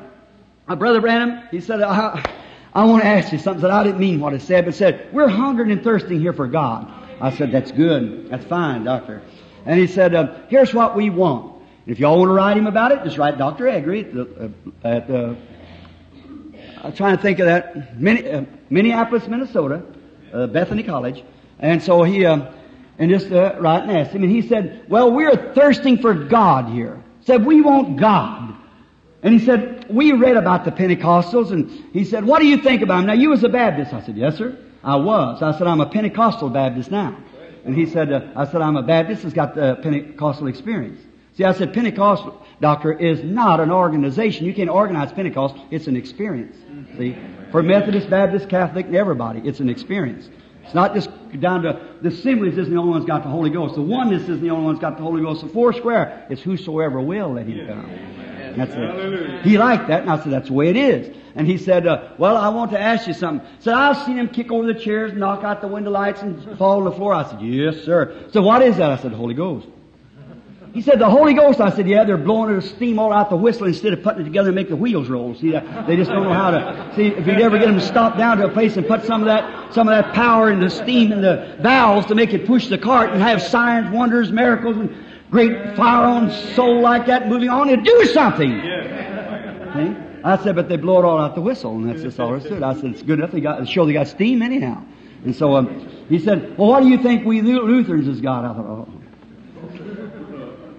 uh, 0.68 0.76
Brother 0.76 1.00
Branham, 1.00 1.42
he 1.50 1.60
said, 1.60 1.82
I, 1.82 2.24
I 2.72 2.84
want 2.84 3.02
to 3.02 3.08
ask 3.08 3.32
you 3.32 3.38
something 3.38 3.68
I 3.68 3.82
didn't 3.82 4.00
mean 4.00 4.20
what 4.20 4.34
I 4.34 4.38
said, 4.38 4.64
but 4.64 4.74
said, 4.74 5.12
we're 5.12 5.28
hungering 5.28 5.72
and 5.72 5.82
thirsting 5.82 6.20
here 6.20 6.32
for 6.32 6.46
God. 6.46 6.92
I 7.20 7.30
said, 7.30 7.50
that's 7.52 7.72
good. 7.72 8.28
That's 8.30 8.44
fine, 8.44 8.84
doctor. 8.84 9.22
And 9.66 9.78
he 9.78 9.86
said, 9.88 10.14
uh, 10.14 10.38
here's 10.48 10.72
what 10.72 10.96
we 10.96 11.10
want. 11.10 11.49
If 11.86 11.98
y'all 11.98 12.18
want 12.18 12.28
to 12.28 12.34
write 12.34 12.56
him 12.56 12.66
about 12.66 12.92
it, 12.92 13.02
just 13.04 13.18
write 13.18 13.38
Dr. 13.38 13.64
Eggery 13.64 14.04
at 14.04 14.14
the, 14.14 14.22
uh, 14.44 14.88
at 14.88 15.08
the 15.08 15.36
I'm 16.82 16.92
trying 16.92 17.16
to 17.16 17.22
think 17.22 17.38
of 17.40 17.46
that, 17.46 18.00
Minneapolis, 18.00 19.26
Minnesota, 19.28 19.82
uh, 20.32 20.46
Bethany 20.46 20.82
College. 20.82 21.22
And 21.58 21.82
so 21.82 22.02
he, 22.02 22.24
um, 22.24 22.48
and 22.98 23.10
just 23.10 23.30
uh, 23.30 23.56
right 23.60 23.82
and 23.82 23.90
asked 23.90 24.12
him, 24.12 24.22
and 24.22 24.32
he 24.32 24.42
said, 24.42 24.86
"Well, 24.88 25.10
we're 25.12 25.52
thirsting 25.54 25.98
for 25.98 26.14
God 26.14 26.72
here." 26.72 27.02
Said 27.22 27.44
we 27.44 27.60
want 27.60 27.98
God, 27.98 28.54
and 29.22 29.34
he 29.34 29.44
said, 29.44 29.86
"We 29.90 30.12
read 30.12 30.36
about 30.36 30.64
the 30.64 30.70
Pentecostals," 30.70 31.50
and 31.50 31.70
he 31.92 32.04
said, 32.04 32.24
"What 32.24 32.40
do 32.40 32.46
you 32.46 32.58
think 32.58 32.80
about 32.80 32.98
them?" 32.98 33.06
Now, 33.06 33.12
you 33.12 33.28
was 33.28 33.44
a 33.44 33.48
Baptist. 33.48 33.92
I 33.92 34.00
said, 34.00 34.16
"Yes, 34.16 34.36
sir, 34.36 34.56
I 34.82 34.96
was." 34.96 35.42
I 35.42 35.56
said, 35.56 35.66
"I'm 35.66 35.80
a 35.80 35.86
Pentecostal 35.86 36.48
Baptist 36.48 36.90
now," 36.90 37.16
and 37.64 37.74
he 37.74 37.84
said, 37.86 38.10
uh, 38.10 38.22
"I 38.36 38.46
said 38.46 38.62
I'm 38.62 38.76
a 38.76 38.82
Baptist 38.82 39.22
that's 39.22 39.34
got 39.34 39.54
the 39.54 39.76
Pentecostal 39.82 40.46
experience." 40.46 41.00
See, 41.36 41.44
I 41.44 41.52
said, 41.52 41.72
Pentecostal 41.72 42.44
doctor 42.60 42.92
is 42.92 43.22
not 43.22 43.60
an 43.60 43.70
organization. 43.70 44.46
You 44.46 44.54
can't 44.54 44.70
organize 44.70 45.12
Pentecost. 45.12 45.56
It's 45.70 45.86
an 45.86 45.96
experience. 45.96 46.56
See, 46.98 47.16
for 47.50 47.62
Methodist, 47.62 48.10
Baptist, 48.10 48.48
Catholic, 48.48 48.86
and 48.86 48.96
everybody, 48.96 49.40
it's 49.44 49.60
an 49.60 49.68
experience. 49.68 50.28
It's 50.64 50.74
not 50.74 50.94
just 50.94 51.10
down 51.40 51.62
to 51.62 51.80
the 52.02 52.08
assemblies 52.08 52.56
isn't 52.58 52.72
the 52.72 52.78
only 52.78 52.92
one's 52.92 53.04
got 53.04 53.22
the 53.22 53.28
Holy 53.28 53.50
Ghost. 53.50 53.74
The 53.74 53.82
oneness 53.82 54.22
isn't 54.22 54.42
the 54.42 54.50
only 54.50 54.66
one's 54.66 54.78
got 54.78 54.96
the 54.96 55.02
Holy 55.02 55.22
Ghost. 55.22 55.42
The 55.42 55.48
four 55.48 55.72
square 55.72 56.26
is 56.30 56.40
whosoever 56.40 57.00
will 57.00 57.32
let 57.34 57.46
him 57.46 57.66
come. 57.66 58.56
That's 58.56 58.72
it. 58.74 59.44
He 59.44 59.58
liked 59.58 59.88
that, 59.88 60.02
and 60.02 60.10
I 60.10 60.22
said, 60.22 60.32
that's 60.32 60.48
the 60.48 60.54
way 60.54 60.68
it 60.68 60.76
is. 60.76 61.16
And 61.34 61.46
he 61.46 61.58
said, 61.58 61.86
uh, 61.86 62.10
well, 62.18 62.36
I 62.36 62.48
want 62.48 62.72
to 62.72 62.80
ask 62.80 63.06
you 63.06 63.14
something. 63.14 63.48
Said, 63.60 63.74
I've 63.74 64.04
seen 64.04 64.16
him 64.16 64.28
kick 64.28 64.50
over 64.50 64.66
the 64.72 64.78
chairs, 64.78 65.12
knock 65.12 65.44
out 65.44 65.60
the 65.60 65.68
window 65.68 65.90
lights, 65.90 66.22
and 66.22 66.58
fall 66.58 66.78
on 66.78 66.84
the 66.84 66.92
floor. 66.92 67.14
I 67.14 67.28
said, 67.30 67.40
yes, 67.40 67.84
sir. 67.84 68.28
So 68.32 68.42
what 68.42 68.62
is 68.62 68.76
that? 68.76 68.90
I 68.90 68.96
said, 68.96 69.12
Holy 69.12 69.34
Ghost. 69.34 69.66
He 70.72 70.82
said, 70.82 71.00
the 71.00 71.10
Holy 71.10 71.34
Ghost. 71.34 71.60
I 71.60 71.70
said, 71.70 71.88
yeah, 71.88 72.04
they're 72.04 72.16
blowing 72.16 72.54
the 72.54 72.62
steam 72.62 72.98
all 72.98 73.12
out 73.12 73.28
the 73.28 73.36
whistle 73.36 73.66
instead 73.66 73.92
of 73.92 74.02
putting 74.02 74.22
it 74.22 74.24
together 74.24 74.50
and 74.50 74.56
make 74.56 74.68
the 74.68 74.76
wheels 74.76 75.08
roll. 75.08 75.34
See, 75.34 75.50
they 75.50 75.96
just 75.96 76.10
don't 76.10 76.22
know 76.22 76.32
how 76.32 76.52
to, 76.52 76.92
see, 76.94 77.08
if 77.08 77.26
you'd 77.26 77.40
ever 77.40 77.58
get 77.58 77.66
them 77.66 77.78
to 77.78 77.84
stop 77.84 78.16
down 78.16 78.38
to 78.38 78.46
a 78.46 78.50
place 78.50 78.76
and 78.76 78.86
put 78.86 79.04
some 79.04 79.20
of 79.22 79.26
that, 79.26 79.74
some 79.74 79.88
of 79.88 79.94
that 79.94 80.14
power 80.14 80.48
and 80.48 80.62
the 80.62 80.70
steam 80.70 81.10
and 81.10 81.24
the 81.24 81.56
valves 81.60 82.06
to 82.06 82.14
make 82.14 82.32
it 82.32 82.46
push 82.46 82.68
the 82.68 82.78
cart 82.78 83.10
and 83.10 83.20
have 83.20 83.42
signs, 83.42 83.90
wonders, 83.90 84.30
miracles, 84.30 84.76
and 84.76 84.94
great 85.30 85.76
fire 85.76 86.06
on 86.06 86.30
soul 86.54 86.80
like 86.80 87.06
that 87.06 87.28
moving 87.28 87.48
on 87.48 87.68
and 87.68 87.84
do 87.84 88.04
something. 88.06 88.50
See? 89.74 89.96
I 90.22 90.36
said, 90.42 90.54
but 90.54 90.68
they 90.68 90.76
blow 90.76 91.00
it 91.00 91.04
all 91.04 91.18
out 91.18 91.34
the 91.34 91.40
whistle, 91.40 91.76
and 91.76 91.88
that's 91.88 92.02
just 92.02 92.20
all 92.20 92.30
there 92.30 92.40
stood. 92.40 92.62
I 92.62 92.74
said, 92.74 92.86
it's 92.86 93.02
good 93.02 93.18
enough. 93.18 93.32
They 93.32 93.40
got, 93.40 93.66
show 93.68 93.86
they 93.86 93.94
got 93.94 94.06
steam 94.06 94.42
anyhow. 94.42 94.82
And 95.24 95.34
so, 95.34 95.56
um, 95.56 95.88
he 96.08 96.18
said, 96.18 96.56
well, 96.56 96.68
what 96.68 96.82
do 96.82 96.88
you 96.88 96.98
think 96.98 97.24
we 97.24 97.40
Lutherans 97.42 98.06
has 98.06 98.20
got? 98.20 98.44
I 98.44 98.54
thought, 98.54 98.66
oh. 98.66 98.99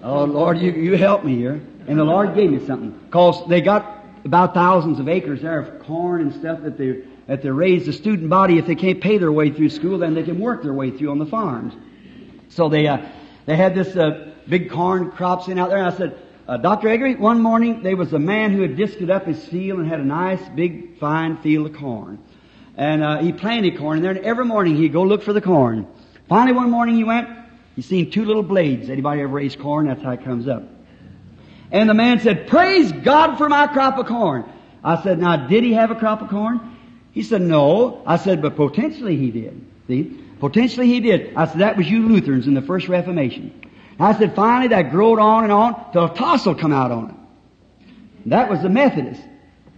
Oh 0.03 0.23
Lord, 0.23 0.57
you, 0.59 0.71
you 0.71 0.97
help 0.97 1.23
me 1.23 1.35
here. 1.35 1.61
And 1.87 1.97
the 1.97 2.03
Lord 2.03 2.35
gave 2.35 2.51
me 2.51 2.65
something. 2.65 2.99
Cause 3.11 3.47
they 3.47 3.61
got 3.61 4.05
about 4.25 4.53
thousands 4.53 4.99
of 4.99 5.07
acres 5.07 5.41
there 5.41 5.59
of 5.59 5.79
corn 5.83 6.21
and 6.21 6.33
stuff 6.33 6.61
that 6.61 6.77
they, 6.77 7.03
that 7.27 7.41
they 7.41 7.49
raise 7.49 7.85
the 7.85 7.93
student 7.93 8.29
body. 8.29 8.57
If 8.57 8.65
they 8.65 8.75
can't 8.75 9.01
pay 9.01 9.17
their 9.17 9.31
way 9.31 9.51
through 9.51 9.69
school, 9.69 9.99
then 9.99 10.13
they 10.13 10.23
can 10.23 10.39
work 10.39 10.63
their 10.63 10.73
way 10.73 10.91
through 10.91 11.11
on 11.11 11.19
the 11.19 11.25
farms. 11.25 11.73
So 12.49 12.69
they, 12.69 12.87
uh, 12.87 12.97
they 13.45 13.55
had 13.55 13.75
this, 13.75 13.95
uh, 13.95 14.31
big 14.47 14.71
corn 14.71 15.11
crops 15.11 15.47
in 15.47 15.59
out 15.59 15.69
there. 15.69 15.77
And 15.77 15.87
I 15.87 15.97
said, 15.97 16.17
uh, 16.47 16.57
Dr. 16.57 16.87
Eggery, 16.87 17.17
one 17.17 17.41
morning 17.41 17.83
there 17.83 17.95
was 17.95 18.13
a 18.13 18.19
man 18.19 18.51
who 18.51 18.61
had 18.61 18.75
disced 18.75 19.09
up 19.09 19.25
his 19.25 19.43
field 19.45 19.79
and 19.79 19.87
had 19.87 19.99
a 19.99 20.05
nice 20.05 20.41
big 20.49 20.97
fine 20.99 21.37
field 21.37 21.67
of 21.67 21.73
corn. 21.73 22.19
and 22.75 23.03
uh, 23.03 23.19
he 23.19 23.31
planted 23.31 23.77
corn 23.77 23.97
in 23.97 24.03
there, 24.03 24.11
and 24.11 24.25
every 24.25 24.45
morning 24.45 24.75
he'd 24.75 24.93
go 24.93 25.03
look 25.03 25.21
for 25.21 25.33
the 25.33 25.41
corn. 25.41 25.87
Finally, 26.27 26.53
one 26.53 26.69
morning 26.69 26.95
he 26.95 27.03
went, 27.03 27.27
he 27.75 27.81
seen 27.81 28.11
two 28.11 28.25
little 28.25 28.43
blades. 28.43 28.89
Anybody 28.89 29.21
ever 29.21 29.33
raise 29.33 29.55
corn? 29.55 29.87
That's 29.87 30.01
how 30.01 30.11
it 30.11 30.23
comes 30.23 30.47
up. 30.47 30.63
And 31.71 31.89
the 31.89 31.93
man 31.93 32.19
said, 32.19 32.47
Praise 32.47 32.91
God 32.91 33.37
for 33.37 33.47
my 33.47 33.67
crop 33.67 33.97
of 33.97 34.07
corn. 34.07 34.43
I 34.83 35.01
said, 35.03 35.19
Now, 35.19 35.47
did 35.47 35.63
he 35.63 35.73
have 35.73 35.91
a 35.91 35.95
crop 35.95 36.21
of 36.21 36.29
corn? 36.29 36.77
He 37.11 37.23
said, 37.23 37.41
No. 37.41 38.03
I 38.05 38.17
said, 38.17 38.41
But 38.41 38.55
potentially 38.55 39.15
he 39.15 39.31
did. 39.31 39.65
See? 39.87 40.19
Potentially 40.39 40.87
he 40.87 40.99
did. 40.99 41.33
I 41.35 41.47
said, 41.47 41.59
That 41.59 41.77
was 41.77 41.89
you 41.89 42.07
Lutherans 42.07 42.47
in 42.47 42.53
the 42.53 42.61
first 42.61 42.87
Reformation. 42.87 43.69
I 43.99 44.17
said, 44.17 44.35
Finally, 44.35 44.69
that 44.69 44.91
growed 44.91 45.19
on 45.19 45.43
and 45.43 45.53
on 45.53 45.91
till 45.93 46.05
a 46.05 46.13
tassel 46.13 46.55
come 46.55 46.73
out 46.73 46.91
on 46.91 47.09
it. 47.09 47.15
That 48.29 48.49
was 48.49 48.61
the 48.61 48.69
Methodists. 48.69 49.23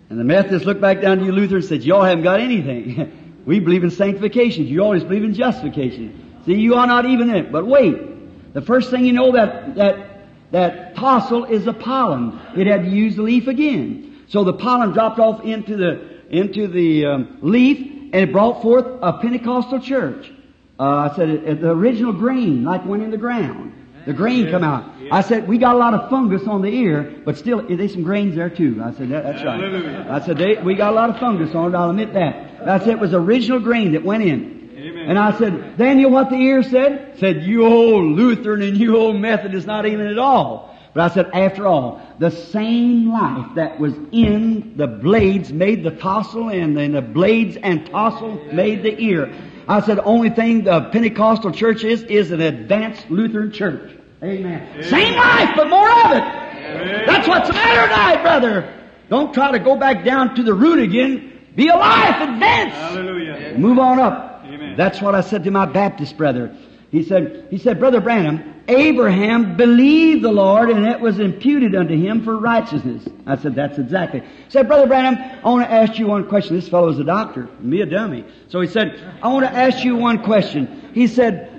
And 0.10 0.20
the 0.20 0.24
Methodists 0.24 0.66
looked 0.66 0.82
back 0.82 1.02
down 1.02 1.20
to 1.20 1.26
you 1.26 1.32
Lutherans 1.32 1.70
and 1.72 1.82
said, 1.82 1.86
Y'all 1.86 2.04
haven't 2.04 2.24
got 2.24 2.40
anything. 2.40 3.42
we 3.46 3.60
believe 3.60 3.84
in 3.84 3.92
sanctification. 3.92 4.66
You 4.66 4.82
always 4.84 5.04
believe 5.04 5.24
in 5.24 5.34
justification. 5.34 6.33
See, 6.46 6.56
you 6.56 6.76
are 6.76 6.88
not 6.88 7.06
even 7.06 7.30
in 7.30 7.36
it. 7.36 7.52
But 7.52 7.66
wait. 7.66 8.54
The 8.54 8.62
first 8.62 8.92
thing 8.92 9.06
you 9.06 9.14
know 9.14 9.32
that, 9.32 9.76
that 9.76 10.14
that 10.52 10.96
tassel 10.96 11.46
is 11.46 11.66
the 11.66 11.74
pollen. 11.74 12.40
It 12.56 12.68
had 12.68 12.84
to 12.84 12.90
use 12.90 13.16
the 13.16 13.24
leaf 13.24 13.48
again. 13.48 14.26
So 14.28 14.44
the 14.44 14.54
pollen 14.54 14.92
dropped 14.92 15.20
off 15.20 15.44
into 15.44 15.76
the 15.76 16.14
into 16.30 16.68
the 16.68 17.06
um, 17.06 17.40
leaf, 17.42 17.80
and 18.14 18.16
it 18.16 18.32
brought 18.32 18.62
forth 18.62 18.86
a 19.02 19.14
Pentecostal 19.14 19.80
church. 19.82 20.32
Uh, 20.80 20.84
I 21.12 21.16
said 21.16 21.30
it, 21.30 21.44
it, 21.44 21.62
the 21.62 21.72
original 21.72 22.14
grain, 22.14 22.64
like 22.64 22.86
went 22.86 23.02
in 23.02 23.10
the 23.10 23.18
ground. 23.18 23.74
The 24.06 24.14
grain 24.14 24.52
come 24.52 24.64
out. 24.64 24.92
I 25.12 25.22
said 25.22 25.48
we 25.48 25.58
got 25.58 25.76
a 25.76 25.78
lot 25.78 25.94
of 25.94 26.10
fungus 26.10 26.46
on 26.48 26.62
the 26.62 26.70
ear, 26.70 27.22
but 27.26 27.38
still 27.38 27.66
there's 27.66 27.94
some 27.94 28.04
grains 28.04 28.36
there 28.36 28.50
too. 28.50 28.82
I 28.84 28.92
said 28.94 29.10
that, 29.10 29.24
that's 29.24 29.44
right. 29.44 30.08
I 30.10 30.26
said 30.26 30.38
they, 30.38 30.58
we 30.58 30.76
got 30.76 30.92
a 30.92 30.96
lot 30.96 31.10
of 31.10 31.20
fungus 31.20 31.56
on 31.56 31.74
it. 31.74 31.78
I'll 31.78 31.90
admit 31.90 32.14
that. 32.14 32.68
I 32.68 32.80
said 32.80 32.90
it 32.90 33.00
was 33.00 33.14
original 33.14 33.60
grain 33.60 33.94
that 33.94 34.04
went 34.04 34.24
in. 34.24 34.63
And 35.10 35.20
I 35.20 35.38
said, 35.38 35.78
Daniel, 35.78 36.12
what 36.12 36.30
the 36.30 36.36
ear 36.38 36.64
said? 36.64 37.20
Said, 37.20 37.44
you 37.44 37.66
old 37.66 38.16
Lutheran 38.18 38.62
and 38.62 38.78
you 38.78 38.98
old 38.98 39.18
Methodist, 39.18 39.68
not 39.68 39.86
even 39.86 40.08
at 40.08 40.18
all. 40.18 40.78
But 40.94 41.12
I 41.12 41.14
said, 41.14 41.32
after 41.34 41.66
all, 41.66 42.02
the 42.20 42.30
same 42.30 43.12
life 43.12 43.56
that 43.56 43.80
was 43.80 43.94
in 44.12 44.78
the 44.78 44.88
blades 44.88 45.52
made 45.52 45.84
the 45.84 45.92
tassel 45.92 46.50
and 46.50 46.78
then 46.78 46.92
the 46.92 47.02
blades 47.02 47.58
and 47.58 47.86
tassel 47.88 48.36
made 48.54 48.84
the 48.84 49.00
ear. 49.02 49.34
I 49.68 49.82
said, 49.82 50.00
only 50.00 50.30
thing 50.30 50.66
the 50.66 50.82
Pentecostal 50.92 51.52
church 51.52 51.84
is, 51.84 52.04
is 52.04 52.32
an 52.32 52.42
advanced 52.42 53.10
Lutheran 53.10 53.52
church. 53.52 53.98
Amen. 54.22 54.68
Amen. 54.72 54.84
Same 54.84 55.16
life, 55.16 55.50
but 55.56 55.70
more 55.70 55.90
of 55.90 56.12
it. 56.12 56.24
Amen. 56.24 57.04
That's 57.08 57.28
what's 57.28 57.48
the 57.48 57.54
matter 57.54 57.88
tonight, 57.88 58.22
brother. 58.22 58.74
Don't 59.10 59.34
try 59.34 59.52
to 59.52 59.60
go 59.60 59.76
back 59.76 60.06
down 60.06 60.36
to 60.36 60.44
the 60.44 60.54
root 60.54 60.80
again. 60.80 61.48
Be 61.56 61.70
alive, 61.70 62.22
advance. 62.30 62.74
Hallelujah. 62.74 63.58
Move 63.58 63.80
on 63.80 64.00
up. 64.00 64.33
That's 64.78 65.02
what 65.02 65.16
I 65.16 65.22
said 65.22 65.44
to 65.44 65.52
my 65.52 65.66
Baptist 65.66 66.18
brother. 66.18 66.56
He 66.92 67.04
said, 67.04 67.48
he 67.50 67.58
said, 67.58 67.80
Brother 67.80 68.02
Branham, 68.02 68.54
Abraham 68.68 69.58
believed 69.58 70.24
the 70.24 70.32
Lord 70.32 70.70
and 70.70 70.86
it 70.86 71.00
was 71.00 71.20
imputed 71.20 71.74
unto 71.74 71.98
him 71.98 72.24
for 72.24 72.38
righteousness. 72.38 73.04
I 73.26 73.36
said, 73.36 73.56
that's 73.56 73.80
exactly. 73.80 74.20
He 74.20 74.50
said, 74.50 74.68
Brother 74.68 74.86
Branham, 74.86 75.18
I 75.44 75.50
want 75.50 75.68
to 75.68 75.74
ask 75.74 75.98
you 75.98 76.06
one 76.06 76.30
question. 76.30 76.56
This 76.56 76.70
fellow 76.70 76.90
is 76.90 77.00
a 77.00 77.04
doctor, 77.04 77.50
me 77.60 77.82
a 77.82 77.88
dummy. 77.88 78.26
So 78.50 78.62
he 78.62 78.68
said, 78.68 79.18
I 79.24 79.30
want 79.30 79.44
to 79.46 79.52
ask 79.52 79.84
you 79.84 79.96
one 79.96 80.24
question. 80.24 80.92
He 80.94 81.08
said, 81.08 81.50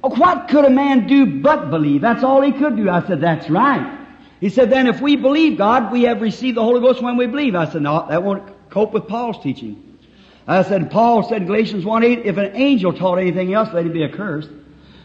what 0.00 0.48
could 0.48 0.64
a 0.64 0.70
man 0.70 1.06
do 1.06 1.40
but 1.42 1.68
believe? 1.68 2.00
That's 2.00 2.24
all 2.24 2.40
he 2.40 2.52
could 2.52 2.76
do. 2.76 2.88
I 2.88 3.06
said, 3.06 3.20
that's 3.20 3.50
right. 3.50 3.98
He 4.40 4.48
said, 4.48 4.70
then 4.70 4.86
if 4.86 5.02
we 5.02 5.16
believe 5.16 5.58
God, 5.58 5.92
we 5.92 6.04
have 6.04 6.22
received 6.22 6.56
the 6.56 6.62
Holy 6.62 6.80
Ghost 6.80 7.02
when 7.02 7.16
we 7.16 7.26
believe. 7.26 7.54
I 7.54 7.70
said, 7.70 7.82
no, 7.82 8.06
that 8.08 8.22
won't 8.22 8.70
cope 8.70 8.92
with 8.92 9.08
Paul's 9.08 9.42
teaching. 9.42 9.87
I 10.48 10.62
said, 10.62 10.90
Paul 10.90 11.28
said 11.28 11.42
in 11.42 11.46
Galatians 11.46 11.84
1 11.84 12.02
8, 12.02 12.18
if 12.24 12.38
an 12.38 12.56
angel 12.56 12.92
taught 12.92 13.18
anything 13.18 13.52
else, 13.52 13.68
let 13.72 13.84
him 13.84 13.92
be 13.92 14.02
accursed. 14.02 14.48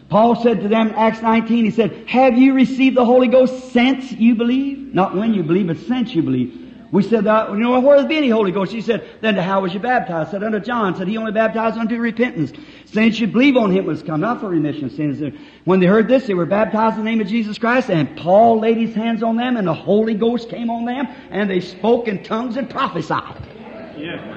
Paul 0.08 0.42
said 0.42 0.60
to 0.62 0.68
them 0.68 0.88
in 0.88 0.94
Acts 0.94 1.20
19, 1.20 1.64
he 1.66 1.70
said, 1.70 2.08
Have 2.08 2.38
you 2.38 2.54
received 2.54 2.96
the 2.96 3.04
Holy 3.04 3.28
Ghost 3.28 3.72
since 3.72 4.10
you 4.12 4.34
believe? 4.34 4.94
Not 4.94 5.14
when 5.14 5.34
you 5.34 5.42
believe, 5.42 5.66
but 5.66 5.78
since 5.78 6.14
you 6.14 6.22
believe. 6.22 6.60
We 6.92 7.02
said, 7.02 7.26
uh, 7.26 7.48
you 7.50 7.58
know, 7.58 7.80
where 7.80 7.96
has 7.96 8.06
been 8.06 8.18
any 8.18 8.28
Holy 8.28 8.52
Ghost? 8.52 8.70
He 8.70 8.80
said, 8.80 9.04
then 9.20 9.34
how 9.34 9.62
was 9.62 9.74
you 9.74 9.80
baptized? 9.80 10.30
Said, 10.30 10.44
unto 10.44 10.60
John. 10.60 10.94
said, 10.96 11.08
he 11.08 11.16
only 11.16 11.32
baptized 11.32 11.76
unto 11.76 11.98
repentance. 11.98 12.52
Since 12.84 13.18
you 13.18 13.26
believe 13.26 13.56
on 13.56 13.72
him 13.72 13.84
was 13.84 14.02
come, 14.02 14.20
not 14.20 14.40
for 14.40 14.48
remission 14.48 14.84
of 14.84 14.92
sins. 14.92 15.34
When 15.64 15.80
they 15.80 15.86
heard 15.86 16.06
this, 16.06 16.26
they 16.26 16.34
were 16.34 16.46
baptized 16.46 16.96
in 16.96 17.04
the 17.04 17.10
name 17.10 17.20
of 17.20 17.26
Jesus 17.26 17.58
Christ, 17.58 17.90
and 17.90 18.16
Paul 18.16 18.60
laid 18.60 18.76
his 18.76 18.94
hands 18.94 19.24
on 19.24 19.36
them, 19.36 19.56
and 19.56 19.66
the 19.66 19.74
Holy 19.74 20.14
Ghost 20.14 20.48
came 20.48 20.70
on 20.70 20.84
them, 20.84 21.08
and 21.30 21.50
they 21.50 21.60
spoke 21.60 22.06
in 22.06 22.22
tongues 22.22 22.56
and 22.56 22.70
prophesied. 22.70 23.42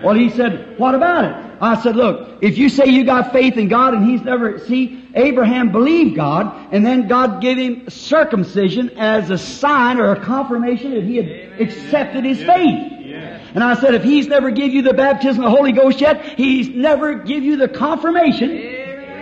Well, 0.03 0.15
he 0.15 0.29
said, 0.29 0.77
what 0.77 0.95
about 0.95 1.25
it? 1.25 1.57
I 1.59 1.81
said, 1.81 1.95
look, 1.95 2.39
if 2.41 2.57
you 2.57 2.69
say 2.69 2.85
you 2.85 3.03
got 3.03 3.31
faith 3.31 3.57
in 3.57 3.67
God 3.67 3.93
and 3.95 4.05
he's 4.05 4.21
never, 4.21 4.59
see, 4.59 5.03
Abraham 5.15 5.71
believed 5.71 6.15
God 6.15 6.71
and 6.71 6.85
then 6.85 7.07
God 7.07 7.41
gave 7.41 7.57
him 7.57 7.89
circumcision 7.89 8.97
as 8.97 9.29
a 9.31 9.37
sign 9.37 9.99
or 9.99 10.11
a 10.11 10.19
confirmation 10.23 10.91
that 10.93 11.03
he 11.03 11.17
had 11.17 11.61
accepted 11.61 12.25
his 12.25 12.37
faith. 12.37 12.93
And 13.55 13.63
I 13.63 13.73
said, 13.73 13.95
if 13.95 14.03
he's 14.03 14.27
never 14.27 14.51
give 14.51 14.71
you 14.71 14.83
the 14.83 14.93
baptism 14.93 15.43
of 15.43 15.51
the 15.51 15.57
Holy 15.57 15.71
Ghost 15.71 15.99
yet, 15.99 16.37
he's 16.37 16.69
never 16.69 17.15
give 17.15 17.43
you 17.43 17.57
the 17.57 17.67
confirmation 17.67 18.49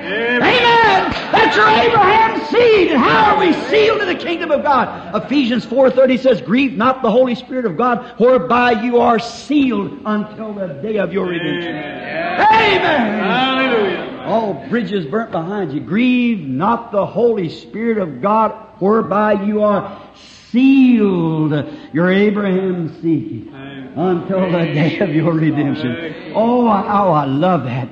Amen. 0.06 0.42
Amen. 0.42 1.12
That's 1.32 1.56
your 1.56 1.68
Abraham 1.68 2.46
seed. 2.46 2.92
And 2.92 3.02
how 3.02 3.36
are 3.36 3.40
we 3.40 3.54
sealed 3.70 4.02
in 4.02 4.08
the 4.08 4.24
kingdom 4.24 4.52
of 4.52 4.64
God? 4.64 5.24
Ephesians 5.24 5.66
4.30 5.66 6.20
says, 6.20 6.42
Grieve 6.42 6.74
not 6.74 7.02
the 7.02 7.12
Holy 7.12 7.36
Spirit 7.36 7.66
of 7.66 7.78
God, 7.78 8.20
whereby 8.20 8.84
you 8.84 9.00
are 9.00 9.20
sealed 9.20 10.02
until 10.06 10.54
the 10.54 10.68
day 10.68 10.98
of 10.98 11.12
your 11.12 11.26
redemption. 11.26 11.76
Amen. 11.76 13.20
Hallelujah. 13.24 14.24
All 14.26 14.68
bridges 14.70 15.06
burnt 15.06 15.32
behind 15.32 15.74
you. 15.74 15.82
Grieve 15.82 16.48
not 16.48 16.92
the 16.92 17.06
Holy 17.06 17.50
Spirit 17.50 17.98
of 17.98 18.22
God, 18.22 18.52
whereby 18.80 19.34
you 19.44 19.64
are 19.64 20.02
sealed. 20.50 21.54
Your 21.94 22.12
Abraham 22.12 23.02
seed 23.02 23.52
until 23.54 24.52
the 24.52 24.66
day 24.74 25.00
of 25.00 25.10
your 25.10 25.34
redemption. 25.34 26.34
Oh, 26.36 26.68
oh, 26.68 26.68
I 27.12 27.26
love 27.26 27.64
that. 27.66 27.90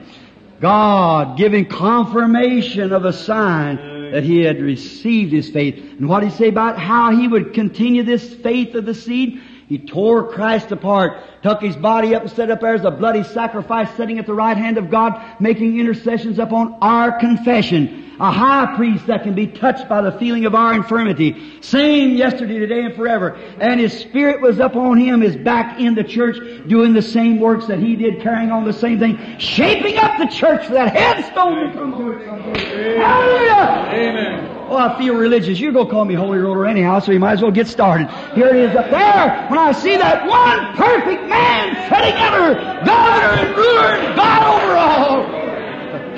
God 0.64 1.36
giving 1.36 1.66
confirmation 1.66 2.94
of 2.94 3.04
a 3.04 3.12
sign 3.12 4.12
that 4.12 4.24
he 4.24 4.40
had 4.40 4.62
received 4.62 5.34
his 5.34 5.50
faith. 5.50 5.76
And 5.76 6.08
what 6.08 6.22
did 6.22 6.32
he 6.32 6.38
say 6.38 6.48
about 6.48 6.80
how 6.80 7.12
he 7.12 7.28
would 7.28 7.54
continue 7.54 8.04
this 8.04 8.34
faith 8.36 8.74
of 8.74 8.86
the 8.86 8.94
seed? 8.94 9.42
He 9.68 9.78
tore 9.78 10.32
Christ 10.32 10.72
apart, 10.72 11.22
took 11.42 11.62
his 11.62 11.76
body 11.76 12.16
up 12.16 12.22
and 12.22 12.32
set 12.32 12.50
up 12.50 12.62
there 12.62 12.76
as 12.76 12.86
a 12.86 12.92
bloody 12.92 13.24
sacrifice, 13.24 13.94
sitting 13.98 14.20
at 14.20 14.26
the 14.26 14.34
right 14.34 14.56
hand 14.56 14.78
of 14.78 14.90
God, 14.90 15.22
making 15.42 15.78
intercessions 15.78 16.40
upon 16.40 16.78
our 16.80 17.20
confession 17.20 18.03
a 18.24 18.32
high 18.32 18.74
priest 18.78 19.08
that 19.08 19.24
can 19.24 19.36
be 19.36 19.48
touched 19.48 19.90
by 19.90 20.02
the 20.02 20.14
feeling 20.14 20.46
of 20.46 20.56
our 20.56 20.74
infirmity. 20.74 21.60
Same 21.60 22.16
yesterday, 22.16 22.58
today, 22.58 22.86
and 22.86 22.96
forever. 22.96 23.34
And 23.60 23.82
his 23.82 23.92
spirit 23.92 24.40
was 24.40 24.60
upon 24.60 24.98
him, 24.98 25.22
is 25.22 25.36
back 25.36 25.78
in 25.78 25.94
the 25.94 26.06
church, 26.06 26.38
doing 26.66 26.94
the 26.94 27.02
same 27.02 27.42
works 27.42 27.68
that 27.68 27.80
he 27.80 27.98
did, 27.98 28.22
carrying 28.22 28.50
on 28.50 28.64
the 28.64 28.72
same 28.72 28.98
thing, 28.98 29.20
shaping 29.40 29.98
up 29.98 30.18
the 30.20 30.28
church 30.28 30.68
for 30.68 30.74
that 30.74 30.96
headstone 30.96 31.68
to 31.68 31.74
come 31.74 31.92
to 31.98 32.12
it 32.14 32.98
Hallelujah! 32.98 33.92
Amen. 33.92 34.50
Oh, 34.70 34.78
I 34.78 34.98
feel 34.98 35.16
religious. 35.16 35.60
You're 35.60 35.74
going 35.74 35.88
to 35.88 35.92
call 35.92 36.06
me 36.06 36.14
Holy 36.14 36.38
Roller 36.38 36.66
anyhow, 36.66 37.00
so 37.00 37.12
you 37.12 37.20
might 37.20 37.34
as 37.34 37.42
well 37.42 37.52
get 37.52 37.68
started. 37.68 38.08
Here 38.36 38.48
it 38.48 38.56
is 38.56 38.74
up 38.74 38.90
there. 38.90 39.48
When 39.50 39.60
I 39.60 39.74
see 39.74 39.98
that 39.98 40.26
one 40.26 40.78
perfect 40.78 41.28
man 41.28 41.76
sitting 41.92 42.16
under 42.16 42.86
governor 42.86 43.34
and 43.44 43.58
ruler 43.58 43.88
and 43.88 44.16
God 44.16 44.64
over 44.64 44.78
all 44.78 45.53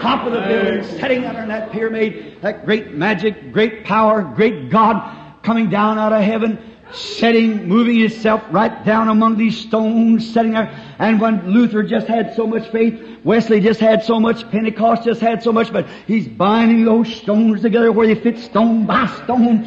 top 0.05 0.27
of 0.27 0.33
the 0.33 0.41
building, 0.41 0.83
sitting 0.99 1.25
under 1.25 1.47
that 1.47 1.71
pyramid, 1.71 2.37
that 2.41 2.63
great 2.63 2.91
magic, 2.91 3.51
great 3.51 3.83
power, 3.83 4.21
great 4.21 4.69
God 4.69 5.41
coming 5.41 5.67
down 5.67 5.97
out 5.97 6.13
of 6.13 6.21
heaven, 6.21 6.59
setting, 6.91 7.67
moving 7.67 7.99
himself 7.99 8.43
right 8.51 8.85
down 8.85 9.09
among 9.09 9.35
these 9.35 9.57
stones, 9.57 10.31
sitting 10.31 10.51
there. 10.51 10.69
And 10.99 11.19
when 11.19 11.49
Luther 11.49 11.81
just 11.81 12.05
had 12.05 12.35
so 12.35 12.45
much 12.45 12.69
faith, 12.69 13.19
Wesley 13.23 13.59
just 13.61 13.79
had 13.79 14.03
so 14.03 14.19
much, 14.19 14.47
Pentecost 14.51 15.05
just 15.05 15.21
had 15.21 15.41
so 15.41 15.51
much, 15.51 15.73
but 15.73 15.87
he's 16.05 16.27
binding 16.27 16.85
those 16.85 17.11
stones 17.15 17.63
together 17.63 17.91
where 17.91 18.05
they 18.05 18.13
fit 18.13 18.37
stone 18.37 18.85
by 18.85 19.07
stone. 19.23 19.63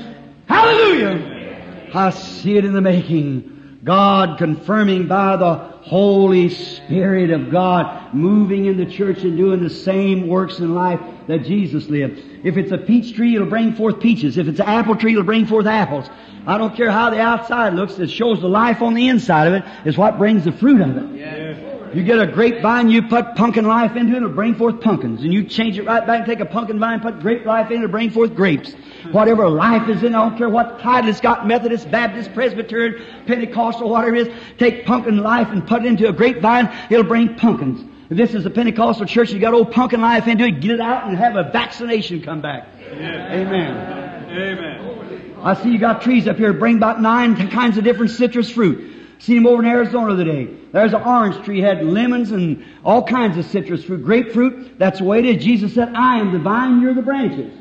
Hallelujah! 0.47 1.91
I 1.93 2.11
see 2.11 2.57
it 2.57 2.65
in 2.65 2.75
the 2.75 2.81
making. 2.81 3.58
God 3.85 4.39
confirming 4.39 5.07
by 5.07 5.37
the 5.37 5.55
Holy 5.55 6.49
Spirit 6.49 7.31
of 7.31 7.51
God 7.51 8.13
moving 8.13 8.67
in 8.67 8.77
the 8.77 8.87
church 8.87 9.23
and 9.23 9.37
doing 9.37 9.63
the 9.63 9.71
same 9.71 10.27
works 10.27 10.59
in 10.59 10.75
life 10.75 11.01
that 11.29 11.45
Jesus 11.45 11.89
lived. 11.89 12.21
If 12.45 12.57
it's 12.57 12.73
a 12.73 12.79
peach 12.79 13.15
tree, 13.15 13.37
it'll 13.37 13.49
bring 13.49 13.75
forth 13.75 14.01
peaches. 14.01 14.37
If 14.37 14.49
it's 14.49 14.61
an 14.61 14.67
apple 14.67 14.97
tree, 14.97 15.13
it'll 15.13 15.23
bring 15.23 15.47
forth 15.47 15.67
apples. 15.67 16.09
I 16.47 16.59
don't 16.59 16.75
care 16.77 16.91
how 16.91 17.11
the 17.11 17.21
outside 17.21 17.75
looks, 17.75 17.99
it 17.99 18.11
shows 18.11 18.41
the 18.41 18.49
life 18.49 18.83
on 18.83 18.95
the 18.95 19.09
inside 19.09 19.47
of 19.47 19.55
it 19.55 19.65
is 19.85 19.97
what 19.97 20.19
brings 20.19 20.45
the 20.45 20.53
fruit 20.53 20.81
of 20.81 20.97
it. 20.97 21.19
Yeah. 21.19 21.78
You 21.95 22.03
get 22.05 22.19
a 22.19 22.27
grapevine, 22.27 22.91
you 22.91 23.03
put 23.03 23.35
pumpkin 23.35 23.65
life 23.65 23.97
into 23.97 24.15
it, 24.15 24.19
it'll 24.19 24.31
bring 24.31 24.55
forth 24.55 24.81
pumpkins. 24.81 25.23
And 25.23 25.33
you 25.33 25.45
change 25.45 25.79
it 25.79 25.85
right 25.85 26.07
back 26.07 26.19
and 26.19 26.27
take 26.27 26.41
a 26.41 26.47
pumpkin 26.47 26.79
vine, 26.79 27.01
put 27.01 27.21
grape 27.21 27.45
life 27.45 27.71
in 27.71 27.77
it, 27.77 27.85
it'll 27.85 27.91
bring 27.91 28.11
forth 28.11 28.35
grapes. 28.35 28.75
Whatever 29.13 29.49
life 29.49 29.89
is 29.89 30.03
in, 30.03 30.15
I 30.15 30.29
don't 30.29 30.37
care 30.37 30.49
what 30.49 30.81
title 30.81 31.09
it's 31.09 31.21
got, 31.21 31.47
Methodist, 31.47 31.91
Baptist, 31.91 32.35
Presbyterian, 32.35 33.03
Pentecostal, 33.27 33.89
whatever 33.89 34.17
it 34.17 34.29
is, 34.29 34.35
take 34.59 34.85
pumpkin 34.85 35.19
life 35.19 35.49
and 35.49 35.67
put 35.67 35.85
it 35.85 35.87
into 35.87 36.09
a 36.09 36.13
grapevine, 36.13 36.71
it'll 36.91 37.05
bring 37.05 37.37
pumpkins. 37.37 37.85
If 38.11 38.17
this 38.17 38.35
is 38.35 38.47
a 38.47 38.51
Pentecostal 38.51 39.07
church, 39.07 39.33
you 39.33 39.39
got 39.39 39.55
old 39.55 39.73
pumpkin 39.73 40.01
life 40.01 40.27
into 40.27 40.45
it, 40.45 40.61
get 40.61 40.73
it 40.73 40.81
out 40.81 41.07
and 41.09 41.17
have 41.17 41.37
a 41.37 41.51
vaccination 41.51 42.23
come 42.23 42.41
back. 42.41 42.69
Amen. 42.91 44.29
Amen. 44.31 45.37
I 45.43 45.55
see 45.55 45.71
you 45.71 45.79
got 45.79 46.03
trees 46.03 46.27
up 46.27 46.37
here, 46.37 46.53
bring 46.53 46.77
about 46.77 47.01
nine 47.01 47.49
kinds 47.51 47.79
of 47.79 47.85
different 47.85 48.11
citrus 48.11 48.51
fruit. 48.51 48.98
Seen 49.19 49.39
him 49.39 49.47
over 49.47 49.63
in 49.63 49.69
Arizona 49.69 50.17
today. 50.17 50.55
There's 50.73 50.93
an 50.93 51.03
orange 51.03 51.45
tree, 51.45 51.61
had 51.61 51.85
lemons 51.85 52.31
and 52.31 52.65
all 52.85 53.03
kinds 53.03 53.37
of 53.37 53.47
citrus 53.47 53.85
fruit, 53.85 54.05
grapefruit. 54.05 54.79
That's 54.79 54.99
the 54.99 55.05
way 55.05 55.19
it 55.19 55.25
is. 55.25 55.45
Jesus 55.45 55.75
said, 55.75 55.95
I 55.95 56.19
am 56.19 56.33
the 56.33 56.39
vine, 56.39 56.81
you're 56.81 56.95
the 56.95 57.03
branches. 57.03 57.53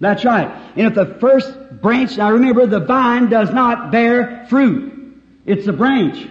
That's 0.00 0.24
right. 0.24 0.48
And 0.76 0.86
if 0.86 0.94
the 0.94 1.16
first 1.20 1.56
branch, 1.80 2.16
now 2.18 2.32
remember, 2.32 2.66
the 2.66 2.80
vine 2.80 3.30
does 3.30 3.50
not 3.50 3.90
bear 3.90 4.46
fruit. 4.50 5.22
It's 5.46 5.64
the 5.66 5.72
branch 5.72 6.28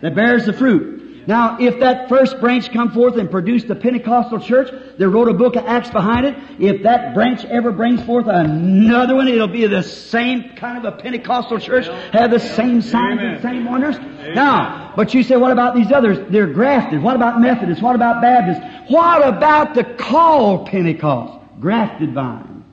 that 0.00 0.14
bears 0.14 0.46
the 0.46 0.52
fruit. 0.52 0.99
Now, 1.26 1.58
if 1.60 1.80
that 1.80 2.08
first 2.08 2.40
branch 2.40 2.72
come 2.72 2.92
forth 2.92 3.16
and 3.16 3.30
produced 3.30 3.68
the 3.68 3.74
Pentecostal 3.74 4.40
church, 4.40 4.70
they 4.98 5.06
wrote 5.06 5.28
a 5.28 5.34
book 5.34 5.56
of 5.56 5.64
Acts 5.66 5.90
behind 5.90 6.26
it. 6.26 6.36
If 6.58 6.82
that 6.84 7.14
branch 7.14 7.44
ever 7.44 7.72
brings 7.72 8.02
forth 8.02 8.26
another 8.26 9.14
one, 9.14 9.28
it'll 9.28 9.48
be 9.48 9.66
the 9.66 9.82
same 9.82 10.56
kind 10.56 10.84
of 10.84 10.92
a 10.92 10.96
Pentecostal 10.96 11.58
church, 11.58 11.86
have 12.12 12.30
the 12.30 12.38
same 12.38 12.82
signs 12.82 13.20
and 13.22 13.42
same 13.42 13.64
wonders. 13.64 13.96
Now, 14.34 14.92
but 14.96 15.14
you 15.14 15.22
say, 15.22 15.36
what 15.36 15.52
about 15.52 15.74
these 15.74 15.92
others? 15.92 16.18
They're 16.30 16.46
grafted. 16.46 17.02
What 17.02 17.16
about 17.16 17.40
Methodists? 17.40 17.82
What 17.82 17.94
about 17.94 18.20
Baptists? 18.20 18.90
What 18.90 19.26
about 19.26 19.74
the 19.74 19.84
call 19.84 20.66
Pentecost? 20.66 21.38
Grafted 21.60 22.14
vine. 22.14 22.64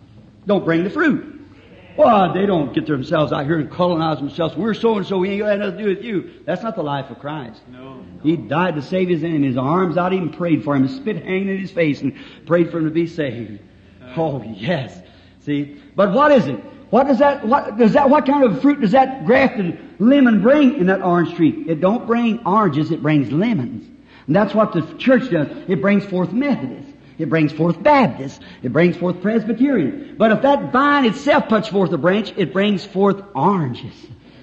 Don't 0.45 0.64
bring 0.64 0.84
the 0.84 0.90
fruit. 0.90 1.36
Well, 1.98 2.34
they 2.34 2.45
don't 2.45 2.74
get 2.74 2.86
themselves 2.86 3.34
out 3.34 3.45
here 3.45 3.57
and 3.57 3.72
colonize 3.72 4.19
themselves. 4.19 4.56
We're 4.56 4.76
so 4.76 4.98
and 4.98 5.06
so, 5.06 5.18
we 5.18 5.32
ain't 5.32 5.41
got 5.41 5.57
nothing 5.57 5.78
to 5.78 5.84
do 5.84 5.90
with 5.90 6.03
you. 6.03 6.32
That's 6.45 6.61
not 6.61 6.76
the 6.76 6.84
life 6.84 7.10
of 7.10 7.19
Christ. 7.19 7.61
No. 7.72 8.03
He 8.22 8.38
died 8.38 8.76
to 8.76 8.82
save 8.82 9.10
his 9.10 9.24
enemies. 9.24 9.49
His 9.49 9.57
arms 9.57 9.98
out, 9.98 10.14
even 10.14 10.30
prayed 10.30 10.64
for 10.64 10.76
him. 10.76 10.88
Spit 10.88 11.24
hanging 11.24 11.49
in 11.49 11.57
his 11.57 11.72
face 11.72 12.02
and 12.02 12.15
prayed 12.45 12.72
for 12.72 12.78
him 12.78 12.86
to 12.86 12.91
be 12.91 13.07
saved. 13.07 13.60
Uh-huh. 14.03 14.22
Oh, 14.22 14.44
yes. 14.45 15.02
See? 15.41 15.82
But 15.95 16.14
what 16.14 16.32
is 16.32 16.48
it? 16.48 16.64
What 16.90 17.07
does 17.07 17.19
that, 17.19 17.45
what 17.45 17.78
does 17.78 17.94
that, 17.94 18.10
what 18.10 18.26
kind 18.26 18.44
of 18.44 18.61
fruit 18.61 18.80
does 18.80 18.91
that 18.91 19.26
grafted 19.26 19.78
lemon 19.99 20.41
bring 20.41 20.76
in 20.76 20.88
that 20.88 21.02
orange 21.02 21.36
tree? 21.36 21.65
It 21.68 21.82
don't 21.82 22.07
bring 22.07 22.45
oranges, 22.45 22.91
it 22.91 23.02
brings 23.02 23.32
lemons. 23.32 23.86
And 24.26 24.36
that's 24.36 24.53
what 24.53 24.74
the 24.74 24.82
church 24.98 25.30
does. 25.30 25.48
It 25.68 25.82
brings 25.82 26.06
forth 26.06 26.32
Methodists. 26.32 26.86
It 27.18 27.30
brings 27.30 27.52
forth 27.52 27.81
Baptists. 27.81 28.39
It 28.61 28.72
brings 28.72 28.95
forth 28.95 29.22
Presbyterian. 29.22 30.15
But 30.18 30.31
if 30.31 30.41
that 30.44 30.72
vine 30.72 31.06
itself 31.06 31.49
puts 31.49 31.68
forth 31.68 31.91
a 31.91 31.98
branch, 31.98 32.34
it 32.38 32.53
brings 32.53 32.85
forth 32.85 33.22
oranges. 33.34 33.94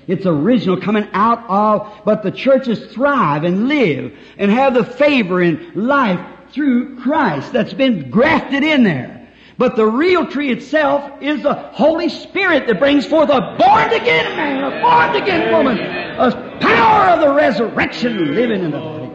It's 0.07 0.27
original 0.27 0.81
coming 0.81 1.09
out 1.13 1.45
of, 1.49 2.03
but 2.05 2.23
the 2.23 2.31
churches 2.31 2.93
thrive 2.93 3.45
and 3.45 3.69
live 3.69 4.13
and 4.37 4.51
have 4.51 4.75
the 4.75 4.85
favor 4.85 5.41
in 5.41 5.73
life 5.75 6.21
through 6.51 7.01
Christ 7.01 7.53
that's 7.53 7.73
been 7.73 8.11
grafted 8.11 8.63
in 8.63 8.85
there. 8.85 9.29
But 9.57 9.77
the 9.77 9.87
real 9.87 10.27
tree 10.27 10.51
itself 10.51 11.23
is 11.23 11.43
the 11.43 11.55
Holy 11.55 12.09
Spirit 12.09 12.67
that 12.67 12.79
brings 12.81 13.07
forth 13.07 13.31
a 13.31 13.57
born 13.57 13.93
again 13.93 14.37
man, 14.37 14.65
a 14.65 14.83
born 14.83 15.23
again 15.23 15.53
woman, 15.53 15.79
a 15.79 16.59
power 16.61 17.11
of 17.11 17.21
the 17.21 17.33
resurrection 17.33 18.35
living 18.35 18.65
in 18.65 18.73
the 18.73 18.79
body. 18.79 19.11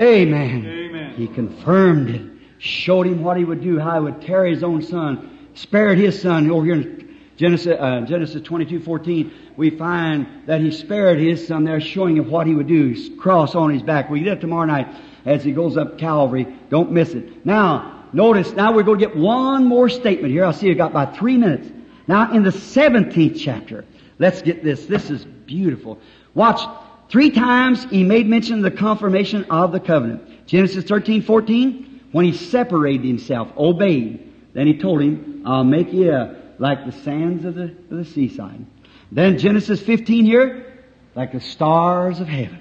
Amen. 0.00 0.83
He 1.16 1.28
confirmed 1.28 2.10
it, 2.10 2.22
showed 2.58 3.06
him 3.06 3.22
what 3.22 3.36
he 3.36 3.44
would 3.44 3.62
do, 3.62 3.78
how 3.78 3.94
he 3.94 4.04
would 4.04 4.22
tear 4.22 4.44
his 4.46 4.62
own 4.62 4.82
son, 4.82 5.48
spared 5.54 5.98
his 5.98 6.20
son. 6.20 6.50
Over 6.50 6.64
here 6.64 6.74
in 6.74 7.18
Genesis, 7.36 7.76
uh, 7.78 8.02
Genesis 8.06 8.42
22, 8.42 8.80
14, 8.80 9.32
we 9.56 9.70
find 9.70 10.26
that 10.46 10.60
he 10.60 10.70
spared 10.70 11.18
his 11.18 11.46
son 11.46 11.64
there, 11.64 11.80
showing 11.80 12.16
him 12.16 12.30
what 12.30 12.46
he 12.46 12.54
would 12.54 12.68
do, 12.68 12.90
his 12.90 13.10
cross 13.18 13.54
on 13.54 13.72
his 13.72 13.82
back. 13.82 14.10
We 14.10 14.20
get 14.20 14.38
it 14.38 14.40
tomorrow 14.40 14.66
night 14.66 14.88
as 15.24 15.42
he 15.42 15.52
goes 15.52 15.76
up 15.76 15.98
Calvary. 15.98 16.46
Don't 16.70 16.92
miss 16.92 17.10
it. 17.10 17.44
Now, 17.46 18.04
notice, 18.12 18.52
now 18.52 18.72
we're 18.72 18.82
going 18.82 18.98
to 18.98 19.06
get 19.06 19.16
one 19.16 19.66
more 19.66 19.88
statement 19.88 20.32
here. 20.32 20.44
I 20.44 20.52
see 20.52 20.66
you 20.66 20.74
got 20.74 20.90
about 20.90 21.16
three 21.16 21.36
minutes. 21.36 21.70
Now, 22.06 22.32
in 22.32 22.42
the 22.42 22.50
17th 22.50 23.40
chapter, 23.40 23.84
let's 24.18 24.42
get 24.42 24.62
this. 24.62 24.86
This 24.86 25.10
is 25.10 25.24
beautiful. 25.24 25.98
Watch. 26.34 26.60
Three 27.08 27.30
times 27.30 27.84
he 27.84 28.02
made 28.02 28.26
mention 28.26 28.56
of 28.56 28.62
the 28.62 28.76
confirmation 28.78 29.44
of 29.44 29.72
the 29.72 29.80
covenant. 29.80 30.33
Genesis 30.46 30.84
13, 30.84 31.22
14, 31.22 32.00
when 32.12 32.24
he 32.24 32.32
separated 32.32 33.06
himself, 33.06 33.48
obeyed. 33.56 34.32
Then 34.52 34.66
he 34.66 34.78
told 34.78 35.02
him, 35.02 35.42
I'll 35.46 35.64
make 35.64 35.92
you 35.92 36.12
uh, 36.12 36.34
like 36.58 36.86
the 36.86 36.92
sands 36.92 37.44
of 37.44 37.54
the, 37.54 37.64
of 37.64 37.90
the 37.90 38.04
seaside. 38.04 38.64
Then 39.10 39.38
Genesis 39.38 39.80
15 39.80 40.24
here, 40.24 40.84
like 41.14 41.32
the 41.32 41.40
stars 41.40 42.20
of 42.20 42.28
heaven. 42.28 42.60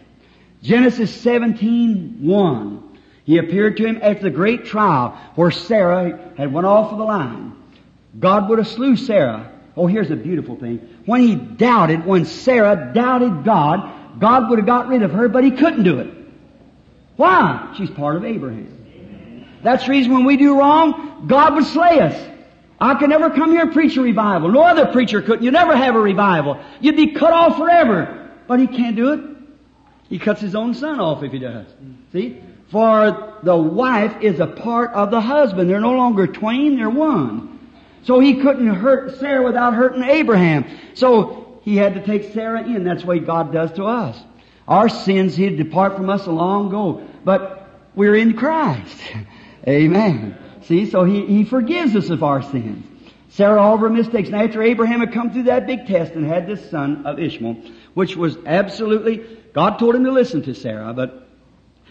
Genesis 0.62 1.14
17, 1.22 2.20
1. 2.22 3.00
He 3.26 3.38
appeared 3.38 3.78
to 3.78 3.86
him 3.86 4.00
after 4.02 4.24
the 4.24 4.30
great 4.30 4.66
trial 4.66 5.18
where 5.36 5.52
Sarah 5.52 6.32
had 6.38 6.52
went 6.52 6.68
off 6.68 6.92
of 6.92 6.98
the 6.98 7.04
line. 7.04 7.56
God 8.20 8.50
would 8.50 8.60
have 8.60 8.68
slew 8.68 8.96
Sarah. 8.96 9.52
Oh, 9.76 9.88
here's 9.88 10.12
a 10.12 10.16
beautiful 10.16 10.56
thing. 10.56 10.78
When 11.06 11.22
he 11.22 11.36
doubted, 11.36 12.06
when 12.06 12.26
Sarah 12.26 12.92
doubted 12.94 13.44
God, 13.44 14.20
God 14.20 14.50
would 14.50 14.60
have 14.60 14.68
got 14.68 14.88
rid 14.88 15.04
of 15.04 15.12
her, 15.12 15.28
but 15.28 15.44
he 15.44 15.52
couldn't 15.52 15.84
do 15.84 16.00
it. 16.00 16.23
Why? 17.16 17.74
She's 17.78 17.90
part 17.90 18.16
of 18.16 18.26
Abraham. 18.26 19.48
That's 19.62 19.86
the 19.86 19.92
reason 19.92 20.12
when 20.14 20.26
we 20.26 20.38
do 20.38 20.58
wrong, 20.58 21.26
God 21.28 21.56
would 21.56 21.66
slay 21.66 22.00
us. 22.00 22.30
I 22.80 22.96
could 22.96 23.10
never 23.10 23.30
come 23.30 23.52
here 23.52 23.62
and 23.62 23.72
preach 23.72 23.96
a 23.96 24.02
revival. 24.02 24.52
No 24.52 24.62
other 24.62 24.88
preacher 24.88 25.22
could. 25.22 25.44
You 25.44 25.52
never 25.52 25.76
have 25.76 25.96
a 25.96 26.00
revival. 26.00 26.60
You'd 26.82 26.98
be 26.98 27.14
cut 27.14 27.32
off 27.32 27.58
forever. 27.58 28.32
But 28.46 28.60
he 28.60 28.68
can't 28.68 28.96
do 28.96 29.14
it. 29.14 29.22
He 30.10 30.20
cuts 30.20 30.42
his 30.42 30.54
own 30.54 30.74
son 30.74 31.00
off 31.00 31.24
if 31.24 31.32
he 31.32 31.40
does. 31.40 31.66
See? 32.12 32.42
For 32.70 33.40
the 33.44 33.56
wife 33.56 34.22
is 34.22 34.40
a 34.40 34.48
part 34.48 34.92
of 34.92 35.12
the 35.12 35.22
husband. 35.22 35.70
They're 35.70 35.80
no 35.80 35.94
longer 35.94 36.28
twain, 36.28 36.76
they're 36.76 36.90
one. 36.90 37.72
So 38.04 38.20
he 38.20 38.42
couldn't 38.42 38.68
hurt 38.68 39.18
Sarah 39.20 39.44
without 39.44 39.74
hurting 39.74 40.04
Abraham. 40.04 40.66
So 40.94 41.60
he 41.64 41.78
had 41.78 41.94
to 41.94 42.06
take 42.06 42.34
Sarah 42.34 42.64
in. 42.64 42.84
That's 42.84 43.06
what 43.06 43.26
God 43.26 43.54
does 43.54 43.72
to 43.74 43.86
us. 43.86 44.20
Our 44.68 44.90
sins 44.90 45.36
he'd 45.36 45.58
depart 45.58 45.96
from 45.96 46.10
us 46.10 46.26
a 46.26 46.32
long 46.32 46.68
ago. 46.68 47.06
But 47.24 47.68
we're 47.96 48.16
in 48.16 48.36
Christ. 48.36 48.98
Amen. 49.68 50.38
See, 50.64 50.90
so 50.90 51.04
he, 51.04 51.26
he 51.26 51.44
forgives 51.44 51.96
us 51.96 52.10
of 52.10 52.24
our 52.24 52.42
sins. 52.42 52.86
Sarah, 53.30 53.62
all 53.62 53.76
of 53.76 53.80
her 53.82 53.90
mistakes. 53.90 54.30
And 54.30 54.38
after 54.38 54.62
Abraham 54.62 55.00
had 55.00 55.12
come 55.12 55.32
through 55.32 55.44
that 55.44 55.66
big 55.66 55.88
test 55.88 56.14
and 56.14 56.26
had 56.26 56.48
this 56.48 56.70
son 56.70 57.06
of 57.06 57.20
Ishmael, 57.20 57.58
which 57.96 58.16
was 58.16 58.38
absolutely, 58.46 59.26
God 59.54 59.80
told 59.80 59.96
him 59.96 60.04
to 60.04 60.12
listen 60.12 60.44
to 60.44 60.54
Sarah, 60.54 60.94
but 60.94 61.28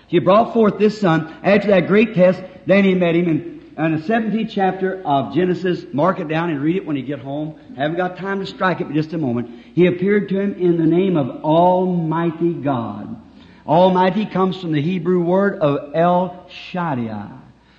he 0.06 0.20
brought 0.20 0.52
forth 0.52 0.78
this 0.78 1.00
son 1.00 1.34
after 1.42 1.68
that 1.68 1.88
great 1.88 2.14
test. 2.14 2.40
Then 2.66 2.84
he 2.84 2.94
met 2.94 3.16
him 3.16 3.28
in, 3.28 3.61
in 3.78 3.96
the 3.96 4.02
17th 4.02 4.50
chapter 4.50 5.02
of 5.02 5.34
Genesis. 5.34 5.84
Mark 5.92 6.20
it 6.20 6.28
down 6.28 6.50
and 6.50 6.60
read 6.60 6.76
it 6.76 6.86
when 6.86 6.96
you 6.96 7.02
get 7.02 7.20
home. 7.20 7.58
Haven't 7.76 7.96
got 7.96 8.16
time 8.16 8.40
to 8.40 8.46
strike 8.46 8.80
it, 8.80 8.84
but 8.84 8.94
just 8.94 9.12
a 9.12 9.18
moment. 9.18 9.50
He 9.74 9.86
appeared 9.86 10.28
to 10.28 10.40
him 10.40 10.54
in 10.54 10.76
the 10.76 10.86
name 10.86 11.16
of 11.16 11.42
Almighty 11.42 12.52
God. 12.52 13.20
Almighty 13.66 14.26
comes 14.26 14.60
from 14.60 14.72
the 14.72 14.82
Hebrew 14.82 15.22
word 15.22 15.58
of 15.60 15.94
El 15.94 16.48
Shaddai. 16.50 17.30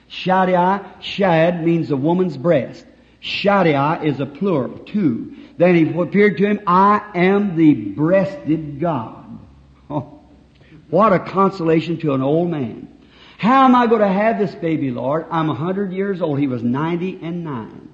Shaddai, 0.08 0.86
Shad 1.02 1.64
means 1.64 1.92
a 1.92 1.98
woman's 1.98 2.38
breast. 2.38 2.86
Shaddai 3.20 4.04
is 4.04 4.20
a 4.20 4.26
plural, 4.26 4.80
two. 4.80 5.36
Then 5.58 5.76
he 5.76 6.00
appeared 6.00 6.38
to 6.38 6.46
him, 6.46 6.62
I 6.66 7.02
am 7.16 7.56
the 7.56 7.74
breasted 7.74 8.80
God. 8.80 9.40
Oh, 9.90 10.22
what 10.90 11.14
a 11.14 11.20
consolation 11.20 11.98
to 12.00 12.14
an 12.14 12.22
old 12.22 12.50
man. 12.50 12.93
How 13.44 13.66
am 13.66 13.76
I 13.76 13.88
going 13.88 14.00
to 14.00 14.08
have 14.08 14.40
this 14.40 14.56
baby, 14.56 14.90
Lord? 14.90 15.26
I'm 15.30 15.50
a 15.50 15.54
hundred 15.54 15.92
years 15.92 16.22
old. 16.22 16.40
He 16.40 16.48
was 16.48 16.64
ninety 16.64 17.20
and 17.22 17.44
nine. 17.44 17.90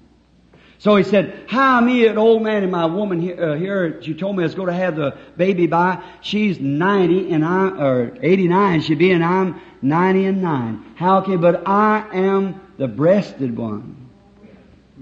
So 0.77 0.95
he 0.95 1.03
said, 1.03 1.45
how 1.47 1.81
me, 1.81 2.05
an 2.05 2.19
old 2.19 2.43
man, 2.43 2.61
and 2.61 2.71
my 2.71 2.85
woman 2.85 3.19
here, 3.19 3.43
uh, 3.43 3.55
here 3.55 3.99
she 4.03 4.13
told 4.13 4.35
me 4.37 4.43
I 4.43 4.45
was 4.45 4.53
going 4.53 4.67
to 4.67 4.75
have 4.75 4.95
the 4.95 5.17
baby 5.37 5.65
by, 5.65 6.03
she's 6.21 6.59
90 6.59 7.33
and 7.33 7.43
I, 7.43 7.67
or 7.69 8.17
89 8.21 8.81
she'd 8.81 8.99
be, 8.99 9.11
and 9.11 9.23
I'm 9.23 9.59
90 9.81 10.25
and 10.25 10.41
9. 10.41 10.93
How 10.95 11.19
can, 11.21 11.41
but 11.41 11.67
I 11.67 12.07
am 12.13 12.61
the 12.77 12.87
breasted 12.87 13.57
one. 13.57 14.07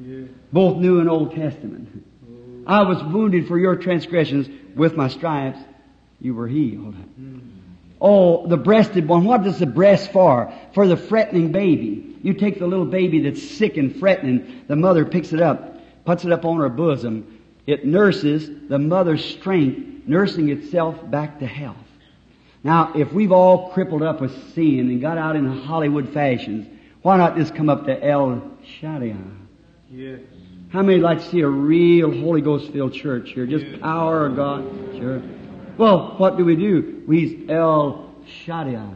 Yeah. 0.01 0.21
Both 0.53 0.77
New 0.77 1.01
and 1.01 1.09
Old 1.09 1.35
Testament. 1.35 2.05
I 2.65 2.83
was 2.83 3.03
wounded 3.03 3.49
for 3.49 3.59
your 3.59 3.75
transgressions. 3.75 4.47
With 4.75 4.95
my 4.95 5.09
stripes, 5.09 5.59
you 6.21 6.33
were 6.33 6.47
healed. 6.47 6.95
Oh, 7.99 8.45
the 8.47 8.57
breasted 8.57 9.07
one. 9.07 9.25
What 9.25 9.43
does 9.43 9.59
the 9.59 9.65
breast 9.65 10.11
for? 10.11 10.53
For 10.73 10.87
the 10.87 10.97
fretting 10.97 11.51
baby. 11.51 12.15
You 12.21 12.33
take 12.33 12.59
the 12.59 12.67
little 12.67 12.85
baby 12.85 13.21
that's 13.21 13.41
sick 13.41 13.77
and 13.77 13.95
fretting, 13.95 14.63
the 14.67 14.75
mother 14.75 15.05
picks 15.05 15.33
it 15.33 15.41
up, 15.41 15.79
puts 16.05 16.25
it 16.25 16.31
up 16.31 16.45
on 16.45 16.57
her 16.57 16.69
bosom. 16.69 17.41
It 17.65 17.85
nurses 17.85 18.49
the 18.69 18.79
mother's 18.79 19.23
strength, 19.23 20.07
nursing 20.07 20.49
itself 20.49 21.09
back 21.09 21.39
to 21.39 21.47
health. 21.47 21.77
Now, 22.63 22.91
if 22.95 23.13
we've 23.13 23.31
all 23.31 23.69
crippled 23.71 24.03
up 24.03 24.19
with 24.19 24.53
sin 24.53 24.89
and 24.89 25.01
got 25.01 25.17
out 25.17 25.35
in 25.35 25.45
Hollywood 25.45 26.09
fashions, 26.13 26.67
why 27.01 27.17
not 27.17 27.37
just 27.37 27.55
come 27.55 27.69
up 27.69 27.85
to 27.85 28.03
El 28.03 28.41
Shaddai? 28.79 29.15
Yes. 29.91 30.19
How 30.69 30.81
many 30.81 30.99
like 30.99 31.19
to 31.19 31.25
see 31.25 31.41
a 31.41 31.47
real 31.47 32.11
Holy 32.11 32.41
Ghost 32.41 32.71
filled 32.71 32.93
church 32.93 33.31
here? 33.31 33.45
Just 33.45 33.65
Yes. 33.65 33.79
power 33.79 34.25
of 34.25 34.35
God. 34.35 34.65
Sure. 34.97 35.21
Well, 35.77 36.15
what 36.17 36.37
do 36.37 36.45
we 36.45 36.55
do? 36.55 37.03
We 37.07 37.45
El 37.49 38.13
Shaddai. 38.25 38.95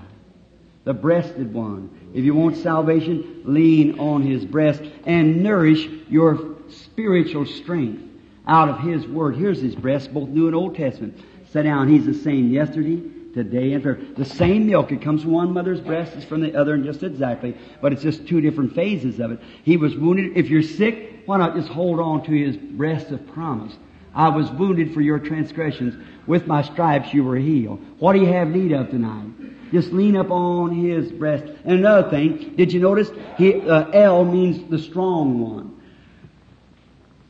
the 0.83 0.93
breasted 0.93 1.53
one. 1.53 1.89
If 2.13 2.25
you 2.25 2.33
want 2.33 2.57
salvation, 2.57 3.43
lean 3.45 3.99
on 3.99 4.23
his 4.23 4.43
breast 4.45 4.81
and 5.05 5.43
nourish 5.43 5.87
your 6.09 6.55
spiritual 6.69 7.45
strength 7.45 8.03
out 8.47 8.69
of 8.69 8.79
his 8.79 9.05
word. 9.07 9.35
Here's 9.35 9.61
his 9.61 9.75
breast, 9.75 10.13
both 10.13 10.29
New 10.29 10.47
and 10.47 10.55
Old 10.55 10.75
Testament. 10.75 11.19
Sit 11.51 11.63
down. 11.63 11.87
He's 11.87 12.05
the 12.05 12.13
same 12.13 12.49
yesterday, 12.49 13.01
today, 13.33 13.73
and 13.73 13.83
forever. 13.83 14.01
The 14.17 14.25
same 14.25 14.65
milk. 14.67 14.91
It 14.91 15.01
comes 15.01 15.21
from 15.21 15.31
one 15.31 15.53
mother's 15.53 15.81
breast, 15.81 16.13
it's 16.15 16.25
from 16.25 16.41
the 16.41 16.55
other, 16.55 16.73
and 16.73 16.83
just 16.83 17.03
exactly. 17.03 17.55
But 17.81 17.93
it's 17.93 18.01
just 18.01 18.27
two 18.27 18.41
different 18.41 18.73
phases 18.73 19.19
of 19.19 19.31
it. 19.31 19.39
He 19.63 19.77
was 19.77 19.95
wounded. 19.95 20.35
If 20.35 20.49
you're 20.49 20.63
sick, 20.63 21.23
why 21.25 21.37
not 21.37 21.55
just 21.55 21.69
hold 21.69 21.99
on 21.99 22.23
to 22.23 22.31
his 22.31 22.57
breast 22.57 23.11
of 23.11 23.25
promise? 23.27 23.75
I 24.13 24.29
was 24.29 24.49
wounded 24.51 24.93
for 24.93 25.01
your 25.01 25.19
transgressions. 25.19 25.95
With 26.27 26.47
my 26.47 26.61
stripes 26.61 27.13
you 27.13 27.23
were 27.23 27.38
healed. 27.38 27.83
What 27.99 28.13
do 28.13 28.19
you 28.19 28.27
have 28.27 28.49
need 28.49 28.71
of 28.71 28.89
tonight? 28.89 29.71
Just 29.71 29.91
lean 29.93 30.17
up 30.17 30.29
on 30.31 30.75
his 30.75 31.11
breast. 31.11 31.45
And 31.63 31.79
another 31.79 32.09
thing, 32.09 32.55
did 32.57 32.73
you 32.73 32.81
notice? 32.81 33.09
He, 33.38 33.55
uh, 33.61 33.89
El 33.91 34.25
means 34.25 34.69
the 34.69 34.79
strong 34.79 35.39
one. 35.39 35.81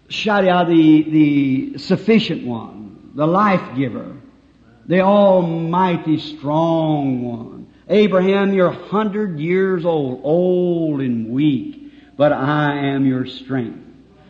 Shaddai, 0.09 0.65
the, 0.65 1.03
the 1.03 1.77
sufficient 1.77 2.45
one, 2.45 3.11
the 3.15 3.25
life 3.25 3.77
giver, 3.77 4.17
the 4.87 5.01
almighty 5.01 6.17
strong 6.17 7.21
one. 7.21 7.73
Abraham, 7.87 8.53
you're 8.53 8.71
hundred 8.71 9.39
years 9.39 9.85
old, 9.85 10.21
old 10.23 11.01
and 11.01 11.29
weak, 11.29 11.93
but 12.17 12.33
I 12.33 12.77
am 12.87 13.05
your 13.05 13.25
strength. 13.25 13.79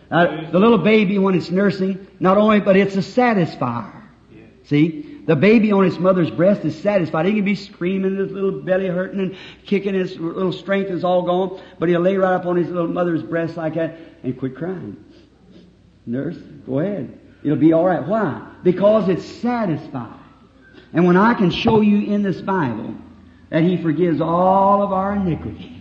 Uh, 0.10 0.52
the 0.52 0.60
little 0.60 0.78
baby 0.78 1.18
when 1.18 1.36
it's 1.36 1.50
nursing, 1.50 2.06
not 2.22 2.38
only, 2.38 2.60
but 2.60 2.78
it's 2.78 2.96
a 2.96 3.00
satisfier. 3.00 4.00
See? 4.66 5.24
The 5.26 5.36
baby 5.36 5.72
on 5.72 5.86
its 5.86 5.98
mother's 5.98 6.30
breast 6.30 6.64
is 6.66 6.80
satisfied. 6.80 7.26
He 7.26 7.34
can 7.34 7.44
be 7.44 7.56
screaming, 7.56 8.18
his 8.18 8.32
little 8.32 8.62
belly 8.62 8.88
hurting 8.88 9.20
and 9.20 9.36
kicking, 9.66 9.96
his 9.96 10.18
little 10.18 10.54
strength 10.54 10.92
is 10.92 11.04
all 11.04 11.24
gone, 11.24 11.62
but 11.80 11.90
he'll 11.90 12.02
lay 12.02 12.18
right 12.18 12.36
up 12.36 12.46
on 12.46 12.58
his 12.58 12.70
little 12.70 12.88
mother's 12.88 13.24
breast 13.24 13.58
like 13.58 13.74
that 13.74 13.98
and 14.24 14.38
quit 14.38 14.56
crying. 14.56 15.04
Nurse, 16.06 16.38
go 16.66 16.80
ahead. 16.80 17.20
It'll 17.44 17.58
be 17.58 17.74
alright. 17.74 18.08
Why? 18.08 18.48
Because 18.64 19.10
it's 19.10 19.26
satisfied. 19.26 20.20
And 20.94 21.08
when 21.08 21.18
I 21.18 21.34
can 21.34 21.50
show 21.50 21.82
you 21.82 22.14
in 22.14 22.22
this 22.22 22.40
Bible 22.40 22.96
that 23.50 23.64
He 23.64 23.82
forgives 23.82 24.22
all 24.22 24.84
of 24.84 24.92
our 24.92 25.16
iniquity, 25.16 25.76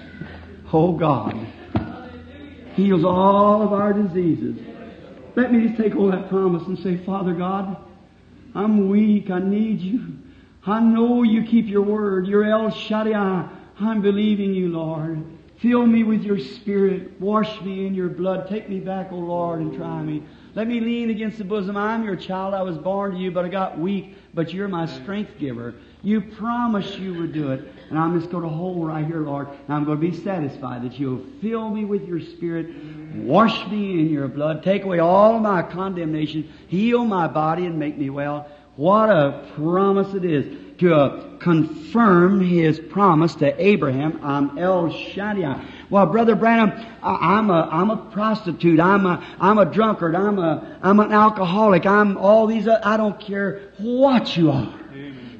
oh 0.72 0.92
God, 0.92 1.36
heals 2.74 3.04
all 3.04 3.62
of 3.62 3.72
our 3.72 3.92
diseases. 3.92 4.67
Let 5.38 5.52
me 5.52 5.68
just 5.68 5.80
take 5.80 5.94
all 5.94 6.10
that 6.10 6.28
promise 6.28 6.66
and 6.66 6.76
say, 6.80 6.96
Father 7.06 7.32
God, 7.32 7.76
I'm 8.56 8.88
weak. 8.88 9.30
I 9.30 9.38
need 9.38 9.78
you. 9.78 10.16
I 10.66 10.80
know 10.80 11.22
you 11.22 11.44
keep 11.44 11.68
your 11.68 11.82
word. 11.82 12.26
You're 12.26 12.44
El 12.44 12.72
Shaddai. 12.72 13.48
I'm 13.78 14.02
believing 14.02 14.52
you, 14.52 14.68
Lord. 14.68 15.24
Fill 15.60 15.86
me 15.86 16.04
with 16.04 16.22
your 16.22 16.38
spirit. 16.38 17.20
Wash 17.20 17.60
me 17.62 17.86
in 17.86 17.94
your 17.94 18.08
blood. 18.08 18.48
Take 18.48 18.68
me 18.68 18.78
back, 18.78 19.10
O 19.10 19.16
Lord, 19.16 19.60
and 19.60 19.76
try 19.76 20.00
me. 20.02 20.22
Let 20.54 20.68
me 20.68 20.78
lean 20.78 21.10
against 21.10 21.38
the 21.38 21.44
bosom. 21.44 21.76
I'm 21.76 22.04
your 22.04 22.14
child. 22.14 22.54
I 22.54 22.62
was 22.62 22.78
born 22.78 23.12
to 23.12 23.18
you, 23.18 23.32
but 23.32 23.44
I 23.44 23.48
got 23.48 23.76
weak. 23.76 24.16
But 24.34 24.52
you're 24.52 24.68
my 24.68 24.86
strength 24.86 25.32
giver. 25.38 25.74
You 26.02 26.20
promised 26.20 26.98
you 26.98 27.14
would 27.14 27.32
do 27.32 27.50
it. 27.50 27.72
And 27.90 27.98
I'm 27.98 28.18
just 28.18 28.30
going 28.30 28.44
to 28.44 28.48
hold 28.48 28.86
right 28.86 29.04
here, 29.04 29.20
Lord. 29.20 29.48
And 29.48 29.70
I'm 29.70 29.84
going 29.84 30.00
to 30.00 30.10
be 30.10 30.16
satisfied 30.22 30.82
that 30.84 30.98
you'll 30.98 31.24
fill 31.40 31.70
me 31.70 31.84
with 31.84 32.06
your 32.06 32.20
spirit. 32.20 32.68
Wash 33.16 33.66
me 33.68 33.98
in 33.98 34.10
your 34.10 34.28
blood. 34.28 34.62
Take 34.62 34.84
away 34.84 35.00
all 35.00 35.40
my 35.40 35.62
condemnation. 35.62 36.52
Heal 36.68 37.04
my 37.04 37.26
body 37.26 37.66
and 37.66 37.80
make 37.80 37.98
me 37.98 38.10
well. 38.10 38.46
What 38.76 39.10
a 39.10 39.50
promise 39.56 40.14
it 40.14 40.24
is 40.24 40.67
to 40.78 40.94
uh, 40.94 41.38
confirm 41.38 42.40
his 42.40 42.78
promise 42.78 43.34
to 43.36 43.62
Abraham. 43.62 44.20
I'm 44.22 44.58
El 44.58 44.90
Shaddai. 44.90 45.64
Well, 45.90 46.06
Brother 46.06 46.34
Branham, 46.34 46.72
I, 47.02 47.36
I'm 47.36 47.50
a, 47.50 47.68
I'm 47.70 47.90
a 47.90 47.96
prostitute. 47.96 48.78
I'm 48.78 49.04
a, 49.06 49.24
I'm 49.40 49.58
a 49.58 49.64
drunkard. 49.64 50.14
I'm 50.14 50.38
a, 50.38 50.78
I'm 50.82 51.00
an 51.00 51.12
alcoholic. 51.12 51.84
I'm 51.86 52.16
all 52.16 52.46
these, 52.46 52.68
uh, 52.68 52.80
I 52.84 52.96
don't 52.96 53.18
care 53.18 53.72
what 53.78 54.36
you 54.36 54.50
are. 54.50 54.72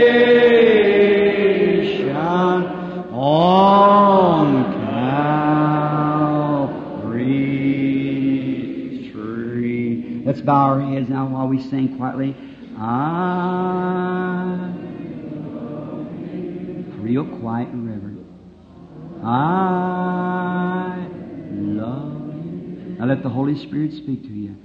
on 3.11 4.71
Calvary's 7.01 9.11
tree. 9.11 10.21
Let's 10.25 10.41
bow 10.41 10.73
our 10.73 10.81
heads 10.81 11.09
now 11.09 11.25
while 11.27 11.47
we 11.47 11.59
sing 11.59 11.97
quietly. 11.97 12.35
I, 12.77 14.71
real 16.97 17.25
quiet 17.25 17.69
and 17.69 17.87
reverent. 17.87 18.17
You. 18.17 18.25
Now 23.01 23.07
let 23.07 23.23
the 23.23 23.29
Holy 23.29 23.57
Spirit 23.57 23.93
speak 23.93 24.21
to 24.21 24.29
you. 24.29 24.55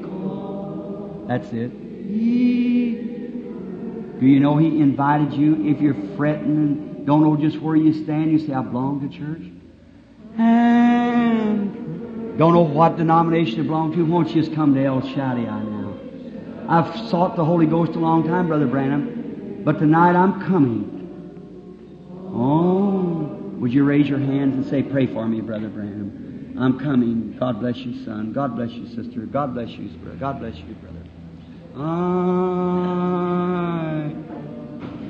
Because 0.00 1.28
that's 1.28 1.52
it. 1.52 1.70
Do 4.18 4.26
you 4.26 4.40
know 4.40 4.56
He 4.56 4.80
invited 4.80 5.34
you? 5.34 5.66
If 5.66 5.82
you're 5.82 6.16
fretting 6.16 6.56
and 6.56 7.06
don't 7.06 7.22
know 7.22 7.36
just 7.36 7.60
where 7.60 7.76
you 7.76 7.92
stand, 8.04 8.32
you 8.32 8.38
say, 8.38 8.54
I 8.54 8.62
belong 8.62 9.06
to 9.06 9.14
church. 9.14 9.42
And 10.38 12.38
don't 12.38 12.54
know 12.54 12.62
what 12.62 12.96
denomination 12.96 13.56
you 13.56 13.64
belong 13.64 13.94
to, 13.96 14.02
won't 14.02 14.34
you 14.34 14.40
just 14.40 14.54
come 14.54 14.74
to 14.74 14.82
El 14.82 15.02
Shaddai 15.02 15.42
now? 15.42 15.98
I've 16.66 17.10
sought 17.10 17.36
the 17.36 17.44
Holy 17.44 17.66
Ghost 17.66 17.92
a 17.92 17.98
long 17.98 18.26
time, 18.26 18.46
Brother 18.46 18.66
Branham, 18.66 19.60
but 19.66 19.78
tonight 19.78 20.16
I'm 20.16 20.40
coming. 20.46 20.92
Oh, 22.34 23.38
would 23.60 23.70
you 23.70 23.84
raise 23.84 24.08
your 24.08 24.18
hands 24.18 24.54
and 24.54 24.64
say, 24.64 24.82
Pray 24.82 25.06
for 25.06 25.28
me, 25.28 25.42
Brother 25.42 25.68
Branham? 25.68 26.23
I'm 26.58 26.78
coming. 26.78 27.36
God 27.38 27.60
bless 27.60 27.76
you, 27.78 28.04
son. 28.04 28.32
God 28.32 28.56
bless 28.56 28.70
you, 28.70 28.86
sister. 28.94 29.20
God 29.26 29.54
bless 29.54 29.70
you, 29.70 29.88
brother. 29.98 30.18
God 30.18 30.40
bless 30.40 30.56
you, 30.56 30.74
brother. 30.74 30.98
I 31.76 31.80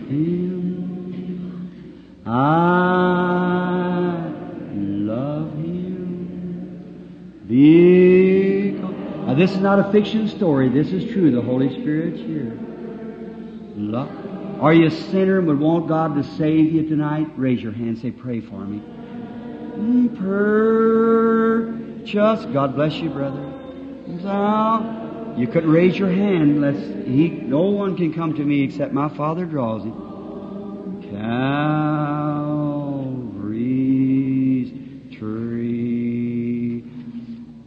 him. 0.09 0.63
I 2.27 4.33
love 4.75 5.53
him. 5.53 7.41
Because 7.47 9.27
now 9.27 9.35
this 9.35 9.51
is 9.53 9.59
not 9.59 9.79
a 9.79 9.93
fiction 9.93 10.29
story. 10.29 10.71
This 10.71 10.93
is 10.93 11.13
true. 11.13 11.31
The 11.31 11.43
Holy 11.43 11.69
Spirit's 11.81 12.21
here. 12.21 12.59
Love. 13.77 14.09
Are 14.61 14.73
you 14.73 14.87
a 14.87 14.91
sinner 14.91 15.39
and 15.39 15.49
would 15.49 15.59
want 15.59 15.89
God 15.89 16.15
to 16.15 16.23
save 16.37 16.73
you 16.73 16.89
tonight? 16.89 17.27
Raise 17.37 17.61
your 17.61 17.73
hand. 17.73 17.99
Say, 17.99 18.13
pray 18.13 18.41
for 18.41 18.65
me. 18.65 18.81
Purchase. 22.05 22.45
God 22.53 22.75
bless 22.75 22.95
you, 22.95 23.11
brother. 23.11 23.51
You 25.37 25.49
couldn't 25.49 25.71
raise 25.71 25.99
your 25.99 26.11
hand 26.11 26.43
unless 26.43 26.77
he, 27.07 27.29
no 27.29 27.63
one 27.63 27.97
can 27.97 28.15
come 28.15 28.35
to 28.35 28.45
me 28.45 28.63
except 28.63 28.93
my 28.93 29.09
Father 29.17 29.45
draws 29.45 29.83
him. 29.83 31.03
Calvary's 31.11 32.31
tree. 35.19 36.85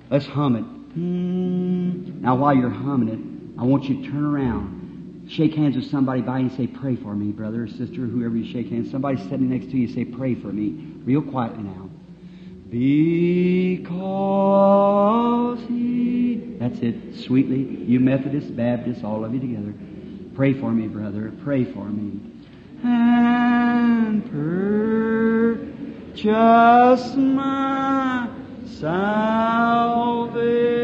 Let's 0.09 0.25
hum 0.27 0.55
it. 0.55 0.63
Hmm. 0.63 2.21
Now, 2.21 2.35
while 2.35 2.55
you're 2.55 2.69
humming 2.69 3.09
it, 3.09 3.19
I 3.59 3.63
want 3.65 3.83
you 3.85 4.01
to 4.01 4.09
turn 4.09 4.23
around. 4.23 5.27
Shake 5.29 5.55
hands 5.55 5.75
with 5.75 5.91
somebody 5.91 6.21
by 6.21 6.39
and 6.39 6.51
say, 6.53 6.67
Pray 6.67 6.95
for 6.95 7.13
me, 7.13 7.31
brother 7.31 7.63
or 7.63 7.67
sister, 7.67 8.05
whoever 8.05 8.37
you 8.37 8.49
shake 8.51 8.69
hands. 8.69 8.89
Somebody 8.91 9.17
sitting 9.23 9.49
next 9.49 9.65
to 9.71 9.77
you, 9.77 9.89
say, 9.89 10.05
Pray 10.05 10.35
for 10.35 10.47
me. 10.47 10.93
Real 11.03 11.21
quietly 11.21 11.63
now. 11.63 11.86
Because 12.69 13.87
he 15.67 16.35
That's 16.59 16.79
it. 16.79 17.15
Sweetly. 17.15 17.83
You 17.85 17.99
Methodists, 17.99 18.51
Baptists, 18.51 19.03
all 19.03 19.23
of 19.23 19.33
you 19.33 19.39
together. 19.39 19.73
Pray 20.35 20.53
for 20.53 20.71
me, 20.71 20.87
brother. 20.87 21.31
Pray 21.43 21.63
for 21.63 21.85
me. 21.85 22.19
And 22.83 24.23
purchase 26.13 27.15
my 27.15 28.29
salvation 28.65 30.76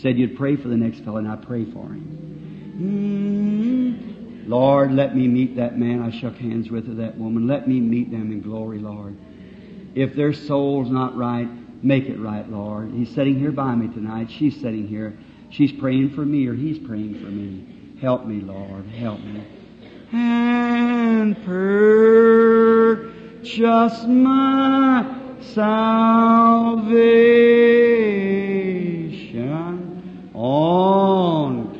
said 0.00 0.18
you'd 0.18 0.36
pray 0.36 0.56
for 0.56 0.68
the 0.68 0.76
next 0.76 1.00
fellow, 1.00 1.18
and 1.18 1.28
I 1.28 1.36
pray 1.36 1.64
for 1.64 1.84
him. 1.86 2.18
Mm. 2.80 4.48
Lord, 4.48 4.92
let 4.92 5.14
me 5.14 5.28
meet 5.28 5.56
that 5.56 5.78
man 5.78 6.02
I 6.02 6.10
shook 6.10 6.36
hands 6.36 6.70
with 6.70 6.88
or 6.88 6.94
that 6.94 7.16
woman. 7.16 7.46
Let 7.46 7.68
me 7.68 7.78
meet 7.78 8.10
them 8.10 8.32
in 8.32 8.40
glory, 8.40 8.78
Lord. 8.78 9.16
If 9.94 10.16
their 10.16 10.32
soul's 10.32 10.90
not 10.90 11.16
right, 11.16 11.48
make 11.84 12.06
it 12.06 12.18
right, 12.18 12.48
Lord. 12.50 12.90
He's 12.92 13.14
sitting 13.14 13.38
here 13.38 13.52
by 13.52 13.74
me 13.74 13.88
tonight. 13.88 14.30
She's 14.30 14.60
sitting 14.60 14.88
here. 14.88 15.16
She's 15.50 15.72
praying 15.72 16.10
for 16.14 16.24
me 16.24 16.46
or 16.46 16.54
he's 16.54 16.78
praying 16.78 17.14
for 17.20 17.26
me. 17.26 17.66
Help 18.00 18.24
me, 18.24 18.40
Lord. 18.40 18.86
Help 18.86 19.20
me. 19.20 19.44
And 20.12 21.36
purchase 21.44 23.04
my 24.06 25.16
salvation 25.40 26.70
on 30.70 31.74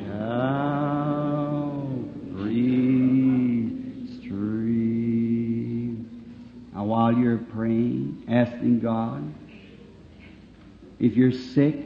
Calvary's 2.34 4.20
tree. 4.26 5.94
Now, 6.74 6.84
while 6.84 7.12
you're 7.12 7.38
praying, 7.38 8.24
asking 8.28 8.80
God, 8.80 9.32
if 10.98 11.16
you're 11.16 11.30
sick, 11.30 11.76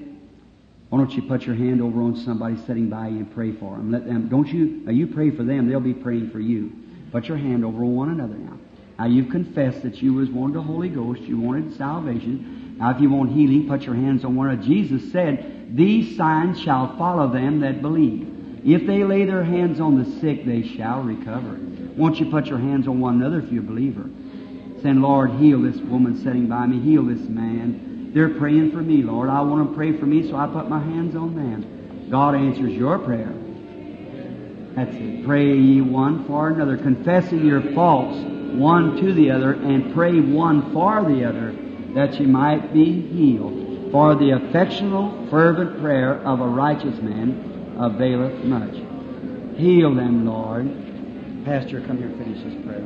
why 0.89 0.99
don't 0.99 1.15
you 1.15 1.23
put 1.23 1.45
your 1.45 1.57
hand 1.57 1.83
over 1.83 2.01
on 2.01 2.17
somebody 2.17 2.57
sitting 2.67 2.89
by 2.89 3.09
you 3.09 3.19
and 3.19 3.31
pray 3.35 3.53
for 3.53 3.77
them? 3.77 3.93
Let 3.93 4.07
them. 4.07 4.29
Don't 4.29 4.49
you? 4.49 4.81
Now 4.85 4.93
you 4.93 5.07
pray 5.07 5.31
for 5.31 5.43
them; 5.43 5.69
they'll 5.69 5.81
be 5.81 5.93
praying 5.93 6.31
for 6.31 6.41
you. 6.41 6.73
Put 7.13 7.27
your 7.27 7.37
hand 7.37 7.67
over 7.67 7.85
on 7.85 7.95
one 7.95 8.09
another 8.11 8.35
now. 8.35 8.57
Now 8.99 9.07
you've 9.07 9.29
confessed 9.29 9.83
that 9.83 10.01
you 10.01 10.15
was 10.15 10.31
wanted 10.31 10.55
the 10.55 10.63
Holy 10.63 10.89
Ghost, 10.89 11.21
you 11.23 11.39
wanted 11.39 11.77
salvation. 11.77 12.64
Now 12.79 12.91
if 12.91 13.01
you 13.01 13.11
want 13.11 13.33
healing, 13.33 13.69
put 13.69 13.83
your 13.83 13.95
hands 13.95 14.25
on 14.25 14.37
one 14.37 14.51
another. 14.51 14.67
Jesus 14.67 15.13
said, 15.13 15.77
These 15.77 16.17
signs 16.17 16.61
shall 16.61 16.97
follow 16.99 17.33
them 17.33 17.61
that 17.61 17.83
believe. 17.83 18.63
If 18.65 18.87
they 18.87 19.05
lay 19.05 19.25
their 19.25 19.45
hands 19.45 19.81
on 19.81 20.03
the 20.03 20.21
sick, 20.21 20.45
they 20.45 20.63
shall 20.63 21.03
recover. 21.03 21.59
Won't 21.97 22.19
you 22.19 22.31
put 22.31 22.47
your 22.47 22.59
hands 22.59 22.89
on 22.89 23.01
one 23.01 23.21
another 23.21 23.41
if 23.41 23.53
you're 23.53 23.63
a 23.63 23.67
believer? 23.67 24.09
Saying, 24.83 25.01
Lord, 25.01 25.33
heal 25.33 25.63
this 25.63 25.77
woman 25.77 26.23
sitting 26.23 26.47
by 26.47 26.67
me, 26.67 26.81
heal 26.81 27.05
this 27.05 27.29
man. 27.29 28.11
They're 28.15 28.31
praying 28.31 28.73
for 28.73 28.79
me, 28.79 29.03
Lord. 29.03 29.29
I 29.29 29.41
want 29.43 29.69
to 29.69 29.75
pray 29.75 29.97
for 29.97 30.07
me, 30.07 30.29
so 30.29 30.37
I 30.37 30.47
put 30.47 30.69
my 30.69 30.81
hands 30.81 31.15
on 31.15 31.35
them. 31.35 32.09
God 32.11 32.35
answers 32.35 32.73
your 32.73 32.99
prayer. 32.99 33.33
That's 34.75 34.95
it. 34.97 35.25
Pray 35.25 35.57
ye 35.57 35.81
one 35.81 36.25
for 36.27 36.49
another, 36.49 36.77
confessing 36.77 37.45
your 37.45 37.63
faults 37.75 38.17
one 38.55 38.97
to 38.97 39.13
the 39.13 39.31
other, 39.31 39.53
and 39.53 39.93
pray 39.95 40.21
one 40.21 40.73
for 40.73 41.05
the 41.05 41.25
other, 41.25 41.51
that 41.95 42.15
she 42.15 42.27
might 42.27 42.73
be 42.73 43.01
healed. 43.01 43.91
For 43.91 44.15
the 44.17 44.31
affectional, 44.31 45.29
fervent 45.31 45.81
prayer 45.81 46.17
of 46.27 46.41
a 46.41 46.47
righteous 46.47 47.01
man 47.01 47.75
availeth 47.79 48.45
much. 48.45 48.75
Heal 49.57 49.95
them, 49.95 50.27
Lord. 50.27 50.67
Pastor, 51.45 51.81
come 51.81 51.99
here 51.99 52.09
and 52.09 52.19
finish 52.19 52.43
this 52.43 52.65
prayer. 52.67 52.83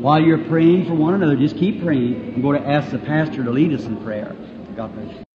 While 0.00 0.20
you're 0.20 0.44
praying 0.46 0.86
for 0.86 0.94
one 0.94 1.14
another, 1.14 1.36
just 1.36 1.56
keep 1.56 1.82
praying. 1.82 2.34
I'm 2.34 2.42
going 2.42 2.62
to 2.62 2.68
ask 2.68 2.90
the 2.90 2.98
pastor 2.98 3.42
to 3.44 3.50
lead 3.50 3.72
us 3.72 3.84
in 3.84 4.02
prayer. 4.02 4.36
God 4.76 4.94
bless 4.94 5.08
you. 5.08 5.31